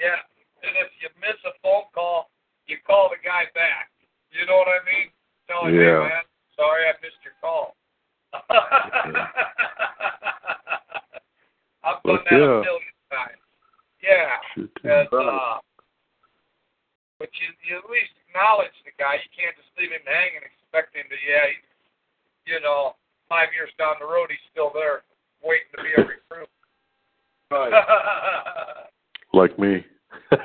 yeah, 0.00 0.16
and 0.64 0.74
if 0.80 0.90
you 0.98 1.12
miss 1.20 1.36
a 1.44 1.52
phone 1.62 1.86
call, 1.92 2.32
you 2.66 2.80
call 2.82 3.12
the 3.12 3.20
guy 3.20 3.46
back. 3.52 3.92
You 4.32 4.48
know 4.48 4.56
what 4.56 4.72
I 4.72 4.80
mean? 4.88 5.12
Tell 5.46 5.68
him, 5.68 5.76
Yeah. 5.76 6.02
hey 6.02 6.08
man, 6.08 6.24
sorry 6.56 6.88
I 6.88 6.96
missed 7.04 7.20
your 7.22 7.36
call. 7.44 7.76
I've 11.84 12.02
done 12.02 12.24
that 12.26 12.32
yeah. 12.32 12.58
a 12.58 12.64
million 12.64 12.96
times. 13.12 13.44
Yeah. 14.02 14.40
And, 14.56 15.12
uh, 15.12 15.60
but 17.18 17.30
you, 17.38 17.46
you 17.66 17.74
at 17.78 17.90
least 17.90 18.12
acknowledge 18.26 18.74
the 18.86 18.92
guy. 18.98 19.14
You 19.18 19.30
can't 19.34 19.56
just 19.58 19.70
leave 19.74 19.90
him 19.90 20.02
hanging 20.06 20.38
and 20.42 20.46
expect 20.46 20.94
him 20.94 21.06
to, 21.10 21.18
yeah, 21.26 21.50
he's, 21.50 21.66
you 22.46 22.60
know, 22.62 22.94
five 23.28 23.50
years 23.52 23.70
down 23.76 23.96
the 24.00 24.06
road, 24.06 24.30
he's 24.30 24.38
still 24.50 24.70
there 24.72 25.02
waiting 25.42 25.66
to 25.76 25.82
be 25.82 25.92
a 25.98 26.04
recruit. 26.06 26.48
Right. 27.50 27.72
like 29.32 29.58
me. 29.58 29.84
Same 30.32 30.40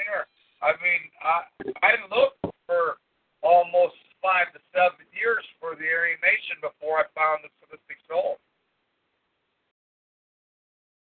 here. 0.00 0.26
I 0.64 0.72
mean, 0.80 1.02
I 1.22 1.44
I 1.84 1.92
looked 2.08 2.40
for 2.66 2.96
almost 3.44 3.94
five 4.24 4.48
to 4.56 4.60
seven 4.72 5.04
years 5.12 5.44
for 5.60 5.76
the 5.76 5.84
Aryan 5.86 6.16
Nation 6.24 6.56
before 6.64 6.96
I 7.00 7.04
found 7.14 7.44
the 7.44 7.50
Sadistic 7.60 7.98
Soul. 8.08 8.40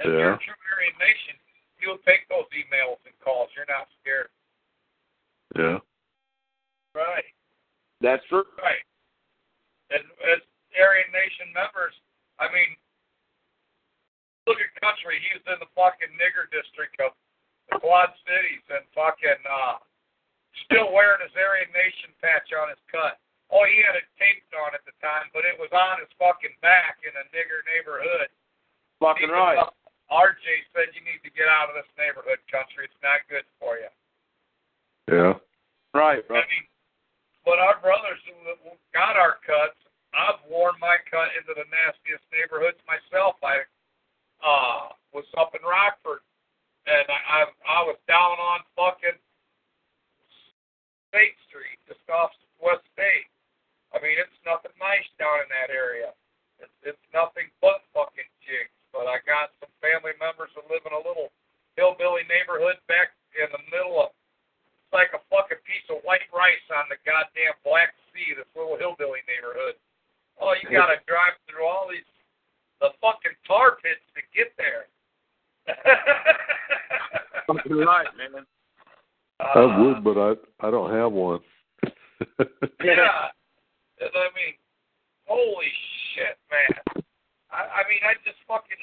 If 0.01 0.07
you're 0.11 0.19
Yeah. 0.21 0.35
a 0.37 0.39
true 0.41 0.57
Aryan 0.73 0.97
Nation, 0.99 1.37
you'll 1.87 2.03
take 2.03 2.27
those 2.27 2.51
emails 2.51 2.99
and 3.07 3.15
calls. 3.23 3.47
You're 3.55 3.71
not 3.71 3.87
scared. 4.03 4.35
yeah. 5.55 5.79
Right. 6.91 7.31
That's 8.03 8.27
true. 8.27 8.43
Right. 8.59 8.83
And 9.95 10.03
as 10.35 10.43
Aryan 10.75 11.13
Nation 11.15 11.55
members, 11.55 11.95
I 12.43 12.51
mean, 12.51 12.75
look 14.51 14.59
at 14.59 14.69
country. 14.83 15.23
He's 15.31 15.45
in 15.47 15.63
the 15.63 15.71
fucking 15.79 16.11
nigger 16.19 16.51
district 16.51 16.99
of 16.99 17.15
the 17.71 17.79
Quad 17.79 18.11
Cities 18.27 18.65
and 18.75 18.83
fucking 18.91 19.43
uh, 19.47 19.79
still 20.67 20.91
wearing 20.91 21.23
his 21.23 21.37
Aryan 21.39 21.71
Nation 21.71 22.11
patch 22.19 22.51
on 22.57 22.75
his 22.75 22.83
cut. 22.91 23.23
Oh, 23.55 23.63
he 23.63 23.79
had 23.87 23.95
it 23.95 24.11
taped 24.19 24.51
on 24.59 24.75
at 24.75 24.83
the 24.83 24.97
time, 24.99 25.31
but 25.31 25.47
it 25.47 25.55
was 25.55 25.71
on 25.71 26.03
his 26.03 26.11
fucking 26.19 26.57
back 26.67 26.99
in 27.07 27.15
a 27.15 27.25
nigger 27.31 27.63
neighborhood. 27.71 28.27
Fucking 28.99 29.31
Even 29.31 29.39
right. 29.39 29.61
though 29.63 29.86
RJ 30.11 30.47
said 30.71 30.95
you 30.95 31.03
need 31.03 31.23
to 31.27 31.33
get 31.35 31.51
out 31.51 31.67
of 31.71 31.75
this 31.75 31.91
neighborhood 31.99 32.39
country. 32.47 32.87
It's 32.87 33.03
not 33.03 33.27
good 33.27 33.47
for 33.59 33.79
you. 33.79 33.91
Yeah. 35.11 35.35
Right, 35.95 36.23
bro. 36.27 36.39
I 36.39 36.47
mean, 36.47 36.67
but 37.47 37.59
our 37.63 37.79
brothers 37.79 38.21
who 38.27 38.35
got 38.91 39.15
our 39.15 39.39
cuts, 39.43 39.79
I've 40.15 40.43
worn 40.51 40.75
my 40.83 40.99
cut 41.07 41.31
into 41.39 41.55
the 41.55 41.67
nastiest 41.71 42.27
neighborhoods 42.35 42.79
myself. 42.87 43.39
I 43.43 43.63
uh, 44.43 44.93
was 45.15 45.27
up 45.39 45.55
in 45.57 45.63
Rockford, 45.65 46.21
and 46.85 47.07
I, 47.09 47.19
I 47.25 47.41
I 47.65 47.81
was 47.87 47.97
down 48.05 48.37
on 48.37 48.67
fucking 48.77 49.17
State 51.09 51.39
Street, 51.49 51.81
just 51.89 52.05
off 52.13 52.35
West 52.61 52.85
State. 52.93 53.31
I 53.97 54.03
mean, 54.05 54.21
it's 54.21 54.37
nothing 54.45 54.75
nice 54.77 55.09
down 55.17 55.41
in 55.41 55.49
that 55.49 55.73
area. 55.73 56.13
It's 56.61 56.77
it's 56.85 57.07
nothing 57.17 57.49
but 57.65 57.81
fucking 57.97 58.29
jigs. 58.45 58.76
But 58.97 59.13
I 59.13 59.21
got 59.29 59.53
some 59.61 59.69
family 59.85 60.17
members 60.17 60.49
that 60.57 60.65
live 60.73 60.81
in 60.89 60.97
a 60.97 61.05
little 61.05 61.29
hillbilly 61.77 62.25
neighborhood 62.33 62.81
back 62.89 63.13
in 63.37 63.45
the 63.53 63.61
middle 63.69 64.01
of 64.01 64.09
it's 64.09 64.95
like 64.97 65.13
a 65.13 65.21
fucking 65.29 65.61
piece 65.69 65.85
of 65.93 66.01
white 66.09 66.25
rice 66.33 66.65
on 66.73 66.89
the 66.89 66.97
goddamn 67.05 67.59
Black 67.61 67.93
Sea, 68.15 68.33
this 68.33 68.49
little 68.57 68.81
hillbilly 68.81 69.21
neighborhood. 69.29 69.77
Oh, 70.41 70.57
you 70.57 70.73
gotta 70.73 70.97
drive 71.05 71.37
through 71.45 71.69
all 71.69 71.91
these 71.93 72.07
the 72.81 72.97
fucking 73.05 73.37
tar 73.45 73.77
pits 73.85 74.01
to 74.17 74.23
get 74.33 74.57
there. 74.57 74.89
Fucking 77.47 77.77
right, 77.85 78.07
man. 78.17 78.47
I 79.41 79.61
uh, 79.61 79.83
would, 79.83 80.05
but 80.05 80.17
I 80.17 80.33
I 80.65 80.71
don't 80.71 80.93
have 80.93 81.13
one. 81.13 81.41
Yeah. 82.81 83.29
And 83.97 84.13
I 84.13 84.29
mean, 84.37 84.53
holy 85.25 85.73
shit, 86.13 86.37
man. 86.53 87.03
I, 87.51 87.83
I 87.83 87.83
mean, 87.89 88.03
I 88.03 88.15
just 88.27 88.39
fucking 88.47 88.81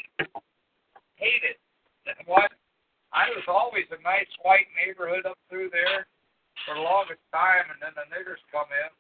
hate 1.20 1.44
it. 1.44 1.58
What? 2.28 2.52
I 3.14 3.30
was 3.38 3.46
always 3.48 3.86
a 3.94 4.00
nice 4.02 4.30
white 4.42 4.68
neighborhood 4.74 5.26
up 5.30 5.38
through 5.48 5.70
there 5.72 6.08
for 6.66 6.76
the 6.76 6.82
longest 6.82 7.22
time, 7.32 7.70
and 7.70 7.78
then 7.80 7.94
the 7.94 8.08
niggers 8.10 8.42
come 8.50 8.68
in. 8.74 8.92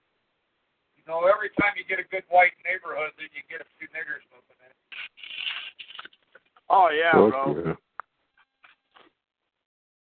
You 0.99 1.03
know, 1.09 1.25
every 1.27 1.49
time 1.59 1.73
you 1.75 1.83
get 1.83 1.99
a 1.99 2.07
good 2.07 2.23
white 2.29 2.53
neighborhood, 2.63 3.11
then 3.17 3.27
you 3.35 3.41
get 3.49 3.59
a 3.59 3.69
few 3.79 3.87
niggers 3.91 4.23
moving 4.31 4.59
in. 4.63 4.73
Oh 6.69 6.87
yeah, 6.93 7.11
Fuck 7.11 7.31
bro. 7.31 7.43
yeah. 7.73 7.75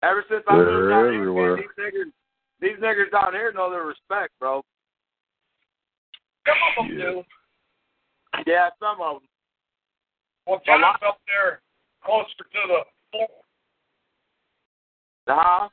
Ever 0.09 0.25
since 0.31 0.45
I 0.47 0.55
moved 0.57 0.69
They're 0.69 0.89
down 0.91 1.05
here, 1.13 1.21
everywhere. 1.21 1.57
man, 1.57 1.65
these 1.65 1.77
niggers, 1.77 2.11
these 2.61 2.79
niggers 2.81 3.11
down 3.11 3.33
here 3.33 3.53
know 3.53 3.71
their 3.71 3.85
respect, 3.85 4.33
bro. 4.39 4.63
Some 6.47 6.57
of 6.57 6.89
them 6.89 6.99
Yeah. 6.99 7.05
do. 7.11 7.25
Yeah, 8.47 8.69
some 8.79 9.01
of 9.01 9.21
them. 9.21 9.29
Well, 10.47 10.63
John's 10.65 11.03
up 11.03 11.19
there 11.27 11.61
closer 12.05 12.47
to 12.47 12.61
the 12.71 12.81
fort. 13.11 13.31
Huh? 15.27 15.69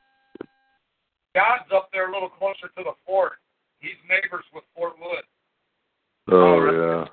John's 1.36 1.70
up 1.72 1.88
there 1.92 2.10
a 2.10 2.12
little 2.12 2.30
closer 2.30 2.66
to 2.74 2.82
the 2.82 2.94
fort. 3.06 3.38
He's 3.78 3.98
neighbors 4.08 4.44
with 4.52 4.64
Fort 4.74 4.98
Wood. 4.98 5.24
Oh 6.32 6.58
yeah. 6.66 7.06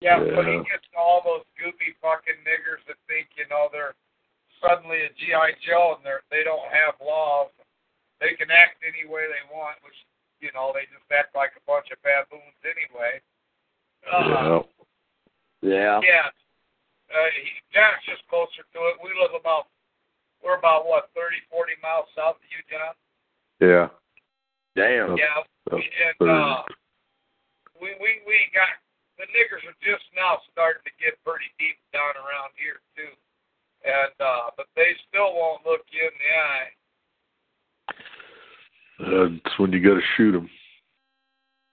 Yeah, 0.00 0.20
but 0.20 0.46
he 0.46 0.52
Yeah. 0.60 0.68
gets 0.68 0.86
all 0.96 1.20
those 1.24 1.44
goopy 1.60 1.96
fucking 2.00 2.40
niggers 2.44 2.84
that 2.86 2.96
think, 3.08 3.28
you 3.36 3.48
know, 3.48 3.68
they're 3.72 3.94
suddenly 4.60 5.02
a 5.04 5.10
G.I. 5.16 5.52
Joe 5.66 5.96
and 5.96 6.04
they're, 6.04 6.22
they 6.30 6.44
don't 6.44 6.64
have 6.72 6.94
laws. 7.00 7.50
They 8.20 8.34
can 8.36 8.50
act 8.50 8.80
any 8.84 9.08
way 9.08 9.26
they 9.26 9.42
want, 9.52 9.76
which, 9.82 9.96
you 10.40 10.52
know, 10.54 10.72
they 10.72 10.84
just 10.92 11.08
act 11.10 11.34
like 11.34 11.52
a 11.56 11.64
bunch 11.66 11.88
of 11.90 12.00
baboons 12.04 12.56
anyway. 12.64 13.20
Uh, 14.08 14.28
Yeah. 14.28 14.83
Yeah. 15.64 16.04
yeah. 16.04 16.28
Uh, 17.08 17.30
he, 17.32 17.48
John's 17.72 18.04
just 18.04 18.20
closer 18.28 18.68
to 18.68 18.80
it. 18.92 19.00
We 19.00 19.16
live 19.16 19.32
about, 19.32 19.72
we're 20.44 20.60
about, 20.60 20.84
what, 20.84 21.08
30, 21.16 21.40
40 21.48 21.72
miles 21.80 22.08
south 22.12 22.36
of 22.36 22.48
you, 22.52 22.60
John? 22.68 22.92
Yeah. 23.64 23.88
Damn. 24.76 25.16
Yeah. 25.16 25.40
That's 25.70 25.80
and 25.80 26.28
uh, 26.28 26.60
we 27.80 27.96
we 27.96 28.20
we 28.26 28.36
got 28.52 28.68
the 29.16 29.24
niggers 29.32 29.64
are 29.64 29.78
just 29.80 30.04
now 30.12 30.42
starting 30.52 30.82
to 30.84 30.92
get 31.00 31.16
pretty 31.24 31.48
deep 31.56 31.78
down 31.94 32.12
around 32.18 32.52
here 32.58 32.82
too, 32.92 33.14
and 33.86 34.12
uh, 34.20 34.50
but 34.58 34.66
they 34.76 34.92
still 35.08 35.32
won't 35.32 35.64
look 35.64 35.86
you 35.88 36.04
in 36.04 36.14
the 36.20 36.30
eye. 36.36 36.68
That's 38.98 39.54
when 39.56 39.72
you 39.72 39.80
got 39.80 39.96
to 39.96 40.06
shoot 40.18 40.32
them. 40.32 40.50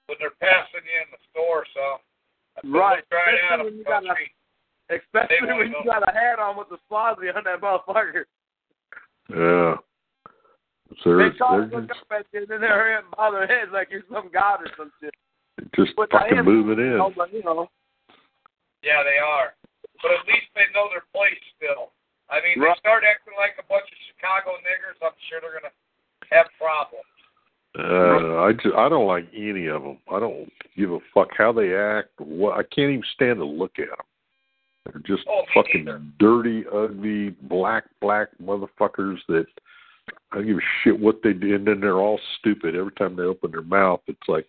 when 0.05 0.17
they're 0.21 0.39
passing 0.39 0.85
you 0.85 0.97
in 1.03 1.09
the 1.11 1.19
store. 1.33 1.65
So 1.73 1.81
I 1.81 1.97
said, 1.97 2.10
Right. 2.63 2.97
Look 2.97 3.11
right 3.11 3.35
at 3.51 3.59
Especially 3.59 3.65
when 3.65 3.77
you 3.77 3.83
got 3.85 4.03
a- 4.05 4.95
Especially 4.95 5.57
when 5.57 5.67
you 5.71 5.81
got 5.85 6.03
a 6.07 6.11
hat 6.11 6.39
on 6.39 6.57
with 6.57 6.69
the 6.69 6.77
swazi 6.87 7.29
on 7.29 7.43
that 7.45 7.61
motherfucker. 7.61 8.25
Yeah. 9.31 9.75
So 11.03 11.15
They 11.15 11.31
they're, 11.31 11.39
try 11.39 11.57
look 11.71 11.87
just, 11.87 12.01
up 12.03 12.11
at 12.11 12.25
you 12.35 12.43
and 12.43 12.49
then 12.51 12.59
they're 12.59 12.75
hurry 12.75 12.95
up 12.99 13.07
and 13.07 13.15
bow 13.15 13.31
their 13.31 13.47
heads 13.47 13.71
like 13.71 13.87
you're 13.89 14.03
some 14.11 14.27
god 14.33 14.59
or 14.59 14.67
some 14.75 14.91
shit. 14.99 15.15
just 15.75 15.95
But 15.95 16.11
fucking 16.11 16.37
am- 16.39 16.45
moving 16.45 16.83
in. 16.83 16.99
You 16.99 17.13
but, 17.15 17.31
you 17.31 17.43
know. 17.43 17.71
Yeah, 18.83 18.99
they 19.07 19.15
are. 19.23 19.55
But 20.03 20.11
at 20.19 20.27
least 20.27 20.51
they 20.57 20.67
know 20.75 20.89
their 20.91 21.07
place 21.15 21.39
still. 21.55 21.95
I 22.27 22.43
mean, 22.43 22.59
Right. 22.59 22.75
they 22.75 22.79
start 22.83 23.03
acting 23.07 23.35
like 23.39 23.55
a 23.59 23.63
bunch 23.71 23.87
of 23.87 23.97
Chicago 24.11 24.57
niggers. 24.67 24.99
I'm 24.99 25.15
sure 25.31 25.39
they're 25.39 25.55
gonna 25.55 25.71
have 26.31 26.47
problems. 26.59 27.07
Uh, 27.77 28.43
I 28.43 28.51
just, 28.51 28.75
I 28.75 28.89
don't 28.89 29.07
like 29.07 29.27
any 29.35 29.67
of 29.67 29.81
them. 29.81 29.97
I 30.11 30.19
don't 30.19 30.51
give 30.75 30.91
a 30.91 30.99
fuck 31.13 31.29
how 31.37 31.53
they 31.53 31.73
act. 31.73 32.09
What 32.17 32.57
I 32.57 32.63
can't 32.63 32.91
even 32.91 33.03
stand 33.15 33.39
to 33.39 33.45
look 33.45 33.79
at 33.79 33.87
them. 33.87 34.05
They're 34.85 35.17
just 35.17 35.27
Oh, 35.29 35.43
fucking 35.53 36.13
dirty, 36.19 36.65
ugly, 36.73 37.29
black, 37.43 37.85
black 38.01 38.29
motherfuckers 38.43 39.19
that 39.29 39.45
I 40.31 40.37
don't 40.37 40.47
give 40.47 40.57
a 40.57 40.61
shit 40.83 40.99
what 40.99 41.21
they 41.23 41.33
do, 41.33 41.55
and 41.55 41.65
then 41.65 41.79
they're 41.79 41.99
all 41.99 42.19
stupid 42.39 42.75
every 42.75 42.91
time 42.93 43.15
they 43.15 43.23
open 43.23 43.51
their 43.51 43.61
mouth. 43.61 44.01
It's 44.07 44.27
like 44.27 44.47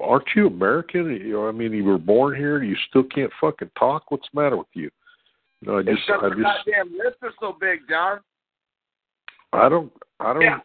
aren't 0.00 0.26
you 0.34 0.46
American? 0.46 1.10
You 1.10 1.32
know, 1.34 1.48
I 1.48 1.52
mean, 1.52 1.72
you 1.72 1.84
were 1.84 1.98
born 1.98 2.36
here, 2.36 2.62
you 2.62 2.76
still 2.88 3.04
can't 3.04 3.32
fucking 3.40 3.70
talk. 3.78 4.10
What's 4.10 4.28
the 4.32 4.40
matter 4.40 4.56
with 4.56 4.66
you? 4.74 4.90
You 5.60 5.68
know, 5.68 5.78
I 5.78 5.82
just, 5.82 6.00
I 6.08 6.28
just, 6.28 6.40
goddamn 6.40 6.98
lips 6.98 7.18
are 7.22 7.32
so 7.40 7.56
big, 7.60 7.80
John. 7.88 8.20
I 9.52 9.68
don't, 9.68 9.92
I 10.18 10.32
don't. 10.32 10.42
Yeah. 10.42 10.58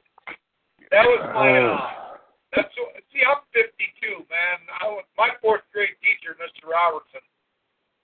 That 0.92 1.06
was 1.06 1.22
my. 1.36 1.52
uh, 1.60 1.76
Uh, 1.76 2.18
that's 2.56 2.72
what, 2.80 2.96
see, 3.12 3.22
I'm 3.28 3.44
52, 3.52 4.24
man. 4.32 4.58
I 4.80 4.88
was, 4.88 5.04
my 5.20 5.36
fourth 5.44 5.68
grade 5.76 6.00
teacher, 6.00 6.32
Mr. 6.40 6.64
Robertson, 6.72 7.20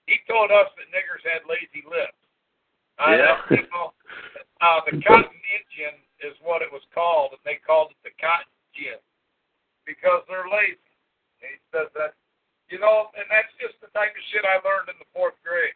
he 0.04 0.20
told 0.28 0.52
us 0.52 0.68
that 0.76 0.92
niggers 0.92 1.24
had 1.24 1.48
lazy 1.48 1.80
lips. 1.88 2.20
Uh, 3.00 3.16
Yeah. 3.16 3.40
that, 3.48 3.64
you 3.64 3.66
know, 3.72 3.96
uh, 4.60 4.84
the 4.84 5.00
cotton 5.08 5.32
Indian 5.48 5.96
is 6.20 6.36
what 6.44 6.60
it 6.60 6.68
was 6.70 6.84
called, 6.92 7.32
and 7.32 7.40
they 7.42 7.56
called 7.64 7.90
it 7.90 7.98
the 8.04 8.12
cotton 8.20 8.52
gin 8.76 9.00
because 9.88 10.20
they're 10.28 10.46
lazy. 10.46 10.76
And 11.40 11.56
he 11.56 11.58
says 11.72 11.88
that, 11.96 12.12
you 12.68 12.78
know, 12.78 13.08
and 13.16 13.24
that's 13.32 13.50
just 13.58 13.80
the 13.80 13.88
type 13.96 14.12
of 14.12 14.24
shit 14.30 14.44
I 14.44 14.60
learned 14.60 14.92
in 14.92 14.98
the 15.00 15.08
fourth 15.16 15.40
grade. 15.40 15.74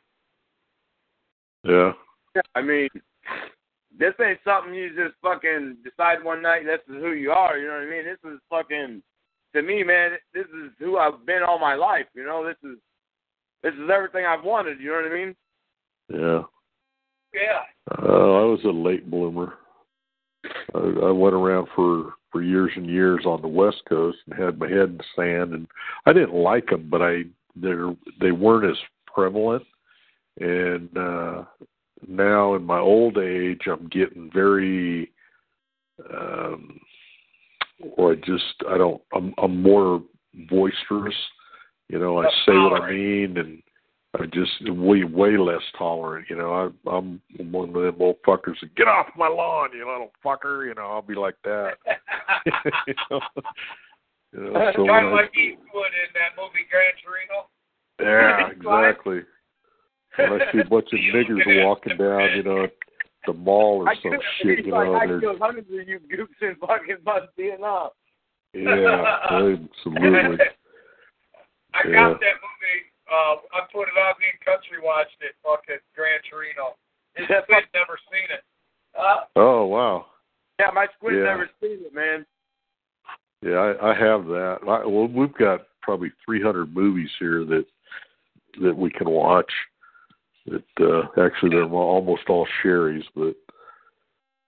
yeah. 1.65 1.93
I 2.55 2.61
mean, 2.63 2.89
this 3.99 4.15
ain't 4.25 4.39
something 4.45 4.75
you 4.75 4.91
just 4.91 5.17
fucking 5.23 5.77
decide 5.83 6.23
one 6.23 6.43
night 6.43 6.63
this 6.65 6.81
is 6.89 7.03
who 7.03 7.13
you 7.13 7.33
are. 7.33 7.59
You 7.59 7.67
know 7.67 7.75
what 7.75 7.83
I 7.83 7.91
mean? 7.91 8.05
This 8.05 8.33
is 8.33 8.39
fucking 8.49 9.03
to 9.55 9.63
me, 9.63 9.83
man. 9.83 10.13
This 10.33 10.47
is 10.47 10.71
who 10.79 10.99
I've 10.99 11.27
been 11.27 11.43
all 11.43 11.59
my 11.59 11.75
life. 11.75 12.07
You 12.15 12.25
know, 12.25 12.45
this 12.45 12.57
is 12.63 12.79
this 13.63 13.75
is 13.75 13.91
everything 13.93 14.25
I've 14.25 14.45
wanted. 14.45 14.81
You 14.81 14.91
know 14.91 15.03
what 15.03 15.13
I 15.13 15.15
mean? 15.15 15.37
Yeah. 16.13 16.43
Yeah. 17.35 17.63
Uh, 18.03 18.41
I 18.41 18.45
was 18.45 18.61
a 18.65 18.69
late 18.69 19.11
bloomer. 19.11 19.55
I, 20.75 20.79
I 20.79 21.11
went 21.11 21.35
around 21.35 21.69
for 21.75 22.15
for 22.31 22.43
years 22.43 22.71
and 22.77 22.87
years 22.87 23.25
on 23.27 23.43
the 23.43 23.49
West 23.49 23.83
Coast 23.89 24.19
and 24.27 24.39
had 24.39 24.59
my 24.59 24.69
head 24.69 24.91
in 24.91 24.99
the 24.99 25.05
sand, 25.17 25.55
and 25.55 25.67
I 26.07 26.13
didn't 26.13 26.35
like 26.35 26.69
them, 26.69 26.89
but 26.91 27.03
I 27.03 27.23
they 27.57 27.73
they 28.21 28.33
weren't 28.33 28.71
as 28.71 28.79
prevalent. 29.07 29.65
And 30.41 30.97
uh 30.97 31.45
now 32.07 32.55
in 32.55 32.65
my 32.65 32.79
old 32.79 33.19
age, 33.19 33.63
I'm 33.67 33.89
getting 33.89 34.31
very, 34.33 35.11
um, 36.15 36.79
or 37.97 38.13
I 38.13 38.17
just 38.17 38.45
I 38.69 38.79
don't 38.79 39.01
I'm 39.15 39.35
I'm 39.43 39.63
more 39.63 40.03
boisterous. 40.49 41.15
You 41.89 41.99
know, 41.99 42.19
I 42.21 42.25
say 42.45 42.53
what 42.53 42.83
I 42.83 42.91
mean, 42.91 43.39
and 43.39 43.63
I 44.19 44.27
just 44.27 44.71
way 44.71 45.05
way 45.05 45.37
less 45.39 45.63
tolerant. 45.77 46.27
You 46.29 46.37
know, 46.37 46.53
I, 46.87 46.91
I'm 46.91 47.21
one 47.39 47.71
of 47.71 47.75
them 47.75 47.97
old 48.01 48.17
fuckers 48.27 48.61
that 48.61 48.75
get 48.77 48.89
off 48.89 49.07
my 49.17 49.29
lawn, 49.29 49.71
you 49.75 49.87
little 49.87 50.13
fucker. 50.25 50.67
You 50.67 50.75
know, 50.75 50.87
I'll 50.87 51.03
be 51.03 51.15
like 51.15 51.37
that. 51.45 51.75
you 52.47 52.95
know, 53.11 53.21
you 54.33 54.41
know 54.53 54.73
so 54.77 54.87
kind 54.87 55.07
of 55.07 55.13
I- 55.13 55.23
like 55.23 55.37
Eastwood 55.37 55.93
in 55.93 56.13
that 56.15 56.37
movie 56.37 56.67
Gran 56.71 56.93
Torino. 57.03 57.49
yeah, 58.01 58.51
exactly. 58.51 59.21
When 60.19 60.43
I 60.43 60.53
see 60.53 60.59
a 60.59 60.65
bunch 60.65 60.89
of 60.93 60.99
niggers 61.15 61.65
walking 61.65 61.97
down, 61.97 62.37
you 62.37 62.43
know, 62.43 62.67
the 63.27 63.33
mall 63.33 63.83
or 63.85 63.89
I 63.89 63.95
some 64.03 64.13
shit, 64.43 64.67
you 64.67 64.73
like, 64.73 64.87
know, 64.87 64.95
I 64.97 65.07
killed 65.21 65.39
hundreds 65.41 65.69
of 65.69 65.87
you 65.89 66.01
gooks 66.11 66.41
in 66.43 66.57
fucking 66.57 66.99
Vietnam. 67.37 67.91
yeah, 68.55 69.19
absolutely. 69.25 70.45
I 71.75 71.81
Yeah. 71.87 71.99
got 71.99 72.21
that 72.21 72.39
movie. 72.43 72.81
Uh, 73.11 73.37
I 73.55 73.61
put 73.73 73.89
it 73.89 73.97
on. 73.97 74.15
Me 74.21 74.27
and 74.33 74.41
Country 74.45 74.79
watched 74.83 75.17
it. 75.21 75.33
Fucking 75.45 75.81
Gran 75.95 76.19
Torino. 76.31 76.77
His 77.15 77.27
kid 77.29 77.65
never 77.75 77.99
seen 78.11 78.29
it. 78.31 78.43
Uh, 78.99 79.25
Oh 79.37 79.67
wow. 79.67 80.07
Yeah, 80.59 80.71
my 80.75 80.87
squid's 80.97 81.19
Yeah. 81.19 81.25
never 81.25 81.49
seen 81.61 81.79
it, 81.85 81.95
man. 81.95 82.27
Yeah, 83.43 83.59
I, 83.59 83.91
I 83.93 83.95
have 83.95 84.25
that. 84.27 84.59
I, 84.67 84.85
well, 84.87 85.07
we've 85.07 85.33
got 85.35 85.67
probably 85.83 86.11
300 86.25 86.75
movies 86.75 87.11
here 87.21 87.45
that 87.45 87.65
that 88.63 88.77
we 88.77 88.91
can 88.91 89.09
watch. 89.09 89.51
That 90.49 90.65
uh, 90.81 91.09
actually 91.21 91.51
they're 91.51 91.65
almost 91.65 92.29
all 92.29 92.47
Sherry's, 92.63 93.05
but 93.15 93.35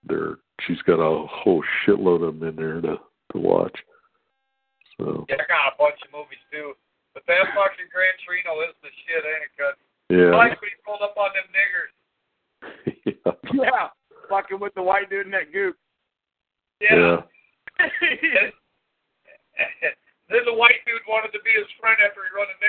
they're 0.04 0.38
she's 0.66 0.80
got 0.82 1.00
a 1.00 1.26
whole 1.26 1.62
shitload 1.84 2.26
of 2.26 2.38
them 2.38 2.48
in 2.48 2.56
there 2.56 2.80
to 2.80 2.96
to 3.32 3.38
watch. 3.38 3.76
So 4.98 5.26
yeah, 5.28 5.36
I 5.36 5.46
got 5.48 5.72
a 5.72 5.78
bunch 5.78 6.00
of 6.04 6.12
movies 6.12 6.42
too. 6.52 6.72
But 7.14 7.24
that 7.26 7.50
fucking 7.54 7.90
Gran 7.90 8.14
Torino 8.22 8.62
is 8.68 8.74
the 8.82 8.90
shit, 9.02 9.24
ain't 9.24 9.48
it? 9.48 9.52
Cause 9.58 9.74
I 9.74 10.14
yeah, 10.14 10.30
like 10.36 10.60
when 10.60 10.70
he 10.70 10.78
pulled 10.86 11.02
up 11.02 11.16
on 11.18 11.30
them 11.34 11.48
niggers. 11.50 11.92
yeah, 13.06 13.32
Yeah, 13.54 13.88
fucking 14.28 14.60
with 14.60 14.74
the 14.74 14.82
white 14.82 15.10
dude 15.10 15.26
in 15.26 15.32
that 15.32 15.52
goop. 15.52 15.76
yeah. 16.80 17.26
then 20.30 20.44
the 20.46 20.54
white 20.54 20.78
dude 20.86 21.02
wanted 21.08 21.32
to 21.34 21.42
be 21.42 21.50
his 21.56 21.66
friend 21.80 21.98
after 21.98 22.22
he 22.22 22.30
run 22.30 22.46
the 22.46 22.59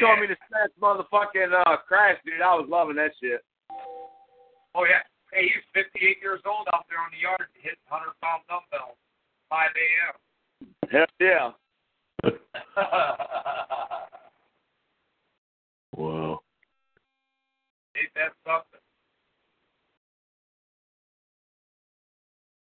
told 0.00 0.20
me 0.20 0.26
to 0.26 0.36
smash 0.48 0.70
motherfucking 0.80 1.52
uh, 1.66 1.76
crash, 1.86 2.18
dude, 2.24 2.40
I 2.42 2.54
was 2.54 2.66
loving 2.68 2.96
that 2.96 3.12
shit. 3.22 3.44
Oh 4.74 4.84
yeah. 4.84 5.02
Hey, 5.32 5.42
he's 5.52 5.64
58 5.74 6.18
years 6.22 6.40
old 6.46 6.66
out 6.72 6.86
there 6.88 6.98
on 6.98 7.10
the 7.12 7.18
yard 7.20 7.46
hitting 7.54 7.78
100 7.88 8.12
pound 8.22 8.42
dumbbells, 8.48 8.96
5 9.50 9.68
a.m. 9.76 10.14
Hell 10.90 11.06
yeah. 11.20 11.50
Wow. 15.96 16.40
Ain't 17.98 18.12
that 18.14 18.32
something? 18.46 18.80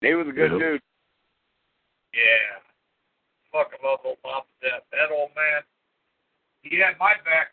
He 0.00 0.14
was 0.14 0.28
a 0.28 0.32
good 0.36 0.52
Yep. 0.52 0.60
dude. 0.60 0.82
Yeah. 2.12 2.60
Fucking 3.50 3.80
love 3.82 4.00
old 4.04 4.20
Pop 4.22 4.46
to 4.46 4.70
death. 4.70 4.84
That 4.92 5.10
old 5.10 5.34
man, 5.34 5.62
he 6.62 6.76
had 6.78 6.98
my 6.98 7.14
back. 7.24 7.52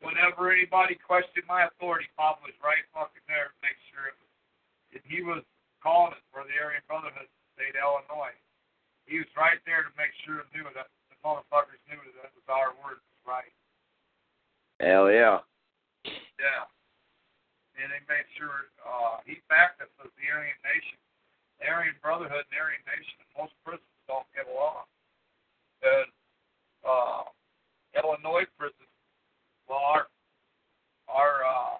Whenever 0.00 0.52
anybody 0.52 0.94
questioned 0.94 1.44
my 1.48 1.64
authority, 1.66 2.08
Pop 2.16 2.40
was 2.42 2.54
right 2.62 2.86
fucking 2.94 3.22
there 3.26 3.48
to 3.50 3.54
make 3.62 3.76
sure 3.90 4.06
it 4.06 4.14
was. 4.22 4.30
If 4.94 5.02
he 5.04 5.22
was 5.22 5.42
calling 5.82 6.12
it 6.14 6.22
for 6.30 6.44
the 6.46 6.54
Aryan 6.62 6.82
Brotherhood 6.86 7.26
in 7.26 7.34
the 7.34 7.50
state 7.58 7.74
of 7.76 7.82
Illinois, 7.82 8.36
he 9.10 9.18
was 9.18 9.28
right 9.36 9.58
there 9.66 9.82
to 9.82 9.90
make 9.98 10.14
sure 10.22 10.38
it 10.38 10.46
knew 10.54 10.62
that 10.78 10.86
the 11.10 11.16
motherfuckers 11.26 11.82
knew 11.90 11.98
that 12.14 12.30
it 12.30 12.34
was 12.38 12.46
our 12.48 12.72
word 12.78 13.02
was 13.02 13.20
right. 13.26 13.52
Hell 14.78 15.10
yeah. 15.10 15.42
Yeah. 16.38 16.64
And 17.74 17.90
they 17.90 18.02
made 18.06 18.26
sure 18.38 18.70
uh, 18.86 19.18
he 19.26 19.42
backed 19.50 19.82
us 19.82 19.90
as 20.04 20.10
the 20.14 20.26
Aryan 20.30 20.54
Nation. 20.62 20.98
Aryan 21.58 21.98
Brotherhood 21.98 22.46
and 22.46 22.54
Aryan 22.58 22.82
Nation, 22.86 23.18
most 23.34 23.50
prisons 23.66 23.90
don't 24.06 24.26
get 24.30 24.46
along. 24.46 24.86
And 25.82 26.10
uh, 26.86 27.22
Illinois 27.98 28.46
prison, 28.58 28.86
well, 29.68 29.78
our 29.82 30.06
our 31.10 31.42
uh, 31.46 31.78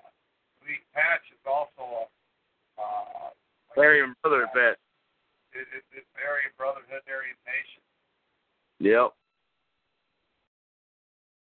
league 0.67 0.83
patch 0.95 1.23
is 1.31 1.39
also 1.47 2.07
a 2.79 2.83
uh, 2.83 3.31
Aryan 3.79 4.15
brother 4.23 4.47
vet. 4.55 4.79
it, 5.55 5.67
it, 5.75 5.83
it's 5.95 6.07
Aryan 6.19 6.51
Brotherhood, 6.57 7.03
Aryan 7.11 7.39
Nation. 7.47 7.83
Yep. 8.79 9.15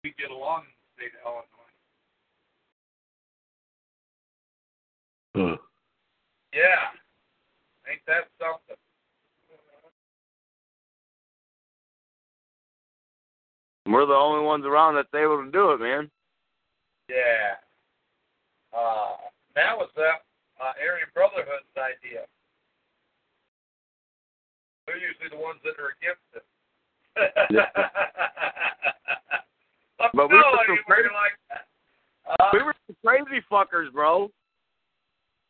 We 0.04 0.14
get 0.18 0.30
along 0.30 0.66
in 0.70 0.74
the 0.74 0.86
state 0.98 1.14
of 1.18 1.26
Illinois. 1.26 1.74
Huh. 5.36 5.58
Yeah. 6.54 6.94
Ain't 7.92 8.02
that 8.08 8.30
something? 8.40 8.78
We're 13.86 14.06
the 14.06 14.14
only 14.18 14.44
ones 14.44 14.66
around 14.66 14.96
that's 14.96 15.14
able 15.14 15.44
to 15.44 15.52
do 15.52 15.72
it, 15.72 15.80
man. 15.80 16.10
Yeah. 17.10 17.62
Uh, 18.74 19.30
that 19.54 19.78
was 19.78 19.90
that 19.96 20.26
uh, 20.60 20.74
Aryan 20.82 21.08
Brotherhood's 21.14 21.70
idea. 21.78 22.26
They're 24.88 24.98
usually 24.98 25.30
the 25.30 25.38
ones 25.56 25.62
that 25.64 25.76
are 25.82 25.94
against 25.96 26.28
it. 26.36 26.44
But 30.14 30.30
we 30.30 30.36
were 30.38 30.44
some 30.68 30.78
crazy- 30.86 31.10
like. 31.14 31.62
Uh, 32.40 32.50
We 32.54 32.64
were 32.64 32.76
some 32.88 32.96
crazy 33.04 33.42
fuckers, 33.52 33.92
bro. 33.92 34.30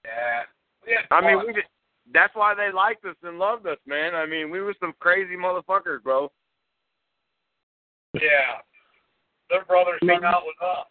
yeah. 0.05 0.43
We 0.85 0.97
I 1.11 1.21
mean, 1.21 1.45
we 1.45 1.53
did, 1.53 1.65
that's 2.13 2.33
why 2.35 2.53
they 2.53 2.71
liked 2.71 3.03
us 3.05 3.15
and 3.23 3.37
loved 3.39 3.67
us, 3.67 3.77
man. 3.85 4.15
I 4.15 4.25
mean, 4.25 4.49
we 4.49 4.61
were 4.61 4.73
some 4.79 4.93
crazy 4.99 5.35
motherfuckers, 5.35 6.01
bro. 6.03 6.31
Yeah. 8.13 8.61
Their 9.49 9.65
brothers 9.65 9.99
hung 10.03 10.23
out 10.23 10.43
with 10.45 10.61
us. 10.61 10.85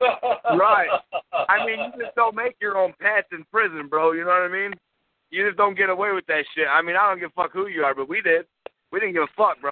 Right. 0.56 0.88
I 1.48 1.64
mean, 1.66 1.78
you 1.80 1.90
just 2.04 2.14
don't 2.16 2.34
make 2.34 2.56
your 2.60 2.76
own 2.78 2.92
pets 3.00 3.28
in 3.32 3.44
prison, 3.52 3.86
bro. 3.88 4.12
You 4.12 4.22
know 4.24 4.30
what 4.30 4.42
I 4.42 4.48
mean? 4.48 4.72
You 5.30 5.46
just 5.46 5.56
don't 5.56 5.76
get 5.76 5.88
away 5.90 6.12
with 6.12 6.26
that 6.26 6.44
shit. 6.54 6.66
I 6.70 6.82
mean, 6.82 6.96
I 6.96 7.08
don't 7.08 7.18
give 7.20 7.30
a 7.36 7.42
fuck 7.42 7.52
who 7.52 7.66
you 7.68 7.82
are, 7.84 7.94
but 7.94 8.08
we 8.08 8.20
did. 8.20 8.46
We 8.92 9.00
didn't 9.00 9.14
give 9.14 9.22
a 9.22 9.28
fuck, 9.36 9.60
bro. 9.60 9.70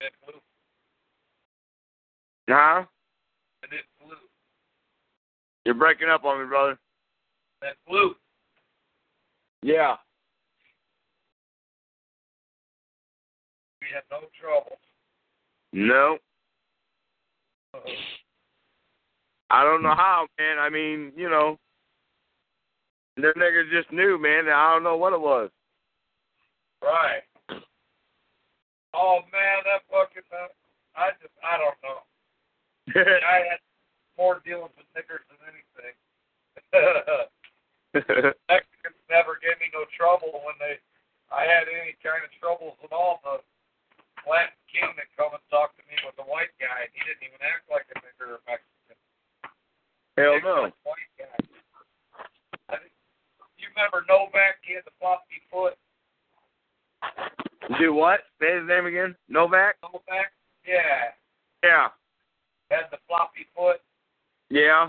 It 0.00 0.12
flew. 0.24 0.40
Huh? 2.48 2.84
You're 5.64 5.74
breaking 5.74 6.08
up 6.08 6.24
on 6.24 6.40
me, 6.40 6.46
brother. 6.46 6.78
It 7.62 7.76
flew. 7.86 8.14
Yeah. 9.62 9.96
We 13.80 13.88
had 13.92 14.04
no 14.10 14.28
trouble. 14.40 14.78
No. 15.72 16.18
I 19.50 19.64
don't 19.64 19.82
know 19.82 19.94
how, 19.94 20.26
man. 20.38 20.58
I 20.58 20.70
mean, 20.70 21.12
you 21.16 21.28
know, 21.28 21.58
them 23.16 23.32
niggas 23.36 23.70
just 23.70 23.92
knew, 23.92 24.18
man. 24.18 24.48
I 24.48 24.72
don't 24.72 24.84
know 24.84 24.96
what 24.96 25.12
it 25.12 25.20
was. 25.20 25.50
Right. 26.82 27.24
Oh 28.96 29.20
man, 29.28 29.60
that 29.68 29.84
fucking 29.92 30.24
uh, 30.32 30.48
I 30.96 31.12
just 31.20 31.36
I 31.44 31.60
don't 31.60 31.76
know. 31.84 32.00
I 32.96 33.36
had 33.52 33.60
more 34.16 34.40
dealings 34.40 34.72
with 34.76 34.88
niggers 34.96 35.24
than 35.28 35.40
anything. 35.44 35.94
Mexicans 38.48 39.00
never 39.12 39.36
gave 39.40 39.60
me 39.60 39.68
no 39.76 39.84
trouble 39.92 40.40
when 40.44 40.56
they 40.56 40.80
I 41.28 41.44
had 41.44 41.68
any 41.68 41.92
kind 42.00 42.24
of 42.24 42.32
troubles 42.40 42.80
at 42.80 42.92
all. 42.94 43.20
The 43.20 43.44
Latin 44.24 44.56
king 44.72 44.88
that 44.96 45.12
come 45.18 45.36
and 45.36 45.44
talked 45.52 45.76
to 45.76 45.84
me 45.84 46.00
was 46.06 46.16
a 46.16 46.26
white 46.26 46.54
guy 46.56 46.88
and 46.88 46.92
he 46.96 47.00
didn't 47.04 47.24
even 47.28 47.40
act 47.44 47.68
like 47.68 47.84
a 47.92 47.96
nigger 48.00 48.40
or 48.40 48.42
Mexican. 48.48 48.96
Hell 50.16 50.40
no. 50.40 50.72
White 50.88 51.12
guy. 51.20 51.36
I 52.72 52.80
you 53.60 53.68
remember 53.76 54.04
Novak? 54.08 54.64
He 54.64 54.72
had 54.72 54.88
the 54.88 54.96
floppy 54.96 55.44
foot. 55.52 55.76
Do 57.78 57.92
what? 57.92 58.20
Say 58.40 58.58
his 58.58 58.68
name 58.68 58.86
again. 58.86 59.16
Novak. 59.28 59.76
Novak? 59.82 60.32
Yeah. 60.66 61.12
Yeah. 61.62 61.88
Had 62.70 62.90
the 62.90 62.98
floppy 63.06 63.46
foot. 63.54 63.82
Yeah. 64.50 64.88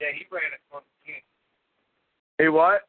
Yeah, 0.00 0.12
he 0.14 0.24
ran 0.30 0.52
it 0.54 0.62
for 0.70 0.80
the 0.80 0.94
king. 1.02 1.22
He 2.38 2.48
what? 2.48 2.86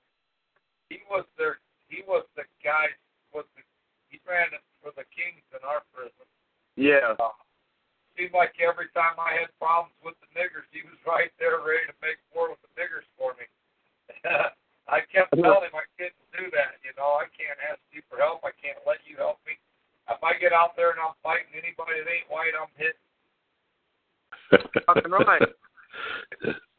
He 0.89 0.99
was 1.09 1.25
their 1.37 1.57
he 1.87 2.03
was 2.05 2.25
the 2.35 2.43
guy 2.63 2.93
was 3.33 3.45
the 3.55 3.63
he 4.09 4.19
ran 4.27 4.53
it 4.53 4.61
for 4.81 4.91
the 4.93 5.05
kings 5.09 5.41
in 5.53 5.61
our 5.65 5.81
prison. 5.93 6.27
Yeah. 6.77 7.17
Uh, 7.17 7.33
seemed 8.19 8.35
like 8.35 8.53
every 8.59 8.91
time 8.91 9.15
I 9.15 9.39
had 9.39 9.49
problems 9.55 9.95
with 10.03 10.19
the 10.19 10.29
niggers, 10.35 10.67
he 10.75 10.83
was 10.83 10.99
right 11.07 11.31
there 11.39 11.63
ready 11.63 11.87
to 11.87 11.97
make 12.03 12.19
war 12.35 12.51
with 12.51 12.61
the 12.61 12.71
niggers 12.75 13.07
for 13.15 13.33
me. 13.39 13.47
I 14.89 15.05
kept 15.05 15.37
telling 15.37 15.69
him 15.69 15.77
I 15.77 15.85
couldn't 15.95 16.17
do 16.33 16.49
that. 16.57 16.81
You 16.81 16.89
know, 16.97 17.21
I 17.21 17.29
can't 17.37 17.61
ask 17.69 17.77
you 17.93 18.01
for 18.09 18.17
help. 18.17 18.41
I 18.41 18.49
can't 18.57 18.81
let 18.89 18.97
you 19.05 19.21
help 19.21 19.37
me. 19.45 19.53
If 20.09 20.17
I 20.25 20.33
get 20.41 20.49
out 20.53 20.73
there 20.73 20.89
and 20.89 20.99
I'm 20.99 21.13
fighting 21.21 21.53
anybody 21.53 22.01
that 22.01 22.09
ain't 22.09 22.25
white, 22.33 22.57
I'm 22.57 22.73
hitting. 22.73 22.97
Fucking 24.89 25.13
right. 25.13 25.45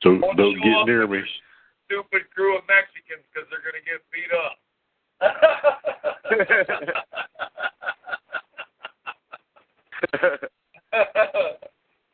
Don't 0.03 0.19
Don't 0.21 0.37
don't 0.37 0.59
get 0.59 0.87
near 0.87 1.07
me. 1.07 1.23
Stupid 1.87 2.23
crew 2.35 2.59
of 2.59 2.65
Mexicans 2.67 3.23
because 3.31 3.47
they're 3.51 3.63
gonna 3.63 3.79
get 3.87 4.03
beat 4.11 4.33
up. 4.35 4.59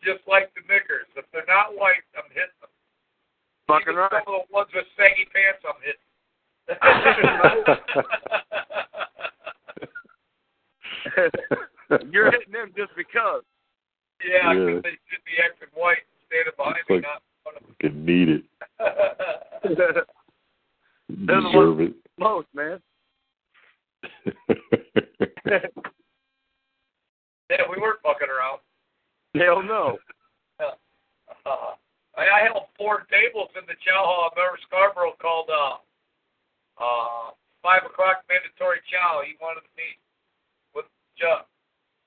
Just 0.05 0.21
like 0.29 0.53
the 0.55 0.61
niggers. 0.69 1.09
If 1.17 1.25
they're 1.33 1.49
not 1.49 1.75
white, 1.77 2.05
I'm 2.17 2.29
hitting 2.29 2.56
them. 2.56 2.56
Fucking 3.67 3.83
Even 3.89 3.97
right. 3.97 4.11
Some 4.25 4.35
of 4.35 4.41
the 4.47 4.53
ones 4.55 4.69
with 4.75 4.87
saggy 4.97 5.27
pants, 5.35 5.65
I'm 5.67 5.75
hitting. 5.83 6.07
You're 12.13 12.31
hitting 12.33 12.53
them 12.53 12.73
just 12.77 12.91
because. 12.97 13.43
yeah, 14.25 14.53
Yeah. 14.53 14.65
because 14.67 14.83
they 14.83 14.91
should 15.11 15.25
be 15.25 15.33
acting 15.45 15.69
white 15.75 15.99
and 15.99 16.07
standing 16.27 16.53
behind 16.57 16.77
It's 16.81 16.89
me, 16.91 16.97
like- 16.97 17.05
not 17.05 17.23
in 17.23 17.27
of 17.57 17.63
me. 17.63 17.69
Fucking 17.83 18.05
need 18.05 18.29
it. 18.29 18.43
They're 21.09 21.41
the 21.41 21.49
Deserve 21.51 21.81
it. 21.81 21.95
Most, 22.19 22.49
man. 22.55 22.81
yeah, 25.47 25.61
we 27.71 27.77
weren't 27.81 28.01
fucking 28.03 28.29
around. 28.29 28.61
Hell 29.37 29.63
no. 29.63 29.99
Uh, 30.59 30.73
I, 32.17 32.25
I 32.25 32.41
held 32.49 32.73
four 32.81 33.05
tables 33.13 33.53
in 33.55 33.69
the 33.69 33.77
chow 33.85 34.03
hall. 34.03 34.33
I 34.33 34.35
remember 34.35 34.59
Scarborough 34.65 35.21
called 35.21 35.53
uh, 35.53 35.77
uh, 36.81 37.37
five 37.61 37.85
o'clock 37.85 38.25
mandatory 38.27 38.81
chow. 38.89 39.21
He 39.21 39.37
wanted 39.39 39.69
to 39.69 39.73
meet 39.77 40.01
with 40.73 40.89
Chuck, 41.21 41.47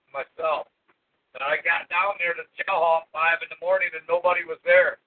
myself. 0.10 0.68
And 1.38 1.46
I 1.46 1.62
got 1.62 1.86
down 1.94 2.18
there 2.18 2.34
to 2.34 2.42
the 2.42 2.56
chow 2.66 2.82
hall 2.82 3.06
at 3.06 3.14
five 3.14 3.38
in 3.46 3.54
the 3.54 3.62
morning 3.62 3.94
and 3.94 4.02
nobody 4.10 4.42
was 4.42 4.58
there. 4.66 4.98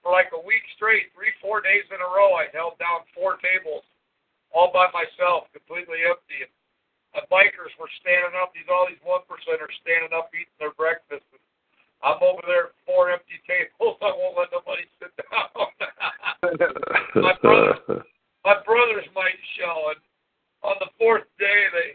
For 0.00 0.14
like 0.16 0.32
a 0.32 0.40
week 0.40 0.64
straight, 0.72 1.12
three, 1.12 1.34
four 1.44 1.60
days 1.60 1.84
in 1.92 2.00
a 2.00 2.08
row, 2.08 2.32
I 2.32 2.48
held 2.54 2.80
down 2.80 3.04
four 3.12 3.36
tables 3.44 3.84
all 4.48 4.72
by 4.72 4.88
myself, 4.96 5.52
completely 5.52 6.00
empty. 6.08 6.48
And 7.12 7.24
bikers 7.28 7.72
were 7.76 7.90
standing 8.00 8.36
up. 8.36 8.52
These 8.52 8.68
all 8.68 8.88
these 8.88 9.00
one 9.04 9.24
percenters 9.28 9.72
standing 9.80 10.12
up 10.12 10.32
eating 10.32 10.56
their 10.60 10.76
breakfast. 10.76 11.24
And 11.32 11.42
I'm 12.02 12.22
over 12.22 12.42
there 12.46 12.70
at 12.70 12.78
four 12.86 13.10
empty 13.10 13.38
tables. 13.46 13.98
I 14.02 14.10
won't 14.14 14.38
let 14.38 14.52
nobody 14.54 14.86
sit 15.02 15.10
down. 15.18 15.50
My 17.18 17.34
brother- 17.42 18.04
My 18.44 18.56
brothers 18.62 19.06
might 19.14 19.38
show, 19.58 19.90
and 19.94 20.00
on 20.62 20.76
the 20.80 20.90
fourth 20.98 21.26
day, 21.38 21.60
they 21.74 21.90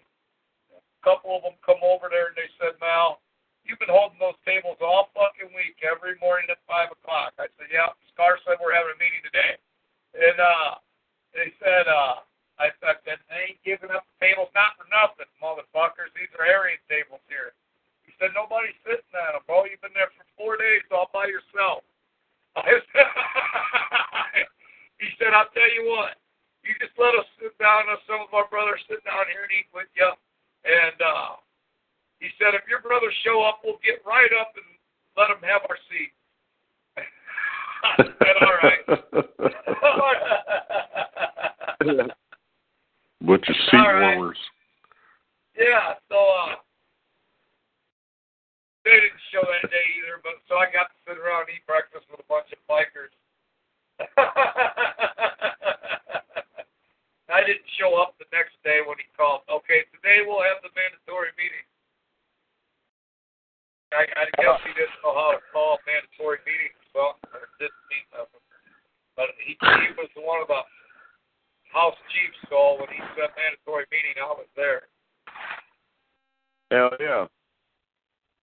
a 0.75 1.01
couple 1.03 1.35
of 1.35 1.43
them 1.43 1.55
come 1.65 1.80
over 1.84 2.07
there 2.11 2.31
and 2.31 2.38
they 2.39 2.47
said, 2.59 2.75
"Mal, 2.80 3.19
you've 3.67 3.80
been 3.80 3.91
holding 3.91 4.19
those 4.19 4.39
tables 4.47 4.80
all 4.80 5.11
fucking 5.15 5.51
week, 5.55 5.80
every 5.84 6.15
morning 6.23 6.47
at 6.51 6.59
five 6.67 6.91
o'clock." 6.91 7.35
I 7.39 7.47
said, 7.59 7.67
"Yeah." 7.71 7.91
Scar 8.13 8.38
said 8.45 8.61
we're 8.61 8.75
having 8.77 8.93
a 8.93 8.99
meeting 9.01 9.23
today, 9.25 9.57
and 10.13 10.38
uh, 10.38 10.77
they 11.34 11.49
said, 11.57 11.89
uh, 11.89 12.21
I, 12.61 12.69
I 12.85 12.93
said, 13.01 13.17
they 13.25 13.49
ain't 13.57 13.61
giving 13.65 13.89
up 13.89 14.05
tables 14.21 14.53
not 14.53 14.77
for 14.77 14.85
nothing, 14.93 15.25
motherfuckers. 15.41 16.13
These 16.13 16.30
are 16.38 16.45
Aryan 16.45 16.77
tables 16.85 17.25
here. 17.25 17.57
Said, 18.23 18.31
nobody's 18.39 18.79
sitting 18.87 19.03
at 19.19 19.35
them, 19.35 19.43
bro. 19.43 19.67
You've 19.67 19.83
been 19.83 19.91
there 19.91 20.07
for 20.15 20.23
four 20.39 20.55
days 20.55 20.87
all 20.95 21.11
by 21.11 21.27
yourself. 21.27 21.83
I 22.55 22.71
said, 22.95 23.03
he 24.95 25.11
said, 25.19 25.35
I'll 25.35 25.51
tell 25.51 25.67
you 25.75 25.91
what. 25.91 26.15
You 26.63 26.71
just 26.79 26.95
let 26.95 27.11
us 27.19 27.27
sit 27.35 27.51
down. 27.59 27.91
Us, 27.91 27.99
some 28.07 28.23
of 28.23 28.31
our 28.31 28.47
brothers 28.47 28.79
sit 28.87 29.03
down 29.03 29.27
here 29.27 29.43
and 29.43 29.51
eat 29.51 29.67
with 29.75 29.91
you. 29.99 30.07
And 30.07 30.95
uh, 31.03 31.35
he 32.23 32.31
said, 32.39 32.55
if 32.55 32.63
your 32.71 32.79
brothers 32.79 33.11
show 33.27 33.43
up, 33.43 33.59
we'll 33.59 33.83
get 33.83 33.99
right 34.07 34.31
up 34.39 34.55
and 34.55 34.71
let 35.19 35.27
them 35.27 35.43
have 35.43 35.67
our 35.67 35.75
seat. 35.91 36.15
I 37.91 38.07
said, 38.07 38.39
all 38.39 38.55
right. 38.63 38.87
Bunch 43.27 43.51
of 43.51 43.57
seat 43.67 43.83
right. 43.83 44.15
warmers. 44.15 44.39
Yeah, 45.59 45.99
so 46.07 46.15
uh 46.15 46.62
they 48.84 48.99
didn't 48.99 49.23
show 49.31 49.43
that 49.43 49.64
day 49.72 49.85
either, 49.99 50.19
but 50.19 50.39
so 50.51 50.60
I 50.60 50.68
got 50.68 50.91
to 50.91 50.97
sit 51.07 51.15
around 51.15 51.47
and 51.47 51.55
eat 51.55 51.64
breakfast 51.64 52.03
with 52.11 52.19
a 52.19 52.27
bunch 52.27 52.51
of 52.51 52.60
bikers. 52.68 53.15
I 57.34 57.41
didn't 57.47 57.65
show 57.80 57.95
up 57.97 58.19
the 58.19 58.27
next 58.35 58.60
day 58.61 58.84
when 58.84 58.99
he 58.99 59.07
called. 59.15 59.47
Okay, 59.47 59.88
today 59.95 60.22
we'll 60.27 60.43
have 60.43 60.60
the 60.61 60.69
mandatory 60.76 61.31
meeting. 61.39 61.65
I, 63.95 64.03
I 64.05 64.26
guess 64.38 64.60
he 64.65 64.73
didn't 64.76 64.99
know 65.05 65.14
how 65.14 65.38
to 65.38 65.41
call 65.53 65.77
mandatory 65.85 66.41
meetings, 66.43 66.77
so 66.91 67.15
it 67.38 67.49
didn't 67.61 67.84
mean. 67.88 68.05
But 69.15 69.30
he 69.38 69.53
he 69.53 69.89
was 69.95 70.10
one 70.18 70.41
of 70.41 70.49
the 70.49 70.61
house 71.69 71.97
chiefs, 72.10 72.38
so 72.49 72.81
when 72.81 72.89
he 72.89 72.99
said 73.14 73.30
mandatory 73.38 73.85
meeting, 73.93 74.18
I 74.18 74.34
was 74.34 74.49
there. 74.57 74.89
Hell 76.73 76.97
yeah. 76.99 77.30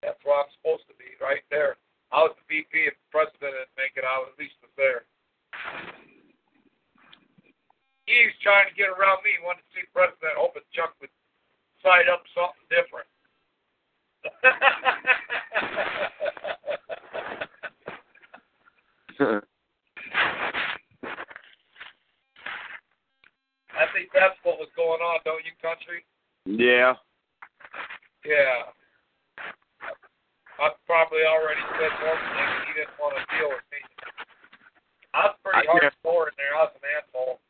That's 0.03 0.19
where 0.25 0.41
I'm 0.41 0.49
supposed 0.57 0.89
to 0.89 0.97
be, 0.97 1.13
right 1.21 1.45
there. 1.53 1.77
I 2.11 2.25
was 2.27 2.35
the 2.35 2.43
VP 2.49 2.91
if 2.91 2.97
the 2.97 3.09
president 3.13 3.55
didn't 3.55 3.77
make 3.79 3.95
it, 3.95 4.03
I 4.03 4.19
was 4.19 4.33
at 4.33 4.41
least 4.41 4.59
was 4.65 4.73
there. 4.75 5.05
He 8.09 8.17
was 8.27 8.35
trying 8.43 8.67
to 8.67 8.75
get 8.75 8.91
around 8.91 9.23
me, 9.23 9.39
he 9.39 9.45
wanted 9.45 9.63
to 9.63 9.71
see 9.77 9.87
the 9.87 9.95
president, 9.95 10.35
hoping 10.35 10.67
Chuck 10.75 10.97
would 10.99 11.13
side 11.85 12.11
up 12.11 12.27
something 12.35 12.67
different. 12.67 13.07
I 23.81 23.87
think 23.95 24.11
that's 24.13 24.37
what 24.43 24.59
was 24.59 24.69
going 24.77 25.01
on, 25.01 25.21
don't 25.25 25.45
you, 25.45 25.53
country? 25.61 26.05
yeah. 26.45 26.95
Yeah. 28.25 28.69
I 30.61 30.69
probably 30.85 31.25
already 31.25 31.65
said 31.81 31.89
more 32.05 32.21
things 32.21 32.69
he 32.69 32.73
didn't 32.77 32.97
want 33.01 33.17
to 33.17 33.25
deal 33.33 33.49
with 33.49 33.65
me. 33.73 33.81
I 35.15 35.33
was 35.33 35.37
pretty 35.43 35.65
I 35.65 35.73
hardcore 35.73 36.29
in 36.29 36.37
there. 36.37 36.53
I 36.55 36.69
was 36.69 36.77
an 36.77 36.85
asshole. 37.01 37.41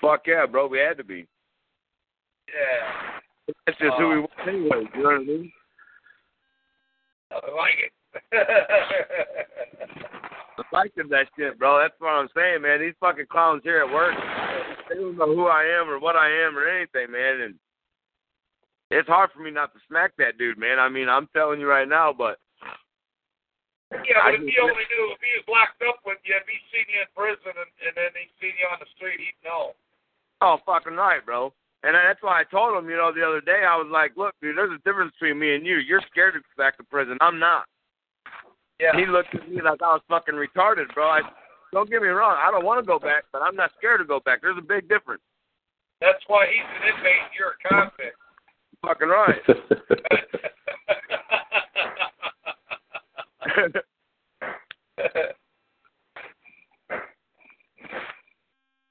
Fuck 0.00 0.26
yeah, 0.26 0.44
bro. 0.44 0.66
We 0.66 0.78
had 0.78 0.98
to 0.98 1.04
be. 1.04 1.26
Yeah. 2.52 3.20
That's 3.66 3.78
just 3.78 3.96
who 3.96 4.08
we 4.08 4.16
uh, 4.16 4.20
were 4.20 4.48
anyway. 4.48 4.84
You 4.94 5.02
know 5.02 5.08
what 5.08 5.14
I 5.14 5.24
mean? 5.24 5.52
I 7.32 7.34
like 7.56 7.78
it. 7.80 7.92
I 10.56 10.62
like 10.72 10.94
that 10.94 11.26
shit, 11.36 11.58
bro. 11.58 11.80
That's 11.80 11.94
what 11.98 12.10
I'm 12.10 12.28
saying, 12.36 12.62
man. 12.62 12.80
These 12.80 12.94
fucking 13.00 13.26
clowns 13.30 13.62
here 13.64 13.80
at 13.80 13.92
work, 13.92 14.14
they 14.88 14.96
don't 14.96 15.16
know 15.16 15.34
who 15.34 15.46
I 15.46 15.64
am 15.64 15.88
or 15.88 15.98
what 15.98 16.16
I 16.16 16.28
am 16.28 16.56
or 16.56 16.68
anything, 16.68 17.10
man. 17.10 17.40
And 17.40 17.54
it's 18.90 19.08
hard 19.08 19.30
for 19.32 19.40
me 19.40 19.50
not 19.50 19.72
to 19.72 19.80
smack 19.88 20.12
that 20.18 20.38
dude, 20.38 20.58
man. 20.58 20.78
I 20.78 20.88
mean, 20.88 21.08
I'm 21.08 21.28
telling 21.32 21.60
you 21.60 21.68
right 21.68 21.88
now, 21.88 22.12
but 22.12 22.38
yeah, 24.02 24.26
but 24.26 24.34
if 24.34 24.42
he 24.42 24.56
only 24.58 24.86
knew, 24.90 25.04
if 25.14 25.22
he 25.22 25.32
was 25.38 25.46
locked 25.46 25.78
up 25.86 26.02
with 26.02 26.18
you, 26.26 26.34
if 26.34 26.46
he 26.50 26.58
seen 26.74 26.88
you 26.90 27.06
in 27.06 27.10
prison 27.14 27.54
and, 27.54 27.70
and 27.86 27.94
then 27.94 28.10
he 28.18 28.26
seen 28.42 28.56
you 28.58 28.66
on 28.66 28.82
the 28.82 28.90
street, 28.98 29.22
he'd 29.22 29.38
know. 29.46 29.76
oh, 30.42 30.58
fucking 30.66 30.98
right, 30.98 31.22
bro. 31.22 31.54
And 31.84 31.92
that's 31.94 32.22
why 32.24 32.40
I 32.40 32.48
told 32.48 32.74
him, 32.74 32.88
you 32.88 32.96
know, 32.96 33.12
the 33.12 33.22
other 33.22 33.44
day, 33.44 33.60
I 33.62 33.76
was 33.76 33.92
like, 33.92 34.16
look, 34.16 34.32
dude, 34.40 34.56
there's 34.56 34.72
a 34.72 34.82
difference 34.88 35.12
between 35.20 35.38
me 35.38 35.54
and 35.54 35.68
you. 35.68 35.76
You're 35.84 36.02
scared 36.10 36.32
to 36.32 36.40
go 36.40 36.56
back 36.56 36.80
to 36.80 36.84
prison. 36.84 37.20
I'm 37.20 37.38
not. 37.38 37.68
Yeah. 38.80 38.96
And 38.96 38.98
he 38.98 39.06
looked 39.06 39.36
at 39.36 39.46
me 39.46 39.60
like 39.60 39.84
I 39.84 39.92
was 39.94 40.02
fucking 40.08 40.34
retarded, 40.34 40.90
bro. 40.96 41.06
I 41.06 41.20
don't 41.70 41.90
get 41.90 42.00
me 42.00 42.08
wrong, 42.08 42.38
I 42.40 42.50
don't 42.50 42.64
want 42.64 42.80
to 42.80 42.86
go 42.86 42.98
back, 42.98 43.28
but 43.30 43.42
I'm 43.42 43.54
not 43.54 43.70
scared 43.76 44.00
to 44.00 44.08
go 44.08 44.18
back. 44.18 44.40
There's 44.40 44.58
a 44.58 44.64
big 44.64 44.88
difference. 44.88 45.22
That's 46.00 46.22
why 46.26 46.46
he's 46.48 46.64
an 46.64 46.88
inmate 46.88 47.22
and 47.28 47.34
you're 47.36 47.54
a 47.54 47.60
convict. 47.62 48.16
Fucking 48.84 49.08
right. 49.08 49.40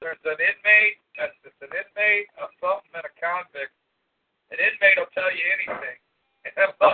There's 0.00 0.18
an 0.24 0.36
inmate, 0.36 0.98
that's 1.16 1.32
it's 1.44 1.54
an 1.62 1.70
inmate, 1.70 2.26
a 2.42 2.50
something, 2.58 2.90
and 2.92 3.06
a 3.06 3.12
convict. 3.16 3.70
An 4.50 4.58
inmate 4.58 4.98
will 4.98 5.06
tell 5.14 5.30
you 5.30 5.46
anything. 5.62 5.98
Oh, 6.80 6.92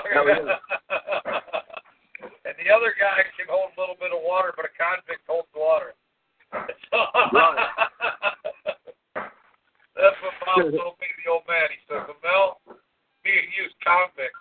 and 2.44 2.54
the 2.54 2.70
other 2.70 2.94
guy 2.94 3.24
can 3.34 3.48
hold 3.48 3.72
a 3.76 3.80
little 3.80 3.96
bit 3.98 4.12
of 4.12 4.22
water, 4.22 4.52
but 4.54 4.64
a 4.64 4.72
convict 4.76 5.26
holds 5.26 5.48
water. 5.56 5.94
That's 10.00 10.16
what 10.22 10.34
Bob 10.46 10.70
told 10.70 10.96
me, 11.02 11.08
the 11.18 11.30
old 11.30 11.42
man. 11.48 11.66
He 11.74 11.80
says, 11.88 12.06
Mel, 12.22 12.60
me 13.24 13.30
and 13.30 13.52
you's 13.56 13.74
convicts. 13.84 14.38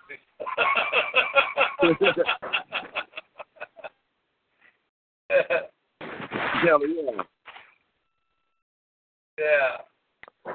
Hell 6.63 6.81
yeah. 6.87 7.23
yeah. 9.39 10.53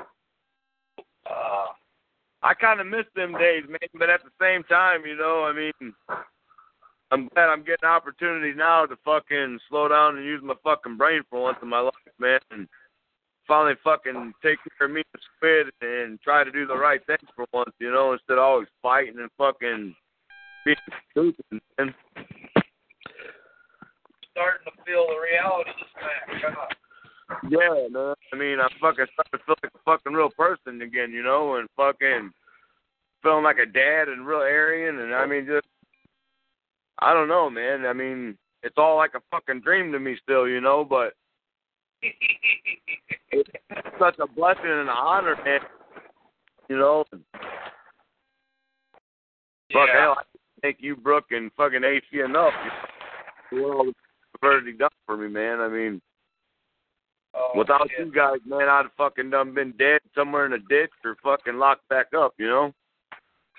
Uh, 1.27 1.67
I 2.43 2.53
kind 2.55 2.81
of 2.81 2.87
miss 2.87 3.07
them 3.15 3.33
days, 3.33 3.65
man. 3.69 3.79
But 3.95 4.11
at 4.11 4.21
the 4.23 4.31
same 4.41 4.65
time, 4.65 5.07
you 5.07 5.17
know, 5.17 5.45
I 5.45 5.53
mean, 5.53 5.95
I'm 7.11 7.29
glad 7.29 7.49
I'm 7.49 7.61
getting 7.61 7.85
an 7.85 7.89
opportunity 7.89 8.53
now 8.55 8.87
to 8.87 8.97
fucking 9.05 9.59
slow 9.69 9.89
down 9.89 10.17
and 10.17 10.27
use 10.27 10.43
my 10.43 10.55
fucking 10.63 10.97
brain 10.97 11.23
for 11.31 11.43
once 11.43 11.59
in 11.63 11.69
my 11.69 11.81
life, 11.81 11.95
man, 12.19 12.41
and 12.51 12.69
finally 13.47 13.75
fucking 13.83 14.33
take 14.43 14.59
care 14.79 14.87
of 14.87 14.93
me 14.93 15.03
and 15.13 15.23
Squid 15.37 15.67
and 15.81 16.21
try 16.21 16.45
to 16.45 16.51
do 16.51 16.67
the 16.67 16.77
right 16.77 17.01
things 17.07 17.29
for 17.35 17.47
once, 17.53 17.73
you 17.79 17.91
know, 17.91 18.13
instead 18.13 18.39
of 18.39 18.45
always 18.45 18.69
fighting 18.83 19.19
and 19.19 19.31
fucking 19.39 19.95
being 20.65 20.77
stupid. 21.11 21.61
And 21.79 21.95
starting 24.33 24.67
to 24.67 24.73
feel 24.85 25.07
the 25.07 25.21
reality 25.21 25.71
smack. 25.93 26.55
God. 26.55 26.75
yeah, 27.51 27.89
man. 27.91 28.15
I 28.33 28.37
mean, 28.37 28.59
I'm 28.61 28.69
fucking 28.81 29.07
starting 29.13 29.33
to 29.33 29.39
feel 29.45 29.57
like 29.63 29.73
a 29.75 29.79
fucking 29.85 30.13
real 30.13 30.31
person 30.31 30.83
again, 30.83 31.13
you 31.13 31.23
know, 31.23 31.57
and 31.57 31.69
fucking 31.77 32.33
feeling 33.23 33.45
like 33.45 33.59
a 33.59 33.67
dad 33.67 34.09
and 34.09 34.27
real 34.27 34.41
Aryan, 34.41 34.99
and 34.99 35.15
I 35.15 35.27
mean, 35.27 35.47
just 35.47 35.67
I 36.99 37.13
don't 37.13 37.29
know, 37.29 37.51
man. 37.51 37.87
I 37.87 37.93
mean, 37.93 38.37
it's 38.63 38.77
all 38.79 38.97
like 38.97 39.13
a 39.15 39.23
fucking 39.31 39.61
dream 39.61 39.91
to 39.93 39.99
me 39.99 40.17
still, 40.23 40.47
you 40.49 40.61
know, 40.61 40.85
but 40.85 41.15
it's 43.33 43.51
such 43.99 44.19
a 44.19 44.27
blessing 44.27 44.65
and 44.65 44.81
an 44.81 44.89
honor, 44.89 45.37
man. 45.45 45.61
You 46.69 46.79
know, 46.79 47.05
fuck 47.13 47.21
yeah. 49.73 49.87
hell, 50.01 50.17
I 50.19 50.23
thank 50.63 50.79
you, 50.81 50.97
Brooke, 50.97 51.27
and 51.31 51.51
fucking 51.57 51.85
AC 51.85 52.21
enough. 52.21 52.53
You 53.53 53.61
know, 53.63 53.73
all 53.73 53.85
the 53.87 53.93
already 54.43 54.73
done 54.73 54.91
for 55.07 55.17
me, 55.17 55.29
man. 55.29 55.61
I 55.61 55.69
mean, 55.69 56.01
Oh, 57.37 57.51
without 57.59 57.89
shit. 57.91 58.07
you 58.07 58.13
guys, 58.13 58.39
man, 58.47 58.69
I'd 58.69 58.83
have 58.85 58.93
fucking 58.97 59.31
done 59.31 59.55
been 59.55 59.73
dead 59.73 59.99
somewhere 60.15 60.47
in 60.47 60.53
a 60.53 60.59
ditch 60.71 60.93
or 61.05 61.17
fucking 61.21 61.57
locked 61.59 61.89
back 61.89 62.07
up, 62.17 62.33
you 62.39 62.47
know. 62.47 62.73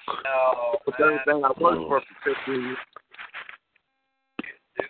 Oh, 0.08 0.14
no, 0.24 0.78
With 0.88 0.96
man, 0.98 1.20
everything 1.20 1.44
I 1.44 1.52
worked 1.62 1.82
for 1.90 2.00
for 2.24 2.36
15 2.46 2.62
years. 2.62 2.78
dude. 4.78 4.88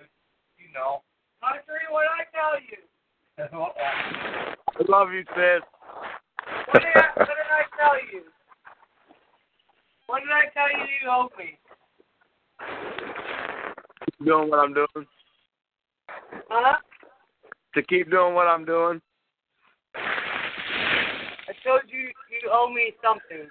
You 0.60 0.69
know. 0.76 1.02
Country, 1.41 1.82
what 1.90 2.06
I 2.06 2.26
tell 2.30 2.61
you? 2.61 2.77
I 3.38 3.49
love 4.88 5.12
you, 5.12 5.24
sis. 5.36 5.62
What 6.72 6.82
did 6.82 6.95
I, 6.95 7.10
what 7.18 7.28
did 7.28 7.52
I 7.52 7.66
tell 7.78 7.95
you? 8.14 8.24
What 10.07 10.22
did 10.22 10.32
I 10.32 10.45
tell 10.53 10.70
you 10.72 10.86
you 11.02 11.10
owe 11.10 11.30
me? 11.38 11.57
Keep 14.06 14.26
doing 14.26 14.49
what 14.49 14.60
I'm 14.60 14.74
doing. 14.74 15.07
Huh? 16.49 16.78
To 17.74 17.84
keep 17.84 18.10
doing 18.10 18.34
what 18.36 18.48
I'm 18.48 18.64
doing. 18.64 19.02
I 19.95 21.53
told 21.66 21.82
you 21.88 21.99
you 21.99 22.49
owe 22.52 22.70
me 22.72 22.94
something. 23.03 23.49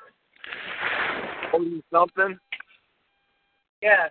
Owe 1.52 1.61
you 1.61 1.82
something? 1.93 2.39
Yes. 3.82 4.11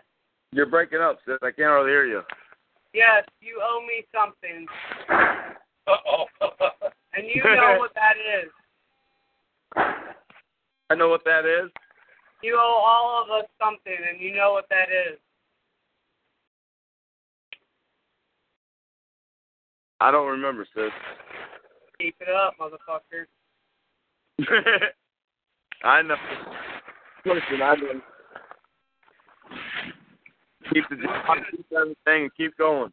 You're 0.52 0.68
breaking 0.68 1.00
up, 1.00 1.18
sis. 1.26 1.40
I 1.42 1.50
can't 1.50 1.72
really 1.72 1.90
hear 1.90 2.06
you. 2.06 2.22
Yes, 2.94 3.26
you 3.42 3.60
owe 3.64 3.82
me 3.88 4.06
something. 4.14 4.68
Uh-oh. 5.88 6.26
And 7.16 7.28
you 7.28 7.44
know 7.44 7.76
what 7.78 7.92
that 7.94 8.16
is. 8.42 8.50
I 10.90 10.96
know 10.96 11.10
what 11.10 11.24
that 11.26 11.46
is. 11.46 11.70
You 12.42 12.56
owe 12.56 12.84
all 12.86 13.24
of 13.24 13.30
us 13.30 13.48
something, 13.62 13.96
and 14.10 14.20
you 14.20 14.36
know 14.36 14.54
what 14.54 14.66
that 14.70 14.90
is. 14.90 15.20
I 20.00 20.10
don't 20.12 20.28
remember, 20.28 20.66
sis. 20.76 20.92
Keep 22.00 22.16
it 22.20 22.30
up, 22.30 22.56
motherfucker. 22.60 23.28
I 25.84 26.02
know. 26.02 26.16
Listen, 27.26 27.62
I 27.62 27.76
know. 27.76 28.02
Keep 30.74 30.90
the 30.90 30.96
keep 30.96 31.72
everything, 31.72 31.96
and 32.06 32.36
keep 32.36 32.58
going. 32.58 32.92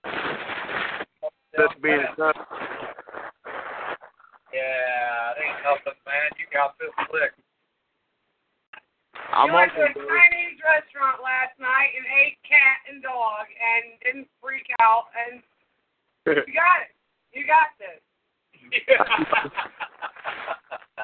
That's 1.56 1.74
being 1.82 2.05
done. 2.16 2.35
Yeah, 4.55 5.35
it 5.35 5.43
ain't 5.43 5.62
nothing, 5.62 5.98
man. 6.06 6.31
You 6.39 6.47
got 6.52 6.74
this 6.78 6.94
lick. 7.12 7.35
I'm 9.31 9.48
you 9.48 9.55
went 9.55 9.70
to 9.74 9.82
on 9.82 9.90
a 9.90 9.94
Chinese 9.94 10.59
restaurant 10.62 11.22
last 11.22 11.55
night 11.62 11.94
and 11.94 12.06
ate 12.06 12.39
cat 12.43 12.82
and 12.90 13.02
dog 13.02 13.47
and 13.47 13.94
didn't 14.02 14.28
freak 14.43 14.66
out, 14.81 15.06
and 15.14 15.43
you 16.27 16.55
got 16.55 16.82
it. 16.82 16.94
You 17.32 17.47
got 17.47 17.70
this. 17.78 18.02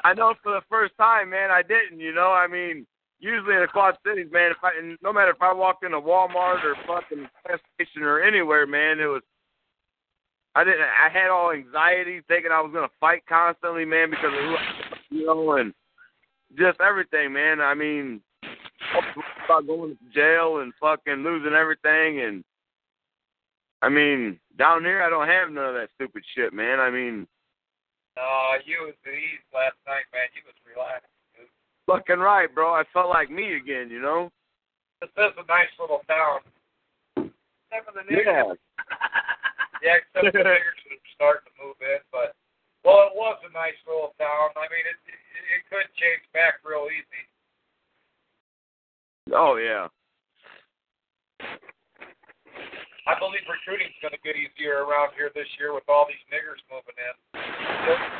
I 0.03 0.13
know 0.13 0.35
for 0.43 0.53
the 0.53 0.61
first 0.69 0.93
time, 0.97 1.29
man, 1.31 1.51
I 1.51 1.61
didn't. 1.61 1.99
You 1.99 2.13
know, 2.13 2.31
I 2.31 2.47
mean, 2.47 2.85
usually 3.19 3.55
in 3.55 3.61
the 3.61 3.67
Quad 3.67 3.97
Cities, 4.05 4.27
man, 4.31 4.51
if 4.51 4.57
I 4.63 4.71
and 4.77 4.97
no 5.01 5.13
matter 5.13 5.31
if 5.31 5.41
I 5.41 5.53
walked 5.53 5.83
into 5.83 5.99
Walmart 5.99 6.63
or 6.63 6.75
fucking 6.85 7.27
gas 7.47 7.59
station 7.75 8.03
or 8.03 8.21
anywhere, 8.21 8.67
man, 8.67 8.99
it 8.99 9.07
was. 9.07 9.23
I 10.57 10.63
didn't. 10.63 10.81
I 10.81 11.09
had 11.13 11.29
all 11.29 11.51
anxiety, 11.51 12.21
thinking 12.27 12.51
I 12.51 12.61
was 12.61 12.71
gonna 12.73 12.89
fight 12.99 13.21
constantly, 13.29 13.85
man, 13.85 14.09
because 14.09 14.33
of 14.33 14.41
who, 14.41 15.15
you 15.15 15.25
know, 15.27 15.51
and 15.57 15.71
just 16.57 16.81
everything, 16.81 17.31
man. 17.31 17.61
I 17.61 17.75
mean, 17.75 18.21
about 19.45 19.67
going 19.67 19.95
to 19.95 20.13
jail 20.13 20.59
and 20.59 20.73
fucking 20.81 21.21
losing 21.23 21.53
everything, 21.53 22.21
and 22.21 22.43
I 23.83 23.89
mean, 23.89 24.39
down 24.57 24.83
here 24.83 25.03
I 25.03 25.11
don't 25.11 25.27
have 25.27 25.51
none 25.51 25.65
of 25.69 25.75
that 25.75 25.89
stupid 25.93 26.23
shit, 26.33 26.53
man. 26.53 26.79
I 26.79 26.89
mean, 26.89 27.27
No, 28.15 28.23
you 28.65 28.81
was 28.81 28.95
at 29.05 29.13
ease 29.13 29.45
last 29.53 29.77
night, 29.85 30.09
man. 30.11 30.25
You 30.33 30.41
was 30.47 30.55
relaxed. 30.65 31.05
fucking 31.85 32.17
right, 32.19 32.49
bro. 32.53 32.73
I 32.73 32.83
felt 32.93 33.09
like 33.09 33.29
me 33.29 33.57
again, 33.57 33.89
you 33.91 34.01
know. 34.01 34.31
This 35.01 35.11
is 35.17 35.33
a 35.37 35.45
nice 35.45 35.69
little 35.79 36.01
town. 36.07 36.39
Except 37.15 37.85
for 37.85 37.91
the 37.93 38.01
niggas. 38.11 38.25
Yeah, 38.25 38.53
except 39.81 40.33
the 40.33 40.41
are 40.41 40.61
starting 41.13 41.45
to 41.47 41.53
move 41.61 41.77
in, 41.81 42.01
but 42.11 42.33
well, 42.85 43.09
it 43.09 43.13
was 43.17 43.37
a 43.43 43.51
nice 43.51 43.77
little 43.83 44.15
town. 44.15 44.55
I 44.55 44.65
mean, 44.71 44.85
it 44.85 44.97
it, 45.05 45.43
it 45.59 45.61
could 45.69 45.87
change 45.99 46.23
back 46.33 46.63
real 46.63 46.87
easy. 46.87 47.23
Oh 49.33 49.57
yeah. 49.59 49.91
I 53.07 53.15
believe 53.15 53.47
recruiting's 53.47 53.95
going 54.03 54.11
to 54.11 54.19
get 54.19 54.35
easier 54.35 54.83
around 54.83 55.15
here 55.15 55.31
this 55.31 55.47
year 55.55 55.71
with 55.71 55.87
all 55.87 56.03
these 56.11 56.19
niggers 56.27 56.59
moving 56.67 56.99
in. 56.99 57.15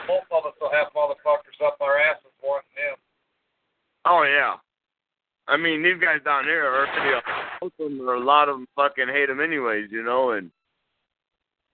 Both 0.07 0.31
of 0.31 0.47
us 0.47 0.55
will 0.63 0.71
have 0.71 0.95
motherfuckers 0.95 1.59
up 1.59 1.75
our 1.83 1.99
asses 1.99 2.31
wanting 2.39 2.71
them. 2.79 2.95
Oh 4.07 4.23
yeah. 4.23 4.55
I 5.47 5.57
mean, 5.57 5.83
these 5.83 5.99
guys 5.99 6.23
down 6.23 6.43
here 6.43 6.63
are 6.63 6.87
already 6.87 7.19
most 7.61 7.73
of 7.79 7.91
them, 7.91 8.07
or 8.07 8.15
a 8.15 8.23
lot 8.23 8.47
of 8.47 8.55
them 8.55 8.67
fucking 8.75 9.07
hate 9.07 9.27
them 9.27 9.39
anyways, 9.39 9.91
you 9.91 10.03
know, 10.03 10.31
and 10.31 10.51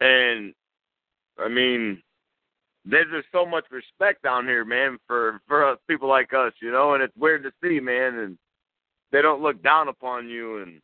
and 0.04 0.54
I 1.40 1.48
mean, 1.48 2.02
there's 2.86 3.10
just 3.12 3.28
so 3.32 3.46
much 3.46 3.64
respect 3.72 4.22
down 4.24 4.46
here, 4.46 4.66
man, 4.66 4.98
for 5.08 5.40
for 5.48 5.66
us, 5.66 5.80
people 5.88 6.10
like 6.10 6.34
us, 6.34 6.52
you 6.62 6.72
know, 6.72 6.94
and 6.94 7.02
it's 7.02 7.16
weird 7.18 7.44
to 7.44 7.52
see, 7.64 7.80
man, 7.80 8.16
and 8.20 8.38
they 9.12 9.22
don't 9.22 9.42
look 9.42 9.64
down 9.64 9.88
upon 9.88 10.28
you, 10.28 10.62
and 10.62 10.82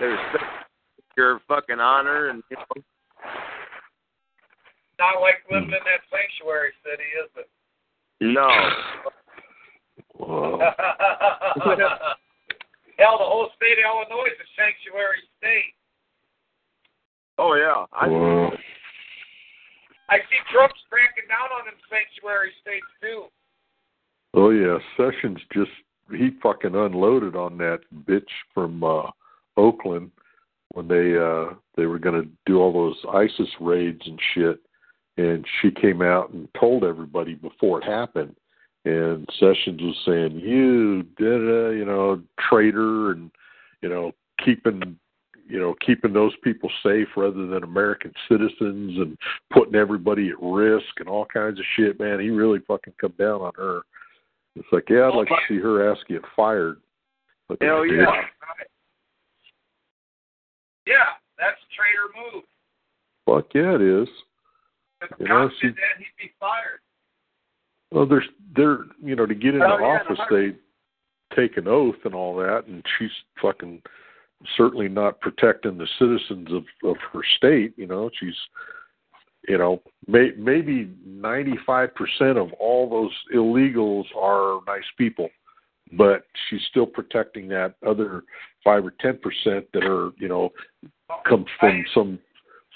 they 0.00 0.06
respect 0.06 0.44
your 1.16 1.40
fucking 1.46 1.80
honor, 1.80 2.30
and 2.30 2.42
you 2.50 2.56
know, 2.56 2.82
Not 4.98 5.20
like 5.20 5.44
living 5.50 5.66
in 5.66 5.70
that 5.70 6.00
sanctuary 6.10 6.72
city, 6.82 7.04
is 7.22 7.30
it? 7.36 7.48
no, 8.20 8.48
Well, 10.18 10.58
Hell, 12.96 13.18
the 13.18 13.26
whole 13.26 13.50
state 13.56 13.76
of 13.82 13.90
Illinois 13.90 14.30
is 14.30 14.38
a 14.38 14.46
sanctuary 14.54 15.18
state. 15.36 15.74
Oh 17.38 17.54
yeah, 17.54 17.84
I 17.92 18.08
well, 18.08 18.52
I 20.08 20.18
see 20.18 20.40
Trump's 20.52 20.80
cracking 20.90 21.28
down 21.28 21.50
on 21.58 21.66
them 21.66 21.74
sanctuary 21.90 22.50
states 22.62 22.86
too. 23.00 23.24
oh 24.34 24.50
yeah. 24.50 24.78
Sessions 24.96 25.38
just 25.52 25.70
he 26.10 26.30
fucking 26.42 26.74
unloaded 26.74 27.36
on 27.36 27.56
that 27.58 27.80
bitch 28.06 28.30
from 28.52 28.84
uh 28.84 29.10
Oakland 29.56 30.10
when 30.72 30.88
they 30.88 31.16
uh 31.16 31.54
they 31.76 31.86
were 31.86 31.98
gonna 31.98 32.24
do 32.46 32.58
all 32.60 32.72
those 32.72 32.96
ISIS 33.14 33.48
raids 33.60 34.02
and 34.06 34.20
shit 34.34 34.60
and 35.16 35.44
she 35.60 35.70
came 35.70 36.02
out 36.02 36.30
and 36.30 36.48
told 36.58 36.84
everybody 36.84 37.34
before 37.34 37.80
it 37.80 37.84
happened 37.84 38.34
and 38.84 39.26
Sessions 39.40 39.80
was 39.80 39.96
saying, 40.04 40.40
You 40.40 41.04
did 41.16 41.40
a 41.40 41.76
you 41.76 41.84
know, 41.84 42.20
traitor 42.48 43.12
and 43.12 43.30
you 43.80 43.88
know, 43.88 44.12
keeping 44.44 44.98
you 45.46 45.60
know, 45.60 45.74
keeping 45.84 46.12
those 46.12 46.32
people 46.42 46.70
safe 46.82 47.08
rather 47.16 47.46
than 47.46 47.62
American 47.64 48.12
citizens 48.28 48.96
and 48.98 49.16
putting 49.52 49.74
everybody 49.74 50.30
at 50.30 50.40
risk 50.42 50.86
and 50.98 51.08
all 51.08 51.26
kinds 51.26 51.58
of 51.58 51.64
shit, 51.76 52.00
man. 52.00 52.20
He 52.20 52.30
really 52.30 52.60
fucking 52.66 52.94
come 53.00 53.12
down 53.18 53.40
on 53.42 53.52
her. 53.56 53.82
It's 54.56 54.68
like, 54.72 54.88
yeah, 54.88 55.08
I'd 55.08 55.14
like 55.14 55.28
to 55.28 55.34
see 55.48 55.58
her 55.58 55.90
ass 55.90 55.98
get 56.08 56.22
fired. 56.34 56.80
But 57.48 57.58
Hell 57.60 57.84
yeah. 57.84 58.06
Yeah, 60.86 61.04
that's 61.38 61.56
a 61.58 61.70
traitor 61.74 62.32
move. 62.34 62.44
Fuck 63.26 63.54
yeah, 63.54 63.74
it 63.74 63.82
is. 63.82 64.08
If 65.02 65.10
You 65.18 65.28
know, 65.28 65.50
she- 65.60 65.68
did 65.68 65.76
that, 65.76 65.98
he'd 65.98 66.06
be 66.26 66.32
fired. 66.38 66.80
Well, 67.90 68.06
there's 68.06 68.28
they're 68.56 68.84
you 69.02 69.14
know 69.14 69.24
to 69.26 69.34
get 69.34 69.54
into 69.54 69.66
Oh, 69.66 69.78
yeah, 69.78 70.00
office 70.00 70.18
they 70.30 70.54
take 71.36 71.56
an 71.56 71.68
oath 71.68 71.96
and 72.04 72.14
all 72.14 72.34
that, 72.36 72.66
and 72.66 72.84
she's 72.98 73.10
fucking 73.40 73.82
certainly 74.56 74.88
not 74.88 75.20
protecting 75.20 75.78
the 75.78 75.88
citizens 75.98 76.48
of 76.52 76.64
of 76.88 76.96
her 77.12 77.20
state. 77.36 77.74
You 77.76 77.86
know, 77.86 78.10
she's 78.18 78.36
you 79.48 79.58
know 79.58 79.82
may, 80.06 80.30
maybe 80.36 80.90
ninety 81.06 81.54
five 81.66 81.94
percent 81.94 82.38
of 82.38 82.52
all 82.54 82.88
those 82.88 83.12
illegals 83.34 84.04
are 84.16 84.60
nice 84.66 84.84
people, 84.98 85.28
but 85.92 86.24
she's 86.48 86.62
still 86.70 86.86
protecting 86.86 87.48
that 87.48 87.74
other 87.86 88.24
five 88.62 88.84
or 88.84 88.94
ten 89.00 89.18
percent 89.18 89.66
that 89.72 89.84
are 89.84 90.10
you 90.18 90.28
know 90.28 90.50
come 91.28 91.44
from 91.60 91.84
some 91.94 92.18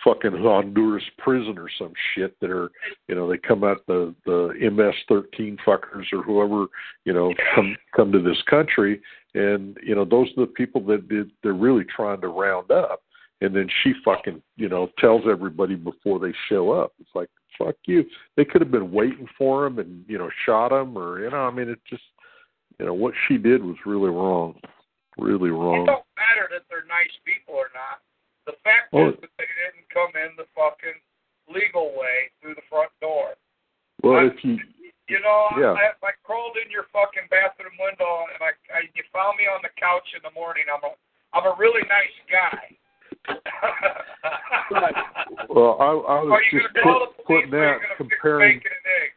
fucking 0.04 0.32
Honduras 0.32 1.02
prison 1.18 1.58
or 1.58 1.68
some 1.78 1.92
shit 2.14 2.38
that 2.40 2.50
are 2.50 2.70
you 3.08 3.14
know 3.14 3.28
they 3.28 3.38
come 3.38 3.64
out 3.64 3.86
the 3.86 4.14
the 4.26 4.52
MS 4.70 4.94
thirteen 5.08 5.56
fuckers 5.66 6.04
or 6.12 6.22
whoever 6.22 6.66
you 7.04 7.12
know 7.12 7.32
come 7.54 7.76
come 7.94 8.12
to 8.12 8.20
this 8.20 8.40
country 8.48 9.00
and 9.34 9.76
you 9.82 9.94
know 9.94 10.04
those 10.04 10.28
are 10.36 10.46
the 10.46 10.52
people 10.52 10.80
that 10.82 11.26
they're 11.42 11.52
really 11.52 11.84
trying 11.84 12.20
to 12.20 12.28
round 12.28 12.70
up 12.70 13.02
and 13.40 13.54
then 13.54 13.68
she 13.82 13.92
fucking 14.04 14.42
you 14.56 14.68
know 14.68 14.88
tells 14.98 15.22
everybody 15.30 15.74
before 15.74 16.18
they 16.18 16.32
show 16.48 16.70
up 16.72 16.92
it's 17.00 17.10
like 17.14 17.28
fuck 17.58 17.74
you 17.86 18.04
they 18.36 18.44
could 18.44 18.60
have 18.60 18.70
been 18.70 18.90
waiting 18.92 19.28
for 19.36 19.66
him 19.66 19.78
and 19.78 20.04
you 20.08 20.16
know 20.18 20.30
shot 20.46 20.72
him 20.72 20.96
or 20.96 21.20
you 21.20 21.30
know 21.30 21.36
I 21.36 21.50
mean 21.50 21.68
it 21.68 21.78
just 21.88 22.02
you 22.78 22.86
know 22.86 22.94
what 22.94 23.14
she 23.26 23.36
did 23.36 23.62
was 23.62 23.76
really 23.84 24.10
wrong 24.10 24.54
really 25.18 25.50
wrong 25.50 25.82
It 25.82 25.86
don't 25.86 26.04
matter 26.16 26.48
that 26.52 26.62
they're 26.70 26.86
nice 26.88 27.10
people 27.26 27.54
or 27.54 27.68
not. 27.74 27.98
The 28.46 28.52
fact 28.64 28.88
Oh. 28.94 29.08
is 29.10 29.14
that 29.20 29.30
they 29.36 29.44
didn't 29.44 29.88
come 29.92 30.10
in 30.14 30.30
the 30.36 30.46
fucking 30.54 30.96
legal 31.52 31.92
way 31.98 32.30
through 32.40 32.54
the 32.54 32.62
front 32.70 32.90
door. 33.00 33.34
well 34.02 34.26
if 34.26 34.42
you 34.44 34.56
You 35.08 35.20
know, 35.24 35.48
Yeah. 35.56 35.72
I, 35.72 35.96
I 36.04 36.12
crawled 36.22 36.56
in 36.62 36.70
your 36.70 36.84
fucking 36.92 37.28
bathroom 37.32 37.72
window 37.80 38.28
and 38.28 38.40
I, 38.44 38.52
I 38.72 38.84
you 38.92 39.02
found 39.12 39.36
me 39.40 39.48
on 39.48 39.60
the 39.64 39.72
couch 39.80 40.04
in 40.14 40.20
the 40.22 40.32
morning, 40.36 40.64
I'm 40.68 40.84
a 40.84 40.92
I'm 41.32 41.44
a 41.44 41.56
really 41.58 41.82
nice 41.88 42.16
guy. 42.28 42.76
well 45.48 45.76
I 45.80 45.88
I 45.88 46.22
was 46.22 46.42
just 46.52 46.66
put, 46.82 47.26
putting 47.26 47.50
that 47.50 47.80
you 47.80 47.88
gonna 47.88 47.96
fix 47.98 48.12
comparing 48.20 48.58
bacon 48.58 48.72
and 48.72 48.86
eggs? 49.02 49.16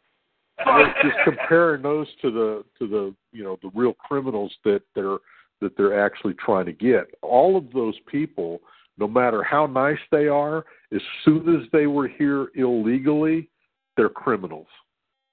I 0.65 0.77
was 0.80 0.95
just 1.03 1.18
comparing 1.23 1.81
those 1.81 2.07
to 2.22 2.31
the 2.31 2.63
to 2.80 2.88
the 2.88 3.15
you 3.31 3.43
know 3.43 3.57
the 3.61 3.72
real 3.73 3.93
criminals 3.93 4.53
that 4.63 4.81
they're 4.95 5.18
that 5.61 5.76
they're 5.77 6.03
actually 6.03 6.34
trying 6.35 6.65
to 6.65 6.73
get. 6.73 7.05
All 7.22 7.55
of 7.57 7.72
those 7.72 7.95
people, 8.07 8.61
no 8.97 9.07
matter 9.07 9.43
how 9.43 9.68
nice 9.68 9.99
they 10.11 10.27
are, 10.27 10.65
as 10.93 11.01
soon 11.23 11.55
as 11.55 11.69
they 11.72 11.85
were 11.88 12.07
here 12.07 12.47
illegally, 12.55 13.49
they're 13.95 14.09
criminals. 14.09 14.68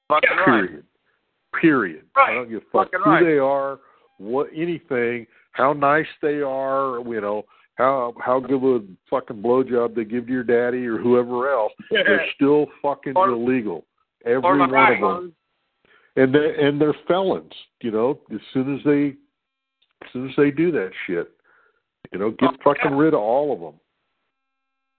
Fucking 0.08 0.30
right. 0.46 0.46
Period. 0.68 0.84
Period. 1.60 2.04
I 2.16 2.34
don't 2.34 2.48
give 2.48 2.58
a 2.58 2.64
fuck 2.72 2.92
Fucking 2.92 3.00
who 3.04 3.10
right. 3.10 3.24
they 3.24 3.38
are, 3.38 3.78
what 4.18 4.48
anything, 4.54 5.26
how 5.52 5.72
nice 5.72 6.06
they 6.22 6.40
are, 6.40 7.00
you 7.06 7.20
know, 7.20 7.44
how 7.76 8.12
how 8.20 8.38
good 8.40 8.56
of 8.56 8.62
a 8.64 8.80
fucking 9.08 9.42
blowjob 9.42 9.94
they 9.94 10.04
give 10.04 10.26
to 10.26 10.32
your 10.32 10.42
daddy 10.44 10.84
or 10.86 10.98
whoever 10.98 11.50
else. 11.52 11.72
They're 11.90 12.26
still 12.34 12.66
fucking 12.82 13.14
Or- 13.16 13.28
illegal. 13.30 13.86
every 14.26 14.40
one 14.40 14.70
right 14.70 15.02
of 15.02 15.22
them, 15.22 15.32
and 16.16 16.34
they 16.34 16.54
and 16.60 16.80
they're 16.80 16.94
felons. 17.06 17.52
You 17.80 17.92
know, 17.92 18.20
as 18.32 18.40
soon 18.52 18.76
as 18.76 18.82
they 18.84 19.14
as 20.04 20.12
soon 20.12 20.28
as 20.28 20.34
they 20.36 20.50
do 20.50 20.70
that 20.72 20.90
shit, 21.06 21.30
you 22.12 22.18
know, 22.18 22.30
get 22.32 22.50
Oh, 22.50 22.56
fucking 22.64 22.90
yeah. 22.92 22.98
rid 22.98 23.14
of 23.14 23.20
all 23.20 23.52
of 23.54 23.60
them. 23.60 23.80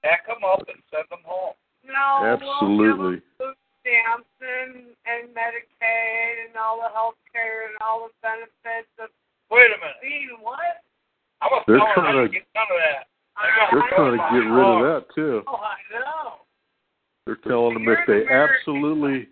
Pack 0.03 0.25
them 0.27 0.37
up 0.51 0.59
and 0.67 0.81
send 0.91 1.03
them 1.09 1.19
home. 1.25 1.53
No, 1.85 2.25
Absolutely. 2.25 3.21
We'll 3.39 3.53
give 3.83 3.93
'em 3.93 4.23
stamps 4.23 4.29
and, 4.41 4.75
and 5.05 5.29
Medicaid 5.35 6.47
and 6.47 6.55
all 6.57 6.77
the 6.81 6.89
health 6.93 7.15
care 7.33 7.67
and 7.67 7.75
all 7.81 8.07
the 8.07 8.13
benefits 8.21 8.89
of 8.99 9.09
Wait 9.51 9.65
a 9.67 9.77
minute. 9.79 9.95
being 10.01 10.37
what? 10.41 10.83
I'm 11.41 11.53
a 11.53 11.63
They're 11.67 11.77
trying 11.95 12.15
didn't 12.15 12.31
to- 12.31 12.39
get 12.39 12.47
none 12.55 12.67
of 12.69 12.79
that. 12.79 13.07
They're 13.71 13.89
trying 13.95 14.11
to 14.11 14.17
get 14.17 14.51
rid 14.51 14.65
of 14.67 14.81
that 14.83 15.05
too. 15.15 15.43
Oh, 15.47 15.55
I 15.55 15.75
know. 15.93 16.33
They're 17.25 17.35
telling 17.37 17.75
them 17.75 17.87
if 17.87 17.99
they 18.07 18.27
absolutely 18.27 19.29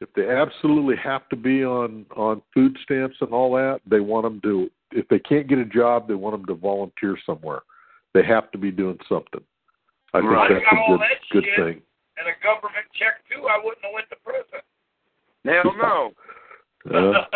if 0.00 0.12
they 0.14 0.28
absolutely 0.30 0.94
have 0.96 1.28
to 1.30 1.36
be 1.36 1.64
on 1.64 2.06
on 2.14 2.40
food 2.54 2.78
stamps 2.84 3.16
and 3.20 3.32
all 3.32 3.52
that, 3.54 3.80
they 3.86 3.98
want 4.00 4.24
them 4.24 4.40
to. 4.42 4.70
If 4.92 5.08
they 5.08 5.18
can't 5.18 5.48
get 5.48 5.58
a 5.58 5.64
job, 5.64 6.06
they 6.06 6.14
want 6.14 6.34
them 6.36 6.46
to 6.46 6.54
volunteer 6.54 7.18
somewhere. 7.26 7.62
They 8.14 8.22
have 8.24 8.50
to 8.52 8.58
be 8.58 8.70
doing 8.70 8.98
something. 9.08 9.42
I 10.14 10.20
think 10.20 10.30
Right. 10.32 10.50
that's 10.50 10.64
a 10.72 10.86
good 10.88 11.00
that 11.00 11.28
good 11.32 11.44
thing. 11.56 11.82
And 12.18 12.26
a 12.28 12.34
government 12.42 12.86
check 12.98 13.22
too. 13.30 13.46
I 13.46 13.58
wouldn't 13.62 13.84
have 13.84 13.92
went 13.94 14.08
to 14.10 14.16
prison. 14.24 14.62
Hell 15.44 15.72
no. 15.78 16.10
Uh, 16.88 17.26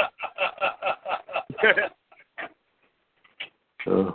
uh, 3.91 4.15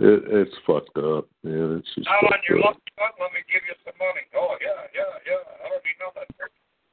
it, 0.00 0.24
it's 0.32 0.56
fucked 0.66 0.96
up, 0.96 1.28
man. 1.44 1.76
It's 1.78 1.92
just 1.94 2.08
Out 2.08 2.24
on 2.24 2.40
your 2.48 2.58
up. 2.64 2.72
lucky 2.80 2.88
butt, 2.96 3.12
let 3.20 3.32
me 3.36 3.44
give 3.52 3.60
you 3.68 3.74
some 3.84 3.92
money. 4.00 4.24
Oh 4.34 4.56
yeah, 4.60 4.88
yeah, 4.96 5.12
yeah. 5.28 5.44
I 5.60 5.68
don't 5.68 5.84
need 5.84 6.00
nothing. 6.00 6.24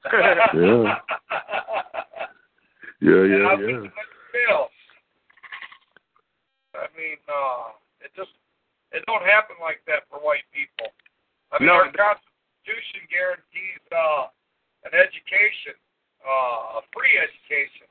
Yeah. 0.59 0.99
Yeah, 2.99 3.21
And 3.23 3.31
yeah, 3.31 3.47
I'll 3.47 3.55
yeah. 3.61 3.67
get 3.67 3.79
you 3.87 3.91
much 3.95 4.11
bill. 4.35 4.67
I 6.75 6.87
mean, 6.97 7.17
uh, 7.31 7.71
it 8.03 8.11
just 8.15 8.31
it 8.91 9.03
don't 9.07 9.23
happen 9.23 9.55
like 9.61 9.79
that 9.87 10.03
for 10.11 10.19
white 10.19 10.43
people. 10.51 10.91
I 11.51 11.59
mean, 11.59 11.67
No, 11.67 11.73
our 11.79 11.85
it- 11.87 11.93
Constitution 12.67 13.07
guarantees 13.09 13.81
uh, 13.91 14.27
an 14.83 14.91
education, 14.93 15.79
uh, 16.19 16.79
a 16.79 16.81
free 16.91 17.15
education, 17.15 17.87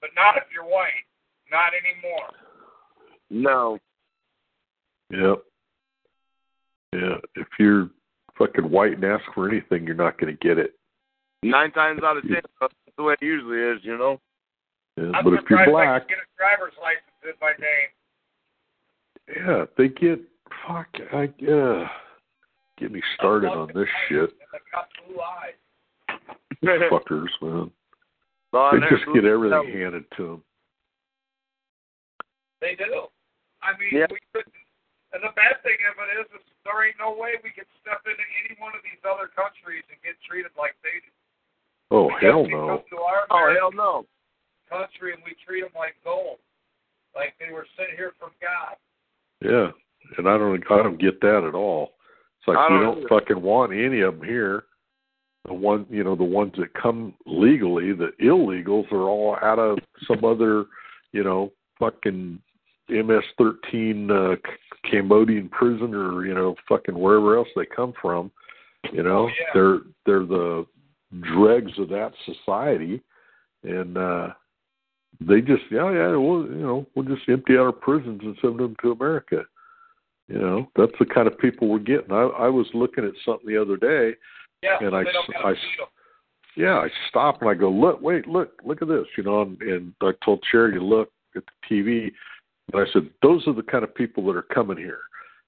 but 0.00 0.10
not 0.14 0.36
if 0.36 0.44
you're 0.54 0.64
white. 0.64 1.06
Not 1.50 1.72
anymore. 1.74 2.30
no. 3.30 3.78
Yep. 5.10 5.44
Yeah. 6.94 7.16
If 7.36 7.46
you're 7.58 7.90
fucking 8.38 8.70
white 8.70 8.92
and 8.94 9.04
ask 9.04 9.22
for 9.34 9.48
anything, 9.48 9.84
you're 9.84 9.94
not 9.94 10.18
going 10.18 10.34
to 10.34 10.46
get 10.46 10.58
it. 10.58 10.74
Nine 11.42 11.70
times 11.72 12.00
out 12.02 12.16
of 12.16 12.22
ten, 12.22 12.40
that's 12.60 12.74
the 12.96 13.02
way 13.02 13.14
it 13.20 13.24
usually 13.24 13.58
is, 13.58 13.80
you 13.84 13.98
know. 13.98 14.18
Yeah, 14.96 15.10
I'm 15.14 15.24
but 15.24 15.34
if 15.34 15.40
you're 15.50 15.58
surprised 15.58 15.68
I 15.68 15.70
black, 15.70 16.08
get 16.08 16.18
a 16.18 16.28
driver's 16.38 16.72
license 16.80 17.22
in 17.24 17.32
my 17.40 17.52
name. 17.60 19.46
yeah, 19.46 19.64
they 19.76 19.88
get 19.88 20.20
fuck. 20.66 20.88
I 21.12 21.24
uh, 21.46 21.86
get 22.78 22.92
me 22.92 23.02
started 23.16 23.48
on 23.48 23.68
this 23.74 23.88
shit. 24.08 24.30
I 24.52 24.58
got 24.72 24.88
blue 25.06 25.20
eyes. 25.20 26.88
Fuckers, 26.90 27.28
man. 27.42 27.70
Well, 28.52 28.70
They 28.72 28.80
just 28.88 29.04
get 29.14 29.24
everything 29.24 29.72
handed 29.72 30.04
to 30.16 30.22
them. 30.38 30.42
They 32.60 32.74
do. 32.76 33.08
I 33.62 33.76
mean, 33.78 33.90
Yeah. 33.92 34.06
we 34.10 34.18
couldn't. 34.32 34.54
And 35.12 35.22
the 35.22 35.30
bad 35.36 35.62
thing 35.62 35.78
of 35.86 35.94
it 36.02 36.20
is, 36.20 36.26
is 36.40 36.42
there 36.64 36.82
ain't 36.84 36.98
no 36.98 37.12
way 37.12 37.36
we 37.44 37.50
could 37.50 37.68
step 37.80 38.00
into 38.06 38.24
any 38.44 38.58
one 38.58 38.74
of 38.74 38.82
these 38.82 38.98
other 39.04 39.28
countries 39.28 39.84
and 39.90 40.00
get 40.02 40.16
treated 40.26 40.50
like 40.58 40.74
they 40.82 40.98
do. 41.00 41.10
Oh 41.90 42.06
We 42.08 42.14
hell 42.20 42.42
got 42.42 42.50
to 42.50 42.56
no. 42.56 42.66
Come 42.66 42.84
to 42.90 42.98
our 43.04 43.26
Oh 43.30 43.54
hell 43.54 43.70
no. 43.72 44.06
country 44.68 45.12
and 45.12 45.22
we 45.24 45.34
treat 45.46 45.60
them 45.62 45.70
like 45.76 45.94
gold, 46.02 46.38
like 47.14 47.34
they 47.38 47.52
were 47.52 47.66
sent 47.76 47.90
here 47.96 48.12
from 48.18 48.30
God. 48.40 48.76
Yeah, 49.40 49.70
and 50.18 50.28
I 50.28 50.38
don't. 50.38 50.64
I 50.70 50.82
don't 50.82 50.98
get 50.98 51.20
that 51.20 51.44
at 51.46 51.54
all. 51.54 51.93
It's 52.46 52.48
like 52.48 52.58
I 52.58 52.72
we 52.72 52.84
don't 52.84 53.00
don't 53.00 53.08
fucking 53.08 53.40
want 53.40 53.72
any 53.72 54.00
of 54.02 54.18
them 54.18 54.28
here. 54.28 54.64
The 55.46 55.54
one, 55.54 55.86
you 55.90 56.04
know, 56.04 56.14
the 56.14 56.24
ones 56.24 56.52
that 56.58 56.72
come 56.74 57.14
legally, 57.26 57.92
the 57.92 58.10
illegals 58.22 58.90
are 58.92 59.08
all 59.08 59.36
out 59.42 59.58
of 59.58 59.78
some 60.06 60.24
other, 60.24 60.64
you 61.12 61.22
know, 61.22 61.52
fucking 61.78 62.38
MS-13 62.88 64.10
uh, 64.10 64.36
Cambodian 64.90 65.48
prison 65.48 65.94
or 65.94 66.26
you 66.26 66.34
know, 66.34 66.54
fucking 66.68 66.98
wherever 66.98 67.36
else 67.36 67.48
they 67.56 67.66
come 67.66 67.92
from. 68.00 68.30
You 68.92 69.02
know, 69.02 69.24
Oh, 69.24 69.26
yeah. 69.28 69.50
they're 69.54 69.78
they're 70.04 70.26
the 70.26 70.66
dregs 71.34 71.72
of 71.78 71.88
that 71.88 72.12
society, 72.26 73.02
and 73.62 73.96
uh 73.96 74.28
they 75.20 75.40
just 75.40 75.62
yeah 75.70 75.90
yeah 75.92 76.10
we'll 76.16 76.44
you 76.46 76.62
know 76.62 76.86
we'll 76.94 77.06
just 77.06 77.28
empty 77.28 77.54
out 77.54 77.66
our 77.66 77.72
prisons 77.72 78.20
and 78.22 78.36
send 78.42 78.58
them 78.58 78.76
to 78.82 78.92
America. 78.92 79.44
You 80.28 80.38
know 80.38 80.68
that's 80.76 80.92
the 80.98 81.04
kind 81.06 81.26
of 81.28 81.38
people 81.38 81.68
we're 81.68 81.78
getting. 81.80 82.12
I 82.12 82.22
I 82.22 82.48
was 82.48 82.66
looking 82.74 83.04
at 83.04 83.12
something 83.24 83.46
the 83.46 83.60
other 83.60 83.76
day. 83.76 84.16
Yeah, 84.62 84.78
And 84.80 84.96
I 84.96 85.04
they 85.04 85.12
don't 85.12 85.24
s- 85.24 85.30
gotta 85.34 85.46
I 85.46 85.50
'em. 85.50 85.56
Yeah, 86.56 86.78
I 86.78 86.88
stop 87.08 87.40
and 87.42 87.50
I 87.50 87.54
go 87.54 87.68
look 87.70 88.00
wait 88.00 88.26
look 88.26 88.52
look 88.64 88.80
at 88.80 88.88
this 88.88 89.06
you 89.18 89.24
know 89.24 89.42
and, 89.42 89.60
and 89.62 89.92
I 90.00 90.12
told 90.24 90.42
Charity 90.50 90.78
to 90.78 90.84
look 90.84 91.10
at 91.36 91.42
the 91.44 91.74
TV 91.74 92.12
and 92.72 92.80
I 92.80 92.90
said 92.92 93.10
those 93.22 93.46
are 93.46 93.52
the 93.52 93.62
kind 93.62 93.84
of 93.84 93.94
people 93.94 94.24
that 94.26 94.36
are 94.36 94.42
coming 94.42 94.78
here. 94.78 95.00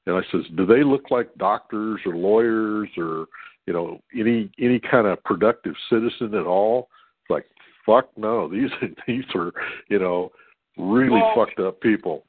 And 0.07 0.15
I 0.17 0.21
says 0.31 0.43
do 0.57 0.67
they 0.67 0.83
look 0.85 1.11
like 1.11 1.35
doctors 1.37 2.01
or 2.05 2.15
lawyers 2.15 2.89
or 2.99 3.27
you 3.67 3.73
know 3.73 4.01
any 4.15 4.51
any 4.61 4.79
kind 4.79 5.07
of 5.07 5.23
productive 5.25 5.75
citizen 5.89 6.35
at 6.35 6.45
all? 6.47 6.89
It's 7.23 7.31
like 7.31 7.47
fuck 7.87 8.11
no 8.19 8.49
these 8.49 8.71
these 9.07 9.25
are 9.35 9.53
you 9.89 9.99
know 9.99 10.33
really 10.77 11.11
Well, 11.13 11.33
fucked 11.35 11.61
up 11.61 11.81
people. 11.81 12.25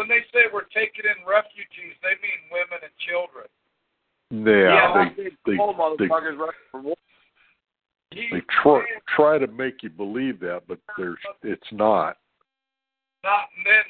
When 0.00 0.08
they 0.08 0.24
say 0.32 0.48
we're 0.48 0.64
taking 0.72 1.04
in 1.04 1.28
refugees, 1.28 1.92
they 2.00 2.16
mean 2.24 2.40
women 2.48 2.80
and 2.80 2.96
children. 3.04 3.44
Yeah, 4.32 5.12
they, 5.12 5.28
they 5.28 5.30
they 5.44 5.60
old 5.60 5.76
they, 6.00 6.08
motherfuckers 6.08 6.40
right 6.40 6.56
for 6.72 6.80
war. 6.80 6.96
they 8.08 8.40
try 8.64 8.80
try 9.14 9.36
to 9.36 9.46
make 9.52 9.82
you 9.84 9.92
believe 9.92 10.40
that, 10.40 10.64
but 10.64 10.80
there's 10.96 11.20
it's 11.44 11.68
not. 11.68 12.16
Not 13.20 13.52
men 13.60 13.84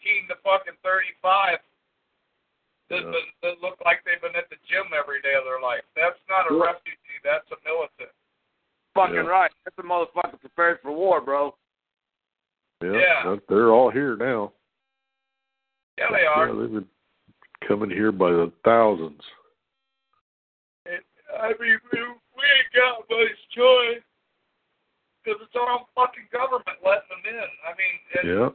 18 0.00 0.32
to 0.32 0.40
fucking 0.40 0.80
35 0.80 1.60
that, 2.88 2.96
Yeah. 2.96 3.12
that, 3.12 3.26
that 3.44 3.54
look 3.60 3.76
like 3.84 4.00
they've 4.08 4.22
been 4.24 4.40
at 4.40 4.48
the 4.48 4.56
gym 4.64 4.88
every 4.96 5.20
day 5.20 5.36
of 5.36 5.44
their 5.44 5.60
life. 5.60 5.84
That's 5.92 6.16
not 6.24 6.48
a 6.48 6.56
Yeah. 6.56 6.72
refugee. 6.72 7.20
That's 7.20 7.44
a 7.52 7.60
militant. 7.68 8.08
Fucking 8.96 9.28
Yeah. 9.28 9.28
right. 9.28 9.52
That's 9.68 9.76
a 9.76 9.84
motherfucker 9.84 10.40
prepared 10.40 10.80
for 10.80 10.90
war, 10.90 11.20
bro. 11.20 11.52
Yeah, 12.80 12.96
Yeah. 12.96 13.36
they're 13.46 13.76
all 13.76 13.90
here 13.90 14.16
now. 14.16 14.54
Yeah, 16.00 16.08
they 16.16 16.24
are. 16.24 16.48
Yeah, 16.48 16.56
they've 16.56 16.80
been 16.80 16.90
coming 17.68 17.92
here 17.92 18.08
by 18.08 18.32
the 18.32 18.48
thousands. 18.64 19.20
It, 20.88 21.04
I 21.28 21.52
mean, 21.60 21.76
we, 21.92 22.00
we 22.00 22.44
ain't 22.48 22.72
got 22.72 23.04
much 23.04 23.36
choice 23.52 24.00
because 25.20 25.44
it's 25.44 25.52
our 25.60 25.68
own 25.68 25.84
fucking 25.92 26.32
government 26.32 26.80
letting 26.80 27.12
them 27.12 27.24
in. 27.28 27.48
I 27.68 27.70
mean, 27.76 27.96
and, 28.16 28.24
Yeah, 28.24 28.48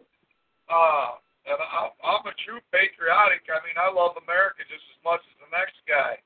uh, 0.74 1.22
and 1.46 1.62
I'm, 1.62 1.94
I'm 2.02 2.26
a 2.26 2.34
true 2.42 2.58
patriotic. 2.74 3.46
I 3.46 3.62
mean, 3.62 3.78
I 3.78 3.94
love 3.94 4.18
America 4.18 4.66
just 4.66 4.82
as 4.98 5.00
much 5.06 5.22
as 5.22 5.38
the 5.38 5.54
next 5.54 5.78
guy. 5.86 6.18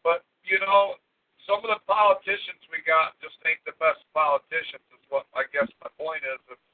But 0.00 0.24
you 0.48 0.56
know, 0.64 0.96
some 1.44 1.60
of 1.60 1.68
the 1.68 1.84
politicians 1.84 2.64
we 2.72 2.80
got 2.88 3.12
just 3.20 3.36
ain't 3.44 3.60
the 3.68 3.76
best 3.76 4.00
politicians. 4.16 4.84
Is 4.88 5.04
what 5.12 5.28
I 5.36 5.44
guess 5.52 5.68
my 5.84 5.92
point 6.00 6.24
is. 6.24 6.40
It's, 6.48 6.68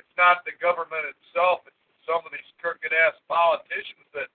it's 0.00 0.16
not 0.16 0.42
the 0.48 0.56
government 0.56 1.06
itself. 1.12 1.68
It's 1.68 1.83
some 2.06 2.22
of 2.24 2.30
these 2.32 2.46
crooked 2.60 2.92
ass 2.92 3.16
politicians 3.28 4.06
that 4.14 4.28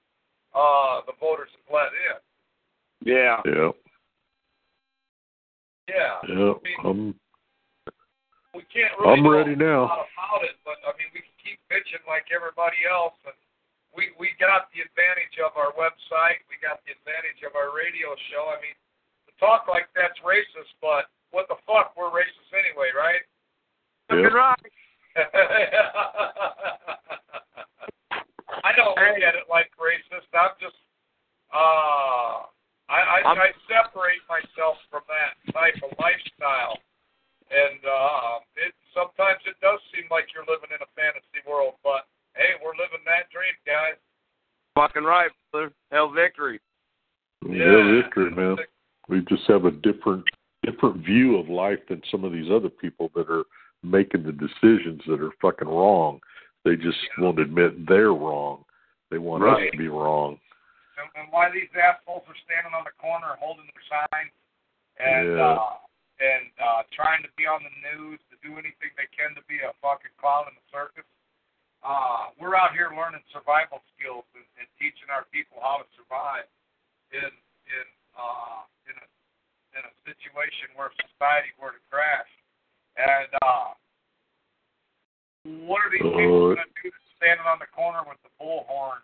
uh, 0.53 1.01
the 1.05 1.13
voters 1.21 1.49
have 1.53 1.67
let 1.69 1.91
in. 1.93 2.17
Yeah. 3.05 3.39
yeah, 3.45 3.71
Yeah. 5.87 6.15
yeah. 6.27 6.53
I'm 6.83 7.15
we 8.57 8.65
can't 8.73 8.91
really 8.97 9.13
I'm 9.13 9.23
do 9.23 9.29
ready 9.29 9.53
a 9.53 9.61
now. 9.61 9.85
lot 9.85 10.09
about 10.09 10.41
it, 10.43 10.57
but 10.65 10.81
I 10.83 10.91
mean 10.97 11.09
we 11.13 11.21
can 11.21 11.37
keep 11.37 11.61
bitching 11.69 12.01
like 12.09 12.33
everybody 12.33 12.81
else 12.89 13.15
and 13.29 13.37
we 13.93 14.09
we 14.17 14.33
got 14.41 14.73
the 14.73 14.81
advantage 14.81 15.37
of 15.41 15.53
our 15.53 15.69
website, 15.77 16.41
we 16.49 16.57
got 16.61 16.81
the 16.85 16.93
advantage 16.97 17.45
of 17.45 17.53
our 17.53 17.69
radio 17.73 18.13
show. 18.33 18.49
I 18.49 18.57
mean 18.61 18.73
to 19.29 19.31
talk 19.37 19.69
like 19.69 19.85
that's 19.93 20.17
racist, 20.25 20.73
but 20.81 21.07
what 21.29 21.45
the 21.45 21.61
fuck, 21.69 21.93
we're 21.93 22.09
racist 22.09 22.49
anyway, 22.57 22.89
right? 22.97 23.21
Fucking 24.09 24.33
right. 24.33 24.57
I 28.63 28.71
don't 28.75 28.95
look 28.97 29.21
at 29.23 29.35
it 29.35 29.47
like 29.49 29.71
racist. 29.79 30.27
I'm 30.33 30.55
just 30.61 30.75
uh 31.53 32.45
I 32.89 32.99
I, 32.99 33.17
I'm- 33.25 33.37
I 33.39 33.49
separate 33.69 34.21
myself 34.29 34.77
from 34.89 35.01
that 35.09 35.37
type 35.53 35.77
of 35.83 35.91
lifestyle. 35.99 36.77
And 37.49 37.81
uh 37.85 38.39
it 38.57 38.73
sometimes 38.93 39.41
it 39.45 39.55
does 39.61 39.79
seem 39.95 40.05
like 40.11 40.29
you're 40.33 40.45
living 40.49 40.69
in 40.73 40.81
a 40.81 40.89
fantasy 40.95 41.41
world, 41.47 41.75
but 41.83 42.05
hey, 42.35 42.57
we're 42.63 42.77
living 42.77 43.01
that 43.05 43.29
dream, 43.33 43.53
guys. 43.65 43.97
Fucking 44.75 45.03
right, 45.03 45.31
brother. 45.51 45.71
Hell 45.91 46.09
victory. 46.11 46.59
yeah, 47.47 48.01
victory, 48.01 48.31
man. 48.31 48.57
We 49.07 49.21
just 49.27 49.43
have 49.47 49.65
a 49.65 49.71
different 49.71 50.23
different 50.25 50.25
different 50.63 51.05
view 51.05 51.37
of 51.37 51.49
life 51.49 51.79
than 51.89 52.01
some 52.11 52.23
of 52.23 52.31
these 52.31 52.51
other 52.51 52.69
people 52.69 53.09
that 53.15 53.29
are 53.29 53.43
making 53.83 54.23
the 54.23 54.33
decisions 54.35 55.01
that 55.07 55.21
are 55.21 55.31
fucking 55.41 55.67
wrong. 55.67 56.19
They 56.65 56.75
just 56.75 56.97
won't 57.17 57.39
admit 57.39 57.87
they're 57.87 58.13
wrong. 58.13 58.65
They 59.09 59.17
want 59.17 59.43
us 59.47 59.57
to 59.71 59.77
be 59.77 59.87
wrong. 59.87 60.37
and, 60.99 61.07
and 61.15 61.31
why 61.31 61.49
these 61.49 61.71
assholes 61.73 62.27
are 62.27 62.39
standing 62.45 62.75
on 62.75 62.83
the 62.83 62.93
corner 62.99 63.39
holding 63.39 63.65
their 63.71 63.85
signs 63.87 64.33
and 64.99 65.39
Yeah. 65.39 65.55
uh 65.55 65.79
and 66.19 66.51
uh 66.59 66.83
trying 66.91 67.23
to 67.23 67.31
be 67.39 67.47
on 67.47 67.63
the 67.63 67.71
news 67.95 68.19
to 68.27 68.35
do 68.43 68.59
anything 68.59 68.91
they 68.99 69.07
can 69.15 69.31
to 69.39 69.43
be 69.47 69.63
a 69.63 69.71
fucking 69.79 70.11
clown 70.19 70.51
in 70.51 70.55
the 70.59 70.67
circus. 70.67 71.07
Uh 71.79 72.35
we're 72.35 72.59
out 72.59 72.75
here 72.75 72.91
learning 72.91 73.23
survival 73.31 73.79
skills 73.95 74.27
and, 74.35 74.43
and 74.59 74.67
teaching 74.75 75.07
our 75.07 75.23
people 75.31 75.63
how 75.63 75.79
to 75.79 75.87
survive 75.95 76.45
in 77.15 77.31
in 77.71 77.85
uh 78.19 78.67
in 78.91 78.95
a 78.99 79.07
in 79.79 79.81
a 79.87 79.93
situation 80.03 80.67
where 80.75 80.91
society 80.99 81.55
were 81.55 81.71
to 81.71 81.81
crash. 81.87 82.27
And 82.99 83.31
uh 83.41 83.71
what 85.65 85.79
are 85.87 85.91
these 85.91 86.03
people 86.03 86.51
Uh, 86.51 86.59
gonna 86.59 86.83
do 86.83 86.91
standing 87.15 87.47
on 87.47 87.59
the 87.63 87.71
corner 87.71 88.03
with 88.03 88.19
the 88.27 88.31
bullhorn 88.39 88.99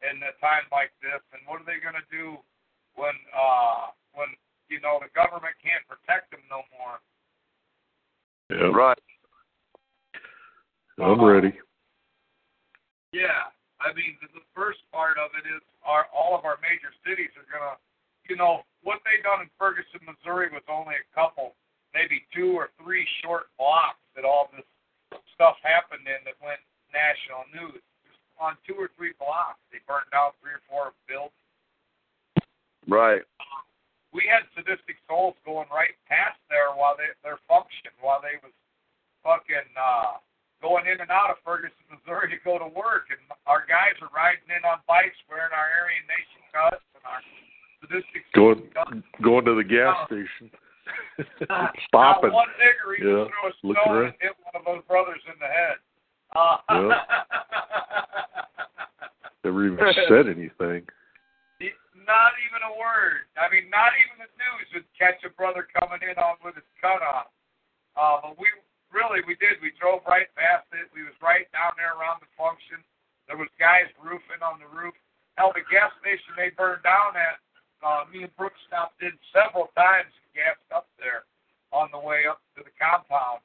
in 0.00 0.16
a 0.24 0.32
time 0.40 0.64
like 0.72 0.92
this, 1.04 1.20
and 1.36 1.42
what 1.44 1.60
are 1.60 1.68
they 1.68 1.82
going 1.82 1.98
to 1.98 2.08
do 2.08 2.38
when 2.94 3.12
uh 3.36 3.92
when 4.16 4.28
you 4.72 4.80
know 4.80 4.96
the 5.02 5.12
government 5.12 5.52
can't 5.60 5.84
protect 5.88 6.30
them 6.32 6.40
no 6.48 6.64
more? 6.76 6.96
Yeah. 8.48 8.72
Right. 8.72 8.98
I'm 10.98 11.20
ready. 11.22 11.52
Yeah, 13.12 13.52
I 13.80 13.92
mean 13.92 14.16
the, 14.20 14.28
the 14.40 14.46
first 14.54 14.80
part 14.92 15.16
of 15.16 15.32
it 15.36 15.44
is 15.48 15.60
our 15.84 16.06
all 16.12 16.36
of 16.36 16.44
our 16.44 16.58
major 16.60 16.92
cities 17.04 17.32
are 17.36 17.48
going 17.48 17.64
to, 17.64 17.76
you 18.28 18.36
know, 18.36 18.64
what 18.82 19.00
they 19.04 19.20
done 19.22 19.40
in 19.40 19.50
Ferguson, 19.58 20.00
Missouri 20.04 20.48
was 20.52 20.64
only 20.68 20.94
a 20.96 21.06
couple, 21.14 21.56
maybe 21.94 22.24
two 22.34 22.52
or 22.52 22.70
three 22.82 23.06
short 23.22 23.48
blocks 23.58 24.02
that 24.16 24.24
all 24.24 24.50
this 24.54 24.66
stuff 25.34 25.56
happened 25.62 26.04
in 26.04 26.20
that 26.26 26.36
went 26.42 26.60
national 26.92 27.46
news. 27.54 27.80
Just 28.04 28.20
on 28.40 28.58
two 28.66 28.76
or 28.76 28.90
three 28.96 29.14
blocks, 29.16 29.60
they 29.72 29.78
burned 29.86 30.10
down 30.10 30.34
three 30.42 30.56
or 30.56 30.64
four 30.68 30.92
buildings. 31.06 31.34
Right. 32.88 33.20
we 34.16 34.24
had 34.24 34.48
sadistic 34.56 34.96
souls 35.04 35.36
going 35.44 35.68
right 35.68 35.92
past 36.08 36.40
there 36.48 36.72
while 36.72 36.96
they 36.96 37.12
their 37.20 37.36
function 37.44 37.92
while 38.00 38.24
they 38.24 38.40
was 38.40 38.54
fucking 39.20 39.68
uh 39.76 40.16
going 40.64 40.88
in 40.88 40.98
and 40.98 41.12
out 41.12 41.30
of 41.30 41.38
Ferguson, 41.44 41.76
Missouri 41.92 42.30
to 42.34 42.40
go 42.42 42.56
to 42.58 42.66
work 42.72 43.12
and 43.12 43.20
our 43.44 43.68
guys 43.68 43.94
are 44.00 44.10
riding 44.16 44.48
in 44.48 44.64
on 44.64 44.80
bikes 44.88 45.20
wearing 45.28 45.52
our 45.52 45.68
Aryan 45.68 46.06
Nation 46.08 46.42
cuts 46.48 46.82
and 46.96 47.04
our 47.04 47.22
sadistic 47.84 48.24
Going 48.32 48.72
going 49.20 49.44
to 49.44 49.54
the 49.54 49.68
gas 49.68 50.08
station. 50.08 50.50
Stopping. 51.88 52.32
one 52.32 52.48
nigger 52.60 52.94
even 52.98 53.08
Yeah, 53.08 53.24
threw 53.26 53.44
a 53.44 53.46
looking 53.66 53.82
stone 53.82 53.96
around. 53.96 54.06
and 54.06 54.14
hit 54.20 54.32
one 54.44 54.54
of 54.54 54.62
those 54.64 54.82
brothers 54.86 55.22
in 55.26 55.34
the 55.40 55.46
head. 55.50 55.78
Uh, 56.36 56.58
Never 59.44 59.66
even 59.66 59.78
said 60.08 60.26
anything. 60.28 60.86
Not 62.08 62.32
even 62.48 62.64
a 62.64 62.72
word. 62.80 63.28
I 63.36 63.52
mean, 63.52 63.68
not 63.68 63.92
even 64.00 64.24
the 64.24 64.32
news 64.40 64.66
would 64.72 64.88
catch 64.96 65.20
a 65.28 65.30
brother 65.36 65.68
coming 65.76 66.00
in 66.00 66.16
on 66.16 66.40
with 66.40 66.56
his 66.56 66.64
cut 66.80 67.04
on. 67.04 67.28
Uh, 68.00 68.16
but 68.24 68.40
we 68.40 68.48
really, 68.88 69.20
we 69.28 69.36
did. 69.36 69.60
We 69.60 69.76
drove 69.76 70.00
right 70.08 70.24
past 70.32 70.64
it. 70.72 70.88
We 70.96 71.04
was 71.04 71.12
right 71.20 71.44
down 71.52 71.76
there 71.76 71.92
around 72.00 72.24
the 72.24 72.32
function. 72.32 72.80
There 73.28 73.36
was 73.36 73.52
guys 73.60 73.92
roofing 74.00 74.40
on 74.40 74.56
the 74.56 74.64
roof. 74.72 74.96
Hell, 75.36 75.52
the 75.52 75.60
gas 75.68 75.92
station 76.00 76.32
they 76.32 76.48
burned 76.56 76.80
down 76.80 77.12
at, 77.12 77.36
uh, 77.84 78.08
me 78.08 78.24
and 78.24 78.32
Brooks 78.40 78.56
stopped 78.66 79.04
in 79.04 79.12
several 79.30 79.68
times 79.76 80.08
gassed 80.38 80.70
up 80.70 80.86
there 81.02 81.26
on 81.74 81.90
the 81.90 81.98
way 81.98 82.30
up 82.30 82.38
to 82.54 82.62
the 82.62 82.70
compound. 82.78 83.42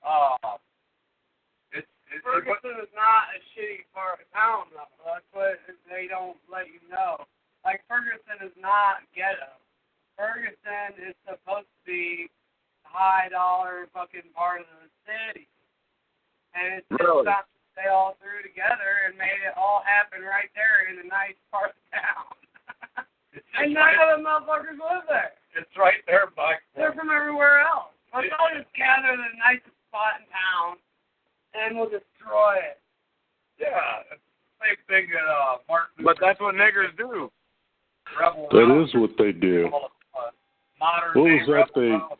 Uh, 0.00 0.56
it's 1.76 1.84
it, 2.08 2.18
it, 2.18 2.24
Ferguson 2.24 2.80
is 2.80 2.90
not 2.96 3.28
a 3.36 3.38
shitty 3.52 3.84
part 3.92 4.18
of 4.18 4.26
town, 4.32 4.72
though. 4.72 4.88
That's 5.04 5.28
what 5.36 5.60
they 5.86 6.08
don't 6.08 6.40
let 6.48 6.72
you 6.72 6.80
know. 6.88 7.20
Like, 7.62 7.84
Ferguson 7.86 8.40
is 8.42 8.56
not 8.56 9.04
ghetto. 9.14 9.60
Ferguson 10.18 10.96
is 10.98 11.14
supposed 11.28 11.68
to 11.68 11.80
be 11.86 12.26
high 12.82 13.28
dollar 13.30 13.86
fucking 13.94 14.32
part 14.34 14.64
of 14.64 14.68
the 14.82 14.90
city. 15.06 15.46
And 16.52 16.80
it's 16.82 16.88
just 16.90 17.00
Really? 17.00 17.24
something 17.24 17.62
they 17.72 17.88
all 17.88 18.20
threw 18.20 18.44
together 18.44 19.08
and 19.08 19.16
made 19.16 19.40
it 19.40 19.56
all 19.56 19.80
happen 19.80 20.20
right 20.20 20.52
there 20.52 20.92
in 20.92 21.00
a 21.00 21.06
nice 21.08 21.38
part 21.48 21.72
of 21.72 21.80
town. 21.88 22.28
and 23.56 23.72
none 23.72 23.96
right, 23.96 24.12
of 24.12 24.20
the 24.20 24.20
motherfuckers 24.20 24.76
live 24.76 25.08
there. 25.08 25.32
It's 25.56 25.70
right 25.78 26.00
there, 26.06 26.28
Mike. 26.36 26.62
They're 26.76 26.92
from 26.92 27.10
everywhere 27.10 27.60
else. 27.60 27.92
Let's 28.14 28.28
all 28.38 28.48
just 28.54 28.68
gather 28.76 29.12
in 29.14 29.20
the 29.20 29.32
nicest 29.40 29.74
spot 29.88 30.20
in 30.20 30.26
town 30.28 30.76
and 31.54 31.76
we'll 31.78 31.88
destroy 31.88 32.56
it. 32.60 32.78
Yeah, 33.58 33.68
it's 34.12 34.20
the 34.60 34.66
same 34.66 34.80
thing 34.88 35.10
that 35.12 35.24
uh, 35.28 35.56
Martin. 35.68 36.04
But 36.04 36.16
that's 36.20 36.40
what 36.40 36.54
niggers 36.54 36.96
do. 36.96 37.30
Rebel 38.18 38.48
That 38.50 38.58
Rouser 38.58 38.98
is 38.98 39.00
what 39.00 39.10
they 39.18 39.32
do. 39.32 39.66
uh, 39.72 40.30
modern 40.80 41.12
What 41.14 41.30
was 41.30 41.46
that 41.46 41.52
Rebel 41.52 41.72
they- 41.76 41.80
Rouser. 41.96 42.16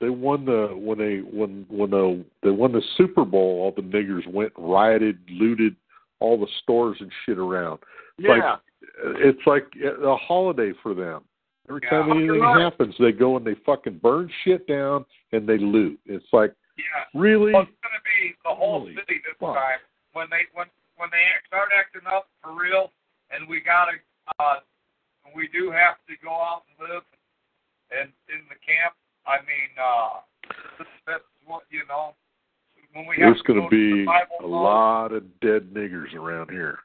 They 0.00 0.10
won 0.10 0.44
the 0.44 0.68
when 0.76 0.96
they 0.96 1.16
when 1.36 1.66
when 1.68 1.90
the 1.90 2.24
they 2.44 2.50
won 2.50 2.70
the 2.70 2.82
Super 2.96 3.24
Bowl. 3.24 3.60
All 3.62 3.72
the 3.74 3.82
niggers 3.82 4.24
went 4.32 4.52
rioted, 4.56 5.18
looted 5.28 5.74
all 6.20 6.38
the 6.38 6.46
stores 6.62 6.96
and 7.00 7.10
shit 7.26 7.36
around. 7.36 7.80
Yeah. 8.16 8.30
Like 8.30 8.60
it's 9.16 9.44
like 9.44 9.66
a 9.82 10.14
holiday 10.14 10.70
for 10.84 10.94
them. 10.94 11.22
Every 11.68 11.80
Yeah, 11.84 11.90
time 11.90 12.10
anything 12.12 12.40
right. 12.40 12.62
happens, 12.62 12.94
they 12.98 13.12
go 13.12 13.36
and 13.36 13.46
they 13.46 13.54
fucking 13.66 13.98
burn 13.98 14.30
shit 14.42 14.66
down 14.66 15.04
and 15.32 15.46
they 15.46 15.58
loot. 15.58 16.00
It's 16.06 16.32
like 16.32 16.54
Yeah. 16.76 17.04
really. 17.14 17.52
Well, 17.52 17.62
it's 17.62 17.80
gonna 17.82 18.00
be 18.04 18.34
the 18.44 18.54
whole 18.54 18.80
Holy 18.80 18.94
city 18.94 19.18
this 19.18 19.36
fuck. 19.38 19.54
time 19.54 19.80
when 20.12 20.30
they 20.30 20.46
when 20.52 20.66
when 20.96 21.10
they 21.10 21.24
start 21.46 21.70
acting 21.76 22.06
up 22.06 22.28
for 22.42 22.52
real, 22.52 22.92
and 23.30 23.46
we 23.48 23.60
gotta 23.60 24.00
uh, 24.38 24.60
we 25.34 25.48
do 25.48 25.70
have 25.70 25.96
to 26.08 26.16
go 26.16 26.30
out 26.32 26.64
and 26.78 26.88
live 26.88 27.04
and 27.90 28.12
in 28.28 28.48
the 28.48 28.54
camp. 28.56 28.94
I 29.26 29.38
mean, 29.42 29.70
uh, 29.78 30.20
that's 31.06 31.24
what 31.44 31.64
you 31.70 31.84
know. 31.86 32.14
When 32.94 33.06
we 33.06 33.16
have 33.16 33.34
There's 33.34 33.42
to 33.42 33.52
going 33.52 33.60
go 33.60 33.68
to 33.68 33.70
be 33.70 34.04
survival 34.06 34.36
a 34.40 34.46
lot 34.46 35.12
of 35.12 35.40
dead 35.40 35.70
niggers 35.74 36.14
around 36.14 36.50
here. 36.50 36.78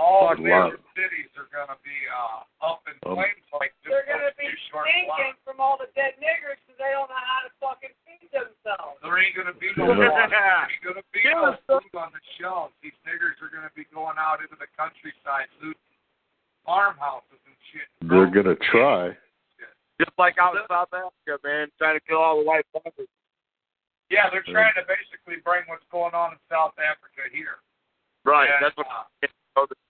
All 0.00 0.32
a 0.32 0.36
the 0.36 0.42
lot. 0.48 0.72
major 0.72 0.80
cities 0.96 1.30
are 1.36 1.46
gonna 1.52 1.76
be 1.84 1.94
uh, 2.08 2.42
up 2.64 2.80
in 2.88 2.96
Um, 3.06 3.16
flames 3.20 3.44
like 3.52 3.76
just 3.84 3.92
They're 3.92 4.08
gonna 4.08 4.32
be 4.40 4.48
two 4.48 4.56
stinking 4.72 5.06
blocks. 5.06 5.38
from 5.44 5.60
all 5.60 5.76
the 5.76 5.88
dead 5.94 6.16
niggers 6.18 6.56
because 6.64 6.80
they 6.80 6.90
don't 6.96 7.06
know 7.12 7.20
how 7.22 7.40
to 7.44 7.50
fucking 7.60 7.92
feed 8.08 8.28
themselves. 8.32 8.96
There 9.04 9.14
ain't 9.20 9.36
gonna 9.36 9.52
be 9.54 9.68
no 9.76 9.92
water. 9.92 10.08
There 10.32 10.72
ain't 10.72 10.82
gonna 10.82 11.06
be 11.12 11.22
no 11.28 11.54
Yeah. 11.54 11.60
food 11.68 11.92
on 11.94 12.10
the 12.16 12.22
shelves. 12.40 12.72
These 12.80 12.96
niggers 13.04 13.36
are 13.44 13.52
gonna 13.52 13.70
be 13.76 13.84
going 13.92 14.16
out 14.16 14.40
into 14.40 14.56
the 14.56 14.66
countryside 14.80 15.52
looting 15.60 15.78
farmhouses 16.64 17.38
and 17.46 17.56
shit. 17.70 17.86
They're 18.06 18.30
going 18.30 18.46
to 18.46 18.56
try. 18.70 19.16
Just 20.00 20.14
like 20.18 20.38
out 20.38 20.56
in 20.56 20.62
South 20.70 20.90
Africa, 20.94 21.38
man, 21.46 21.68
trying 21.78 21.94
to 21.98 22.02
kill 22.06 22.18
all 22.18 22.38
the 22.38 22.46
white 22.46 22.66
farmers. 22.72 23.06
Yeah, 24.10 24.30
they're 24.30 24.42
trying 24.46 24.74
to 24.74 24.82
basically 24.86 25.38
bring 25.44 25.62
what's 25.66 25.84
going 25.90 26.14
on 26.14 26.32
in 26.32 26.38
South 26.50 26.74
Africa 26.78 27.26
here. 27.30 27.62
Right. 28.24 28.50
And, 28.50 28.62
That's 28.64 28.76
what 28.76 28.86
uh, 28.86 29.06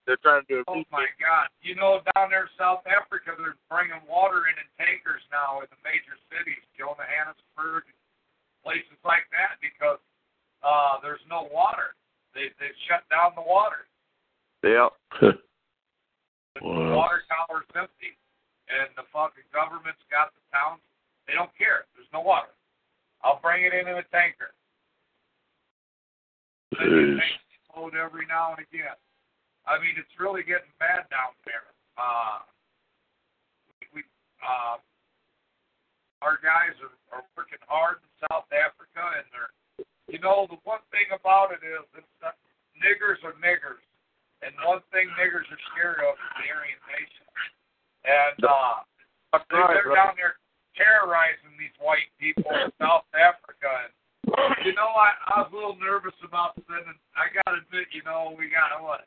they're 0.06 0.18
trying 0.22 0.42
to 0.44 0.48
do. 0.50 0.58
Oh 0.66 0.82
my 0.90 1.06
God! 1.22 1.48
You 1.62 1.74
know, 1.78 2.02
down 2.14 2.30
there 2.30 2.50
in 2.50 2.54
South 2.58 2.82
Africa, 2.90 3.34
they're 3.38 3.58
bringing 3.70 4.02
water 4.10 4.50
in 4.50 4.56
in 4.58 4.68
tankers 4.78 5.22
now 5.30 5.62
in 5.62 5.68
the 5.70 5.78
major 5.86 6.18
cities, 6.30 6.62
Johannesburg, 6.74 7.86
places 8.66 8.98
like 9.06 9.26
that, 9.30 9.62
because 9.62 10.02
uh, 10.66 10.98
there's 11.02 11.22
no 11.30 11.46
water. 11.54 11.94
They 12.34 12.50
they've 12.58 12.76
shut 12.90 13.06
down 13.10 13.38
the 13.38 13.46
water. 13.46 13.86
Yeah. 14.66 14.90
The 15.20 15.38
Wow. 16.60 16.94
water 16.94 17.24
tower's 17.32 17.64
empty, 17.74 18.12
and 18.68 18.92
the 18.94 19.08
fucking 19.08 19.48
government's 19.56 20.04
got 20.12 20.36
the 20.36 20.44
towns. 20.52 20.84
They 21.26 21.32
don't 21.32 21.50
care. 21.56 21.88
There's 21.96 22.10
no 22.12 22.20
water. 22.20 22.52
I'll 23.24 23.40
bring 23.40 23.64
it 23.64 23.72
in 23.72 23.88
in 23.88 23.96
a 23.96 24.04
tanker. 24.12 24.52
They 26.76 26.84
Jeez. 26.84 27.18
load 27.74 27.94
every 27.96 28.26
now 28.26 28.52
and 28.52 28.60
again. 28.68 28.94
I 29.66 29.78
mean, 29.78 29.94
it's 29.94 30.12
really 30.18 30.42
getting 30.42 30.72
bad 30.82 31.06
down 31.10 31.34
there. 31.46 31.70
Uh, 31.94 32.42
we, 33.80 34.00
we 34.00 34.00
uh, 34.42 34.80
our 36.22 36.38
guys 36.38 36.74
are, 36.82 36.94
are 37.14 37.24
working 37.34 37.62
hard 37.66 37.98
in 38.02 38.10
South 38.30 38.46
Africa, 38.54 39.02
and 39.18 39.26
they're, 39.34 39.52
you 40.06 40.18
know, 40.22 40.46
the 40.50 40.58
one 40.62 40.82
thing 40.94 41.10
about 41.10 41.50
it 41.50 41.62
is 41.66 41.82
it's 41.98 42.14
that 42.22 42.38
niggers 42.78 43.18
are 43.26 43.34
niggers, 43.42 43.82
and 44.42 44.54
one 44.62 44.82
thing 44.94 45.10
niggers 45.18 45.46
are 45.50 45.62
scared 45.74 46.02
of 46.02 46.14
is 46.14 46.30
the 46.38 46.46
Aryan 46.50 46.82
Nation, 46.94 47.26
and 48.06 48.40
uh, 48.46 48.86
That's 49.34 49.46
they're, 49.50 49.62
right, 49.62 49.74
they're 49.78 49.94
right. 49.94 50.10
down 50.10 50.14
there 50.18 50.38
terrorizing 50.78 51.54
these 51.58 51.74
white 51.78 52.08
people 52.16 52.48
in 52.50 52.72
South 52.80 53.06
Africa. 53.12 53.68
And, 53.68 53.92
you 54.64 54.72
know, 54.72 54.88
I, 54.96 55.12
I 55.28 55.44
was 55.44 55.50
a 55.52 55.56
little 55.56 55.76
nervous 55.76 56.16
about 56.24 56.56
sending. 56.64 56.96
I 57.12 57.28
got 57.28 57.52
to 57.52 57.60
admit, 57.60 57.92
you 57.92 58.00
know, 58.06 58.32
we 58.32 58.48
got 58.48 58.72
what? 58.80 59.04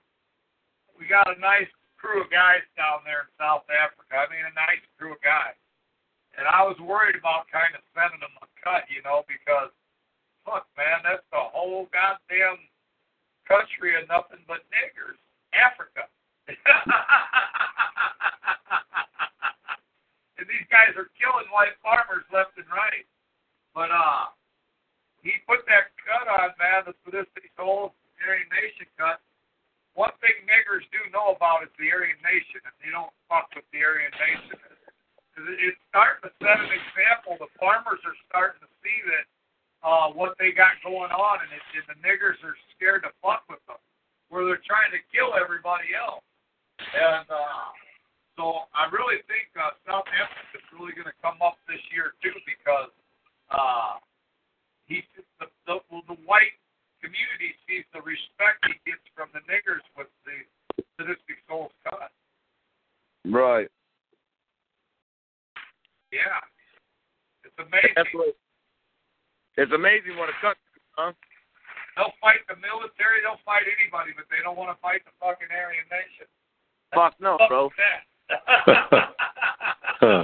We 0.95 1.07
got 1.07 1.27
a 1.27 1.37
nice 1.39 1.69
crew 1.99 2.23
of 2.23 2.29
guys 2.31 2.63
down 2.79 3.03
there 3.03 3.27
in 3.27 3.31
South 3.35 3.67
Africa. 3.67 4.15
I 4.15 4.27
mean, 4.31 4.47
a 4.47 4.55
nice 4.55 4.83
crew 4.95 5.13
of 5.15 5.21
guys. 5.21 5.57
And 6.35 6.47
I 6.47 6.63
was 6.63 6.75
worried 6.83 7.15
about 7.15 7.47
kind 7.51 7.71
of 7.75 7.81
sending 7.95 8.19
them 8.19 8.35
a 8.43 8.47
cut, 8.59 8.87
you 8.91 8.99
know, 9.03 9.23
because 9.27 9.71
fuck, 10.43 10.67
man, 10.77 11.01
that's 11.01 11.25
the 11.31 11.39
whole 11.41 11.87
goddamn 11.95 12.59
country 13.47 13.95
of 13.97 14.05
nothing 14.07 14.43
but 14.45 14.67
niggers. 14.69 15.17
Africa. 15.55 16.05
and 20.37 20.45
these 20.45 20.67
guys 20.69 20.93
are 20.99 21.09
killing 21.17 21.47
white 21.49 21.73
farmers 21.81 22.27
left 22.29 22.53
and 22.59 22.69
right. 22.69 23.07
But 23.73 23.89
uh 23.89 24.29
he 25.25 25.41
put 25.49 25.65
that 25.65 25.89
cut 26.05 26.29
on, 26.29 26.53
man, 26.61 26.85
the 26.85 26.93
sadistic 27.01 27.49
soul 27.57 27.97
Aryan 28.21 28.45
Nation 28.53 28.85
cut. 28.93 29.24
One 29.95 30.11
thing 30.19 30.35
niggers 30.43 30.83
do 30.91 30.99
know 31.15 31.31
about 31.31 31.63
is 31.63 31.71
the 31.79 31.87
Aryan 31.87 32.19
Nation, 32.19 32.59
and 32.67 32.75
they 32.83 32.91
don't 32.91 33.11
fuck 33.31 33.47
with 33.55 33.63
the 33.71 33.79
Aryan 33.79 34.11
Nation. 34.19 34.59
It's 35.39 35.79
starting 35.91 36.23
to 36.27 36.31
set 36.39 36.59
an 36.59 36.71
example. 36.71 37.39
The 37.39 37.51
farmers 37.59 38.03
are 38.03 38.15
starting 38.27 38.59
to 38.59 38.71
see 38.83 38.97
that 39.07 39.25
uh, 39.83 40.07
what 40.11 40.35
they 40.35 40.51
got 40.51 40.79
going 40.83 41.11
on, 41.11 41.35
and, 41.43 41.51
it, 41.51 41.63
and 41.79 41.87
the 41.91 41.99
niggers 42.03 42.39
are 42.43 42.55
scared 42.75 43.07
to 43.07 43.11
fuck 43.23 43.47
with 43.47 43.63
them, 43.67 43.79
where 44.27 44.43
they're 44.43 44.63
trying 44.67 44.91
to 44.91 45.01
kill 45.15 45.35
everybody 45.35 45.95
else. 45.95 46.23
And 46.79 47.27
uh, 47.31 47.71
so 48.35 48.67
I 48.75 48.91
really 48.91 49.23
think 49.31 49.47
uh, 49.55 49.79
South 49.87 50.07
Africa 50.11 50.59
is 50.59 50.67
really 50.75 50.91
going 50.91 51.07
to 51.07 51.19
come 51.23 51.39
up 51.39 51.55
this 51.71 51.79
year 51.95 52.19
too, 52.19 52.35
because 52.43 52.91
uh, 53.47 54.03
he 54.91 55.07
the, 55.39 55.47
the 55.67 55.79
the 56.11 56.19
white 56.27 56.55
community 57.05 57.53
sees 57.69 57.85
the 57.93 58.01
respect 58.01 58.65
he 58.65 58.73
gets 58.89 59.05
from 59.13 59.29
the 59.37 59.45
niggers 59.45 59.85
with 59.93 60.09
the 60.25 60.33
sadistic 60.97 61.37
souls 61.45 61.69
cut. 61.85 62.09
Right. 63.29 63.69
Yeah, 66.09 66.41
it's 67.45 67.53
amazing. 67.61 67.93
That's 67.95 68.09
what, 68.13 68.33
it's 69.57 69.71
amazing 69.73 70.17
what 70.17 70.29
a 70.29 70.37
cut, 70.41 70.57
huh? 70.97 71.13
They'll 71.95 72.13
fight 72.21 72.41
the 72.49 72.55
military, 72.57 73.21
they'll 73.21 73.39
fight 73.45 73.63
anybody, 73.69 74.11
but 74.17 74.25
they 74.33 74.41
don't 74.43 74.57
want 74.57 74.73
to 74.75 74.79
fight 74.81 75.05
the 75.05 75.11
fucking 75.21 75.47
Aryan 75.53 75.85
Nation. 75.93 76.27
Fuck 76.93 77.13
no, 77.21 77.37
Fuck 77.37 77.49
bro. 77.49 77.69
that. 77.77 78.01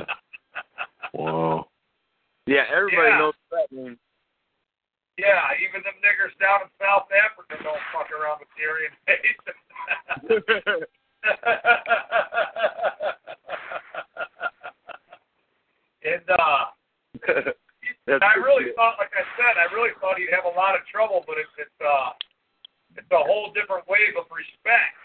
Wow. 1.14 1.68
Yeah, 2.48 2.64
everybody 2.74 3.10
Yeah. 3.10 3.18
knows 3.20 3.34
what 3.50 3.68
that 3.70 3.76
means. 3.76 3.98
Yeah, 5.18 5.52
even 5.60 5.84
them 5.84 5.96
niggers 6.00 6.32
down 6.40 6.62
in 6.66 6.70
South 6.80 7.08
Africa 7.12 7.58
don't 7.64 7.82
fuck 7.92 8.10
around 8.12 8.40
with 8.40 8.50
the 8.56 8.64
Aryan 8.64 8.96
Nation. 9.06 9.54
and 16.08 16.26
uh 16.32 16.72
I 18.08 18.34
really 18.40 18.74
thought, 18.74 18.98
like 18.98 19.14
I 19.14 19.24
said, 19.38 19.60
I 19.60 19.68
really 19.76 19.92
thought 20.02 20.18
he'd 20.18 20.34
have 20.34 20.46
a 20.46 20.56
lot 20.58 20.74
of 20.76 20.82
trouble, 20.90 21.24
but 21.28 21.38
it's 21.38 21.54
it's 21.60 21.80
uh 21.84 22.16
it's 22.98 23.12
a 23.12 23.24
whole 23.24 23.54
different 23.54 23.88
wave 23.88 24.18
of 24.18 24.26
respect. 24.32 24.96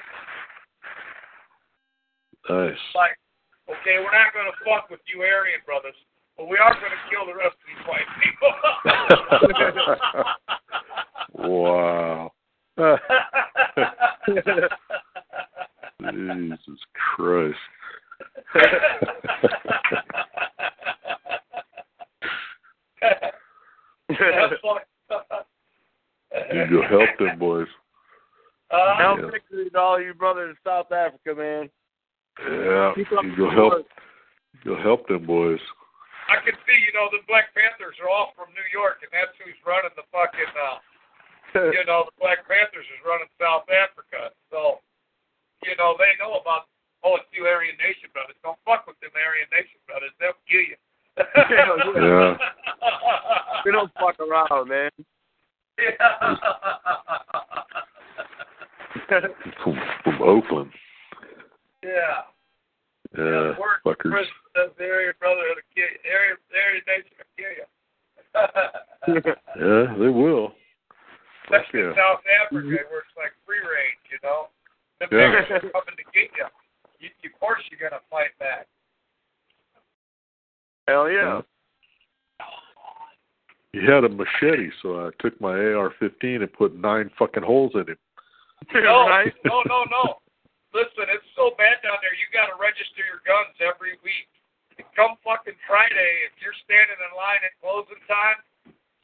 Nice. 2.49 2.79
Like, 2.95 3.19
okay, 3.67 3.99
we're 3.99 4.15
not 4.15 4.31
going 4.31 4.47
to 4.47 4.57
fuck 4.63 4.91
with 4.91 5.03
you 5.11 5.23
Aryan 5.23 5.63
brothers, 5.67 5.99
but 6.37 6.49
we 6.49 6.59
are 6.59 6.75
going 6.75 6.93
to 6.93 6.99
kill 7.11 7.27
the 7.27 7.35
rest 7.35 7.57
of 7.57 7.67
these 7.67 7.83
white 7.87 8.09
people. 8.23 8.53
wow. 11.49 12.33
Jesus 16.03 16.81
Christ. 16.95 17.59
That's 24.09 24.55
fucked 24.63 24.87
You 26.53 26.67
go 26.71 26.83
help 26.89 27.19
them 27.19 27.39
boys. 27.39 27.69
Uh, 28.71 28.97
Help 28.97 29.21
Yeah. 29.21 29.31
victory 29.31 29.71
to 29.71 29.79
all 29.79 30.01
you 30.01 30.13
brothers 30.15 30.51
in 30.51 30.57
South 30.65 30.91
Africa, 30.93 31.35
man. 31.35 31.71
Yeah. 32.41 32.93
You 32.97 33.05
go 33.09 33.23
good 33.23 33.53
help. 33.53 33.73
work. 33.73 33.87
Go 34.65 34.77
help 34.77 35.07
them 35.09 35.25
boys. 35.25 35.61
I 36.27 36.43
can 36.43 36.59
see, 36.67 36.75
you 36.83 36.91
know, 36.91 37.07
the 37.15 37.23
Black 37.31 37.55
Panthers 37.55 37.95
are 38.03 38.11
all 38.11 38.35
from 38.35 38.51
New 38.55 38.67
York, 38.75 38.99
and 39.07 39.11
that's 39.15 39.31
who's 39.39 39.55
running 39.63 39.95
the 39.95 40.03
fucking, 40.11 40.51
uh, 40.59 40.83
you 41.71 41.87
know, 41.87 42.11
the 42.11 42.17
Black 42.19 42.43
Panthers 42.51 42.87
is 42.91 42.99
running 43.07 43.31
South 43.39 43.71
Africa. 43.71 44.35
So, 44.51 44.83
you 45.63 45.79
know, 45.79 45.95
they 45.95 46.11
know 46.19 46.43
about, 46.43 46.67
oh, 47.07 47.23
it's 47.23 47.31
you 47.31 47.47
Aryan 47.47 47.79
Nation 47.79 48.11
brothers. 48.11 48.35
Don't 48.43 48.59
fuck 48.67 48.91
with 48.91 48.99
them 48.99 49.15
Aryan 49.15 49.47
Nation 49.55 49.79
brothers. 49.87 50.11
They'll 50.19 50.35
kill 50.51 50.67
you. 50.67 50.75
Yeah. 51.17 52.37
We 53.65 53.73
don't 53.73 53.91
fuck 53.95 54.21
around, 54.21 54.69
man. 54.69 54.91
From, 59.63 59.79
from 60.03 60.23
Oakland. 60.23 60.71
yeah. 61.83 62.23
Yeah. 63.17 63.55
Work, 63.59 63.83
Fuckers. 63.85 64.11
President 64.11 64.46
says 64.57 64.73
the 64.81 64.89
Aryan 64.89 65.15
brotherhood 65.21 65.61
will 65.61 65.71
kill 65.77 65.85
you. 65.85 66.01
Aryan, 66.09 66.41
Aryan 66.57 66.85
Nation 66.89 67.13
will 67.21 67.33
kill 67.37 67.53
you. 67.53 67.69
Yeah, 69.61 69.87
they 69.97 70.09
will. 70.13 70.53
Especially 71.45 71.81
yeah. 71.81 71.93
in 71.93 72.01
South 72.01 72.25
Africa, 72.27 72.81
where 72.91 73.05
it's 73.05 73.17
like 73.17 73.33
free 73.47 73.61
range, 73.61 74.03
you 74.11 74.19
know. 74.25 74.49
The 74.99 75.07
Yeah. 75.13 75.31
niggers 75.31 75.63
are 75.63 75.71
coming 75.71 75.97
to 75.97 76.07
get 76.13 76.33
you. 76.37 76.49
you. 77.01 77.11
Of 77.31 77.39
course, 77.39 77.63
you're 77.71 77.79
gonna 77.79 78.03
fight 78.11 78.37
back. 78.39 78.67
Hell 80.89 81.11
yeah. 81.11 81.43
He 83.73 83.85
had 83.85 84.05
a 84.05 84.09
machete, 84.09 84.73
so 84.81 85.07
I 85.07 85.11
took 85.21 85.39
my 85.41 85.53
AR-15 85.53 86.41
and 86.41 86.53
put 86.53 86.75
nine 86.75 87.11
fucking 87.19 87.43
holes 87.43 87.73
in 87.75 87.89
him. 87.89 87.99
No, 88.73 89.05
right? 89.07 89.33
no, 89.45 89.61
no, 89.69 89.85
no. 89.85 90.17
Listen, 90.73 91.13
it's 91.13 91.29
so 91.37 91.53
bad 91.61 91.77
down 91.85 92.01
there. 92.01 92.17
You 92.17 92.25
got 92.33 92.49
to 92.49 92.57
register 92.57 93.05
your 93.05 93.21
guns 93.29 93.53
every 93.61 94.01
week. 94.01 94.29
Come 94.97 95.17
fucking 95.25 95.57
Friday, 95.69 96.13
if 96.29 96.37
you're 96.41 96.57
standing 96.65 96.97
in 97.01 97.13
line 97.17 97.41
at 97.45 97.53
closing 97.61 98.01
time, 98.09 98.41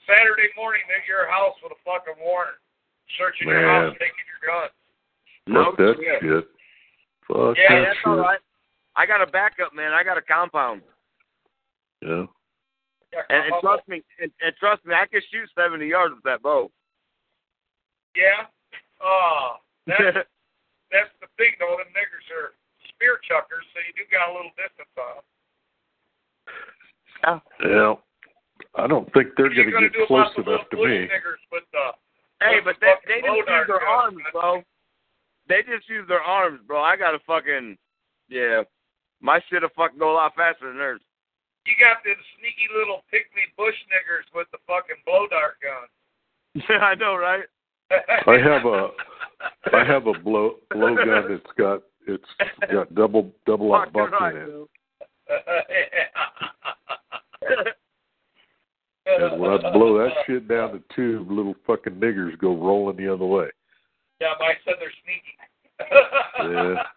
Saturday 0.05 0.49
morning 0.57 0.85
they're 0.89 1.01
at 1.01 1.09
your 1.09 1.29
house 1.29 1.57
with 1.65 1.73
a 1.73 1.81
fucking 1.85 2.17
warrant, 2.21 2.57
searching 3.17 3.49
your 3.49 3.61
Man. 3.65 3.93
house, 3.93 3.97
taking 4.01 4.27
your 4.29 4.43
guns. 4.45 4.75
Fuck 5.49 5.75
that 5.81 5.95
shit. 6.01 6.21
shit. 6.21 6.45
Fuck 7.29 7.57
Yeah, 7.57 7.73
that 7.73 7.93
That's 7.93 8.01
shit. 8.05 8.09
all 8.09 8.21
right. 8.21 8.41
I 8.97 9.07
got 9.09 9.25
a 9.25 9.29
backup, 9.29 9.73
man. 9.73 9.93
I 9.97 10.05
got 10.05 10.21
a 10.21 10.25
compound. 10.25 10.83
Yeah. 12.05 12.29
Yeah, 13.13 13.25
And, 13.29 13.53
and 13.53 13.55
trust 13.61 13.85
me, 13.89 14.01
and, 14.21 14.33
and 14.41 14.53
trust 14.57 14.85
me, 14.85 14.93
I 14.97 15.05
can 15.09 15.21
shoot 15.29 15.49
70 15.57 15.85
yards 15.85 16.17
with 16.17 16.25
that 16.25 16.41
bow. 16.43 16.69
Yeah. 18.17 18.49
Uh, 19.01 19.61
that's 19.89 20.25
that's 20.93 21.13
the 21.21 21.29
thing 21.41 21.57
though. 21.61 21.77
The 21.81 21.89
niggers 21.97 22.27
are 22.37 22.53
spear 22.93 23.17
chuckers, 23.25 23.65
so 23.73 23.81
you 23.85 23.93
do 23.97 24.05
got 24.13 24.29
a 24.29 24.33
little 24.37 24.53
distance 24.57 24.93
on 25.01 25.21
them. 25.21 25.27
Yeah. 27.25 27.95
I 28.75 28.87
don't 28.87 29.05
think 29.13 29.37
they're 29.37 29.47
What 29.47 29.59
are 29.59 29.63
you 29.63 29.71
going 29.71 29.85
to 29.85 29.99
get 29.99 30.07
close 30.09 30.33
enough 30.37 30.69
to 30.71 30.77
me. 30.77 31.09
with 31.53 31.63
uh, 31.77 31.93
the 32.41 32.47
Hey, 32.47 32.59
but 32.65 32.77
they, 32.81 32.95
they 33.07 33.21
just 33.21 33.37
use 33.37 33.47
their 33.47 33.67
guns? 33.67 33.87
arms, 33.87 34.23
bro. 34.33 34.63
They 35.49 35.61
just 35.63 35.89
use 35.89 36.07
their 36.09 36.23
arms, 36.23 36.61
bro. 36.67 36.83
I 36.83 36.97
got 36.97 37.13
to 37.13 37.19
fucking, 37.27 37.77
yeah. 38.29 38.63
My 39.21 39.41
shit'll 39.49 39.69
fucking 39.77 39.99
go 39.99 40.13
a 40.13 40.17
lot 40.19 40.35
faster 40.35 40.67
than 40.69 40.79
theirs. 40.79 41.01
You 41.67 41.75
got 41.79 42.03
them 42.03 42.19
sneaky 42.39 42.67
little 42.77 43.05
pygmy 43.13 43.47
bush 43.57 43.77
niggers 43.87 44.27
with 44.35 44.49
the 44.51 44.59
fucking 44.67 44.99
blow 45.07 45.29
dart 45.31 45.63
gun. 45.63 45.87
Yeah, 46.69 46.83
I 46.91 46.95
know, 46.97 47.15
right? 47.15 47.45
I 48.27 48.39
have 48.43 48.65
a 48.67 48.89
I 49.73 49.85
have 49.85 50.07
a 50.07 50.19
blow 50.19 50.57
blow 50.71 50.97
gun 50.97 51.25
that's 51.29 51.53
got 51.59 51.83
it's 52.09 52.25
got 52.73 52.93
double 52.95 53.31
double 53.47 53.75
out 53.75 53.93
Fucking 53.93 54.11
buck 54.11 54.21
right, 54.21 54.35
in 54.35 54.43
it. 54.43 54.69
dude. 57.57 57.73
And 59.05 59.41
when 59.41 59.51
I 59.51 59.71
blow 59.73 59.99
that 59.99 60.13
shit 60.27 60.47
down 60.49 60.73
the 60.73 60.83
tube, 60.95 61.31
little 61.31 61.55
fucking 61.67 61.95
niggers 61.95 62.39
go 62.39 62.57
rolling 62.57 62.97
the 62.97 63.13
other 63.13 63.25
way. 63.27 63.49
Yeah, 64.21 64.35
Mike 64.39 64.59
said 64.65 64.75
they're 64.79 64.93
sneaky. 65.03 65.35
Yeah. 66.53 66.83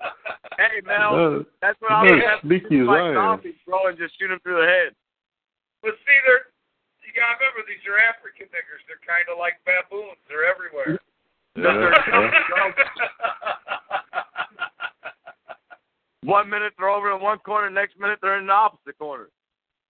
Hey, 0.56 0.80
Mel, 0.88 1.12
No, 1.12 1.44
that's 1.60 1.76
what 1.84 1.92
I 1.92 2.04
was 2.08 2.16
as 2.16 2.24
having 2.24 2.48
sneaky 2.48 2.80
as 2.80 2.88
like 2.88 3.04
I 3.04 3.10
am. 3.12 3.16
zombies, 3.44 3.60
bro, 3.68 3.92
and 3.92 3.98
just 4.00 4.16
shoot 4.16 4.32
them 4.32 4.40
through 4.40 4.64
the 4.64 4.68
head. 4.72 4.96
But 5.84 6.00
see, 6.08 6.16
they're 6.24 6.48
you 7.04 7.12
gotta 7.12 7.36
remember 7.36 7.68
these 7.68 7.84
are 7.92 8.00
African 8.00 8.48
niggers. 8.56 8.80
They're 8.88 9.04
kind 9.04 9.28
of 9.28 9.36
like 9.36 9.60
baboons. 9.68 10.16
They're 10.32 10.48
everywhere. 10.48 10.96
Yeah, 11.60 11.92
yeah. 12.08 13.36
One 16.24 16.50
minute 16.50 16.74
they're 16.80 16.90
over 16.90 17.12
in 17.14 17.22
one 17.22 17.40
corner, 17.40 17.70
next 17.70 18.00
minute 18.00 18.20
they're 18.22 18.40
in 18.40 18.48
the 18.48 18.54
opposite 18.54 18.98
corner. 18.98 19.28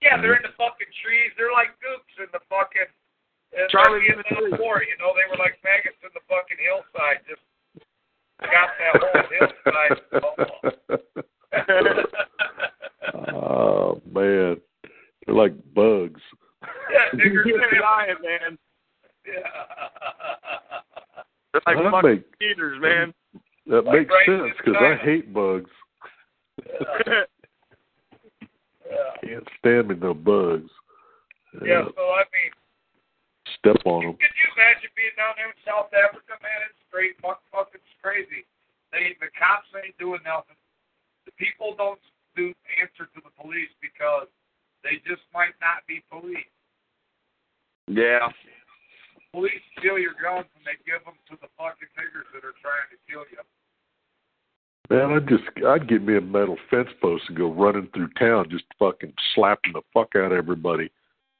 Yeah, 0.02 0.20
they're 0.20 0.36
mm-hmm. 0.36 0.44
in 0.44 0.52
the 0.52 0.56
fucking 0.60 0.92
trees. 1.02 1.32
They're 1.36 1.52
like 1.52 1.72
gooks 1.80 2.14
in 2.20 2.28
the 2.32 2.40
fucking 2.52 2.90
in 3.56 3.66
Charlie 3.72 4.04
the 4.04 4.20
Vietnam 4.22 4.52
Vietnam. 4.52 4.60
War. 4.60 4.82
You 4.84 4.96
know, 5.00 5.16
they 5.16 5.24
were 5.30 5.40
like 5.40 5.56
maggots 5.64 5.96
in 6.04 6.12
the 6.12 6.20
fucking 6.28 6.60
hillside. 6.60 7.24
Just 7.24 7.40
got 8.44 8.68
that 8.76 8.92
whole 9.00 9.24
hillside. 9.32 9.96
oh 13.24 14.02
man, 14.12 14.60
they're 15.24 15.34
like 15.34 15.54
bugs. 15.74 16.20
yeah, 16.92 17.08
niggers 17.14 17.46
You're 17.46 17.60
say 17.70 17.80
lying, 17.80 18.20
man. 18.22 18.58
Yeah. 19.26 19.32
They're 21.52 21.62
like 21.66 21.76
That 21.82 21.90
fucking 21.90 22.10
make- 22.10 22.24
eaters, 22.40 22.80
man. 22.80 23.14
That 23.66 23.84
Like 23.84 23.98
makes 24.00 24.10
right 24.10 24.26
sense 24.26 24.56
because 24.58 24.76
I 24.78 24.94
hate 25.04 25.32
bugs. 25.32 25.70
yeah. 27.06 27.22
Can't 29.22 29.48
stand 29.58 29.88
me 29.88 29.94
no 29.96 30.14
bugs. 30.14 30.70
Yeah, 31.64 31.88
so 31.94 32.02
I 32.12 32.24
mean, 32.30 32.52
Step 33.58 33.78
on 33.86 34.02
them. 34.02 34.16
Could 34.18 34.34
you 34.34 34.48
imagine 34.58 34.90
being 34.98 35.14
down 35.14 35.38
there 35.38 35.50
in 35.50 35.58
South 35.62 35.90
Africa, 35.94 36.34
man? 36.42 36.58
It's 36.66 36.78
straight 36.90 37.14
fuck, 37.22 37.38
fucking 37.54 37.82
crazy. 38.02 38.42
They 38.90 39.14
the 39.22 39.30
cops 39.38 39.70
ain't 39.78 39.94
doing 40.02 40.22
nothing. 40.26 40.58
The 41.26 41.34
people 41.38 41.78
don't 41.78 42.02
do 42.34 42.50
answer 42.82 43.06
to 43.06 43.18
the 43.22 43.30
police 43.38 43.70
because 43.78 44.26
they 44.82 44.98
just 45.06 45.22
might 45.30 45.54
not 45.62 45.86
be 45.86 46.02
police. 46.10 46.50
yeah. 47.86 48.30
Police 49.34 49.60
steal 49.76 50.00
your 50.00 50.16
guns 50.16 50.48
and 50.56 50.64
they 50.64 50.80
give 50.88 51.04
them 51.04 51.18
to 51.28 51.36
the 51.44 51.50
fucking 51.60 51.92
niggers 51.92 52.24
that 52.32 52.40
are 52.40 52.56
trying 52.62 52.88
to 52.88 52.98
kill 53.04 53.26
you. 53.28 53.42
Man, 54.90 55.12
I'd 55.12 55.28
just 55.28 55.42
I'd 55.66 55.88
get 55.88 56.02
me 56.02 56.16
a 56.16 56.20
metal 56.20 56.56
fence 56.70 56.88
post 57.00 57.24
and 57.28 57.36
go 57.36 57.52
running 57.52 57.88
through 57.92 58.10
town, 58.18 58.46
just 58.50 58.64
fucking 58.78 59.12
slapping 59.34 59.72
the 59.72 59.82
fuck 59.92 60.14
out 60.16 60.32
of 60.32 60.38
everybody. 60.38 60.90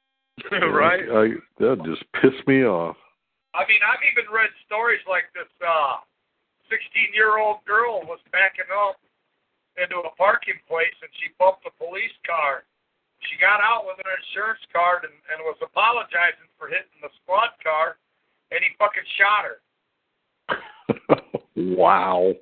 right? 0.51 1.07
I, 1.09 1.15
I 1.15 1.27
that'd 1.59 1.85
just 1.85 2.03
piss 2.21 2.35
me 2.45 2.63
off. 2.63 2.97
I 3.55 3.63
mean, 3.65 3.79
I've 3.81 4.03
even 4.11 4.31
read 4.31 4.51
stories 4.65 5.01
like 5.07 5.31
this. 5.33 5.49
uh 5.65 6.03
16 6.69 7.15
year 7.15 7.39
old 7.39 7.63
girl 7.63 8.03
was 8.03 8.19
backing 8.31 8.67
up 8.75 8.99
into 9.79 10.03
a 10.03 10.11
parking 10.19 10.59
place 10.67 10.95
and 10.99 11.11
she 11.21 11.31
bumped 11.39 11.63
a 11.63 11.73
police 11.79 12.13
car. 12.27 12.67
She 13.25 13.39
got 13.41 13.63
out 13.63 13.87
with 13.87 13.97
an 14.03 14.09
insurance 14.13 14.61
card 14.69 15.07
and, 15.07 15.15
and 15.33 15.41
was 15.47 15.57
apologizing 15.63 16.51
for 16.59 16.69
hitting 16.69 17.01
the 17.01 17.09
squad 17.23 17.49
car, 17.65 17.97
and 18.53 18.61
he 18.61 18.69
fucking 18.77 19.09
shot 19.17 19.41
her. 19.41 19.57
wow. 21.73 22.33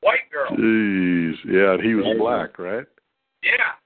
White 0.00 0.28
girl. 0.32 0.50
Jeez. 0.56 1.36
Yeah, 1.44 1.74
and 1.76 1.82
he 1.82 1.94
was 1.94 2.06
black, 2.18 2.58
right? 2.58 2.86
Yeah. 3.42 3.76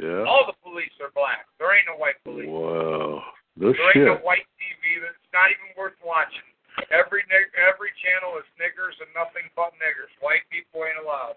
Yeah. 0.00 0.26
All 0.26 0.46
the 0.46 0.54
police 0.62 0.94
are 1.02 1.10
black. 1.14 1.46
There 1.58 1.74
ain't 1.74 1.86
no 1.86 1.98
white 1.98 2.18
police. 2.24 2.46
Wow. 2.46 3.22
No 3.58 3.72
There 3.72 3.90
ain't 3.94 4.06
no 4.06 4.22
white 4.22 4.46
TV. 4.58 5.02
That's 5.02 5.18
not 5.34 5.50
even 5.50 5.74
worth 5.74 5.98
watching. 6.04 6.46
Every 6.94 7.26
nig- 7.26 7.54
every 7.58 7.90
channel 7.98 8.38
is 8.38 8.46
niggers 8.54 8.94
and 9.02 9.10
nothing 9.14 9.50
but 9.56 9.74
niggers. 9.82 10.14
White 10.22 10.46
people 10.50 10.86
ain't 10.86 11.02
allowed. 11.02 11.34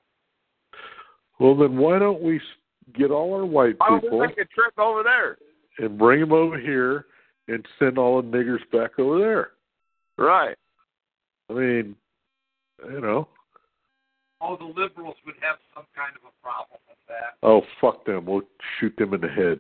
Well, 1.40 1.58
then 1.58 1.78
why 1.78 1.98
don't 1.98 2.22
we 2.22 2.40
get 2.94 3.10
all 3.10 3.34
our 3.34 3.46
white 3.46 3.80
Why 3.80 3.90
don't 3.90 4.04
we 4.04 4.10
people 4.10 4.20
make 4.20 4.38
a 4.38 4.46
trip 4.46 4.78
over 4.78 5.02
there? 5.02 5.38
and 5.80 5.98
bring 5.98 6.20
them 6.20 6.32
over 6.32 6.60
here 6.60 7.06
and 7.48 7.66
send 7.80 7.98
all 7.98 8.22
the 8.22 8.28
niggers 8.28 8.60
back 8.72 9.00
over 9.00 9.18
there? 9.18 9.52
Right. 10.18 10.56
I 11.50 11.54
mean, 11.54 11.96
you 12.86 13.02
know. 13.02 13.28
Oh, 14.42 14.58
the 14.58 14.66
liberals 14.66 15.16
would 15.26 15.36
have 15.42 15.58
some 15.76 15.86
kind 15.96 16.16
of 16.18 16.26
a 16.26 16.34
problem 16.42 16.80
with 16.90 16.98
that. 17.08 17.38
Oh, 17.44 17.62
fuck 17.80 18.06
them. 18.06 18.26
We'll 18.26 18.42
shoot 18.80 18.96
them 18.98 19.14
in 19.14 19.22
the 19.22 19.28
head. 19.30 19.60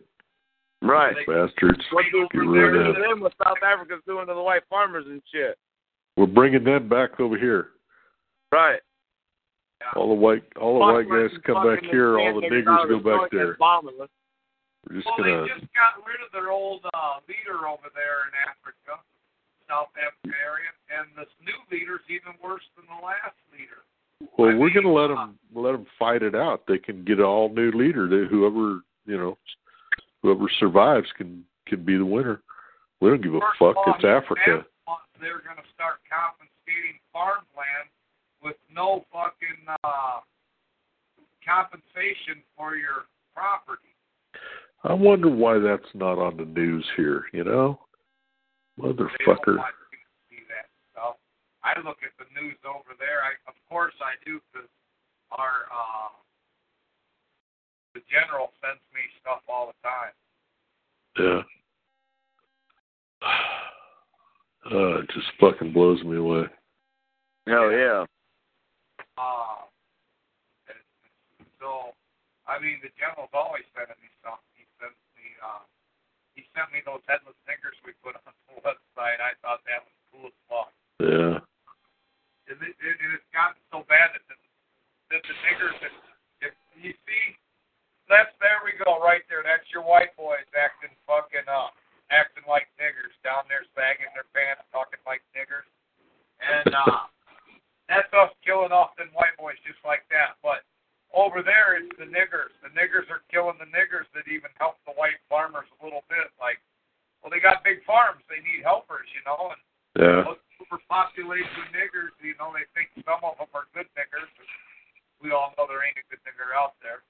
Right. 0.81 1.13
Bastards. 1.27 1.77
What 1.93 2.05
do 2.11 2.25
Get 2.33 2.41
we 2.41 2.47
rid 2.57 2.73
do 2.73 2.89
of 2.89 2.95
to 2.95 3.01
them. 3.01 3.09
them 3.09 3.19
what 3.21 3.33
South 3.43 3.61
Africa's 3.61 4.01
doing 4.07 4.25
to 4.25 4.33
the 4.33 4.41
white 4.41 4.63
farmers 4.69 5.05
and 5.05 5.21
shit? 5.31 5.57
We're 6.17 6.25
bringing 6.25 6.63
them 6.63 6.89
back 6.89 7.19
over 7.19 7.37
here. 7.37 7.77
Right. 8.51 8.81
All 9.95 10.09
the 10.09 10.17
white, 10.17 10.43
all 10.59 10.77
the 10.77 10.85
white 10.93 11.09
guys 11.09 11.33
come 11.45 11.61
back 11.65 11.81
here. 11.89 12.17
All 12.17 12.41
the 12.41 12.45
niggers 12.49 12.89
go 12.89 12.97
back 13.01 13.29
there. 13.31 13.53
and. 13.57 14.09
We're 14.89 14.97
just 14.97 15.05
Well, 15.05 15.17
gonna. 15.21 15.45
they 15.45 15.61
just 15.61 15.69
got 15.77 16.01
rid 16.05 16.17
of 16.25 16.33
their 16.33 16.49
old 16.49 16.81
uh, 16.89 17.21
leader 17.29 17.69
over 17.69 17.89
there 17.93 18.25
in 18.29 18.33
Africa, 18.49 18.97
South 19.69 19.93
Africa 19.97 20.33
area, 20.41 20.69
and 20.89 21.05
this 21.13 21.29
new 21.45 21.57
leader's 21.69 22.01
even 22.09 22.33
worse 22.41 22.65
than 22.77 22.85
the 22.89 22.97
last 23.05 23.37
leader. 23.53 23.85
Well, 24.38 24.57
we're 24.57 24.73
gonna 24.73 24.91
let 24.91 25.11
uh, 25.11 25.15
them 25.15 25.39
let 25.53 25.73
them 25.73 25.85
fight 25.98 26.23
it 26.23 26.35
out. 26.35 26.64
They 26.68 26.77
can 26.77 27.03
get 27.03 27.19
an 27.19 27.26
all 27.26 27.49
new 27.49 27.72
leader. 27.72 28.07
They, 28.07 28.27
whoever 28.30 28.81
you 29.06 29.18
know, 29.18 29.38
whoever 30.22 30.49
survives 30.60 31.07
can 31.18 31.43
can 31.68 31.84
be 31.84 31.98
the 31.98 32.06
winner. 32.06 32.41
We 32.99 33.10
don't 33.10 33.23
give 33.23 33.34
a 33.34 33.39
First 33.39 33.60
fuck. 33.60 33.77
all, 33.77 33.93
It's 33.95 34.06
Africa. 34.06 34.65
They're 35.19 35.41
going 35.45 35.57
to 35.57 35.69
start 35.73 36.02
confiscating 36.10 36.98
farmland 37.14 37.89
with 38.41 38.56
no 38.73 39.06
fucking 39.14 39.69
uh, 39.84 40.19
compensation 41.45 42.41
for 42.57 42.76
your 42.76 43.06
property. 43.35 43.93
I 44.84 44.93
wonder 44.93 45.30
why 45.30 45.60
that's 45.60 45.93
not 45.93 46.18
on 46.18 46.38
the 46.38 46.45
news 46.45 46.85
here. 46.98 47.26
You 47.34 47.43
know, 47.43 47.80
motherfucker. 48.80 49.61
want 49.61 49.77
you 49.93 50.02
to 50.02 50.18
see 50.30 50.41
that 50.49 50.69
stuff. 50.91 51.18
I 51.63 51.77
look 51.85 52.01
at 52.01 52.13
the 52.17 52.25
news 52.33 52.57
over 52.65 52.97
there. 52.97 53.21
I, 53.21 53.38
of 53.45 53.53
course, 53.69 53.93
I 54.01 54.17
do 54.25 54.41
because 54.49 54.69
our 55.31 55.69
uh, 55.69 56.09
the 57.93 58.01
general 58.09 58.51
sends 58.61 58.81
me 58.95 59.03
stuff 59.21 59.45
all 59.47 59.71
the 59.71 59.79
time. 59.85 60.15
Yeah. 61.17 61.41
Uh, 64.61 65.01
it 65.01 65.09
just 65.09 65.25
fucking 65.41 65.73
blows 65.73 65.97
me 66.05 66.21
away. 66.21 66.45
Hell 67.49 67.73
yeah. 67.73 68.05
Uh, 69.17 69.65
so, 71.57 71.97
I 72.45 72.61
mean, 72.61 72.77
the 72.85 72.93
general's 72.93 73.33
always 73.33 73.65
sending 73.73 73.97
me 73.97 74.13
something. 74.21 74.53
He 74.53 74.69
sent 74.77 74.93
me, 75.17 75.25
uh, 75.41 75.65
he 76.38 76.45
sent 76.53 76.69
me 76.69 76.85
those 76.85 77.01
headless 77.09 77.33
niggers 77.49 77.73
we 77.81 77.97
put 78.05 78.21
on 78.21 78.33
the 78.53 78.61
website. 78.69 79.17
I 79.17 79.33
thought 79.41 79.65
that 79.65 79.81
was 79.81 79.97
cool 80.13 80.29
as 80.29 80.38
fuck. 80.45 80.71
Yeah. 81.01 81.41
It, 82.72 82.80
it, 82.80 82.95
it's 83.11 83.27
gotten 83.35 83.60
so 83.68 83.84
bad 83.91 84.15
that 84.15 84.23
the, 84.31 84.38
that 85.11 85.22
the 85.27 85.35
niggers, 85.43 85.76
that, 85.84 85.93
if 86.39 86.56
you 86.80 86.95
see, 87.03 87.26
that's 88.07 88.31
there 88.39 88.64
we 88.64 88.76
go 88.80 88.99
right 89.03 89.23
there. 89.27 89.43
That's 89.43 89.68
your 89.76 89.84
white 89.84 90.15
boys 90.15 90.48
acting 90.56 90.95
fucking 91.03 91.52
up, 91.52 91.76
acting 92.11 92.48
like 92.48 92.72
niggers 92.80 93.11
down 93.27 93.43
there, 93.52 93.68
sagging 93.76 94.11
their 94.15 94.27
pants, 94.31 94.64
talking 94.72 95.03
like 95.03 95.19
niggers, 95.35 95.68
and 96.39 96.72
uh, 96.72 97.11
that's 97.91 98.11
us 98.15 98.31
killing 98.43 98.72
off 98.72 98.95
them 98.95 99.11
white 99.11 99.35
boys 99.35 99.60
just 99.68 99.80
like 99.84 100.07
that. 100.11 100.39
But 100.39 100.64
over 101.11 101.43
there, 101.43 101.76
it's 101.76 101.91
the 101.99 102.07
niggers. 102.07 102.56
The 102.64 102.72
niggers 102.72 103.11
are 103.11 103.23
killing 103.27 103.60
the 103.60 103.68
niggers 103.68 104.07
that 104.15 104.27
even 104.31 104.52
help 104.56 104.80
the 104.88 104.95
white 104.95 105.19
farmers 105.27 105.68
a 105.76 105.84
little 105.84 106.07
bit. 106.07 106.31
Like, 106.39 106.60
well, 107.19 107.31
they 107.31 107.43
got 107.43 107.68
big 107.68 107.84
farms, 107.84 108.23
they 108.31 108.39
need 108.39 108.64
helpers, 108.64 109.07
you 109.11 109.23
know, 109.27 109.52
and 109.52 109.61
Yeah. 109.99 110.23
Overpopulated 110.72 111.52
with 111.60 111.68
niggers. 111.76 112.15
You 112.23 112.31
know, 112.39 112.56
they 112.56 112.64
think 112.72 112.95
some 113.03 113.19
of 113.27 113.35
them 113.35 113.52
are 113.52 113.68
good 113.76 113.91
niggers. 113.99 114.31
But 114.39 114.48
we 115.19 115.35
all 115.35 115.52
know 115.60 115.68
there 115.68 115.84
ain't 115.84 115.99
a 115.99 116.07
good 116.07 116.23
nigger 116.23 116.56
out 116.56 116.80
there. 116.80 117.03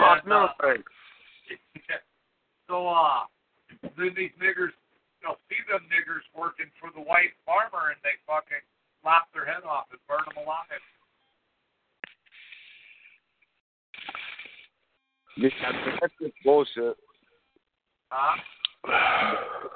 Fuck 0.00 0.24
And, 0.24 0.32
uh, 0.32 0.48
military. 0.56 0.80
so, 2.68 2.88
uh, 2.88 3.28
then 4.00 4.16
these 4.16 4.32
niggers, 4.40 4.72
they'll 5.20 5.36
see 5.52 5.60
them 5.68 5.84
niggers 5.92 6.24
working 6.32 6.72
for 6.80 6.88
the 6.96 7.04
white 7.04 7.36
farmer, 7.44 7.92
and 7.92 8.00
they 8.00 8.16
fucking 8.24 8.64
lop 9.04 9.28
their 9.36 9.44
head 9.44 9.62
off 9.68 9.92
and 9.92 10.00
burn 10.08 10.24
them 10.24 10.40
alive. 10.40 10.80
Yeah, 15.36 15.50
that's 16.00 16.14
just 16.22 16.32
bullshit. 16.44 16.96
Huh? 18.08 18.38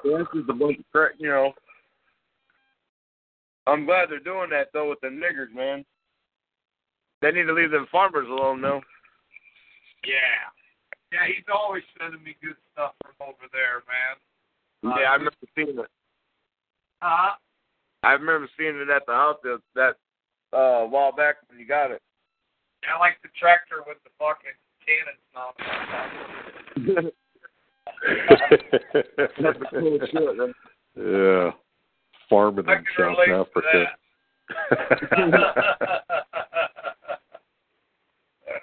That's 0.05 0.29
just 0.33 0.49
a 0.49 0.53
bunch 0.53 0.79
of 0.79 0.85
crap, 0.91 1.11
you 1.19 1.27
know. 1.29 1.53
I'm 3.69 3.85
glad 3.85 4.09
they're 4.09 4.19
doing 4.19 4.49
that 4.51 4.69
though 4.73 4.89
with 4.89 4.99
the 5.01 5.07
niggers, 5.07 5.53
man. 5.53 5.85
They 7.21 7.31
need 7.31 7.43
to 7.43 7.53
leave 7.53 7.71
them 7.71 7.87
farmers 7.91 8.27
alone, 8.29 8.61
though. 8.61 8.81
Yeah. 10.05 10.47
Yeah, 11.11 11.25
he's 11.27 11.43
always 11.53 11.83
sending 11.99 12.23
me 12.23 12.35
good 12.41 12.55
stuff 12.71 12.93
from 13.01 13.13
over 13.19 13.49
there, 13.51 13.83
man. 13.89 14.15
Uh, 14.85 14.95
yeah, 14.99 15.09
I 15.09 15.13
remember 15.13 15.35
seeing 15.55 15.79
it. 15.79 15.89
Huh? 17.01 17.35
I 18.03 18.11
remember 18.13 18.47
seeing 18.57 18.75
it 18.75 18.89
at 18.89 19.05
the 19.05 19.13
house 19.13 19.37
that 19.43 19.59
that 19.75 19.95
uh, 20.53 20.85
a 20.85 20.87
while 20.87 21.11
back 21.11 21.37
when 21.49 21.59
you 21.59 21.67
got 21.67 21.91
it. 21.91 22.01
I 22.87 22.97
like 22.99 23.17
the 23.23 23.29
tractor 23.37 23.83
with 23.85 23.97
the 24.03 24.11
fucking 24.19 24.55
cannons 24.85 25.19
now. 25.35 25.53
That's 29.41 29.59
cool 29.71 29.99
shit, 30.05 30.37
man. 30.37 30.53
yeah. 30.95 31.51
Farming 32.29 32.69
I 32.69 32.75
in 32.75 32.85
South 32.97 33.17
relate 33.17 33.27
to 33.27 33.39
Africa. 33.39 33.85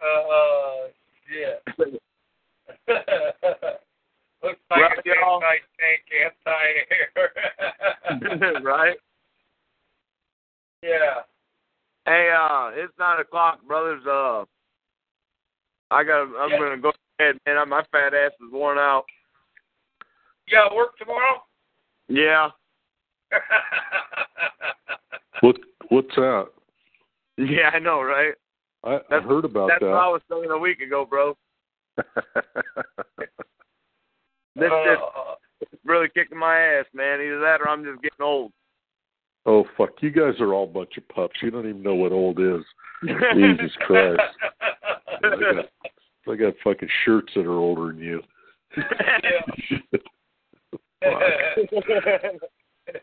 Oh 0.02 0.88
shit. 1.28 1.62
Looks 4.42 4.60
like 4.70 4.80
Right, 4.80 4.98
a 4.98 5.02
y'all. 5.04 5.42
anti-tank, 5.42 6.02
anti-air. 6.46 8.62
right? 8.62 8.96
yeah. 10.82 11.22
Hey, 12.04 12.30
uh, 12.38 12.70
it's 12.74 12.92
nine 12.98 13.20
o'clock, 13.20 13.60
brothers. 13.66 14.04
Uh, 14.06 14.44
I 15.90 16.04
got. 16.04 16.22
I'm 16.38 16.50
Yeah. 16.50 16.58
gonna 16.58 16.76
go 16.78 16.92
to 16.92 16.98
bed, 17.18 17.38
man. 17.46 17.68
My 17.68 17.82
fat 17.90 18.14
ass 18.14 18.32
is 18.40 18.52
worn 18.52 18.78
out. 18.78 19.04
Yeah, 20.46 20.68
got 20.68 20.76
work 20.76 20.96
tomorrow? 20.98 21.42
Yeah. 22.08 22.50
What 25.40 25.56
what's 25.90 26.14
that? 26.16 26.46
Yeah, 27.36 27.70
I 27.74 27.78
know, 27.78 28.00
right? 28.02 28.32
I, 28.84 28.94
I 28.94 28.98
That's- 29.10 29.28
heard 29.28 29.44
about 29.44 29.68
That's 29.68 29.80
that. 29.80 29.90
what 29.90 29.98
I 29.98 30.08
was 30.08 30.22
saying 30.30 30.50
a 30.50 30.56
week 30.58 30.80
ago, 30.80 31.04
bro. 31.08 31.36
This 34.58 34.70
Uh, 34.72 35.34
is 35.60 35.68
really 35.84 36.08
kicking 36.08 36.38
my 36.38 36.58
ass, 36.58 36.86
man. 36.94 37.20
Either 37.20 37.38
that 37.40 37.60
or 37.60 37.68
I'm 37.68 37.84
just 37.84 38.00
getting 38.00 38.22
old. 38.24 38.52
oh 39.44 39.66
fuck! 39.76 39.90
You 40.00 40.08
guys 40.10 40.40
are 40.40 40.54
all 40.54 40.64
a 40.64 40.66
bunch 40.66 40.96
of 40.96 41.06
pups. 41.08 41.34
You 41.42 41.50
don't 41.50 41.68
even 41.68 41.82
know 41.82 41.94
what 41.94 42.10
old 42.12 42.40
is. 42.40 42.64
Jesus 43.34 43.76
Christ! 43.86 44.18
I 44.62 45.20
got, 45.20 45.68
I 46.32 46.36
got 46.36 46.54
fucking 46.64 46.88
shirts 47.04 47.34
that 47.36 47.44
are 47.44 47.58
older 47.58 47.88
than 47.92 47.98
you. 47.98 48.22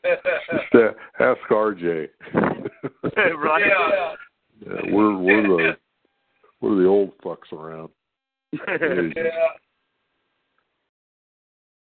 Yeah, 0.04 0.90
Ask 1.20 1.40
RJ. 1.50 2.08
right? 2.34 3.64
yeah. 3.66 4.14
Yeah, 4.66 4.94
we're 4.94 5.18
we're 5.18 5.44
the 5.44 5.78
we're 6.62 6.82
the 6.82 6.88
old 6.88 7.18
fucks 7.20 7.52
around. 7.52 7.90
Yeah. 9.16 9.58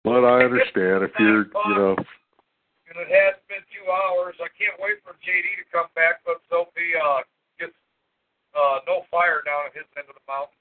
But 0.03 0.23
I 0.23 0.43
understand 0.45 1.03
if 1.03 1.11
you're 1.19 1.45
you 1.45 1.75
know 1.75 1.95
And 1.97 2.95
it 2.97 3.09
has 3.11 3.35
been 3.49 3.61
two 3.67 3.91
hours. 3.91 4.35
I 4.39 4.47
can't 4.57 4.79
wait 4.79 5.03
for 5.03 5.11
JD 5.19 5.43
to 5.59 5.65
come 5.71 5.87
back, 5.93 6.21
but 6.25 6.41
Sophie 6.49 6.95
uh, 6.95 7.19
gets 7.59 7.73
uh, 8.55 8.79
no 8.87 9.03
fire 9.11 9.41
down 9.45 9.67
at 9.67 9.73
his 9.75 9.85
end 9.97 10.07
of 10.09 10.15
the 10.15 10.25
mountain. 10.25 10.55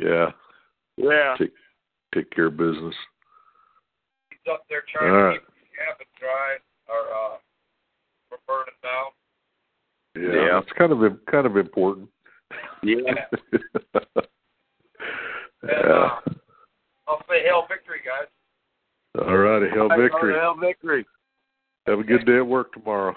yeah 0.00 0.32
yeah. 0.96 1.36
take 1.38 1.52
take 2.14 2.30
care 2.30 2.46
of 2.46 2.56
business. 2.56 2.94
He's 4.30 4.38
up 4.50 4.64
there 4.70 4.82
trying 4.90 5.10
All 5.12 5.16
to 5.18 5.24
right. 5.24 5.40
keep 5.40 5.55
the 5.76 5.84
cabin 5.84 6.06
dry 6.18 6.56
or 6.88 7.00
uh, 7.12 7.36
from 8.28 8.38
burning 8.46 8.80
down. 8.82 9.12
Yeah, 10.16 10.46
Yeah. 10.46 10.58
it's 10.60 10.72
kind 10.72 10.92
of 10.92 10.98
kind 11.30 11.46
of 11.46 11.56
important. 11.56 12.08
Yeah. 12.82 13.26
And 15.62 15.70
yeah. 15.72 15.92
uh, 15.94 16.20
I'll 17.08 17.22
say 17.28 17.42
hail 17.42 17.64
victory, 17.68 18.00
guys. 18.04 18.28
All 19.26 19.36
righty, 19.36 19.68
hell 19.74 19.88
victory. 19.88 20.34
Hell 20.38 20.54
victory. 20.54 21.04
Have 21.86 21.98
a 21.98 22.04
good 22.04 22.26
day 22.26 22.36
at 22.36 22.46
work 22.46 22.72
tomorrow. 22.72 23.16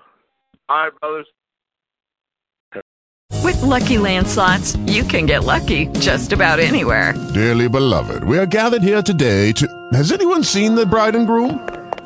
All 0.69 0.83
right, 0.85 0.99
brothers. 0.99 1.27
With 3.43 3.61
Lucky 3.61 3.97
Land 3.97 4.27
slots, 4.27 4.75
you 4.87 5.03
can 5.03 5.25
get 5.25 5.43
lucky 5.43 5.87
just 5.99 6.31
about 6.33 6.59
anywhere. 6.59 7.13
Dearly 7.33 7.67
beloved, 7.69 8.23
we 8.23 8.37
are 8.39 8.45
gathered 8.45 8.81
here 8.83 9.01
today 9.01 9.51
to. 9.53 9.67
Has 9.93 10.11
anyone 10.11 10.43
seen 10.43 10.75
the 10.75 10.85
bride 10.85 11.15
and 11.15 11.27
groom? 11.27 11.67